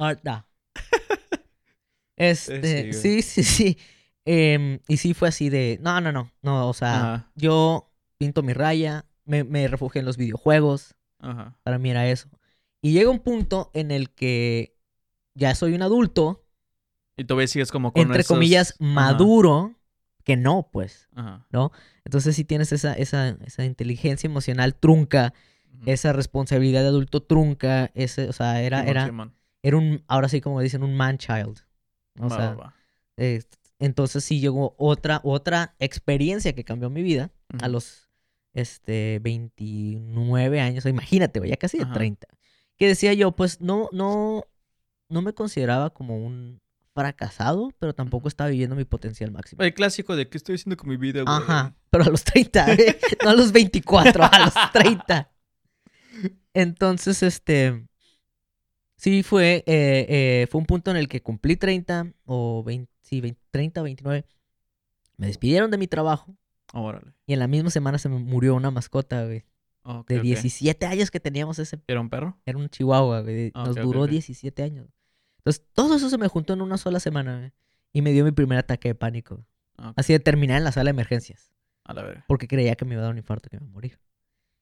Este, 2.15 2.93
Sí, 2.93 3.22
sí, 3.22 3.22
sí, 3.22 3.43
sí. 3.43 3.78
Em, 4.26 4.80
y 4.88 4.97
sí 4.97 5.15
fue 5.15 5.28
así 5.30 5.49
de, 5.49 5.80
no, 5.82 5.99
no, 5.99 6.11
no, 6.11 6.32
no, 6.43 6.69
o 6.69 6.74
sea, 6.76 6.95
Ajá. 7.15 7.32
yo 7.36 7.91
pinto 8.19 8.43
mi 8.43 8.53
raya, 8.53 9.05
me, 9.26 9.43
me 9.43 9.67
refugié 9.67 9.99
en 10.01 10.05
los 10.05 10.15
videojuegos, 10.17 10.93
Ajá. 11.19 11.57
para 11.63 11.80
mí 11.80 11.89
era 11.89 12.07
eso. 12.07 12.30
Y 12.82 12.93
llega 12.93 13.09
un 13.09 13.19
punto 13.19 13.69
en 13.73 13.91
el 13.91 14.09
que 14.09 14.75
ya 15.36 15.53
soy 15.55 15.73
un 15.73 15.82
adulto, 15.82 16.45
Y 17.17 17.25
todavía 17.25 17.47
sigues 17.47 17.71
como 17.71 17.93
con 17.93 18.01
entre 18.01 18.21
esos- 18.21 18.36
comillas, 18.36 18.71
Ajá. 18.79 18.84
maduro, 18.84 19.75
que 20.23 20.36
no, 20.38 20.69
pues. 20.71 21.07
Ajá. 21.15 21.45
Entonces 22.05 22.36
sí 22.36 22.43
tienes 22.43 22.71
esa, 22.71 22.93
esa, 22.93 23.29
esa 23.45 23.65
inteligencia 23.65 24.27
emocional 24.27 24.75
trunca, 24.75 25.34
esa 25.86 26.13
responsabilidad 26.13 26.82
de 26.82 26.88
adulto 26.88 27.21
trunca, 27.23 27.91
ese, 27.95 28.27
o 28.29 28.34
sea, 28.34 28.61
era, 28.61 28.84
era, 28.86 29.11
era 29.63 29.77
un, 29.77 30.03
ahora 30.07 30.27
sí 30.29 30.41
como 30.41 30.59
dicen, 30.61 30.84
un 30.84 30.95
man 30.95 31.17
child. 31.17 31.59
O 32.19 32.29
sea, 32.29 32.73
eh, 33.17 33.41
entonces 33.79 34.23
sí 34.23 34.39
llegó 34.39 34.75
otra, 34.77 35.21
otra 35.23 35.75
experiencia 35.79 36.53
que 36.53 36.63
cambió 36.63 36.89
mi 36.89 37.01
vida 37.03 37.32
a 37.61 37.67
los 37.67 38.09
este 38.53 39.19
29 39.23 40.59
años, 40.59 40.86
imagínate, 40.86 41.39
güey, 41.39 41.49
ya 41.51 41.57
casi 41.57 41.77
de 41.77 41.84
Ajá. 41.86 41.93
30. 41.93 42.27
Que 42.82 42.88
decía 42.88 43.13
yo, 43.13 43.32
pues 43.34 43.61
no, 43.61 43.89
no, 43.91 44.43
no 45.07 45.21
me 45.21 45.34
consideraba 45.34 45.91
como 45.91 46.17
un 46.17 46.63
fracasado, 46.95 47.71
pero 47.77 47.93
tampoco 47.93 48.27
estaba 48.27 48.49
viviendo 48.49 48.75
mi 48.75 48.86
potencial 48.86 49.29
máximo. 49.29 49.61
El 49.61 49.75
clásico 49.75 50.15
de 50.15 50.27
qué 50.27 50.36
estoy 50.39 50.55
haciendo 50.55 50.77
con 50.77 50.89
mi 50.89 50.97
vida, 50.97 51.21
güey. 51.21 51.32
Ajá, 51.32 51.75
pero 51.91 52.05
a 52.05 52.09
los 52.09 52.23
30, 52.23 52.73
¿eh? 52.73 52.99
no 53.23 53.29
a 53.29 53.34
los 53.36 53.51
24, 53.51 54.23
a 54.23 54.45
los 54.45 54.53
30. 54.73 55.32
Entonces, 56.55 57.21
este, 57.21 57.86
sí 58.97 59.21
fue, 59.21 59.63
eh, 59.67 60.07
eh, 60.09 60.47
fue 60.49 60.57
un 60.57 60.65
punto 60.65 60.89
en 60.89 60.97
el 60.97 61.07
que 61.07 61.21
cumplí 61.21 61.57
30 61.57 62.13
o 62.25 62.63
20, 62.63 62.91
sí, 63.03 63.21
20, 63.21 63.39
30 63.51 63.82
o 63.82 63.84
29. 63.84 64.25
Me 65.17 65.27
despidieron 65.27 65.69
de 65.69 65.77
mi 65.77 65.86
trabajo 65.86 66.36
Órale. 66.73 67.13
y 67.27 67.34
en 67.34 67.39
la 67.41 67.47
misma 67.47 67.69
semana 67.69 67.99
se 67.99 68.09
me 68.09 68.17
murió 68.17 68.55
una 68.55 68.71
mascota, 68.71 69.23
güey, 69.23 69.45
De 70.07 70.17
ok. 70.17 70.21
17 70.23 70.86
años 70.86 71.09
que 71.11 71.19
teníamos 71.19 71.57
ese, 71.59 71.79
¿Era 71.88 71.99
un 72.01 72.09
perro? 72.09 72.38
era 72.45 72.57
un 72.57 72.69
chihuahua, 72.69 73.21
güey, 73.21 73.51
Ah, 73.55 73.63
nos 73.65 73.75
duró 73.75 74.03
ok. 74.03 74.09
17 74.09 74.61
años. 74.63 74.88
Entonces, 75.39 75.63
todo 75.73 75.95
eso 75.95 76.09
se 76.09 76.17
me 76.19 76.27
juntó 76.27 76.53
en 76.53 76.61
una 76.61 76.77
sola 76.77 76.99
semana, 76.99 77.38
güey, 77.39 77.51
y 77.93 78.01
me 78.03 78.11
dio 78.11 78.23
mi 78.23 78.32
primer 78.32 78.59
ataque 78.59 78.89
de 78.89 78.95
pánico. 78.95 79.43
Así 79.95 80.13
de 80.13 80.19
terminar 80.19 80.59
en 80.59 80.63
la 80.63 80.71
sala 80.71 80.89
de 80.89 80.91
emergencias, 80.91 81.51
A 81.84 81.93
la 81.95 82.03
verga. 82.03 82.25
porque 82.27 82.47
creía 82.47 82.75
que 82.75 82.86
me 82.86 82.93
iba 82.93 83.01
a 83.01 83.05
dar 83.05 83.11
un 83.11 83.17
infarto, 83.17 83.49
que 83.49 83.57
me 83.57 83.63
iba 83.65 83.71
a 83.71 83.73
morir. 83.73 83.99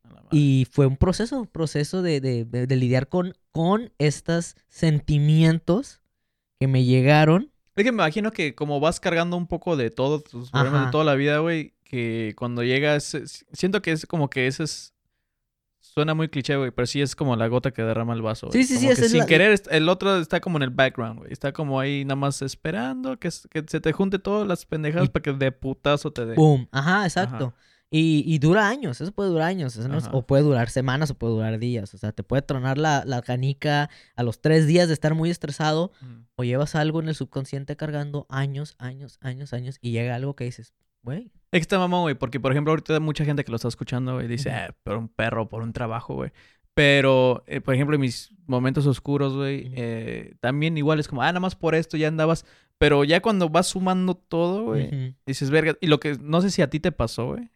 A 0.03 0.13
la. 0.13 0.24
Y 0.32 0.65
fue 0.72 0.86
un 0.86 0.95
proceso, 0.95 1.41
un 1.41 1.47
proceso 1.47 2.01
de, 2.01 2.22
de- 2.22 2.45
de- 2.45 2.65
de 2.67 2.76
lidiar 2.78 3.09
con, 3.09 3.36
con 3.51 3.91
estos 3.97 4.55
sentimientos 5.09 6.01
que 6.59 6.67
me 6.67 6.84
llegaron. 6.84 7.51
Es 7.76 7.84
que 7.84 7.91
me 7.91 7.97
imagino 7.97 8.32
que 8.32 8.55
como 8.55 8.80
vas 8.80 8.99
cargando 8.99 9.38
un 9.38 9.47
poco 9.47 9.76
de 9.78 9.89
todos 9.89 10.24
tus 10.24 10.51
problemas 10.51 10.78
Ajá. 10.80 10.86
de 10.88 10.91
toda 10.91 11.03
la 11.05 11.15
vida, 11.15 11.39
güey, 11.39 11.74
que 11.84 12.34
cuando 12.38 12.63
llegas, 12.63 13.17
siento 13.53 13.82
que 13.82 13.91
es 13.91 14.05
como 14.05 14.30
que 14.30 14.47
ese 14.47 14.63
es... 14.63 14.93
Suena 16.00 16.14
muy 16.14 16.30
cliché, 16.30 16.56
güey, 16.56 16.72
pero 16.72 16.86
sí 16.86 17.02
es 17.02 17.14
como 17.16 17.36
la 17.36 17.47
gota 17.47 17.72
que 17.72 17.82
derrama 17.82 18.14
el 18.14 18.22
vaso. 18.22 18.47
güey. 18.47 18.64
Sí, 18.64 18.68
sí, 18.68 18.76
sí, 18.76 18.80
Como 18.86 18.91
esa 18.93 19.02
que 19.02 19.06
es 19.06 19.12
sin 19.12 19.20
la- 19.20 19.26
querer, 19.26 19.62
el 19.70 19.89
otro 19.89 20.18
está 20.18 20.39
como 20.39 20.58
en 20.58 20.64
el 20.64 20.70
background, 20.70 21.20
güey. 21.20 21.34
Está 21.34 21.52
como 21.52 21.80
ahí 21.80 22.06
nada 22.06 22.16
más 22.16 22.41
esperando 22.41 23.18
que, 23.20 23.30
se 23.32 23.47
te 23.82 23.91
junte 23.91 24.18
todas 24.20 24.47
las 24.47 24.66
pendejadas 24.66 25.10
Y- 25.10 25.12
para 25.12 25.24
que 25.24 25.34
de 25.34 25.52
putazo 25.52 26.12
te 26.14 26.26
dé. 26.26 26.36
¡Pum! 26.36 26.68
Ajá, 26.72 27.04
exacto. 27.04 27.54
Y, 27.91 28.24
y 28.28 28.38
dura 28.38 28.70
años, 28.70 29.02
eso 29.02 29.12
puede 29.12 29.30
durar 29.32 29.47
años. 29.47 29.76
eso 29.76 29.88
no 29.88 29.97
es- 29.97 30.06
Ajá. 30.06 30.16
o 30.16 30.22
puede 30.26 30.43
durar 30.43 30.70
semanas 30.70 31.10
o 31.10 31.16
puede 31.16 31.34
durar 31.34 31.58
días. 31.60 31.91
O 31.93 31.97
sea, 31.97 32.12
te 32.12 32.22
puede 32.24 32.43
tronar 32.43 32.78
la, 32.78 33.04
la 33.06 33.22
canica 33.24 33.89
a 34.16 34.24
los 34.24 34.41
tres 34.41 34.68
días 34.68 34.88
de 34.88 34.93
estar 34.93 35.16
muy 35.16 35.30
estresado 35.32 35.91
o 36.36 36.43
llevas 36.43 36.76
algo 36.76 37.02
en 37.02 37.10
el 37.10 37.16
subconsciente 37.16 37.76
cargando 37.76 38.26
años, 38.30 38.76
años, 38.78 39.18
años, 39.22 39.54
años 39.54 39.78
y 39.82 39.91
llega 39.91 40.14
algo 40.16 40.36
que 40.36 40.43
dices, 40.43 40.74
güey. 41.04 41.32
Es 41.52 41.60
que 41.60 41.60
está 41.60 41.80
mamón, 41.80 42.02
güey, 42.04 42.16
porque 42.16 42.39
por 42.39 42.52
ejemplo 42.52 42.72
ahorita 42.72 42.93
hay 42.93 43.00
mucha 43.00 43.26
gente 43.26 43.43
que 43.43 43.52
lo 43.52 43.56
está 43.56 43.68
escuchando, 43.68 44.16
güey, 44.16 44.28
dice, 44.28 44.50
eh, 44.50 44.70
por 44.84 44.97
un 44.97 45.08
perro, 45.08 45.50
por 45.50 45.64
un 45.64 45.74
trabajo, 45.74 46.14
güey. 46.14 46.32
Pero, 46.74 47.43
eh, 47.47 47.60
por 47.60 47.74
ejemplo, 47.74 47.95
en 47.95 48.02
mis 48.02 48.32
momentos 48.45 48.86
oscuros, 48.88 49.36
güey, 49.36 49.72
eh, 49.76 50.36
también 50.39 50.78
igual 50.78 51.00
es 51.00 51.08
como, 51.08 51.22
ah, 51.22 51.26
nada 51.26 51.39
más 51.39 51.56
por 51.56 51.76
esto 51.76 51.97
ya 51.97 52.08
andabas. 52.08 52.45
Pero 52.78 53.04
ya 53.04 53.22
cuando 53.22 53.50
vas 53.50 53.68
sumando 53.68 54.16
todo, 54.16 54.64
güey, 54.64 55.16
dices, 55.26 55.50
verga. 55.50 55.76
Y 55.82 55.88
lo 55.88 56.00
que, 56.00 56.18
no 56.22 56.39
sé 56.39 56.52
si 56.52 56.62
a 56.62 56.70
ti 56.70 56.80
te 56.80 56.93
pasó, 56.93 57.34
güey. 57.34 57.50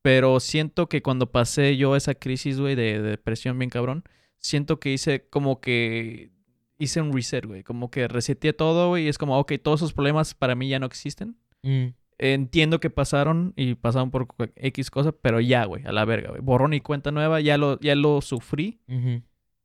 Pero 0.00 0.40
siento 0.40 0.88
que 0.88 1.02
cuando 1.02 1.30
pasé 1.30 1.76
yo 1.76 1.96
esa 1.96 2.14
crisis, 2.14 2.58
güey, 2.58 2.74
de, 2.74 3.02
de 3.02 3.10
depresión 3.10 3.58
bien 3.58 3.68
cabrón, 3.68 4.04
siento 4.38 4.80
que 4.80 4.92
hice 4.94 5.28
como 5.28 5.60
que 5.60 6.30
hice 6.78 7.02
un 7.02 7.12
reset, 7.12 7.44
güey. 7.44 7.62
Como 7.62 7.90
que 7.90 8.08
reseteé 8.08 8.54
todo, 8.54 8.88
güey. 8.88 9.04
Y 9.04 9.08
es 9.08 9.18
como, 9.18 9.38
ok, 9.38 9.52
todos 9.62 9.80
esos 9.80 9.92
problemas 9.92 10.34
para 10.34 10.54
mí 10.54 10.68
ya 10.68 10.78
no 10.78 10.86
existen. 10.86 11.36
Mm, 11.62 11.88
Entiendo 12.22 12.80
que 12.80 12.90
pasaron 12.90 13.54
y 13.56 13.76
pasaron 13.76 14.10
por 14.10 14.28
X 14.56 14.90
cosas, 14.90 15.14
pero 15.22 15.40
ya, 15.40 15.64
güey, 15.64 15.86
a 15.86 15.92
la 15.92 16.04
verga, 16.04 16.28
güey. 16.28 16.42
Borrón 16.42 16.74
y 16.74 16.82
cuenta 16.82 17.12
nueva, 17.12 17.40
ya 17.40 17.56
lo, 17.56 17.80
ya 17.80 17.94
lo 17.94 18.20
sufrí. 18.20 18.78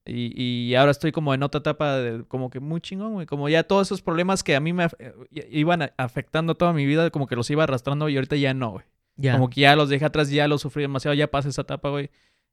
Y, 0.06 0.42
y 0.42 0.74
ahora 0.76 0.92
estoy 0.92 1.12
como 1.12 1.34
en 1.34 1.44
otra 1.44 1.60
etapa 1.60 1.98
de, 1.98 2.24
como 2.24 2.50
que 2.50 2.62
muy 2.62 2.80
chingón, 2.80 3.12
güey. 3.12 3.26
Como 3.26 3.50
ya 3.50 3.64
todos 3.64 3.90
esos 3.90 4.02
problemas 4.02 4.42
que 4.42 4.56
a 4.56 4.62
mí 4.62 4.72
me 4.72 4.86
eh, 5.00 5.50
iban 5.52 5.92
afectando 5.98 6.56
toda 6.56 6.72
mi 6.72 6.86
vida, 6.86 7.10
como 7.10 7.28
que 7.28 7.36
los 7.36 7.50
iba 7.50 7.64
arrastrando 7.64 8.08
y 8.08 8.16
ahorita 8.16 8.38
ya 8.38 8.54
no, 8.54 8.72
güey. 8.72 8.86
Como 9.34 9.50
que 9.50 9.62
ya 9.62 9.76
los 9.76 9.90
dejé 9.90 10.06
atrás, 10.06 10.30
ya 10.30 10.48
los 10.48 10.62
sufrí 10.62 10.84
demasiado, 10.84 11.14
ya 11.14 11.30
pasé 11.30 11.50
esa 11.50 11.64
etapa, 11.64 11.90
güey. 11.90 12.10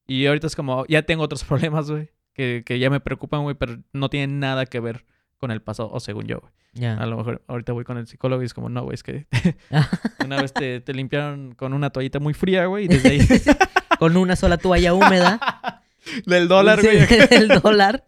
Y 0.09 0.27
ahorita 0.27 0.49
es 0.49 0.57
como, 0.57 0.85
ya 0.87 1.03
tengo 1.03 1.23
otros 1.23 1.45
problemas, 1.49 1.89
güey, 1.89 2.11
que, 2.33 2.65
que 2.67 2.81
ya 2.81 2.91
me 2.91 2.99
preocupan, 2.99 3.45
güey, 3.45 3.55
pero 3.55 3.79
no 3.93 4.11
tienen 4.11 4.41
nada 4.41 4.67
que 4.67 4.81
ver 4.81 5.05
con 5.43 5.51
el 5.51 5.61
pasado, 5.61 5.91
o 5.93 5.99
según 5.99 6.29
yo, 6.29 6.41
güey. 6.41 6.87
A 6.87 7.05
lo 7.05 7.17
mejor 7.17 7.43
ahorita 7.49 7.73
voy 7.73 7.83
con 7.83 7.99
el 7.99 8.07
psicólogo 8.07 8.43
y 8.43 8.47
es 8.47 8.55
como, 8.55 8.69
no, 8.69 8.85
güey, 8.85 8.95
es 8.95 9.03
que 9.03 9.27
una 10.25 10.41
vez 10.41 10.53
te, 10.53 10.81
te 10.81 10.95
limpiaron 10.95 11.57
con 11.57 11.73
una 11.73 11.91
toallita 11.91 12.21
muy 12.21 12.33
fría, 12.33 12.67
güey, 12.67 12.85
y 12.85 12.89
desde 12.89 13.09
ahí... 13.11 13.21
Con 13.99 14.17
una 14.17 14.35
sola 14.35 14.59
toalla 14.59 14.95
húmeda. 14.95 15.85
Del 16.27 16.49
dólar, 16.49 16.83
güey. 16.83 16.99
el 17.31 17.47
dólar. 17.47 18.05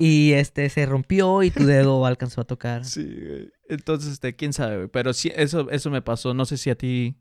Y 0.00 0.32
este 0.32 0.68
se 0.70 0.86
rompió 0.86 1.44
y 1.44 1.52
tu 1.52 1.64
dedo 1.64 2.04
alcanzó 2.04 2.40
a 2.40 2.44
tocar. 2.44 2.84
Sí, 2.84 3.04
güey. 3.04 3.52
Entonces, 3.68 4.14
este, 4.14 4.34
quién 4.34 4.52
sabe, 4.52 4.76
güey. 4.76 4.88
Pero 4.88 5.12
sí, 5.12 5.30
eso, 5.36 5.70
eso 5.70 5.88
me 5.90 6.02
pasó. 6.02 6.34
No 6.34 6.46
sé 6.46 6.56
si 6.56 6.70
a 6.70 6.74
ti. 6.74 7.14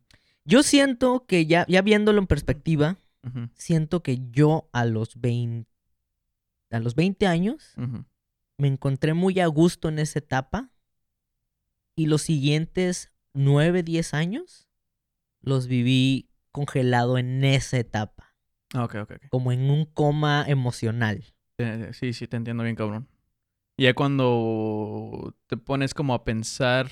Yo 0.43 0.63
siento 0.63 1.25
que 1.27 1.45
ya, 1.45 1.67
ya 1.67 1.83
viéndolo 1.83 2.19
en 2.19 2.25
perspectiva, 2.25 2.97
siento 3.53 4.01
que 4.01 4.17
yo 4.31 4.69
a 4.73 4.85
los 4.85 5.21
20, 5.21 5.69
a 6.71 6.79
los 6.79 6.95
20 6.95 7.27
años 7.27 7.73
ujú. 7.77 8.05
Me 8.59 8.67
encontré 8.67 9.13
muy 9.13 9.39
a 9.39 9.47
gusto 9.47 9.89
en 9.89 9.97
esa 9.99 10.19
etapa. 10.19 10.69
Y 11.95 12.05
los 12.05 12.21
siguientes 12.21 13.11
9, 13.33 13.83
10 13.83 14.13
años 14.13 14.67
los 15.41 15.67
viví 15.67 16.29
congelado 16.51 17.17
en 17.17 17.43
esa 17.43 17.77
etapa. 17.77 18.35
Ah, 18.73 18.83
Ok, 18.83 18.95
ok, 18.95 19.11
ok. 19.11 19.21
Como 19.29 19.51
en 19.51 19.69
un 19.69 19.85
coma 19.85 20.45
emocional. 20.47 21.23
Sí, 21.93 22.13
sí, 22.13 22.27
te 22.27 22.37
entiendo 22.37 22.63
bien, 22.63 22.75
cabrón. 22.75 23.07
Ya 23.77 23.93
cuando 23.93 25.35
te 25.47 25.57
pones 25.57 25.93
como 25.93 26.13
a 26.13 26.23
pensar 26.25 26.89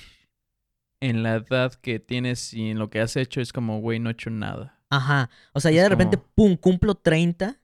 en 1.00 1.22
la 1.22 1.36
edad 1.36 1.74
que 1.74 2.00
tienes 2.00 2.52
y 2.54 2.70
en 2.70 2.78
lo 2.78 2.90
que 2.90 3.00
has 3.00 3.16
hecho, 3.16 3.40
es 3.40 3.52
como, 3.52 3.80
güey, 3.80 3.98
no 4.00 4.08
he 4.08 4.12
hecho 4.12 4.30
nada. 4.30 4.80
Ajá. 4.90 5.30
O 5.52 5.60
sea, 5.60 5.70
Es 5.70 5.76
ya 5.76 5.82
de 5.84 5.88
repente, 5.90 6.16
como- 6.16 6.28
pum, 6.34 6.56
cumplo 6.56 6.94
30. 6.96 7.60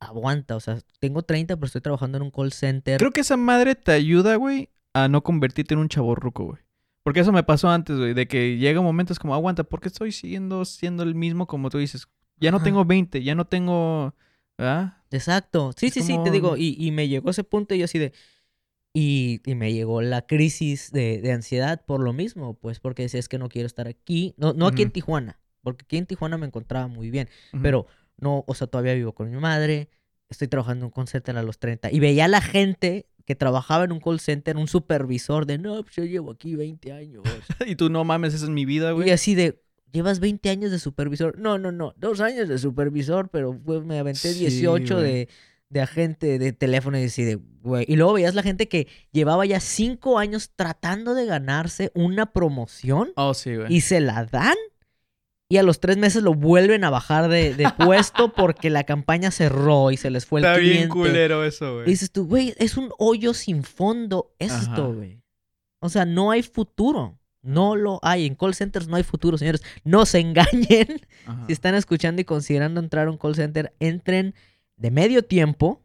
Aguanta. 0.00 0.56
O 0.56 0.60
sea, 0.60 0.78
tengo 1.00 1.22
30, 1.22 1.56
pero 1.56 1.66
estoy 1.66 1.80
trabajando 1.80 2.16
en 2.18 2.22
un 2.24 2.30
call 2.30 2.52
center. 2.52 2.98
Creo 2.98 3.10
que 3.12 3.20
esa 3.20 3.36
madre 3.36 3.74
te 3.74 3.92
ayuda, 3.92 4.36
güey, 4.36 4.68
a 4.94 5.08
no 5.08 5.22
convertirte 5.22 5.74
en 5.74 5.80
un 5.80 5.88
chaborruco, 5.88 6.44
güey. 6.44 6.58
Porque 7.02 7.20
eso 7.20 7.32
me 7.32 7.42
pasó 7.44 7.68
antes, 7.70 7.96
güey, 7.96 8.14
de 8.14 8.26
que 8.26 8.58
llega 8.58 8.80
un 8.80 8.86
momento 8.86 9.12
es 9.12 9.18
como, 9.18 9.34
aguanta, 9.34 9.62
¿por 9.64 9.80
qué 9.80 9.88
estoy 9.88 10.10
siguiendo 10.12 10.64
siendo 10.64 11.02
el 11.04 11.14
mismo 11.14 11.46
como 11.46 11.70
tú 11.70 11.78
dices? 11.78 12.06
Ya 12.38 12.50
no 12.50 12.56
Ajá. 12.58 12.64
tengo 12.64 12.84
20, 12.84 13.22
ya 13.22 13.34
no 13.34 13.44
tengo... 13.46 14.14
¿Ah? 14.58 15.02
Exacto. 15.10 15.72
Sí, 15.76 15.86
Es 15.86 15.94
sí, 15.94 16.00
sí, 16.00 16.08
te 16.08 16.14
como- 16.18 16.30
digo. 16.32 16.56
Y, 16.56 16.76
y 16.78 16.90
me 16.90 17.08
llegó 17.08 17.30
ese 17.30 17.44
punto 17.44 17.74
y 17.74 17.78
yo 17.78 17.84
así 17.84 17.98
de. 17.98 18.12
Y, 18.94 19.40
y 19.44 19.54
me 19.54 19.72
llegó 19.74 20.00
la 20.00 20.26
crisis 20.26 20.90
de, 20.90 21.20
de 21.20 21.32
ansiedad 21.32 21.84
por 21.84 22.00
lo 22.02 22.14
mismo, 22.14 22.54
pues 22.54 22.80
porque 22.80 23.02
decía 23.02 23.20
es 23.20 23.28
que 23.28 23.38
no 23.38 23.48
quiero 23.50 23.66
estar 23.66 23.86
aquí. 23.88 24.34
No, 24.38 24.54
no 24.54 24.66
aquí 24.66 24.80
en 24.82 24.88
Ujú. 24.88 24.94
Tijuana, 24.94 25.38
porque 25.62 25.84
aquí 25.84 25.98
en 25.98 26.06
Tijuana 26.06 26.38
me 26.38 26.46
encontraba 26.46 26.86
muy 26.88 27.10
bien. 27.10 27.28
Ujú. 27.52 27.62
Pero 27.62 27.86
no, 28.18 28.44
o 28.46 28.54
sea, 28.54 28.66
todavía 28.66 28.94
vivo 28.94 29.12
con 29.12 29.30
mi 29.30 29.36
madre. 29.38 29.88
Estoy 30.28 30.48
trabajando 30.48 30.84
en 30.84 30.86
un 30.86 30.90
call 30.90 31.08
center 31.08 31.36
a 31.36 31.42
los 31.42 31.58
30. 31.58 31.92
Y 31.92 32.00
veía 32.00 32.24
a 32.24 32.28
la 32.28 32.40
gente 32.40 33.06
que 33.24 33.34
trabajaba 33.36 33.84
en 33.84 33.92
un 33.92 34.00
call 34.00 34.20
center, 34.20 34.56
un 34.56 34.68
supervisor 34.68 35.46
de 35.46 35.58
no, 35.58 35.82
pues 35.82 35.96
yo 35.96 36.04
llevo 36.04 36.30
aquí 36.32 36.54
20 36.56 36.92
años. 36.92 37.22
Y 37.66 37.76
tú, 37.76 37.90
no 37.90 38.04
mames, 38.04 38.34
esa 38.34 38.44
es 38.44 38.50
mi 38.50 38.64
vida, 38.64 38.92
güey. 38.92 39.08
Y 39.08 39.12
así 39.12 39.34
de, 39.34 39.60
llevas 39.92 40.20
20 40.20 40.48
años 40.50 40.70
de 40.70 40.78
supervisor. 40.78 41.38
No, 41.38 41.58
no, 41.58 41.72
no, 41.72 41.94
dos 41.96 42.20
años 42.20 42.48
de 42.48 42.58
supervisor, 42.58 43.28
pero 43.30 43.58
pues, 43.58 43.84
me 43.84 43.98
aventé 43.98 44.32
Sí, 44.32 44.40
18 44.40 44.94
güey. 44.96 45.04
de, 45.06 45.28
de 45.68 45.80
agente 45.80 46.38
de 46.38 46.52
teléfono 46.52 46.98
y 46.98 47.04
así 47.04 47.24
de, 47.24 47.36
güey. 47.62 47.84
Y 47.88 47.96
luego 47.96 48.12
veías 48.14 48.34
la 48.34 48.42
gente 48.42 48.68
que 48.68 48.86
llevaba 49.12 49.44
ya 49.46 49.58
5 49.60 50.18
años 50.18 50.50
tratando 50.54 51.14
de 51.14 51.26
ganarse 51.26 51.90
una 51.94 52.26
promoción 52.32 53.10
Oh, 53.16 53.34
sí, 53.34 53.54
güey. 53.56 53.72
y 53.74 53.80
se 53.80 54.00
la 54.00 54.24
dan. 54.24 54.56
Y 55.48 55.58
a 55.58 55.62
los 55.62 55.78
tres 55.78 55.96
meses 55.96 56.22
lo 56.24 56.34
vuelven 56.34 56.82
a 56.82 56.90
bajar 56.90 57.28
de, 57.28 57.54
de 57.54 57.68
puesto 57.78 58.32
porque 58.32 58.68
la 58.68 58.84
campaña 58.84 59.30
cerró 59.30 59.90
y 59.92 59.96
se 59.96 60.10
les 60.10 60.26
fue 60.26 60.40
el 60.40 60.46
Está 60.46 60.58
cliente. 60.58 60.78
bien 60.78 60.88
culero 60.88 61.44
eso, 61.44 61.74
güey. 61.74 61.86
Dices 61.86 62.10
tú, 62.10 62.26
güey, 62.26 62.54
es 62.58 62.76
un 62.76 62.90
hoyo 62.98 63.32
sin 63.32 63.62
fondo 63.62 64.34
esto, 64.40 64.92
güey. 64.92 65.22
O 65.80 65.88
sea, 65.88 66.04
no 66.04 66.30
hay 66.32 66.42
futuro. 66.42 67.18
No 67.42 67.76
lo 67.76 68.00
hay. 68.02 68.26
En 68.26 68.34
call 68.34 68.54
centers 68.56 68.88
no 68.88 68.96
hay 68.96 69.04
futuro, 69.04 69.38
señores. 69.38 69.62
No 69.84 70.04
se 70.04 70.18
engañen. 70.18 71.00
Ajá. 71.26 71.44
Si 71.46 71.52
están 71.52 71.76
escuchando 71.76 72.20
y 72.20 72.24
considerando 72.24 72.80
entrar 72.80 73.06
a 73.06 73.10
un 73.12 73.18
call 73.18 73.36
center, 73.36 73.72
entren 73.78 74.34
de 74.76 74.90
medio 74.90 75.22
tiempo, 75.22 75.80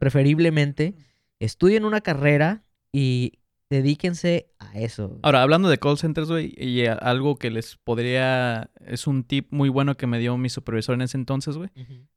preferiblemente. 0.00 0.94
Estudien 1.38 1.84
una 1.84 2.00
carrera 2.00 2.64
y 2.92 3.37
dedíquense 3.70 4.50
a 4.58 4.78
eso. 4.78 5.18
Ahora, 5.22 5.42
hablando 5.42 5.68
de 5.68 5.78
call 5.78 5.98
centers, 5.98 6.28
güey, 6.28 6.54
y 6.56 6.86
algo 6.86 7.36
que 7.36 7.50
les 7.50 7.76
podría... 7.76 8.70
Es 8.86 9.06
un 9.06 9.24
tip 9.24 9.48
muy 9.50 9.68
bueno 9.68 9.96
que 9.96 10.06
me 10.06 10.18
dio 10.18 10.36
mi 10.36 10.48
supervisor 10.48 10.94
en 10.94 11.02
ese 11.02 11.16
entonces, 11.16 11.56
güey. 11.56 11.70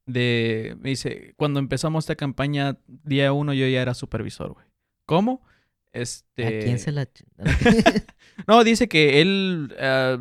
De... 0.06 0.76
Me 0.80 0.90
dice, 0.90 1.34
cuando 1.38 1.60
empezamos 1.60 2.06
esta 2.06 2.16
campaña, 2.16 2.78
día 2.88 3.34
uno 3.34 3.54
yo 3.54 3.68
ya 3.68 3.82
era 3.82 3.94
supervisor, 3.94 4.54
güey. 4.54 4.66
¿Cómo? 5.06 5.46
Este... 5.94 6.46
¿A 6.46 6.64
quién 6.64 6.80
se 6.80 6.92
la... 6.92 7.08
No, 8.48 8.64
dice 8.64 8.88
que 8.88 9.22
él 9.22 9.76
ah, 9.80 10.18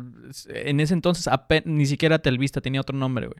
en 0.47 0.79
ese 0.79 0.93
entonces 0.93 1.31
ni 1.65 1.85
siquiera 1.85 2.19
Telvista 2.19 2.61
tenía 2.61 2.81
otro 2.81 2.97
nombre, 2.97 3.27
güey. 3.27 3.39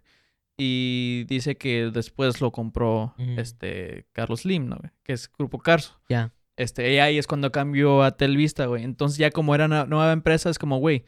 Y 0.57 1.25
dice 1.25 1.55
que 1.57 1.89
después 1.91 2.39
lo 2.39 2.51
compró 2.51 3.15
este 3.17 4.05
Carlos 4.11 4.45
Lim, 4.45 4.67
¿no? 4.67 4.77
güey? 4.77 4.91
Que 5.03 5.13
es 5.13 5.31
Grupo 5.31 5.59
Carso. 5.59 5.99
ya. 6.07 6.31
Este, 6.57 6.93
y 6.93 6.99
ahí 6.99 7.17
es 7.17 7.27
cuando 7.27 7.51
cambió 7.51 8.03
a 8.03 8.11
Telvista, 8.17 8.65
güey. 8.65 8.83
Entonces 8.83 9.17
ya 9.17 9.31
como 9.31 9.55
era 9.55 9.65
una 9.65 9.85
nueva 9.85 10.11
empresa, 10.11 10.49
es 10.49 10.59
como, 10.59 10.77
güey, 10.79 11.05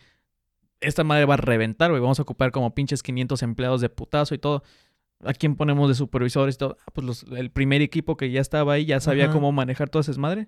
esta 0.82 1.04
madre 1.04 1.26
va 1.26 1.36
a 1.36 1.38
reventar, 1.38 1.90
güey. 1.92 2.02
Vamos 2.02 2.20
a 2.20 2.24
ocupar 2.24 2.52
como 2.52 2.74
pinches 2.74 3.04
500 3.04 3.42
empleados 3.44 3.82
de 3.82 3.90
putazo 3.90 4.36
y 4.36 4.38
todo. 4.38 4.64
¿A 5.26 5.34
quién 5.34 5.56
ponemos 5.56 5.88
de 5.88 5.96
supervisores 5.96 6.56
y 6.56 6.58
todo? 6.58 6.78
Ah, 6.86 6.92
pues 6.94 7.06
los- 7.08 7.24
el 7.38 7.50
primer 7.52 7.82
equipo 7.82 8.18
que 8.18 8.30
ya 8.32 8.42
estaba 8.42 8.74
ahí 8.74 8.86
ya 8.86 9.00
sabía 9.00 9.26
Ajá. 9.26 9.34
cómo 9.34 9.52
manejar 9.54 9.90
todas 9.90 10.08
esas 10.08 10.18
madres. 10.18 10.48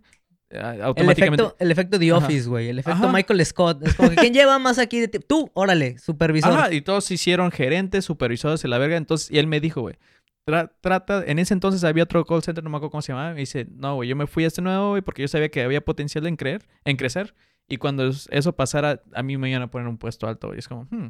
Ah, 0.52 0.76
El 0.76 0.82
Automáticamente. 0.84 1.43
efecto, 1.43 1.58
el 1.64 1.72
efecto 1.72 2.00
The. 2.00 2.12
Office, 2.14 2.50
güey. 2.50 2.68
El 2.70 2.80
efecto 2.80 3.04
Ajá. 3.06 3.12
Michael 3.12 3.46
Scott. 3.46 3.86
Es 3.88 3.96
como 3.96 4.10
que, 4.10 4.16
¿quién 4.18 4.34
lleva 4.34 4.60
más 4.60 4.78
aquí 4.78 5.00
de 5.00 5.08
ti? 5.08 5.20
Tú, 5.20 5.50
órale, 5.54 5.98
supervisor. 5.98 6.52
Ajá, 6.52 6.74
y 6.74 6.82
todos 6.82 7.06
se 7.06 7.14
hicieron 7.16 7.52
gerentes, 7.52 8.04
supervisores 8.06 8.62
de 8.62 8.68
la 8.68 8.78
verga. 8.78 8.98
Entonces, 8.98 9.32
y 9.32 9.39
él 9.39 9.48
me 9.48 9.60
dijo, 9.62 9.82
güey, 9.82 9.96
tra- 10.46 10.72
trata, 10.82 11.24
en 11.26 11.39
ese 11.39 11.54
entonces 11.54 11.84
había 11.84 12.04
otro 12.04 12.26
call 12.26 12.43
center, 12.43 12.64
no 12.64 12.70
me 12.70 12.78
acuerdo 12.78 12.91
cómo 12.91 13.02
se 13.02 13.12
llamaba. 13.14 13.34
Me 13.34 13.39
dice, 13.41 13.68
no, 13.72 13.96
güey, 13.96 14.10
yo 14.10 14.16
me 14.16 14.28
fui 14.28 14.43
a 14.43 14.48
este 14.48 14.62
nuevo, 14.62 14.89
güey, 14.91 15.02
porque 15.02 15.22
yo 15.22 15.28
sabía 15.28 15.50
que 15.50 15.62
había 15.64 15.82
potencial 15.82 16.26
en 16.28 16.36
creer, 16.36 16.68
en 16.84 16.98
crecer. 16.98 17.34
Y 17.68 17.78
cuando 17.78 18.08
es- 18.08 18.28
eso 18.32 18.56
pasara, 18.56 19.02
a 19.14 19.24
mí 19.24 19.38
me 19.38 19.50
iban 19.50 19.62
a 19.64 19.72
poner 19.72 19.88
un 19.88 19.98
puesto 19.98 20.28
alto, 20.28 20.48
güey. 20.48 20.60
Es 20.60 20.68
como, 20.68 20.88
hmm. 20.91 21.08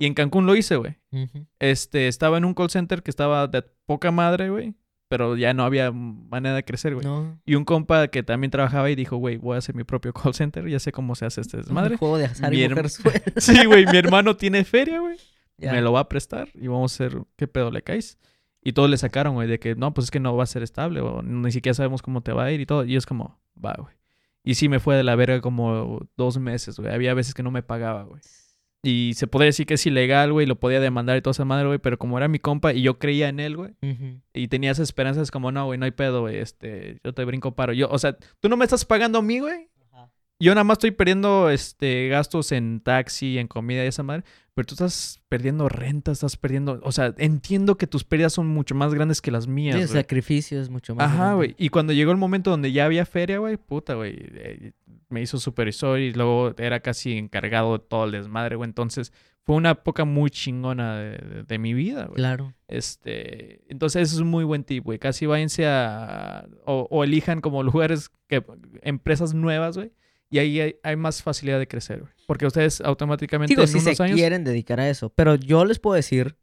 Y 0.00 0.06
en 0.06 0.14
Cancún 0.14 0.46
lo 0.46 0.54
hice, 0.54 0.76
güey. 0.76 0.96
Ujú. 1.10 1.44
Este, 1.58 2.06
estaba 2.06 2.38
en 2.38 2.44
un 2.44 2.54
call 2.54 2.70
center 2.70 3.02
que 3.02 3.10
estaba 3.10 3.48
de 3.48 3.62
poca 3.84 4.12
madre, 4.12 4.48
güey. 4.50 4.74
Pero 5.10 5.36
ya 5.36 5.54
no 5.54 5.64
había 5.64 5.90
manera 5.90 6.54
de 6.54 6.64
crecer, 6.64 6.94
güey. 6.94 7.04
No. 7.04 7.40
Y 7.46 7.54
un 7.56 7.64
compa 7.64 8.06
que 8.08 8.22
también 8.22 8.50
trabajaba 8.50 8.90
y 8.90 8.94
dijo, 8.94 9.16
güey, 9.16 9.38
voy 9.38 9.54
a 9.56 9.58
hacer 9.58 9.74
mi 9.74 9.82
propio 9.82 10.12
call 10.12 10.34
center. 10.34 10.68
Ya 10.68 10.78
sé 10.78 10.92
cómo 10.92 11.14
se 11.16 11.24
hace 11.24 11.40
este 11.40 11.56
Un 11.56 11.62
desmadre. 11.64 11.96
juego 11.96 12.18
de 12.18 12.26
azar 12.26 12.50
Mi 12.50 12.62
y 12.62 12.68
mujer. 12.68 12.86
Sí, 13.38 13.64
güey, 13.64 13.86
mi 13.86 13.96
hermano 13.96 14.36
tiene 14.36 14.64
feria, 14.64 15.00
güey. 15.00 15.16
Me 15.56 15.80
lo 15.80 15.92
va 15.92 16.00
a 16.00 16.08
prestar 16.08 16.48
y 16.54 16.68
vamos 16.68 16.92
a 16.92 16.94
hacer 17.06 17.22
qué 17.36 17.48
pedo 17.48 17.70
le 17.72 17.82
caes. 17.82 18.18
Y 18.62 18.72
todos 18.72 18.90
le 18.90 18.96
sacaron, 18.96 19.34
güey, 19.34 19.48
de 19.48 19.58
que 19.58 19.74
no, 19.74 19.94
pues 19.94 20.06
es 20.06 20.10
que 20.10 20.20
no 20.20 20.36
va 20.36 20.42
a 20.42 20.46
ser 20.46 20.62
estable 20.62 21.00
o 21.00 21.22
ni 21.22 21.52
siquiera 21.52 21.74
sabemos 21.74 22.02
cómo 22.02 22.22
te 22.22 22.32
va 22.32 22.44
a 22.44 22.52
ir 22.52 22.60
y 22.60 22.66
todo. 22.66 22.84
Y 22.84 22.96
es 22.96 23.06
como, 23.06 23.40
va, 23.64 23.74
güey. 23.78 23.94
Y 24.42 24.54
sí 24.54 24.68
me 24.68 24.80
fue 24.80 24.96
de 24.96 25.04
la 25.04 25.16
verga 25.16 25.40
como 25.40 26.06
dos 26.16 26.38
meses, 26.38 26.78
güey. 26.78 26.92
Había 26.92 27.14
veces 27.14 27.34
que 27.34 27.42
no 27.42 27.50
me 27.50 27.62
pagaba, 27.62 28.04
güey. 28.04 28.20
Y 28.82 29.14
se 29.14 29.26
podría 29.26 29.46
decir 29.46 29.66
que 29.66 29.74
es 29.74 29.86
ilegal, 29.86 30.32
güey, 30.32 30.46
lo 30.46 30.60
podía 30.60 30.80
demandar 30.80 31.16
y 31.16 31.20
toda 31.20 31.32
esa 31.32 31.44
madre, 31.44 31.66
güey, 31.66 31.78
pero 31.78 31.98
como 31.98 32.16
era 32.16 32.28
mi 32.28 32.38
compa 32.38 32.72
y 32.72 32.82
yo 32.82 32.98
creía 32.98 33.28
en 33.28 33.40
él, 33.40 33.56
güey, 33.56 33.74
y 34.32 34.46
tenía 34.48 34.70
esas 34.70 34.84
esperanzas 34.84 35.32
como, 35.32 35.50
no, 35.50 35.66
güey, 35.66 35.78
no 35.78 35.84
hay 35.84 35.90
pedo, 35.90 36.20
güey, 36.20 36.36
este, 36.36 37.00
yo 37.02 37.12
te 37.12 37.24
brinco 37.24 37.56
paro. 37.56 37.72
Yo, 37.72 37.88
o 37.90 37.98
sea, 37.98 38.16
tú 38.40 38.48
no 38.48 38.56
me 38.56 38.64
estás 38.64 38.84
pagando 38.84 39.18
a 39.18 39.22
mí, 39.22 39.40
güey. 39.40 39.67
Yo 40.40 40.54
nada 40.54 40.64
más 40.64 40.76
estoy 40.76 40.92
perdiendo 40.92 41.50
este 41.50 42.08
gastos 42.08 42.52
en 42.52 42.80
taxi, 42.80 43.38
en 43.38 43.48
comida 43.48 43.84
y 43.84 43.88
esa 43.88 44.04
madre, 44.04 44.22
pero 44.54 44.66
tú 44.66 44.74
estás 44.74 45.20
perdiendo 45.28 45.68
renta, 45.68 46.12
estás 46.12 46.36
perdiendo, 46.36 46.80
o 46.84 46.92
sea, 46.92 47.12
entiendo 47.18 47.76
que 47.76 47.86
tus 47.88 48.04
pérdidas 48.04 48.34
son 48.34 48.46
mucho 48.46 48.74
más 48.76 48.94
grandes 48.94 49.20
que 49.20 49.30
las 49.32 49.48
mías, 49.48 49.74
Sí, 49.76 49.82
el 49.82 49.88
güey. 49.88 50.00
sacrificio 50.00 50.60
es 50.60 50.70
mucho 50.70 50.94
más. 50.94 51.10
Ajá, 51.10 51.34
güey. 51.34 51.56
Y 51.58 51.70
cuando 51.70 51.92
llegó 51.92 52.12
el 52.12 52.18
momento 52.18 52.50
donde 52.50 52.70
ya 52.70 52.84
había 52.84 53.04
feria, 53.04 53.38
güey, 53.38 53.56
puta, 53.56 53.94
güey, 53.94 54.14
eh, 54.16 54.72
me 55.08 55.22
hizo 55.22 55.38
supervisor 55.38 55.98
y 55.98 56.12
luego 56.12 56.54
era 56.58 56.80
casi 56.80 57.16
encargado 57.18 57.72
de 57.78 57.84
todo 57.84 58.04
el 58.04 58.12
desmadre, 58.12 58.54
güey. 58.56 58.68
Entonces 58.68 59.12
fue 59.44 59.56
una 59.56 59.70
época 59.70 60.04
muy 60.04 60.30
chingona 60.30 60.98
de, 60.98 61.10
de- 61.18 61.42
de 61.44 61.58
mi 61.58 61.74
vida, 61.74 62.04
güey. 62.04 62.16
Claro. 62.16 62.52
Este, 62.68 63.62
entonces 63.68 64.12
es 64.12 64.18
un 64.18 64.28
muy 64.28 64.44
buen 64.44 64.62
tip, 64.64 64.84
güey. 64.84 64.98
Casi 65.00 65.26
váyanse 65.26 65.66
a 65.66 66.46
o, 66.64 66.86
o 66.90 67.02
elijan 67.04 67.40
como 67.40 67.62
lugares 67.64 68.10
que 68.28 68.44
empresas 68.82 69.34
nuevas, 69.34 69.76
güey. 69.76 69.90
Y 70.30 70.38
ahí 70.38 70.60
hay, 70.60 70.76
hay 70.82 70.96
más 70.96 71.22
facilidad 71.22 71.58
de 71.58 71.66
crecer, 71.68 72.00
güey. 72.00 72.12
Porque 72.26 72.46
ustedes 72.46 72.80
automáticamente 72.82 73.52
Digo, 73.52 73.62
en 73.62 73.68
si 73.68 73.78
unos 73.78 73.96
se 73.96 74.02
años. 74.02 74.16
quieren 74.16 74.44
dedicar 74.44 74.78
a 74.80 74.88
eso. 74.90 75.08
Pero 75.10 75.34
yo 75.36 75.64
les 75.64 75.78
puedo 75.78 75.94
decir. 75.96 76.36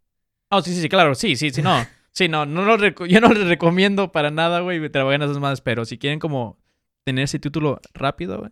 Oh, 0.50 0.62
sí, 0.62 0.74
sí, 0.74 0.82
sí, 0.82 0.90
claro, 0.90 1.14
sí, 1.16 1.36
sí, 1.36 1.52
sí, 1.52 1.62
no. 1.62 1.86
Sí, 2.18 2.30
no, 2.30 2.46
no 2.46 2.64
lo 2.64 2.78
reco- 2.78 3.06
yo 3.08 3.20
no 3.20 3.28
les 3.28 3.46
recomiendo 3.46 4.14
para 4.14 4.32
nada, 4.32 4.62
güey, 4.62 4.90
trabajar 4.90 5.16
en 5.22 5.24
esas 5.30 5.38
más, 5.40 5.60
pero 5.60 5.84
si 5.84 5.98
quieren 5.98 6.18
como 6.18 6.58
tener 7.04 7.26
ese 7.26 7.40
título 7.40 7.82
rápido, 7.94 8.40
güey, 8.40 8.52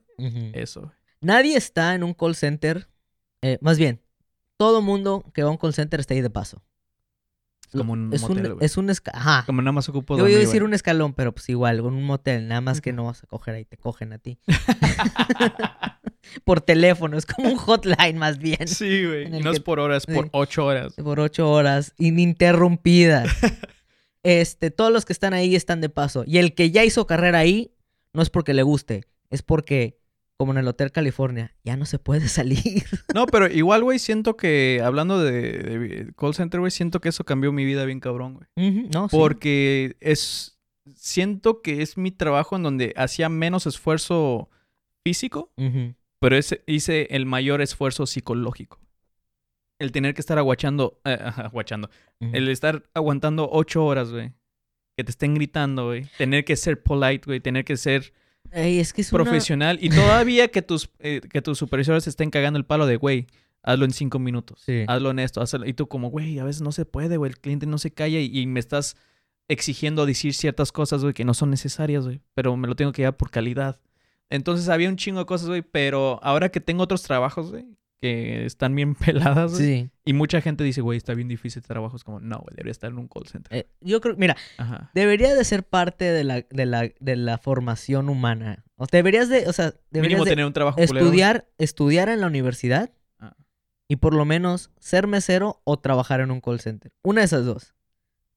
eso, 0.53 0.81
güey. 0.81 0.91
Nadie 1.21 1.55
está 1.55 1.95
en 1.95 2.03
un 2.03 2.13
call 2.13 2.35
center. 2.35 2.89
eh, 3.41 3.57
más 3.61 3.77
bien, 3.77 4.01
todo 4.57 4.81
mundo 4.81 5.23
que 5.33 5.43
va 5.43 5.47
a 5.47 5.51
un 5.51 5.57
call 5.57 5.73
center 5.73 6.01
está 6.01 6.13
ahí 6.13 6.19
de 6.19 6.29
paso. 6.29 6.61
Es 7.73 7.79
como 7.79 7.93
un 7.93 8.13
es 8.13 8.21
motel, 8.21 8.51
un, 8.53 8.57
es 8.63 8.77
un 8.77 8.89
esca- 8.89 9.11
Ajá. 9.13 9.43
Como 9.45 9.61
nada 9.61 9.71
más 9.71 9.89
ocupo 9.89 10.15
Yo 10.15 10.23
voy 10.23 10.35
a 10.35 10.37
decir 10.37 10.63
un 10.63 10.73
escalón, 10.73 11.13
pero 11.13 11.33
pues 11.33 11.49
igual, 11.49 11.81
con 11.81 11.93
un 11.95 12.03
motel, 12.03 12.47
nada 12.47 12.61
más 12.61 12.81
que 12.81 12.93
no 12.93 13.05
vas 13.05 13.23
a 13.23 13.27
coger 13.27 13.55
ahí, 13.55 13.65
te 13.65 13.77
cogen 13.77 14.13
a 14.13 14.19
ti. 14.19 14.37
por 16.43 16.61
teléfono, 16.61 17.17
es 17.17 17.25
como 17.25 17.49
un 17.49 17.57
hotline 17.57 18.17
más 18.17 18.37
bien. 18.37 18.67
Sí, 18.67 19.05
güey. 19.05 19.29
no 19.29 19.51
es 19.51 19.59
por 19.59 19.79
horas, 19.79 20.05
por 20.05 20.25
sí. 20.25 20.29
ocho 20.33 20.65
horas. 20.65 20.93
Por 20.93 21.19
ocho 21.19 21.49
horas, 21.49 21.93
ininterrumpidas. 21.97 23.29
este, 24.23 24.71
todos 24.71 24.91
los 24.91 25.05
que 25.05 25.13
están 25.13 25.33
ahí 25.33 25.55
están 25.55 25.81
de 25.81 25.89
paso. 25.89 26.23
Y 26.25 26.37
el 26.37 26.53
que 26.53 26.71
ya 26.71 26.83
hizo 26.83 27.07
carrera 27.07 27.39
ahí, 27.39 27.71
no 28.13 28.21
es 28.21 28.29
porque 28.29 28.53
le 28.53 28.63
guste, 28.63 29.05
es 29.29 29.41
porque, 29.41 29.99
como 30.37 30.51
en 30.51 30.57
el 30.57 30.67
Hotel 30.67 30.91
California, 30.91 31.55
ya 31.63 31.77
no 31.77 31.85
se 31.85 31.99
puede 31.99 32.27
salir. 32.27 32.83
No, 33.13 33.25
pero 33.25 33.47
igual, 33.47 33.83
güey, 33.83 33.99
siento 33.99 34.35
que, 34.35 34.81
hablando 34.83 35.23
de, 35.23 35.51
de 35.51 36.13
call 36.15 36.33
center, 36.33 36.59
güey, 36.59 36.71
siento 36.71 37.01
que 37.01 37.09
eso 37.09 37.23
cambió 37.23 37.51
mi 37.51 37.65
vida 37.65 37.85
bien 37.85 37.99
cabrón, 37.99 38.35
güey. 38.55 38.87
No, 38.93 39.09
sí. 39.09 39.15
Porque 39.15 39.97
es, 39.99 40.59
siento 40.95 41.61
que 41.61 41.81
es 41.81 41.97
mi 41.97 42.11
trabajo 42.11 42.55
en 42.55 42.63
donde 42.63 42.93
hacía 42.97 43.29
menos 43.29 43.67
esfuerzo 43.67 44.49
físico, 45.03 45.51
pero 46.19 46.37
hice 46.67 47.07
el 47.11 47.25
mayor 47.25 47.61
esfuerzo 47.61 48.05
psicológico. 48.05 48.79
El 49.79 49.91
tener 49.91 50.13
que 50.13 50.21
estar 50.21 50.37
aguachando, 50.37 51.01
eh, 51.03 51.17
aguachando, 51.19 51.89
el 52.19 52.47
estar 52.47 52.83
aguantando 52.93 53.49
ocho 53.51 53.85
horas, 53.85 54.11
güey. 54.11 54.31
Que 54.95 55.03
te 55.03 55.11
estén 55.11 55.33
gritando, 55.33 55.87
güey. 55.87 56.05
Tener 56.17 56.45
que 56.45 56.55
ser 56.55 56.81
polite, 56.83 57.25
güey. 57.25 57.39
Tener 57.39 57.65
que 57.65 57.75
ser 57.77 58.13
Ey, 58.51 58.79
es 58.79 58.93
que 58.93 59.01
es 59.01 59.11
una- 59.11 59.23
profesional. 59.23 59.79
Y 59.81 59.89
todavía 59.89 60.47
que 60.49 60.61
tus, 60.61 60.89
eh, 60.99 61.21
que 61.29 61.41
tus 61.41 61.57
supervisores 61.57 62.07
estén 62.07 62.29
cagando 62.29 62.57
el 62.59 62.65
palo 62.65 62.85
de, 62.85 62.97
güey, 62.97 63.27
hazlo 63.63 63.85
en 63.85 63.91
cinco 63.91 64.19
minutos. 64.19 64.61
Sí. 64.65 64.83
Hazlo 64.87 65.11
en 65.11 65.19
esto. 65.19 65.41
hazlo- 65.41 65.67
Y 65.67 65.73
tú 65.73 65.87
como, 65.87 66.09
güey, 66.09 66.37
a 66.39 66.43
veces 66.43 66.61
no 66.61 66.71
se 66.71 66.85
puede, 66.85 67.17
güey. 67.17 67.29
El 67.31 67.39
cliente 67.39 67.65
no 67.65 67.77
se 67.77 67.91
calla 67.91 68.19
y, 68.19 68.25
y 68.37 68.45
me 68.45 68.59
estás 68.59 68.95
exigiendo 69.47 70.05
decir 70.05 70.33
ciertas 70.33 70.71
cosas, 70.71 71.01
güey, 71.01 71.13
que 71.13 71.25
no 71.25 71.33
son 71.33 71.49
necesarias, 71.49 72.05
güey. 72.05 72.21
Pero 72.35 72.55
me 72.57 72.67
lo 72.67 72.75
tengo 72.75 72.91
que 72.91 73.01
llevar 73.01 73.17
por 73.17 73.31
calidad. 73.31 73.79
Entonces 74.29 74.69
había 74.69 74.89
un 74.89 74.97
chingo 74.97 75.19
de 75.19 75.25
cosas, 75.25 75.47
güey. 75.47 75.61
Pero 75.63 76.19
ahora 76.23 76.49
que 76.49 76.59
tengo 76.59 76.83
otros 76.83 77.03
trabajos, 77.03 77.51
güey, 77.51 77.65
que 78.03 78.45
están 78.45 78.75
bien 78.75 78.95
peladas. 79.47 79.55
Sí. 79.57 79.89
Y 80.03 80.11
mucha 80.13 80.41
gente 80.41 80.63
dice, 80.63 80.81
güey, 80.81 80.97
está 80.97 81.13
bien 81.13 81.29
difícil 81.29 81.59
este 81.61 81.67
trabajo. 81.73 81.95
Es 81.95 82.03
como, 82.03 82.19
no, 82.19 82.39
güey, 82.39 82.53
debería 82.55 82.71
estar 82.71 82.91
en 82.91 82.97
un 82.97 83.07
call 83.07 83.27
center. 83.27 83.57
Eh, 83.57 83.69
yo 83.79 84.01
creo, 84.01 84.15
mira, 84.17 84.35
Ajá. 84.57 84.91
debería 84.93 85.33
de 85.33 85.43
ser 85.45 85.63
parte 85.63 86.05
de 86.11 86.23
la, 86.25 86.41
de 86.49 86.65
la, 86.65 86.89
de 86.99 87.15
la 87.15 87.37
formación 87.37 88.09
humana. 88.09 88.65
O 88.75 88.85
sea, 88.85 88.97
deberías 88.97 89.29
de, 89.29 89.47
o 89.47 89.53
sea, 89.53 89.73
deberías 89.89 90.17
Mínimo 90.19 90.25
de 90.25 90.31
tener 90.31 90.45
un 90.45 90.51
trabajo 90.53 90.75
culero. 90.75 91.05
estudiar, 91.05 91.47
estudiar 91.57 92.09
en 92.09 92.19
la 92.19 92.27
universidad 92.27 92.91
Ah. 93.19 93.35
y 93.87 93.95
por 93.95 94.13
lo 94.13 94.25
menos 94.25 94.69
ser 94.79 95.07
mesero 95.07 95.61
o 95.63 95.79
trabajar 95.79 96.19
en 96.19 96.31
un 96.31 96.41
call 96.41 96.59
center. 96.59 96.91
Una 97.03 97.21
de 97.21 97.25
esas 97.25 97.45
dos. 97.45 97.73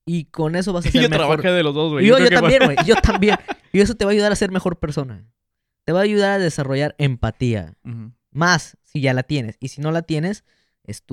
Y 0.07 0.27
con 0.27 0.55
eso 0.55 0.73
vas 0.73 0.87
a 0.87 0.91
ser 0.93 1.03
Yo 1.03 1.09
mejor. 1.09 1.27
trabajé 1.27 1.49
de 1.51 1.63
los 1.65 1.75
dos, 1.75 1.93
güey. 1.93 2.07
yo, 2.07 2.17
yo 2.19 2.29
que- 2.29 2.35
también, 2.37 2.63
güey. 2.65 2.77
Yo 2.87 2.95
también. 2.97 3.37
Y 3.73 3.81
eso 3.81 3.97
te 3.97 4.05
va 4.05 4.13
a 4.13 4.15
ayudar 4.15 4.31
a 4.31 4.37
ser 4.37 4.53
mejor 4.53 4.79
persona. 4.79 5.27
Te 5.85 5.93
va 5.93 5.99
a 6.01 6.03
ayudar 6.05 6.31
a 6.33 6.39
desarrollar 6.39 6.95
empatía. 6.99 7.75
Ujú. 7.85 8.13
Más 8.31 8.77
si 8.97 9.01
ya 9.03 9.15
la 9.15 9.23
tienes. 9.23 9.57
Y 9.61 9.69
si 9.69 9.81
no 9.81 9.91
la 9.93 10.03
tienes, 10.03 10.45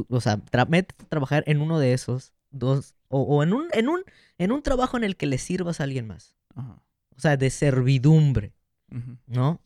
o 0.10 0.22
sea, 0.22 0.38
tra- 0.38 0.68
métete 0.68 1.04
a 1.04 1.10
trabajar 1.10 1.44
en 1.48 1.62
uno 1.62 1.80
de 1.80 1.94
esos 1.94 2.34
dos. 2.52 2.96
O, 3.10 3.22
o 3.22 3.44
en, 3.44 3.54
un, 3.54 3.68
en, 3.74 3.90
un, 3.90 4.04
en 4.38 4.52
un 4.52 4.64
trabajo 4.64 4.98
en 4.98 5.04
el 5.04 5.16
que 5.18 5.26
le 5.26 5.38
sirvas 5.38 5.80
a 5.80 5.84
alguien 5.84 6.08
más. 6.08 6.36
Ajá. 6.56 6.82
O 7.16 7.20
sea, 7.20 7.38
de 7.38 7.50
servidumbre. 7.50 8.54
¿no? 9.28 9.60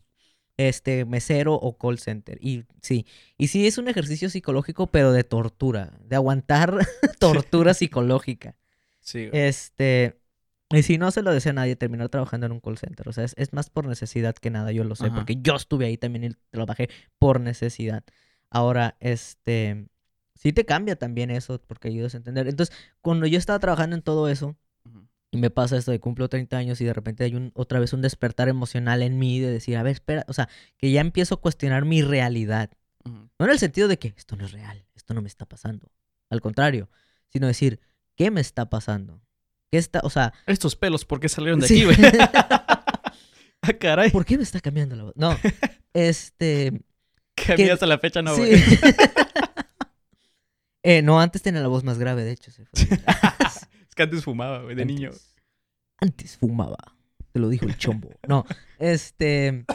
Este, 0.58 1.06
mesero 1.06 1.54
o 1.54 1.78
call 1.78 2.00
center. 2.00 2.40
Y 2.42 2.64
sí. 2.82 3.06
Y 3.38 3.48
sí 3.50 3.68
es 3.68 3.78
un 3.78 3.88
ejercicio 3.90 4.30
psicológico, 4.30 4.88
pero 4.88 5.12
de 5.12 5.24
tortura. 5.24 5.98
De 6.04 6.16
aguantar 6.16 6.78
tortura 7.20 7.74
psicológica. 7.74 8.56
Sí. 9.02 9.30
Este. 9.34 10.20
Y 10.70 10.84
si 10.84 10.98
no 10.98 11.12
se 11.12 11.22
lo 11.22 11.32
desea 11.32 11.52
a 11.52 11.54
nadie 11.54 11.76
terminar 11.76 12.10
trabajando 12.10 12.46
en 12.46 12.52
un 12.52 12.60
call 12.60 12.78
center. 12.78 13.08
O 13.08 13.14
sea, 13.14 13.24
es, 13.24 13.34
es 13.38 13.54
más 13.54 13.70
por 13.70 13.86
necesidad 13.88 14.36
que 14.36 14.50
nada, 14.50 14.72
yo 14.72 14.84
lo 14.84 14.96
sé. 14.96 15.06
Ajá. 15.08 15.16
Porque 15.16 15.38
yo 15.42 15.56
estuve 15.56 15.86
ahí 15.86 15.98
también 15.98 16.26
y 16.26 16.30
trabajé 16.52 16.90
por 17.20 17.40
necesidad. 17.40 18.04
Ahora, 18.50 18.98
este. 19.00 19.88
Sí 20.36 20.54
te 20.54 20.66
cambia 20.66 20.96
también 20.96 21.32
eso, 21.32 21.60
porque 21.66 21.88
ayudas 21.88 22.14
a 22.14 22.18
entender. 22.18 22.48
Entonces, 22.48 22.76
cuando 23.02 23.26
yo 23.26 23.40
estaba 23.40 23.58
trabajando 23.58 23.96
en 23.96 24.04
todo 24.04 24.30
eso, 24.30 24.56
y 25.32 25.38
me 25.38 25.50
pasa 25.50 25.78
esto 25.78 25.92
de 25.92 26.00
cumplo 26.00 26.30
30 26.30 26.58
años 26.58 26.80
y 26.80 26.86
de 26.86 26.94
repente 26.94 27.24
hay 27.24 27.36
un, 27.36 27.52
otra 27.54 27.80
vez 27.80 27.94
un 27.94 28.02
despertar 28.02 28.48
emocional 28.48 29.02
en 29.02 29.20
mí 29.20 29.40
de 29.40 29.52
decir, 29.52 29.78
a 29.78 29.84
ver, 29.84 29.94
espera, 29.94 30.26
o 30.28 30.34
sea, 30.34 30.48
que 30.78 30.92
ya 30.92 31.02
empiezo 31.02 31.36
a 31.36 31.42
cuestionar 31.42 31.86
mi 31.86 32.02
realidad. 32.02 32.72
No 33.04 33.46
en 33.46 33.52
el 33.52 33.60
sentido 33.60 33.88
de 33.88 33.98
que 33.98 34.14
esto 34.18 34.36
no 34.36 34.46
es 34.46 34.52
real, 34.52 34.86
esto 34.94 35.14
no 35.14 35.22
me 35.22 35.30
está 35.30 35.46
pasando. 35.46 35.90
Al 36.30 36.42
contrario, 36.42 36.90
sino 37.30 37.48
decir, 37.48 37.80
¿qué 38.16 38.32
me 38.32 38.42
está 38.42 38.70
pasando? 38.70 39.22
¿Qué 39.72 39.78
está, 39.78 40.00
o 40.04 40.10
sea, 40.10 40.34
Estos 40.46 40.76
pelos, 40.76 41.04
¿por 41.06 41.20
qué 41.20 41.28
salieron 41.30 41.60
de 41.60 41.68
Sí. 41.68 41.84
aquí, 41.84 41.86
güey? 41.86 41.98
ah, 43.62 43.74
caray. 43.80 44.12
¿por 44.12 44.26
qué 44.26 44.38
me 44.38 44.44
está 44.44 44.60
cambiando 44.62 44.96
la 44.96 45.04
voz? 45.04 45.14
No, 45.16 45.38
este, 45.94 46.82
Que 47.36 47.52
a 47.54 47.56
que- 47.56 47.64
mí 47.64 47.70
hasta 47.70 47.86
la 47.86 48.00
fecha 48.00 48.22
no, 48.22 48.36
sí. 48.36 48.42
güey. 48.42 48.64
Eh, 50.84 51.02
no, 51.02 51.20
antes 51.20 51.42
tenía 51.42 51.60
la 51.62 51.68
voz 51.68 51.84
más 51.84 51.98
grave, 51.98 52.24
de 52.24 52.32
hecho. 52.32 52.50
se 52.52 52.66
fue. 52.66 52.82
es 52.82 53.96
que 53.96 54.04
antes 54.04 54.24
fumaba, 54.24 54.62
güey, 54.64 54.76
de 54.76 54.86
niño. 54.86 55.10
Antes- 56.00 56.38
fumaba. 56.38 56.78
Te 57.34 57.40
lo 57.40 57.50
dijo 57.50 57.66
el 57.66 57.78
chombo. 57.78 58.10
No, 58.28 58.46
este. 58.80 59.66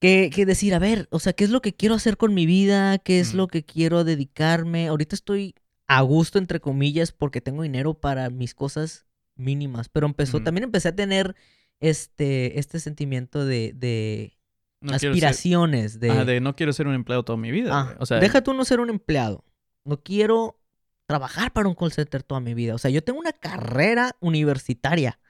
Que, 0.00 0.30
que 0.32 0.46
decir, 0.46 0.74
a 0.74 0.78
ver, 0.78 1.08
o 1.10 1.18
sea, 1.18 1.32
¿qué 1.32 1.42
es 1.42 1.50
lo 1.50 1.60
que 1.60 1.74
quiero 1.74 1.94
hacer 1.96 2.16
con 2.18 2.34
mi 2.34 2.46
vida? 2.46 2.98
¿Qué 2.98 3.18
es 3.18 3.34
lo 3.34 3.48
que 3.48 3.64
quiero 3.64 4.04
dedicarme? 4.04 4.86
Ahorita 4.88 5.16
estoy 5.16 5.54
a 5.88 6.00
gusto, 6.02 6.38
entre 6.38 6.60
comillas, 6.60 7.12
porque 7.12 7.40
tengo 7.40 7.62
dinero 7.62 7.94
para 7.94 8.30
mis 8.30 8.54
cosas 8.54 9.06
mínimas. 9.36 9.88
Pero 9.88 10.06
empezó, 10.06 10.42
también 10.42 10.64
empecé 10.64 10.88
a 10.88 10.96
tener 10.96 11.36
este, 11.80 12.58
este 12.58 12.80
sentimiento 12.80 13.44
de, 13.44 13.72
de 13.74 14.36
No 14.80 14.88
quiero 14.90 14.98
ser- 14.98 15.10
aspiraciones. 15.10 16.00
De, 16.00 16.10
Ajá, 16.10 16.24
de 16.24 16.40
no 16.40 16.56
quiero 16.56 16.72
ser 16.72 16.86
un 16.88 16.94
empleado 16.94 17.24
toda 17.24 17.36
mi 17.36 17.50
vida. 17.50 17.70
Ah, 17.78 17.84
güey. 17.84 17.96
O 18.00 18.06
sea, 18.06 18.18
deja 18.18 18.42
tú 18.42 18.52
no 18.54 18.64
ser 18.64 18.80
un 18.80 18.90
empleado. 18.90 19.44
No 19.84 20.02
quiero 20.02 20.60
trabajar 21.06 21.52
para 21.52 21.68
un 21.68 21.74
call 21.76 21.92
center 21.92 22.22
toda 22.24 22.40
mi 22.40 22.54
vida. 22.54 22.74
O 22.74 22.78
sea, 22.78 22.90
yo 22.90 23.04
tengo 23.04 23.20
una 23.20 23.32
carrera 23.32 24.16
universitaria 24.20 25.20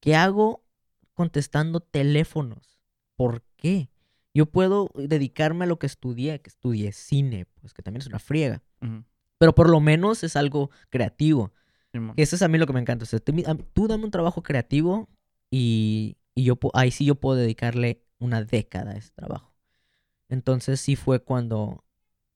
que 0.00 0.16
hago 0.16 0.64
contestando 1.12 1.80
teléfonos. 1.80 2.80
¿Por 3.16 3.44
qué? 3.56 3.90
Yo 4.34 4.46
puedo 4.46 4.90
dedicarme 4.94 5.64
a 5.64 5.68
lo 5.68 5.78
que 5.78 5.84
estudié, 5.86 6.40
que 6.40 6.48
estudié 6.48 6.92
cine, 6.92 7.44
pues 7.60 7.74
que 7.74 7.82
también 7.82 8.00
es 8.00 8.06
una 8.06 8.18
friega. 8.18 8.62
ujú, 8.80 9.04
Pero 9.42 9.56
por 9.56 9.68
lo 9.68 9.80
menos 9.80 10.22
es 10.22 10.36
algo 10.36 10.70
creativo. 10.88 11.50
Que 11.90 12.22
eso 12.22 12.36
es 12.36 12.42
a 12.42 12.46
mí 12.48 12.58
lo 12.58 12.66
que 12.68 12.72
me 12.72 12.78
encanta. 12.78 13.02
O 13.02 13.06
sea, 13.06 13.18
tú 13.18 13.88
dame 13.88 14.04
un 14.04 14.12
trabajo 14.12 14.44
creativo 14.44 15.08
y, 15.50 16.16
y 16.36 16.44
yo 16.44 16.56
ahí 16.74 16.92
sí 16.92 17.04
yo 17.04 17.16
puedo 17.16 17.34
dedicarle 17.34 18.04
una 18.20 18.44
década 18.44 18.92
a 18.92 18.94
ese 18.94 19.10
trabajo. 19.10 19.52
Entonces 20.28 20.80
sí 20.80 20.94
fue 20.94 21.18
cuando... 21.24 21.82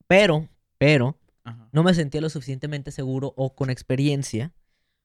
Pero, 0.09 0.49
pero, 0.79 1.17
Ajá. 1.45 1.69
no 1.71 1.85
me 1.85 1.95
sentía 1.95 2.21
lo 2.21 2.29
suficientemente 2.29 2.91
seguro 2.91 3.35
o 3.37 3.55
con 3.55 3.71
experiencia 3.71 4.53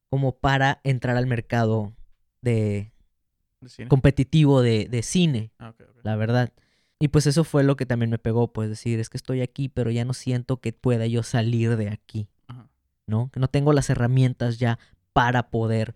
como 0.09 0.31
para 0.39 0.81
entrar 0.83 1.17
al 1.17 1.27
mercado 1.27 1.93
de 2.41 2.91
De 3.59 3.69
cine. 3.69 3.89
competitivo 3.89 4.63
de, 4.63 4.87
de 4.89 5.03
cine, 5.03 5.51
Ah, 5.59 5.75
la 6.01 6.15
verdad. 6.15 6.51
Y 7.01 7.07
pues 7.09 7.27
eso 7.27 7.43
fue 7.43 7.63
lo 7.63 7.75
que 7.75 7.85
también 7.85 8.09
me 8.09 8.19
pegó, 8.19 8.53
pues 8.53 8.69
decir, 8.69 8.99
es 8.99 9.09
que 9.09 9.17
estoy 9.17 9.41
aquí, 9.41 9.67
pero 9.69 9.91
ya 9.91 10.05
no 10.05 10.13
siento 10.13 10.57
que 10.57 10.71
pueda 10.71 11.05
yo 11.07 11.23
salir 11.23 11.75
de 11.77 11.89
aquí, 11.89 12.27
Ajá. 12.47 12.69
¿no? 13.07 13.29
Que 13.33 13.39
no 13.39 13.47
tengo 13.47 13.73
las 13.73 13.89
herramientas 13.89 14.59
ya 14.59 14.77
para 15.13 15.49
poder 15.49 15.95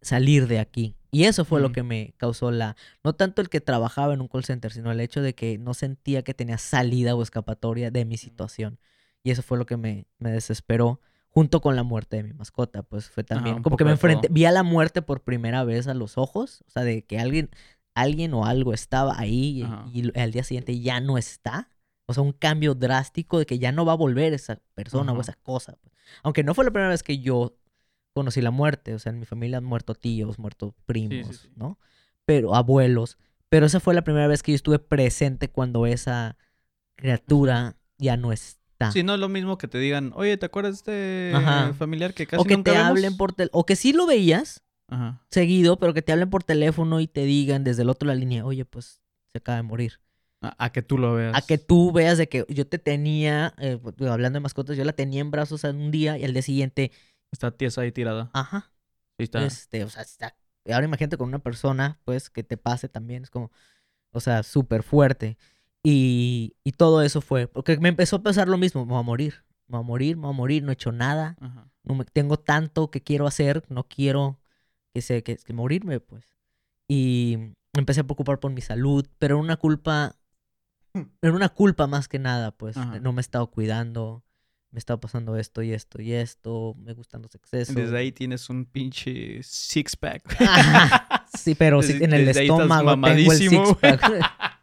salir 0.00 0.46
de 0.48 0.58
aquí. 0.58 0.94
Y 1.10 1.24
eso 1.24 1.44
fue 1.44 1.60
lo 1.60 1.70
Mm. 1.70 1.72
que 1.72 1.82
me 1.82 2.14
causó 2.18 2.50
la, 2.50 2.76
no 3.02 3.14
tanto 3.14 3.40
el 3.42 3.48
que 3.48 3.60
trabajaba 3.60 4.12
en 4.14 4.20
un 4.20 4.28
call 4.28 4.44
center, 4.44 4.72
sino 4.72 4.90
el 4.92 5.00
hecho 5.00 5.22
de 5.22 5.34
que 5.34 5.58
no 5.58 5.74
sentía 5.74 6.22
que 6.22 6.34
tenía 6.34 6.58
salida 6.58 7.14
o 7.14 7.22
escapatoria 7.22 7.90
de 7.90 8.04
mi 8.04 8.16
situación. 8.16 8.78
Y 9.22 9.30
eso 9.30 9.42
fue 9.42 9.58
lo 9.58 9.66
que 9.66 9.76
me, 9.76 10.06
me 10.18 10.30
desesperó, 10.30 11.00
junto 11.30 11.60
con 11.60 11.76
la 11.76 11.82
muerte 11.82 12.16
de 12.18 12.22
mi 12.24 12.32
mascota, 12.32 12.82
pues 12.82 13.10
fue 13.10 13.22
también 13.24 13.62
como 13.62 13.76
que 13.76 13.84
me 13.84 13.90
enfrenté, 13.92 14.28
vi 14.30 14.44
a 14.44 14.50
la 14.52 14.62
muerte 14.62 15.02
por 15.02 15.22
primera 15.22 15.62
vez 15.64 15.86
a 15.86 15.94
los 15.94 16.18
ojos, 16.18 16.62
o 16.66 16.70
sea, 16.70 16.84
de 16.84 17.02
que 17.04 17.18
alguien, 17.18 17.50
alguien 18.00 18.34
o 18.34 18.44
algo 18.44 18.72
estaba 18.74 19.18
ahí 19.18 19.64
y- 19.92 20.18
al 20.18 20.32
día 20.32 20.44
siguiente 20.44 20.78
ya 20.80 21.00
no 21.00 21.18
está. 21.18 21.70
O 22.06 22.14
sea, 22.14 22.22
un 22.22 22.32
cambio 22.32 22.74
drástico 22.74 23.38
de 23.38 23.46
que 23.46 23.58
ya 23.58 23.70
no 23.72 23.84
va 23.84 23.92
a 23.92 23.96
volver 23.96 24.32
esa 24.32 24.60
persona 24.74 25.12
o 25.12 25.20
esa 25.20 25.34
cosa. 25.34 25.76
pues. 25.82 25.92
Aunque 26.22 26.42
no 26.42 26.54
fue 26.54 26.64
la 26.64 26.70
primera 26.70 26.88
vez 26.88 27.02
que 27.02 27.18
yo 27.18 27.58
conocí 28.14 28.40
la 28.40 28.50
muerte. 28.50 28.94
O 28.94 28.98
sea, 28.98 29.10
en 29.10 29.18
mi 29.18 29.26
familia 29.26 29.58
han 29.58 29.64
muerto 29.64 29.94
tíos, 29.94 30.38
muerto 30.38 30.74
primos, 30.86 31.36
sí. 31.36 31.50
¿no? 31.54 31.78
Pero 32.24 32.54
abuelos. 32.54 33.18
Pero 33.50 33.66
esa 33.66 33.78
fue 33.80 33.94
la 33.94 34.02
primera 34.02 34.26
vez 34.26 34.42
que 34.42 34.52
yo 34.52 34.56
estuve 34.56 34.78
presente 34.78 35.50
cuando 35.50 35.86
esa 35.86 36.36
criatura 36.96 37.76
ya 37.98 38.16
no 38.16 38.32
está. 38.32 38.92
Sí, 38.92 39.02
no 39.02 39.14
es 39.14 39.20
lo 39.20 39.28
mismo 39.28 39.58
que 39.58 39.68
te 39.68 39.78
digan, 39.78 40.12
oye, 40.14 40.36
¿te 40.36 40.46
acuerdas 40.46 40.84
de 40.84 41.32
Ajá. 41.34 41.72
familiar 41.74 42.14
que 42.14 42.26
casi 42.26 42.40
o 42.40 42.44
que 42.44 42.56
nunca 42.56 42.70
te 42.72 42.76
vemos?" 42.78 42.90
hablen 42.90 43.16
por 43.16 43.32
teléfono. 43.32 43.60
O 43.60 43.66
que 43.66 43.76
sí 43.76 43.92
lo 43.92 44.06
veías 44.06 44.62
Ajá. 44.88 45.20
seguido, 45.30 45.78
pero 45.78 45.94
que 45.94 46.02
te 46.02 46.12
hablen 46.12 46.30
por 46.30 46.42
teléfono 46.44 47.00
y 47.00 47.06
te 47.06 47.24
digan 47.24 47.64
desde 47.64 47.82
el 47.82 47.90
otro 47.90 48.08
de 48.08 48.14
la 48.14 48.20
línea, 48.20 48.44
oye, 48.44 48.64
pues 48.64 49.00
se 49.30 49.38
acaba 49.38 49.56
de 49.56 49.62
morir. 49.62 50.00
A, 50.40 50.66
a 50.66 50.72
que 50.72 50.82
tú 50.82 50.98
lo 50.98 51.14
veas. 51.14 51.36
A 51.36 51.42
que 51.46 51.58
tú 51.58 51.92
veas 51.92 52.16
de 52.18 52.28
que 52.28 52.44
yo 52.48 52.66
te 52.66 52.78
tenía, 52.78 53.54
eh, 53.58 53.78
hablando 54.08 54.36
de 54.38 54.40
mascotas, 54.40 54.76
yo 54.76 54.84
la 54.84 54.92
tenía 54.92 55.20
en 55.20 55.30
brazos 55.30 55.64
en 55.64 55.76
un 55.76 55.90
día 55.90 56.16
y 56.18 56.24
al 56.24 56.32
día 56.32 56.42
siguiente, 56.42 56.92
Está 57.30 57.50
tiesa 57.50 57.82
ahí 57.82 57.92
tirada. 57.92 58.30
ajá, 58.32 58.70
Sí, 59.18 59.24
está. 59.24 59.44
este, 59.44 59.84
o 59.84 59.88
sea, 59.90 60.02
está- 60.02 60.34
ahora 60.72 60.86
imagínate 60.86 61.16
con 61.18 61.28
una 61.28 61.40
persona, 61.40 61.98
pues, 62.04 62.30
que 62.30 62.42
te 62.42 62.56
pase 62.56 62.88
también, 62.88 63.24
es 63.24 63.30
como, 63.30 63.50
o 64.12 64.20
sea, 64.20 64.42
súper 64.42 64.82
fuerte. 64.82 65.36
Y, 65.82 66.56
y 66.64 66.72
todo 66.72 67.02
eso 67.02 67.20
fue, 67.20 67.46
porque 67.46 67.76
me 67.78 67.88
empezó 67.88 68.16
a 68.16 68.22
pasar 68.22 68.48
lo 68.48 68.58
mismo, 68.58 68.84
me 68.84 68.92
voy 68.92 69.00
a 69.00 69.02
morir, 69.02 69.44
me 69.66 69.76
voy 69.78 69.84
a 69.84 69.86
morir, 69.86 70.16
me 70.16 70.22
voy 70.22 70.30
a 70.30 70.36
morir, 70.36 70.62
no 70.62 70.70
he 70.70 70.74
hecho 70.74 70.92
nada, 70.92 71.36
Ajá. 71.40 71.70
no 71.84 71.94
me, 71.94 72.04
tengo 72.04 72.38
tanto 72.38 72.90
que 72.90 73.02
quiero 73.02 73.26
hacer, 73.26 73.64
no 73.68 73.84
quiero 73.88 74.40
que, 74.94 75.02
se, 75.02 75.22
que, 75.22 75.36
que 75.36 75.52
morirme, 75.52 76.00
pues. 76.00 76.24
Y 76.88 77.36
me 77.74 77.80
empecé 77.80 78.00
a 78.00 78.04
preocupar 78.04 78.40
por 78.40 78.50
mi 78.52 78.60
salud, 78.60 79.06
pero 79.18 79.36
era 79.36 79.42
una 79.42 79.56
culpa, 79.56 80.16
era 81.22 81.32
una 81.34 81.48
culpa 81.48 81.86
más 81.86 82.08
que 82.08 82.18
nada, 82.18 82.52
pues. 82.52 82.76
Ajá. 82.76 82.98
No 83.00 83.12
me 83.12 83.20
he 83.20 83.22
estado 83.22 83.50
cuidando, 83.50 84.24
me 84.70 84.78
estaba 84.78 85.00
pasando 85.00 85.36
esto 85.36 85.62
y 85.62 85.72
esto 85.72 86.00
y 86.00 86.12
esto, 86.12 86.74
me 86.78 86.94
gustan 86.94 87.22
los 87.22 87.34
excesos. 87.34 87.74
Desde 87.74 87.96
ahí 87.96 88.12
tienes 88.12 88.48
un 88.50 88.64
pinche 88.64 89.42
six 89.42 89.96
pack. 89.96 90.40
Ajá, 90.40 91.26
sí, 91.38 91.54
pero 91.54 91.80
Desde- 91.80 92.04
en 92.04 92.12
el 92.12 92.28
estómago 92.28 92.66
tengo 92.68 92.80
el 92.80 92.84
mamadísimo, 92.98 93.66
six 93.66 93.76
pack. 93.78 94.02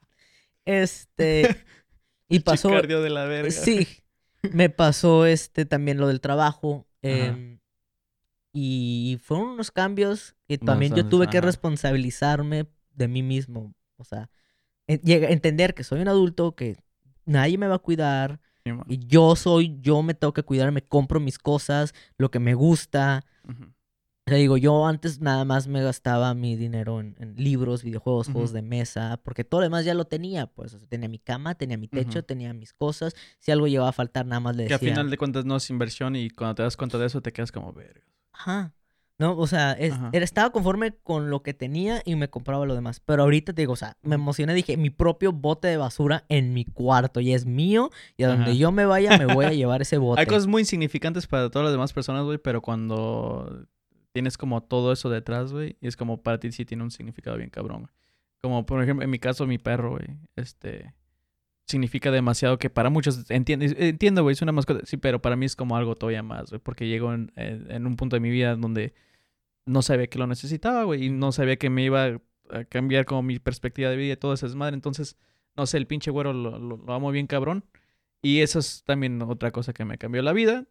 Este, 0.67 1.63
y 2.27 2.39
pasó, 2.39 2.69
de 2.69 3.09
la 3.11 3.25
verga. 3.25 3.51
Sí, 3.51 3.87
me 4.51 4.71
pasó 4.71 5.27
este 5.27 5.65
también 5.65 5.99
lo 5.99 6.07
del 6.07 6.21
trabajo. 6.21 6.87
Ajá. 7.03 7.37
Y 8.57 9.19
fueron 9.21 9.49
unos 9.49 9.69
cambios 9.69 10.33
que 10.47 10.57
también 10.57 10.95
yo 10.95 11.05
tuve 11.09 11.27
que 11.27 11.41
responsabilizarme 11.41 12.67
de 12.93 13.07
mí 13.09 13.21
mismo. 13.21 13.75
O 13.97 14.05
sea, 14.05 14.29
entender 14.87 15.73
que 15.73 15.83
soy 15.83 15.99
un 15.99 16.07
adulto, 16.07 16.55
que 16.55 16.77
nadie 17.25 17.57
me 17.57 17.67
va 17.67 17.75
a 17.75 17.79
cuidar. 17.79 18.39
Sí. 18.63 18.71
Y 18.87 19.05
yo 19.07 19.35
soy, 19.35 19.77
yo 19.81 20.01
me 20.03 20.13
tengo 20.13 20.33
que 20.33 20.43
cuidar, 20.43 20.71
me 20.71 20.81
compro 20.81 21.19
mis 21.19 21.37
cosas, 21.37 21.93
lo 22.17 22.31
que 22.31 22.39
me 22.39 22.53
gusta. 22.53 23.25
Ujú. 23.43 23.63
O 23.65 24.29
sea, 24.31 24.37
digo, 24.37 24.55
yo 24.57 24.87
antes 24.87 25.19
nada 25.19 25.43
más 25.43 25.67
me 25.67 25.83
gastaba 25.83 26.33
mi 26.33 26.55
dinero 26.55 26.99
en, 27.01 27.15
en 27.19 27.35
libros, 27.35 27.83
videojuegos, 27.83 28.27
juegos 28.29 28.53
de 28.53 28.61
mesa, 28.63 29.19
porque 29.23 29.43
todo 29.43 29.59
lo 29.61 29.65
demás 29.65 29.83
ya 29.85 29.93
lo 29.93 30.05
tenía, 30.05 30.47
pues. 30.47 30.73
O 30.73 30.79
sea, 30.79 30.87
tenía 30.87 31.09
mi 31.09 31.19
cama, 31.19 31.55
tenía 31.55 31.77
mi 31.77 31.87
techo, 31.89 32.23
tenía 32.23 32.53
mis 32.53 32.73
cosas. 32.73 33.15
Si 33.39 33.51
algo 33.51 33.67
llegaba 33.67 33.89
a 33.89 33.93
faltar, 33.93 34.25
nada 34.25 34.39
más 34.39 34.55
le 34.55 34.65
Que 34.65 34.73
a 34.73 34.77
decía. 34.77 34.93
final 34.95 35.09
de 35.11 35.17
cuentas 35.17 35.43
no 35.45 35.57
es 35.57 35.69
inversión 35.69 36.15
y 36.15 36.29
cuando 36.29 36.55
te 36.55 36.63
das 36.63 36.77
cuenta 36.77 36.97
de 36.97 37.05
eso 37.05 37.21
te 37.21 37.33
quedas 37.33 37.51
como 37.51 37.71
verga. 37.73 38.01
Ajá. 38.37 38.71
No, 39.17 39.37
o 39.37 39.47
sea, 39.47 39.71
es- 39.71 39.93
estaba 40.11 40.49
conforme 40.51 40.91
con 40.91 41.29
lo 41.29 41.41
que 41.41 41.53
tenía 41.53 42.01
y 42.03 42.15
me 42.17 42.29
compraba 42.29 42.65
lo 42.65 42.75
demás. 42.75 42.99
Pero 42.99 43.23
ahorita 43.23 43.53
te 43.53 43.61
digo, 43.61 43.71
o 43.71 43.77
sea, 43.77 43.95
me 44.01 44.15
emocioné, 44.15 44.53
dije, 44.53 44.75
mi 44.75 44.89
propio 44.89 45.31
bote 45.31 45.69
de 45.69 45.77
basura 45.77 46.25
en 46.27 46.53
mi 46.53 46.65
cuarto 46.65 47.21
y 47.21 47.33
es 47.33 47.45
mío 47.45 47.91
y 48.17 48.23
a 48.23 48.27
donde 48.27 48.57
yo 48.57 48.73
me 48.73 48.85
vaya 48.85 49.17
me 49.17 49.25
voy 49.25 49.45
a 49.45 49.53
llevar 49.53 49.81
ese 49.81 49.97
bote. 49.97 50.19
Hay 50.19 50.27
cosas 50.27 50.47
muy 50.47 50.63
insignificantes 50.63 51.27
para 51.27 51.49
todas 51.49 51.63
las 51.65 51.73
demás 51.73 51.93
personas, 51.93 52.25
güey, 52.25 52.39
pero 52.39 52.61
cuando 52.61 53.65
tienes 54.11 54.37
como 54.37 54.61
todo 54.63 54.91
eso 54.91 55.09
detrás, 55.09 55.53
güey, 55.53 55.77
y 55.79 55.87
es 55.87 55.95
como 55.95 56.21
para 56.21 56.39
ti 56.39 56.51
sí 56.51 56.65
tiene 56.65 56.83
un 56.83 56.91
significado 56.91 57.37
bien 57.37 57.49
cabrón. 57.49 57.89
Como 58.41 58.65
por 58.65 58.83
ejemplo, 58.83 59.03
en 59.05 59.09
mi 59.09 59.19
caso, 59.19 59.47
mi 59.47 59.57
perro, 59.57 59.91
güey, 59.91 60.07
este, 60.35 60.93
significa 61.67 62.11
demasiado 62.11 62.57
que 62.59 62.69
para 62.69 62.89
muchos, 62.89 63.29
entiendo, 63.31 63.65
entiendo, 63.77 64.23
güey, 64.23 64.33
es 64.33 64.41
una 64.41 64.51
mascota, 64.51 64.85
sí, 64.85 64.97
pero 64.97 65.21
para 65.21 65.35
mí 65.35 65.45
es 65.45 65.55
como 65.55 65.75
algo 65.77 65.95
todavía 65.95 66.23
más, 66.23 66.49
güey, 66.51 66.61
porque 66.61 66.87
llego 66.87 67.13
en, 67.13 67.31
en- 67.35 67.85
un 67.87 67.95
punto 67.95 68.15
de 68.15 68.19
mi 68.19 68.29
vida 68.29 68.55
donde 68.55 68.93
no 69.65 69.81
sabía 69.81 70.07
que 70.07 70.19
lo 70.19 70.27
necesitaba, 70.27 70.83
güey, 70.83 71.05
y 71.05 71.09
no 71.09 71.31
sabía 71.31 71.57
que 71.57 71.69
me 71.69 71.83
iba 71.83 72.19
a 72.49 72.63
cambiar 72.65 73.05
como 73.05 73.23
mi 73.23 73.39
perspectiva 73.39 73.89
de 73.89 73.97
vida 73.97 74.13
y 74.13 74.17
todo 74.17 74.33
ese 74.33 74.45
desmadre, 74.47 74.75
entonces, 74.75 75.17
no 75.55 75.65
sé, 75.65 75.77
el 75.77 75.87
pinche 75.87 76.11
güero 76.11 76.33
lo, 76.33 76.59
lo, 76.59 76.77
lo 76.77 76.93
amo 76.93 77.11
bien 77.11 77.27
cabrón, 77.27 77.65
y 78.21 78.41
eso 78.41 78.59
es 78.59 78.83
también 78.85 79.21
otra 79.23 79.51
cosa 79.51 79.73
que 79.73 79.85
me 79.85 79.97
cambió 79.97 80.21
la 80.21 80.33
vida, 80.33 80.65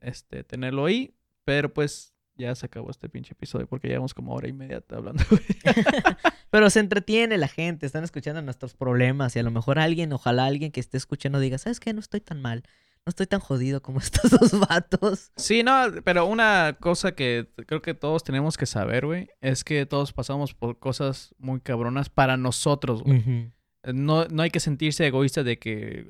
este, 0.00 0.44
tenerlo 0.44 0.84
ahí, 0.86 1.14
pero 1.44 1.72
pues 1.72 2.14
ya 2.36 2.54
se 2.54 2.66
acabó 2.66 2.90
este 2.90 3.08
pinche 3.08 3.32
episodio 3.32 3.66
porque 3.66 3.88
llevamos 3.88 4.12
como 4.14 4.34
hora 4.34 4.48
y 4.48 4.52
media 4.52 4.82
hablando. 4.90 5.24
güey. 5.30 5.42
Pero 6.56 6.70
se 6.70 6.80
entretiene 6.80 7.36
la 7.36 7.48
gente, 7.48 7.84
están 7.84 8.02
escuchando 8.02 8.40
nuestros 8.40 8.72
problemas 8.72 9.36
y 9.36 9.38
a 9.38 9.42
lo 9.42 9.50
mejor 9.50 9.78
alguien, 9.78 10.10
ojalá 10.14 10.46
alguien 10.46 10.72
que 10.72 10.80
esté 10.80 10.96
escuchando 10.96 11.38
diga, 11.38 11.58
¿sabes 11.58 11.80
qué? 11.80 11.92
No 11.92 12.00
estoy 12.00 12.22
tan 12.22 12.40
mal, 12.40 12.62
no 13.04 13.10
estoy 13.10 13.26
tan 13.26 13.40
jodido 13.40 13.82
como 13.82 13.98
estos 14.00 14.30
dos 14.30 14.58
vatos. 14.58 15.32
Sí, 15.36 15.62
no, 15.62 15.74
pero 16.02 16.24
una 16.24 16.78
cosa 16.80 17.12
que 17.12 17.46
creo 17.66 17.82
que 17.82 17.92
todos 17.92 18.24
tenemos 18.24 18.56
que 18.56 18.64
saber, 18.64 19.04
güey, 19.04 19.28
es 19.42 19.64
que 19.64 19.84
todos 19.84 20.14
pasamos 20.14 20.54
por 20.54 20.78
cosas 20.78 21.34
muy 21.36 21.60
cabronas 21.60 22.08
para 22.08 22.38
nosotros, 22.38 23.02
güey. 23.02 23.52
No, 23.92 24.24
no 24.24 24.42
hay 24.42 24.48
que 24.48 24.60
sentirse 24.60 25.06
egoísta 25.06 25.44
de 25.44 25.58
que 25.58 26.08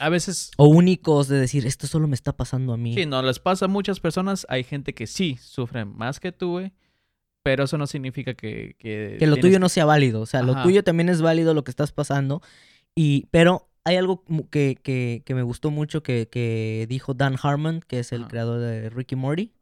a, 0.00 0.08
veces, 0.08 0.52
O 0.56 0.66
únicos 0.66 1.28
de 1.28 1.38
decir, 1.38 1.66
esto 1.66 1.86
solo 1.86 2.08
me 2.08 2.14
está 2.14 2.34
pasando 2.34 2.72
a 2.72 2.78
mí. 2.78 2.94
sí, 2.94 3.04
no 3.04 3.20
les 3.20 3.38
pasa 3.38 3.66
a 3.66 3.68
muchas 3.68 4.00
personas, 4.00 4.46
hay 4.48 4.64
gente 4.64 4.94
que 4.94 5.06
sí 5.06 5.36
sufre 5.42 5.84
más 5.84 6.20
que 6.20 6.32
tú, 6.32 6.52
güey, 6.52 6.72
pero 7.44 7.64
eso 7.64 7.78
no 7.78 7.86
significa 7.86 8.34
que... 8.34 8.74
Que, 8.78 9.16
que 9.18 9.26
lo 9.26 9.34
tienes 9.34 9.40
tuyo 9.42 9.58
no 9.60 9.68
sea 9.68 9.84
válido. 9.84 10.22
O 10.22 10.26
sea, 10.26 10.42
lo 10.42 10.60
tuyo 10.62 10.82
también 10.82 11.08
es 11.10 11.20
válido 11.22 11.52
lo 11.54 11.62
que 11.62 11.70
estás 11.70 11.92
pasando. 11.92 12.40
Y, 12.96 13.26
pero 13.30 13.68
hay 13.84 13.96
algo 13.96 14.24
que, 14.50 14.76
que, 14.82 15.22
que 15.24 15.34
me 15.34 15.42
gustó 15.42 15.70
mucho 15.70 16.02
que, 16.02 16.26
que 16.28 16.86
dijo 16.88 17.12
Dan 17.12 17.36
Harmon, 17.40 17.80
que 17.86 17.98
es 17.98 18.12
el 18.12 18.22
Ajá. 18.22 18.30
creador 18.30 18.60
de 18.60 18.88
Ricky 18.88 19.14
Morty, 19.14 19.52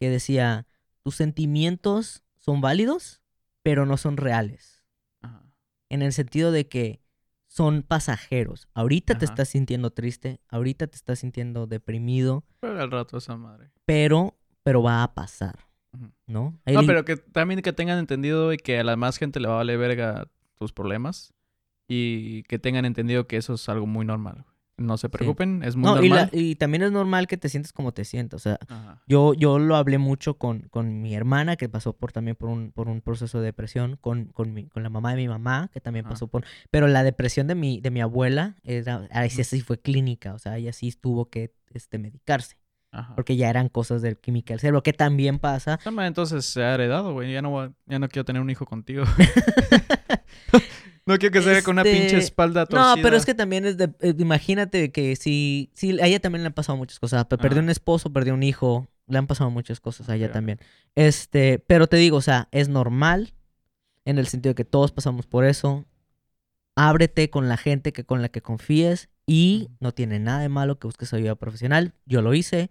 que 0.00 0.10
decía, 0.10 0.66
tus 1.04 1.14
sentimientos 1.14 2.24
son 2.36 2.60
válidos, 2.60 3.22
pero 3.62 3.86
no 3.86 3.96
son 3.96 4.16
reales. 4.16 4.82
Ajá. 5.22 5.44
En 5.88 6.02
el 6.02 6.12
sentido 6.12 6.50
de 6.50 6.66
que 6.68 7.00
son 7.46 7.84
pasajeros. 7.84 8.66
Ahorita 8.74 9.16
te 9.16 9.24
estás 9.24 9.50
sintiendo 9.50 9.92
triste, 9.92 10.40
ahorita 10.48 10.88
te 10.88 10.96
estás 10.96 11.20
sintiendo 11.20 11.68
deprimido, 11.68 12.42
Pero 12.58 12.80
al 12.82 12.90
rato 12.90 13.18
esa 13.18 13.36
madre. 13.36 13.70
pero, 13.86 14.36
pero 14.64 14.82
va 14.82 15.04
a 15.04 15.14
pasar. 15.14 15.54
¿No? 16.26 16.58
Hay 16.64 16.74
No, 16.74 16.82
pero 16.86 17.04
que 17.04 17.16
también 17.16 17.60
que 17.62 17.72
tengan 17.72 17.98
entendido 17.98 18.52
y 18.52 18.56
que 18.56 18.78
a 18.78 18.84
la 18.84 18.96
más 18.96 19.18
gente 19.18 19.40
le 19.40 19.48
va 19.48 19.54
a 19.54 19.58
valer 19.58 19.78
verga 19.78 20.28
tus 20.58 20.72
problemas 20.72 21.32
y 21.88 22.42
que 22.44 22.58
tengan 22.58 22.84
entendido 22.84 23.26
que 23.26 23.36
eso 23.36 23.54
es 23.54 23.68
algo 23.68 23.86
muy 23.86 24.04
normal. 24.06 24.44
No 24.76 24.96
se 24.98 25.08
preocupen, 25.08 25.62
es 25.62 25.76
muy 25.76 25.84
No, 25.88 26.02
y, 26.02 26.08
normal. 26.08 26.30
la- 26.32 26.38
y 26.40 26.56
también 26.56 26.82
es 26.82 26.90
normal 26.90 27.28
que 27.28 27.36
te 27.36 27.48
sientes 27.48 27.72
como 27.72 27.92
te 27.92 28.04
sientas. 28.04 28.40
O 28.40 28.42
sea, 28.42 28.58
Ajá. 28.68 29.02
Yo, 29.06 29.32
yo 29.34 29.60
lo 29.60 29.76
hablé 29.76 29.98
mucho 29.98 30.36
con, 30.36 30.62
con 30.70 31.00
mi 31.00 31.14
hermana, 31.14 31.54
que 31.54 31.68
pasó 31.68 31.92
por 31.92 32.10
también 32.10 32.34
por 32.36 32.48
un, 32.48 32.72
por 32.72 32.88
un 32.88 33.00
proceso 33.00 33.38
de 33.38 33.44
depresión, 33.44 33.96
con, 34.00 34.24
con, 34.32 34.52
mi, 34.52 34.66
con 34.66 34.82
la 34.82 34.90
mamá 34.90 35.10
de 35.10 35.16
mi 35.18 35.28
mamá, 35.28 35.70
que 35.72 35.80
también 35.80 36.06
Ajá. 36.06 36.14
pasó 36.14 36.26
por... 36.26 36.44
Pero 36.72 36.88
la 36.88 37.04
depresión 37.04 37.46
de 37.46 37.54
mi, 37.54 37.80
de 37.80 37.92
mi 37.92 38.00
abuela, 38.00 38.56
era, 38.64 39.06
ahí 39.12 39.30
sí, 39.30 39.42
Ujú. 39.42 39.50
sí 39.50 39.60
fue 39.60 39.78
clínica, 39.78 40.34
o 40.34 40.40
sea, 40.40 40.56
ella 40.56 40.72
sí 40.72 40.90
tuvo 40.90 41.30
que 41.30 41.54
este, 41.72 41.98
medicarse, 41.98 42.56
Ajá. 42.94 43.14
porque 43.14 43.36
ya 43.36 43.50
eran 43.50 43.68
cosas 43.68 44.02
del 44.02 44.16
química 44.16 44.54
del 44.54 44.60
cerebro, 44.60 44.82
que 44.82 44.92
también 44.92 45.38
pasa. 45.38 45.78
Entonces 45.84 46.44
se 46.44 46.62
ha 46.62 46.74
heredado, 46.74 47.12
güey. 47.12 47.32
Ya 47.32 47.42
no, 47.42 47.60
a- 47.60 47.72
ya 47.86 47.98
no 47.98 48.08
quiero 48.08 48.24
tener 48.24 48.40
un 48.40 48.50
hijo 48.50 48.64
contigo. 48.66 49.04
no 51.06 51.18
quiero 51.18 51.32
que 51.32 51.42
sea 51.42 51.62
con 51.62 51.74
una 51.74 51.82
Este, 51.82 51.98
pinche 52.00 52.16
espalda 52.18 52.66
torcida. 52.66 52.96
No, 52.96 53.02
pero 53.02 53.16
es 53.16 53.26
que 53.26 53.34
también 53.34 53.66
es 53.66 53.76
de... 53.76 53.90
eh, 54.00 54.14
imagínate 54.18 54.90
que 54.92 55.16
si... 55.16 55.70
si 55.74 56.00
a 56.00 56.06
ella 56.06 56.20
también 56.20 56.42
le 56.42 56.46
han 56.48 56.52
pasado 56.54 56.76
muchas 56.78 56.98
cosas. 56.98 57.24
pe- 57.26 57.38
Perdió 57.38 57.60
un 57.62 57.70
esposo, 57.70 58.12
perdió 58.12 58.34
un 58.34 58.42
hijo. 58.42 58.86
Le 59.06 59.18
han 59.18 59.26
pasado 59.26 59.50
muchas 59.50 59.80
cosas 59.80 60.08
a 60.08 60.16
ella 60.16 60.32
también. 60.32 60.58
Este, 60.94 61.58
pero 61.58 61.88
te 61.88 61.98
digo, 61.98 62.16
o 62.16 62.20
sea, 62.22 62.48
es 62.52 62.68
normal 62.70 63.34
en 64.06 64.18
el 64.18 64.26
sentido 64.28 64.52
de 64.52 64.54
que 64.54 64.64
todos 64.64 64.92
pasamos 64.92 65.26
por 65.26 65.44
eso. 65.44 65.84
Ábrete 66.74 67.28
con 67.28 67.48
la 67.48 67.58
gente 67.58 67.92
que 67.92 68.04
con 68.04 68.22
la 68.22 68.30
que 68.30 68.40
confíes 68.40 69.10
y 69.26 69.68
no 69.78 69.92
tiene 69.92 70.18
nada 70.20 70.40
de 70.40 70.48
malo 70.48 70.78
que 70.78 70.86
busques 70.86 71.12
ayuda 71.12 71.34
profesional. 71.34 71.92
Yo 72.06 72.22
lo 72.22 72.32
hice. 72.34 72.70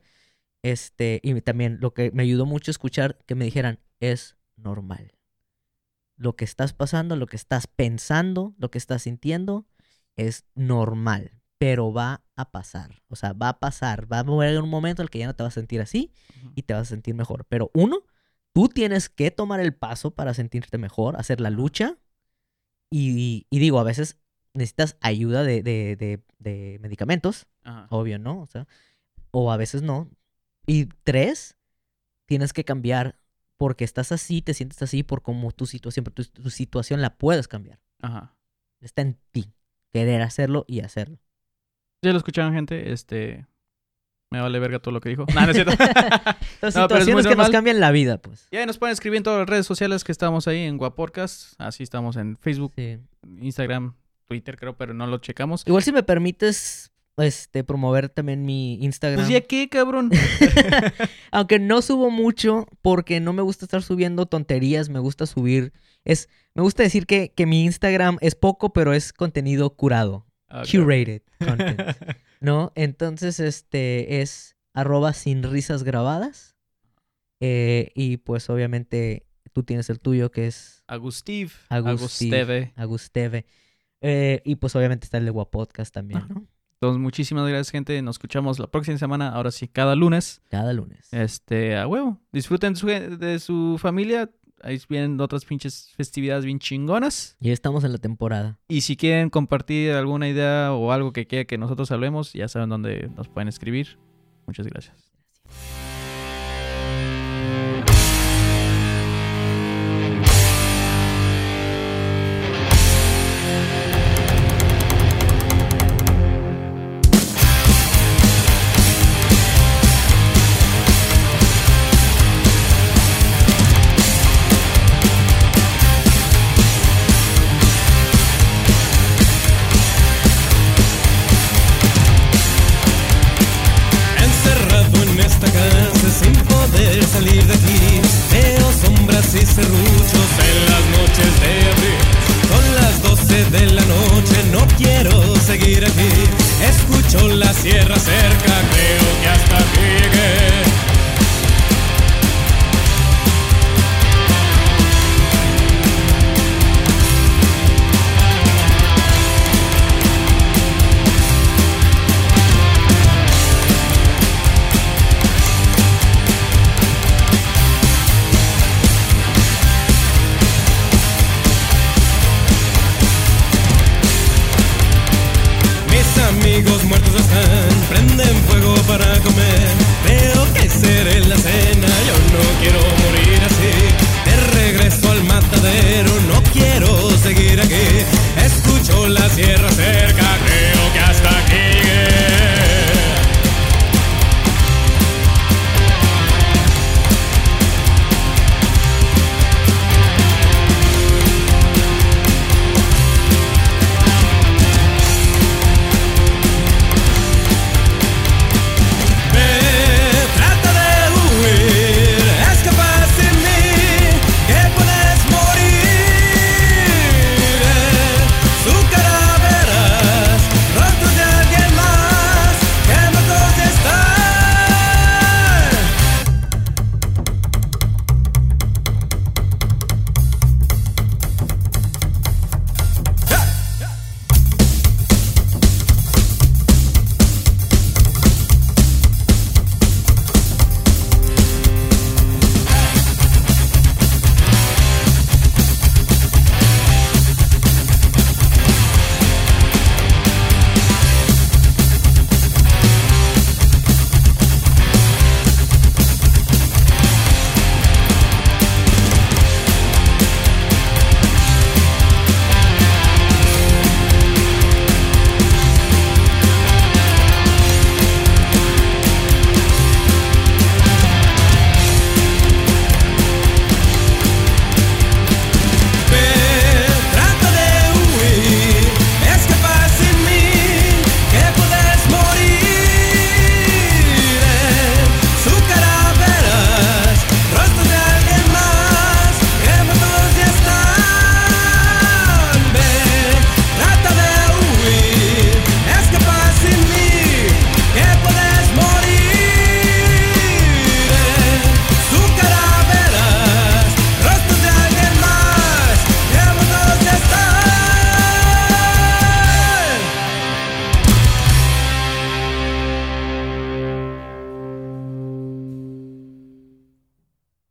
Este, 0.63 1.19
y 1.23 1.39
también 1.41 1.77
lo 1.81 1.93
que 1.93 2.11
me 2.11 2.23
ayudó 2.23 2.45
mucho 2.45 2.71
escuchar 2.71 3.19
que 3.25 3.35
me 3.35 3.45
dijeran 3.45 3.79
es 3.99 4.37
normal. 4.55 5.13
Lo 6.15 6.35
que 6.35 6.45
estás 6.45 6.73
pasando, 6.73 7.15
lo 7.15 7.27
que 7.27 7.35
estás 7.35 7.67
pensando, 7.67 8.55
lo 8.57 8.71
que 8.71 8.77
estás 8.77 9.03
sintiendo 9.03 9.67
es 10.15 10.45
normal, 10.55 11.41
pero 11.57 11.91
va 11.91 12.23
a 12.35 12.51
pasar. 12.51 13.03
O 13.09 13.15
sea, 13.15 13.33
va 13.33 13.49
a 13.49 13.59
pasar, 13.59 14.11
va 14.11 14.17
a 14.17 14.21
haber 14.21 14.59
un 14.61 14.69
momento 14.69 15.01
en 15.01 15.05
el 15.05 15.09
que 15.09 15.19
ya 15.19 15.27
no 15.27 15.35
te 15.35 15.43
vas 15.43 15.53
a 15.53 15.59
sentir 15.59 15.81
así 15.81 16.11
y 16.55 16.63
te 16.63 16.73
vas 16.73 16.83
a 16.83 16.85
sentir 16.85 17.13
mejor. 17.15 17.45
Pero 17.49 17.71
uno, 17.73 18.03
tú 18.53 18.69
tienes 18.69 19.09
que 19.09 19.31
tomar 19.31 19.59
el 19.59 19.73
paso 19.75 20.11
para 20.11 20.33
sentirte 20.33 20.77
mejor, 20.77 21.17
hacer 21.17 21.41
la 21.41 21.49
lucha 21.49 21.97
Y, 22.89 23.47
y 23.49 23.59
digo, 23.59 23.79
a 23.79 23.83
veces 23.83 24.19
necesitas 24.53 24.97
ayuda 25.01 25.43
de, 25.43 25.63
de, 25.63 25.95
de, 25.95 26.23
de 26.37 26.77
medicamentos, 26.79 27.47
Ajá. 27.63 27.87
obvio, 27.89 28.19
¿no? 28.19 28.41
O 28.41 28.47
sea, 28.47 28.67
o 29.31 29.51
a 29.51 29.57
veces 29.57 29.81
no. 29.81 30.09
Y 30.65 30.85
tres, 31.03 31.57
tienes 32.25 32.53
que 32.53 32.63
cambiar 32.63 33.19
porque 33.57 33.83
estás 33.83 34.11
así, 34.11 34.41
te 34.41 34.53
sientes 34.53 34.81
así 34.81 35.03
por 35.03 35.21
como 35.21 35.51
tu 35.51 35.65
situación, 35.65 36.03
pero 36.03 36.15
tu, 36.15 36.23
tu 36.43 36.49
situación 36.49 37.01
la 37.01 37.15
puedes 37.17 37.47
cambiar. 37.47 37.79
Ajá. 38.01 38.35
Está 38.81 39.01
en 39.01 39.17
ti, 39.31 39.53
querer 39.91 40.21
hacerlo 40.21 40.65
y 40.67 40.81
hacerlo. 40.81 41.19
Ya 42.01 42.11
lo 42.11 42.17
escucharon, 42.17 42.53
gente. 42.53 42.91
Este. 42.91 43.45
Me 44.31 44.41
vale 44.41 44.57
verga 44.59 44.79
todo 44.79 44.91
lo 44.93 44.99
que 44.99 45.09
dijo. 45.09 45.25
No, 45.35 45.41
no 45.45 45.51
es 45.51 45.55
cierto. 45.55 45.71
Las 46.61 46.75
No, 46.75 46.81
es 46.85 46.91
situaciones 46.91 47.27
que 47.27 47.35
nos 47.35 47.49
cambian 47.49 47.79
la 47.79 47.91
vida, 47.91 48.17
pues. 48.17 48.47
ya 48.51 48.65
nos 48.65 48.77
pueden 48.77 48.93
escribir 48.93 49.17
en 49.17 49.23
todas 49.23 49.39
las 49.39 49.49
redes 49.49 49.65
sociales 49.65 50.03
que 50.03 50.11
estamos 50.11 50.47
ahí 50.47 50.59
en 50.63 50.77
Guapodcast. 50.77 51.53
Así 51.59 51.83
estamos 51.83 52.15
en 52.17 52.37
Facebook, 52.37 52.73
Sí. 52.75 52.97
Instagram, 53.41 53.95
Twitter, 54.25 54.57
creo, 54.57 54.75
pero 54.75 54.93
no 54.93 55.05
lo 55.07 55.19
checamos. 55.19 55.63
Igual 55.67 55.83
si 55.83 55.91
me 55.91 56.03
permites 56.03 56.91
este 57.17 57.63
promover 57.63 58.09
también 58.09 58.45
mi 58.45 58.75
Instagram. 58.83 59.19
Pues 59.25 59.29
ya 59.29 59.41
qué, 59.41 59.69
cabrón. 59.69 60.11
Aunque 61.31 61.59
no 61.59 61.81
subo 61.81 62.09
mucho 62.09 62.67
porque 62.81 63.19
no 63.19 63.33
me 63.33 63.41
gusta 63.41 63.65
estar 63.65 63.83
subiendo 63.83 64.25
tonterías, 64.25 64.89
me 64.89 64.99
gusta 64.99 65.25
subir 65.25 65.73
es 66.05 66.27
me 66.53 66.61
gusta 66.63 66.83
decir 66.83 67.05
que, 67.05 67.31
que 67.33 67.45
mi 67.45 67.63
Instagram 67.63 68.17
es 68.21 68.35
poco, 68.35 68.73
pero 68.73 68.93
es 68.93 69.13
contenido 69.13 69.75
curado, 69.75 70.25
Ah, 70.49 70.63
curated 70.69 71.21
content, 71.39 71.81
¿no? 72.41 72.71
Entonces 72.75 73.39
este 73.39 74.21
es 74.21 74.55
arroba 74.73 75.13
sin 75.13 75.43
risas 75.43 75.83
grabadas 75.83 76.55
Eh, 77.39 77.91
y 77.95 78.17
pues 78.17 78.49
obviamente 78.49 79.25
tú 79.51 79.63
tienes 79.63 79.89
el 79.89 79.99
tuyo 79.99 80.31
que 80.31 80.47
es 80.47 80.83
Agustiv. 80.87 81.53
Agustiv. 81.69 82.33
Agusteve. 82.33 82.73
Agusteve 82.75 83.45
Eh, 84.01 84.41
y 84.45 84.55
pues 84.55 84.75
obviamente 84.75 85.05
está 85.05 85.17
el 85.17 85.25
de 85.25 85.31
Guapodcast 85.31 85.93
también. 85.93 86.23
¿no? 86.29 86.47
Entonces, 86.83 87.01
muchísimas 87.01 87.47
gracias, 87.47 87.69
gente. 87.69 88.01
Nos 88.01 88.15
escuchamos 88.15 88.59
la 88.59 88.67
próxima 88.67 88.97
semana. 88.97 89.29
Ahora 89.29 89.51
sí, 89.51 89.69
cada 89.69 89.95
lunes. 89.95 90.41
Cada 90.49 90.73
lunes. 90.73 91.07
Este, 91.13 91.77
a 91.77 91.87
huevo. 91.87 92.19
Disfruten 92.33 92.75
su- 92.75 92.87
de 92.87 93.39
su 93.39 93.77
familia. 93.79 94.29
Ahí 94.61 94.81
vienen 94.89 95.19
otras 95.21 95.45
pinches 95.45 95.93
festividades 95.95 96.43
bien 96.43 96.59
chingonas. 96.59 97.37
Ya 97.39 97.53
estamos 97.53 97.85
en 97.85 97.93
la 97.93 97.99
temporada. 97.99 98.59
Y 98.67 98.81
si 98.81 98.97
quieren 98.97 99.29
compartir 99.29 99.93
alguna 99.93 100.27
idea 100.27 100.73
o 100.73 100.91
algo 100.91 101.13
que 101.13 101.25
quiera 101.25 101.45
que 101.45 101.57
nosotros 101.57 101.89
hablemos, 101.91 102.33
ya 102.33 102.49
saben 102.49 102.67
dónde 102.67 103.09
nos 103.15 103.29
pueden 103.29 103.47
escribir. 103.47 103.97
Muchas 104.45 104.67
gracias. 104.67 105.12